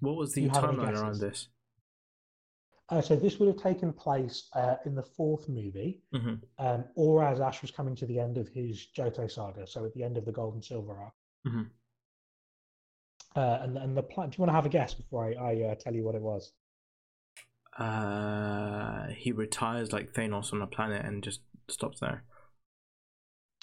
What 0.00 0.16
was 0.16 0.32
the 0.32 0.42
You 0.42 0.50
have 0.50 0.64
any 0.64 0.76
timeline 0.76 0.94
around 0.94 1.20
this? 1.20 1.48
Uh, 2.90 3.00
so 3.00 3.16
this 3.16 3.38
would 3.38 3.48
have 3.48 3.62
taken 3.62 3.92
place 3.92 4.48
uh, 4.54 4.76
in 4.84 4.94
the 4.94 5.02
fourth 5.02 5.48
movie, 5.48 6.02
hmm 6.12 6.34
um, 6.58 6.84
or 6.96 7.24
as 7.24 7.40
Ash 7.40 7.62
was 7.62 7.70
coming 7.70 7.94
to 7.96 8.06
the 8.06 8.18
end 8.18 8.38
of 8.38 8.48
his 8.48 8.88
Johto 8.96 9.30
saga, 9.30 9.66
so 9.66 9.84
at 9.84 9.94
the 9.94 10.02
end 10.02 10.16
of 10.16 10.24
the 10.24 10.32
Gold 10.32 10.54
and 10.54 10.64
Silver 10.64 10.96
arc. 10.98 11.14
Mhm. 11.46 11.70
Uh, 13.36 13.58
and 13.62 13.78
and 13.78 13.96
the 13.96 14.02
plan. 14.02 14.30
Do 14.30 14.36
you 14.36 14.42
want 14.42 14.50
to 14.50 14.54
have 14.54 14.66
a 14.66 14.70
guess 14.70 14.94
before 14.94 15.24
I, 15.26 15.32
I 15.34 15.62
uh, 15.70 15.74
tell 15.76 15.94
you 15.94 16.04
what 16.04 16.14
it 16.14 16.22
was? 16.22 16.52
Uh, 17.78 19.06
he 19.08 19.32
retires 19.32 19.92
like 19.92 20.12
Thanos 20.12 20.52
on 20.52 20.60
a 20.62 20.66
planet 20.66 21.04
and 21.04 21.22
just 21.22 21.40
stops 21.68 22.00
there. 22.00 22.24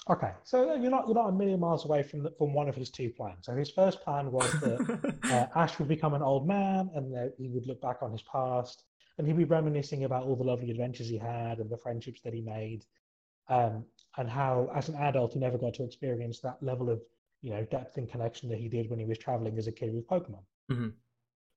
Okay, 0.08 0.32
so 0.44 0.74
you're 0.76 0.90
not 0.90 1.06
you're 1.08 1.16
not 1.16 1.30
a 1.30 1.32
million 1.32 1.58
miles 1.58 1.84
away 1.84 2.02
from 2.02 2.22
the, 2.22 2.30
from 2.38 2.54
one 2.54 2.68
of 2.68 2.76
his 2.76 2.90
two 2.90 3.10
plans. 3.10 3.46
So 3.46 3.56
his 3.56 3.70
first 3.70 4.02
plan 4.02 4.30
was 4.30 4.50
that 4.60 5.18
uh, 5.24 5.58
Ash 5.58 5.78
would 5.78 5.88
become 5.88 6.14
an 6.14 6.22
old 6.22 6.46
man, 6.46 6.90
and 6.94 7.12
that 7.12 7.34
he 7.38 7.48
would 7.48 7.66
look 7.66 7.80
back 7.80 8.02
on 8.02 8.12
his 8.12 8.22
past, 8.22 8.84
and 9.18 9.26
he'd 9.26 9.36
be 9.36 9.44
reminiscing 9.44 10.04
about 10.04 10.22
all 10.24 10.36
the 10.36 10.44
lovely 10.44 10.70
adventures 10.70 11.08
he 11.08 11.18
had 11.18 11.58
and 11.58 11.68
the 11.68 11.76
friendships 11.76 12.20
that 12.22 12.32
he 12.32 12.40
made, 12.40 12.84
um, 13.48 13.84
and 14.16 14.30
how, 14.30 14.70
as 14.74 14.88
an 14.88 14.94
adult, 14.94 15.32
he 15.32 15.40
never 15.40 15.58
got 15.58 15.74
to 15.74 15.84
experience 15.84 16.38
that 16.40 16.62
level 16.62 16.88
of 16.88 17.02
you 17.42 17.50
know 17.50 17.64
depth 17.64 17.98
and 17.98 18.08
connection 18.08 18.48
that 18.48 18.58
he 18.58 18.68
did 18.68 18.88
when 18.88 19.00
he 19.00 19.06
was 19.06 19.18
traveling 19.18 19.58
as 19.58 19.66
a 19.66 19.72
kid 19.72 19.92
with 19.92 20.06
Pokemon. 20.06 20.44
Mhm. 20.70 20.92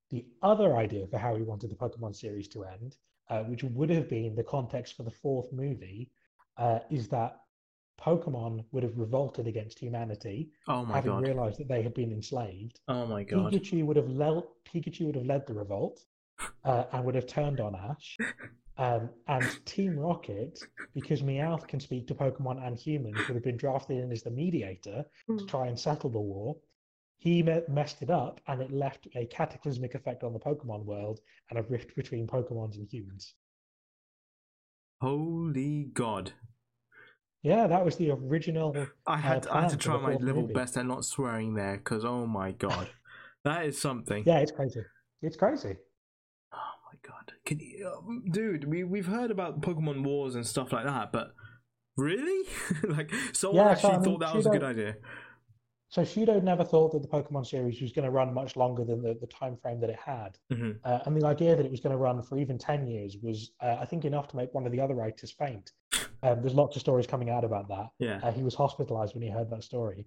The 0.09 0.25
other 0.41 0.75
idea 0.75 1.05
for 1.05 1.19
how 1.19 1.35
he 1.35 1.43
wanted 1.43 1.69
the 1.69 1.75
Pokemon 1.75 2.15
series 2.15 2.47
to 2.49 2.63
end, 2.63 2.97
uh, 3.29 3.43
which 3.43 3.63
would 3.63 3.91
have 3.91 4.09
been 4.09 4.33
the 4.33 4.43
context 4.43 4.95
for 4.95 5.03
the 5.03 5.11
fourth 5.11 5.53
movie, 5.53 6.09
uh, 6.57 6.79
is 6.89 7.07
that 7.09 7.41
Pokemon 7.99 8.63
would 8.71 8.83
have 8.83 8.97
revolted 8.97 9.47
against 9.47 9.79
humanity, 9.79 10.49
oh 10.67 10.85
my 10.85 10.95
having 10.95 11.11
god! 11.11 11.23
realized 11.23 11.59
that 11.59 11.67
they 11.67 11.81
had 11.81 11.93
been 11.93 12.11
enslaved. 12.11 12.79
Oh 12.87 13.05
my 13.05 13.23
god! 13.23 13.51
Pikachu 13.51 13.85
would 13.85 13.97
have 13.97 14.09
led 14.09 14.43
Pikachu 14.65 15.07
would 15.07 15.15
have 15.15 15.25
led 15.25 15.45
the 15.47 15.53
revolt 15.53 16.05
uh, 16.63 16.85
and 16.91 17.05
would 17.05 17.15
have 17.15 17.27
turned 17.27 17.59
on 17.59 17.75
Ash. 17.75 18.17
Um, 18.77 19.09
and 19.27 19.65
Team 19.65 19.99
Rocket, 19.99 20.57
because 20.93 21.21
Meowth 21.21 21.67
can 21.67 21.81
speak 21.81 22.07
to 22.07 22.15
Pokemon 22.15 22.65
and 22.65 22.79
humans, 22.79 23.17
would 23.27 23.35
have 23.35 23.43
been 23.43 23.57
drafted 23.57 23.97
in 23.97 24.09
as 24.09 24.23
the 24.23 24.31
mediator 24.31 25.03
to 25.27 25.45
try 25.47 25.67
and 25.67 25.77
settle 25.77 26.09
the 26.09 26.17
war. 26.17 26.55
He 27.17 27.43
me- 27.43 27.59
messed 27.67 28.01
it 28.01 28.09
up, 28.09 28.39
and 28.47 28.61
it 28.61 28.71
left 28.71 29.09
a 29.15 29.25
cataclysmic 29.25 29.95
effect 29.95 30.23
on 30.23 30.31
the 30.31 30.39
Pokemon 30.39 30.85
world 30.85 31.19
and 31.49 31.59
a 31.59 31.63
rift 31.63 31.93
between 31.97 32.25
Pokemons 32.25 32.75
and 32.75 32.87
humans. 32.89 33.33
Holy 35.01 35.89
god! 35.93 36.31
Yeah, 37.41 37.67
that 37.67 37.85
was 37.85 37.95
the 37.95 38.11
original. 38.11 38.75
I 39.07 39.17
had 39.17 39.47
I 39.47 39.61
had 39.61 39.69
to 39.71 39.77
try 39.77 39.97
my 39.97 40.13
level 40.13 40.41
movie. 40.41 40.53
best 40.53 40.77
at 40.77 40.85
not 40.85 41.05
swearing 41.05 41.53
there 41.53 41.77
because 41.77 42.03
oh 42.03 42.25
my 42.25 42.51
god, 42.51 42.89
that 43.43 43.65
is 43.65 43.79
something. 43.79 44.23
Yeah, 44.25 44.39
it's 44.39 44.51
crazy. 44.51 44.81
It's 45.21 45.37
crazy. 45.37 45.75
Oh 46.53 46.75
my 46.91 46.97
god, 47.07 47.33
Can 47.45 47.59
you, 47.59 47.91
um, 47.95 48.23
dude, 48.31 48.65
we 48.65 48.83
we've 48.83 49.05
heard 49.05 49.31
about 49.31 49.61
Pokemon 49.61 50.03
Wars 50.03 50.35
and 50.35 50.45
stuff 50.45 50.73
like 50.73 50.85
that, 50.85 51.11
but 51.11 51.33
really, 51.95 52.47
like 52.83 53.11
someone 53.33 53.67
Yeah, 53.67 53.75
so, 53.75 53.89
actually 53.89 53.89
I 53.89 53.97
mean, 53.99 54.03
thought 54.03 54.19
that 54.19 54.35
was 54.35 54.45
a 54.45 54.49
good 54.49 54.63
idea. 54.63 54.95
So 55.91 56.03
Shudo 56.03 56.41
never 56.43 56.63
thought 56.63 56.91
that 56.91 57.01
the 57.01 57.07
Pokemon 57.07 57.47
series 57.47 57.81
was 57.81 57.91
going 57.91 58.05
to 58.05 58.11
run 58.11 58.31
much 58.31 58.55
longer 58.55 58.85
than 58.85 59.01
the, 59.01 59.17
the 59.19 59.25
time 59.25 59.57
frame 59.57 59.79
that 59.81 59.89
it 59.89 59.99
had. 60.03 60.37
hmm 60.51 60.73
Uh, 60.83 60.99
and 61.05 61.19
the 61.19 61.25
idea 61.25 61.55
that 61.55 61.65
it 61.65 61.71
was 61.71 61.79
going 61.79 61.91
to 61.91 61.97
run 61.97 62.21
for 62.21 62.37
even 62.37 62.59
10 62.59 62.85
years 62.85 63.17
was, 63.23 63.51
uh, 63.59 63.77
I 63.79 63.85
think, 63.85 64.05
enough 64.05 64.27
to 64.29 64.35
make 64.35 64.53
one 64.53 64.67
of 64.67 64.71
the 64.71 64.79
other 64.79 64.93
writers 64.93 65.31
faint. 65.31 65.71
Um, 66.23 66.41
there's 66.41 66.53
lots 66.53 66.75
of 66.75 66.81
stories 66.81 67.07
coming 67.07 67.29
out 67.29 67.43
about 67.43 67.67
that. 67.69 67.87
Yeah, 67.99 68.19
Uh, 68.23 68.31
he 68.31 68.43
was 68.43 68.55
hospitalized 68.55 69.13
when 69.13 69.23
he 69.23 69.29
heard 69.29 69.49
that 69.51 69.63
story. 69.63 70.05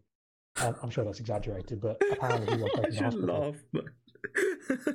Um, 0.63 0.77
I'm 0.83 0.91
sure 0.91 1.05
that's 1.05 1.21
exaggerated, 1.21 1.81
but 1.81 2.01
apparently 2.13 2.57
he 2.57 2.63
was 2.63 2.73
taken 2.73 2.93
to 2.93 3.05
hospital. 3.05 3.41
laugh. 3.41 3.57
But... 3.73 3.85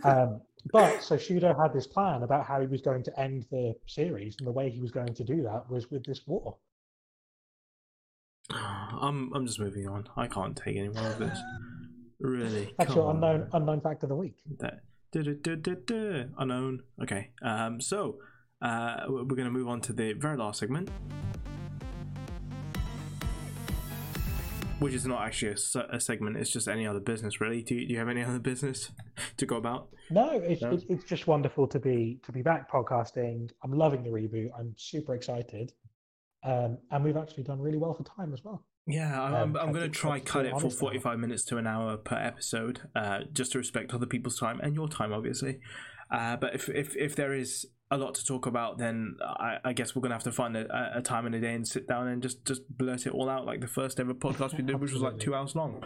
Um, 0.03 0.41
But 0.71 1.01
so 1.03 1.15
Shudo 1.17 1.57
had 1.61 1.73
this 1.73 1.87
plan 1.87 2.23
about 2.23 2.45
how 2.45 2.59
he 2.61 2.67
was 2.67 2.81
going 2.81 3.03
to 3.03 3.19
end 3.19 3.45
the 3.51 3.73
series, 3.87 4.35
and 4.39 4.47
the 4.47 4.51
way 4.51 4.69
he 4.69 4.79
was 4.81 4.91
going 4.91 5.13
to 5.13 5.23
do 5.23 5.43
that 5.43 5.69
was 5.69 5.89
with 5.91 6.03
this 6.05 6.21
war. 6.27 6.57
I'm 8.51 9.31
I'm 9.33 9.45
just 9.45 9.59
moving 9.59 9.87
on. 9.87 10.07
I 10.15 10.27
can't 10.27 10.55
take 10.55 10.77
any 10.77 10.89
more 10.89 11.07
of 11.07 11.19
this. 11.19 11.37
Really? 12.19 12.73
That's 12.77 12.95
your 12.95 13.11
unknown 13.11 13.49
unknown 13.53 13.81
fact 13.81 14.03
of 14.03 14.09
the 14.09 14.15
week. 14.15 14.35
That 14.59 14.81
duh, 15.11 15.21
duh, 15.41 15.55
duh. 15.85 16.23
unknown. 16.37 16.81
Okay. 17.01 17.31
Um. 17.41 17.79
So, 17.81 18.17
uh, 18.61 19.05
we're 19.07 19.23
going 19.23 19.45
to 19.45 19.51
move 19.51 19.67
on 19.67 19.81
to 19.81 19.93
the 19.93 20.13
very 20.13 20.37
last 20.37 20.59
segment, 20.59 20.89
which 24.79 24.93
is 24.93 25.05
not 25.05 25.21
actually 25.25 25.53
a, 25.75 25.95
a 25.95 25.99
segment. 25.99 26.37
It's 26.37 26.49
just 26.49 26.67
any 26.67 26.85
other 26.87 26.99
business, 26.99 27.39
really. 27.41 27.61
Do 27.63 27.75
you, 27.75 27.87
do 27.87 27.93
you 27.93 27.99
have 27.99 28.09
any 28.09 28.23
other 28.25 28.39
business 28.39 28.91
to 29.37 29.45
go 29.45 29.57
about? 29.57 29.89
No, 30.09 30.31
it's, 30.39 30.61
No? 30.61 30.71
it's 30.71 30.85
it's 30.89 31.03
just 31.03 31.27
wonderful 31.27 31.67
to 31.67 31.79
be 31.79 32.19
to 32.23 32.31
be 32.31 32.41
back 32.41 32.71
podcasting. 32.71 33.49
I'm 33.63 33.73
loving 33.73 34.03
the 34.03 34.09
reboot. 34.09 34.49
I'm 34.57 34.73
super 34.77 35.13
excited, 35.15 35.73
um, 36.43 36.77
and 36.91 37.03
we've 37.03 37.17
actually 37.17 37.43
done 37.43 37.59
really 37.59 37.77
well 37.77 37.93
for 37.93 38.03
time 38.03 38.33
as 38.33 38.43
well. 38.43 38.63
Yeah, 38.89 39.21
I'm, 39.21 39.33
Um, 39.33 39.57
I'm, 39.57 39.73
going 39.73 39.83
to 39.83 39.89
try 39.89 40.21
cut 40.21 40.45
it 40.45 40.51
for 40.51 40.61
honest 40.61 40.77
now. 40.77 40.87
45 40.87 41.19
minutes 41.19 41.43
to 41.45 41.57
an 41.57 41.67
hour 41.67 41.97
per 41.97 42.15
episode, 42.15 42.89
uh, 42.95 43.19
just 43.33 43.51
to 43.51 43.57
respect 43.57 43.93
other 43.93 44.05
people's 44.05 44.39
time 44.39 44.61
and 44.61 44.73
your 44.73 44.87
time, 44.87 45.11
obviously. 45.11 45.59
Uh, 46.09 46.37
but 46.37 46.55
if, 46.55 46.69
if 46.69 46.95
if 46.95 47.13
there 47.13 47.33
is 47.33 47.65
a 47.89 47.97
lot 47.97 48.15
to 48.15 48.25
talk 48.25 48.45
about, 48.45 48.77
then 48.77 49.15
I, 49.21 49.57
I 49.63 49.73
guess 49.73 49.95
we're 49.95 50.01
going 50.01 50.09
to 50.09 50.15
have 50.15 50.23
to 50.23 50.31
find 50.31 50.57
a, 50.57 50.97
a 50.97 51.01
time 51.01 51.25
in 51.25 51.33
a 51.33 51.39
day 51.39 51.53
and 51.53 51.67
sit 51.67 51.87
down 51.87 52.07
and 52.07 52.21
just, 52.21 52.45
just 52.45 52.61
blurt 52.77 53.05
it 53.05 53.13
all 53.13 53.29
out 53.29 53.45
like 53.45 53.61
the 53.61 53.67
first 53.67 53.99
ever 53.99 54.13
podcast 54.13 54.57
we 54.57 54.63
did, 54.63 54.79
which 54.79 54.91
was 54.91 55.01
like 55.01 55.19
two 55.19 55.33
hours 55.33 55.55
long. 55.55 55.83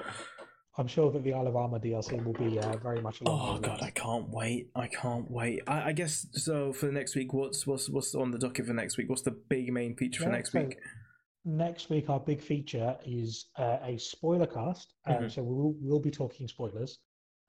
I'm 0.78 0.88
sure 0.88 1.12
that 1.12 1.24
the 1.24 1.34
Isle 1.34 1.48
of 1.48 1.56
Armor 1.56 1.80
DLC 1.80 2.24
will 2.24 2.34
be 2.34 2.58
uh, 2.58 2.78
very 2.78 3.02
much 3.02 3.22
along 3.22 3.58
Oh 3.58 3.60
god. 3.60 3.82
I 3.84 3.90
can't 3.90 4.30
wait! 4.30 4.70
I 4.74 4.88
can't 4.88 5.30
wait. 5.30 5.62
I, 5.68 5.90
I 5.90 5.92
guess 5.92 6.26
so. 6.32 6.72
For 6.72 6.86
the 6.86 6.94
next 6.94 7.14
week, 7.14 7.34
what's 7.34 7.68
what's 7.68 7.90
what's 7.90 8.16
on 8.16 8.32
the 8.32 8.40
docket 8.40 8.68
for 8.68 8.74
next 8.74 8.98
week? 8.98 9.10
What's 9.10 9.22
the 9.22 9.38
big 9.50 9.72
main 9.74 9.98
feature 9.98 10.24
for 10.24 10.30
next 10.30 10.54
so 10.54 10.62
week? 10.62 10.78
Next 11.44 11.90
week, 11.90 12.10
our 12.10 12.22
big 12.22 12.42
feature 12.42 12.96
is 13.06 13.48
uh, 13.58 13.80
a 13.84 13.98
spoiler 13.98 14.48
cast. 14.48 14.94
Um, 15.06 15.16
Mhm. 15.16 15.32
So 15.32 15.44
we'll, 15.44 15.76
we'll 15.82 16.00
be 16.00 16.12
talking 16.12 16.48
spoilers 16.48 17.00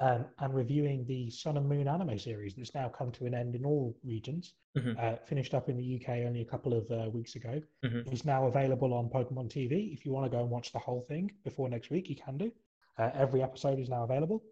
um, 0.02 0.24
and 0.40 0.52
reviewing 0.52 1.04
the 1.06 1.30
Sun 1.30 1.56
and 1.56 1.68
Moon 1.68 1.86
anime 1.86 2.18
series 2.18 2.54
that's 2.54 2.74
now 2.74 2.88
come 2.88 3.12
to 3.12 3.26
an 3.26 3.34
end 3.34 3.54
in 3.54 3.64
all 3.64 3.96
regions. 4.02 4.54
Mhm. 4.76 4.98
Uh, 4.98 5.16
finished 5.26 5.54
up 5.54 5.68
in 5.68 5.76
the 5.76 5.84
UK 5.96 6.24
only 6.26 6.40
a 6.40 6.44
couple 6.44 6.72
of 6.74 6.90
uh, 6.90 7.08
weeks 7.10 7.36
ago. 7.36 7.62
Mhm. 7.84 8.10
It's 8.12 8.24
now 8.24 8.46
available 8.46 8.92
on 8.94 9.08
Pokemon 9.08 9.48
TV. 9.48 9.92
If 9.92 10.04
you 10.04 10.12
want 10.12 10.24
to 10.30 10.36
go 10.36 10.42
and 10.42 10.50
watch 10.50 10.72
the 10.72 10.78
whole 10.78 11.02
thing 11.02 11.30
before 11.44 11.68
next 11.68 11.90
week, 11.90 12.08
you 12.10 12.16
can 12.16 12.36
do. 12.36 12.50
Uh, 12.98 13.10
every 13.14 13.42
episode 13.42 13.78
is 13.78 13.88
now 13.88 14.02
available. 14.02 14.42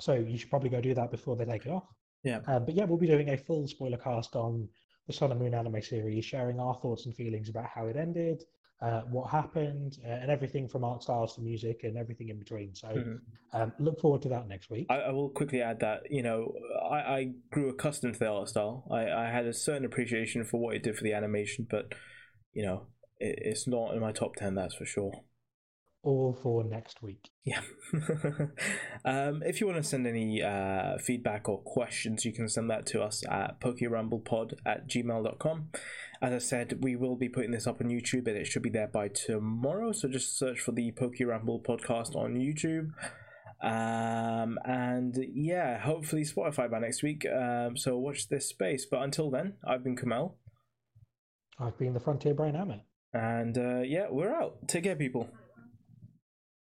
So 0.00 0.14
you 0.14 0.38
should 0.38 0.50
probably 0.50 0.70
go 0.70 0.80
do 0.80 0.94
that 0.94 1.10
before 1.10 1.36
they 1.36 1.44
take 1.44 1.66
it 1.66 1.70
off. 1.70 1.86
Yeah. 2.22 2.40
Um, 2.46 2.64
but 2.64 2.74
yeah, 2.74 2.84
we'll 2.84 2.98
be 2.98 3.06
doing 3.06 3.28
a 3.30 3.36
full 3.36 3.68
spoiler 3.68 3.98
cast 3.98 4.34
on 4.34 4.68
the 5.06 5.12
Sun 5.12 5.30
and 5.30 5.40
Moon 5.40 5.54
anime 5.54 5.82
series, 5.82 6.24
sharing 6.24 6.58
our 6.58 6.74
thoughts 6.76 7.04
and 7.04 7.14
feelings 7.14 7.50
about 7.50 7.66
how 7.66 7.86
it 7.86 7.96
ended, 7.96 8.44
uh, 8.84 9.00
what 9.10 9.30
happened, 9.30 9.96
uh, 10.04 10.08
and 10.22 10.30
everything 10.30 10.68
from 10.68 10.84
art 10.84 11.02
styles 11.02 11.34
to 11.34 11.40
music 11.40 11.80
and 11.84 11.96
everything 11.96 12.28
in 12.28 12.38
between. 12.38 12.74
So 12.74 12.88
Mhm. 12.88 13.20
um, 13.52 13.72
look 13.78 14.00
forward 14.00 14.22
to 14.22 14.28
that 14.30 14.46
next 14.48 14.68
week. 14.70 14.86
I, 14.90 14.96
I 15.08 15.10
will 15.10 15.30
quickly 15.30 15.62
add 15.62 15.80
that 15.80 16.00
you 16.10 16.22
know 16.22 16.52
I, 16.90 16.98
I 17.16 17.32
grew 17.50 17.68
accustomed 17.70 18.14
to 18.14 18.20
the 18.20 18.28
art 18.28 18.48
style. 18.48 18.86
I, 18.90 19.02
I 19.22 19.30
had 19.30 19.46
a 19.46 19.52
certain 19.54 19.84
appreciation 19.84 20.44
for 20.44 20.60
what 20.60 20.76
it 20.76 20.82
did 20.82 20.96
for 20.96 21.04
the 21.04 21.14
animation, 21.14 21.66
but 21.70 21.94
you 22.52 22.64
know 22.66 22.86
it, 23.18 23.38
it's 23.42 23.66
not 23.66 23.94
in 23.94 24.00
my 24.00 24.12
top 24.12 24.36
ten. 24.36 24.54
That's 24.54 24.74
for 24.74 24.84
sure. 24.84 25.12
All 26.02 26.36
for 26.42 26.62
next 26.64 27.02
week. 27.02 27.30
Yeah. 27.44 27.62
um, 29.06 29.42
if 29.42 29.58
you 29.58 29.66
want 29.66 29.82
to 29.82 29.88
send 29.88 30.06
any 30.06 30.42
uh, 30.42 30.98
feedback 30.98 31.48
or 31.48 31.62
questions, 31.62 32.26
you 32.26 32.32
can 32.34 32.46
send 32.48 32.68
that 32.68 32.84
to 32.86 33.02
us 33.02 33.22
at 33.26 33.58
pokeramblepod 33.60 34.52
at 34.66 34.86
gmail.com. 34.86 35.70
As 36.22 36.32
I 36.32 36.38
said, 36.38 36.78
we 36.82 36.96
will 36.96 37.16
be 37.16 37.28
putting 37.28 37.50
this 37.50 37.66
up 37.66 37.80
on 37.80 37.88
YouTube 37.88 38.26
and 38.28 38.36
it 38.36 38.46
should 38.46 38.62
be 38.62 38.70
there 38.70 38.88
by 38.88 39.08
tomorrow. 39.08 39.92
So 39.92 40.08
just 40.08 40.38
search 40.38 40.60
for 40.60 40.72
the 40.72 40.92
Pokeramble 40.92 41.64
podcast 41.64 42.14
on 42.16 42.34
YouTube. 42.34 42.90
Um, 43.62 44.58
and 44.64 45.16
yeah, 45.34 45.78
hopefully 45.78 46.22
Spotify 46.22 46.70
by 46.70 46.78
next 46.78 47.02
week. 47.02 47.26
Um, 47.26 47.76
so 47.76 47.96
watch 47.98 48.28
this 48.28 48.48
space. 48.48 48.86
But 48.90 49.02
until 49.02 49.30
then, 49.30 49.54
I've 49.66 49.82
been 49.82 49.96
Kumail. 49.96 50.34
I've 51.58 51.78
been 51.78 51.94
the 51.94 52.00
Frontier 52.00 52.34
Brain 52.34 52.54
Amit. 52.54 52.82
And 53.12 53.56
uh, 53.56 53.80
yeah, 53.82 54.06
we're 54.10 54.34
out. 54.34 54.66
Take 54.68 54.84
care, 54.84 54.96
people. 54.96 55.28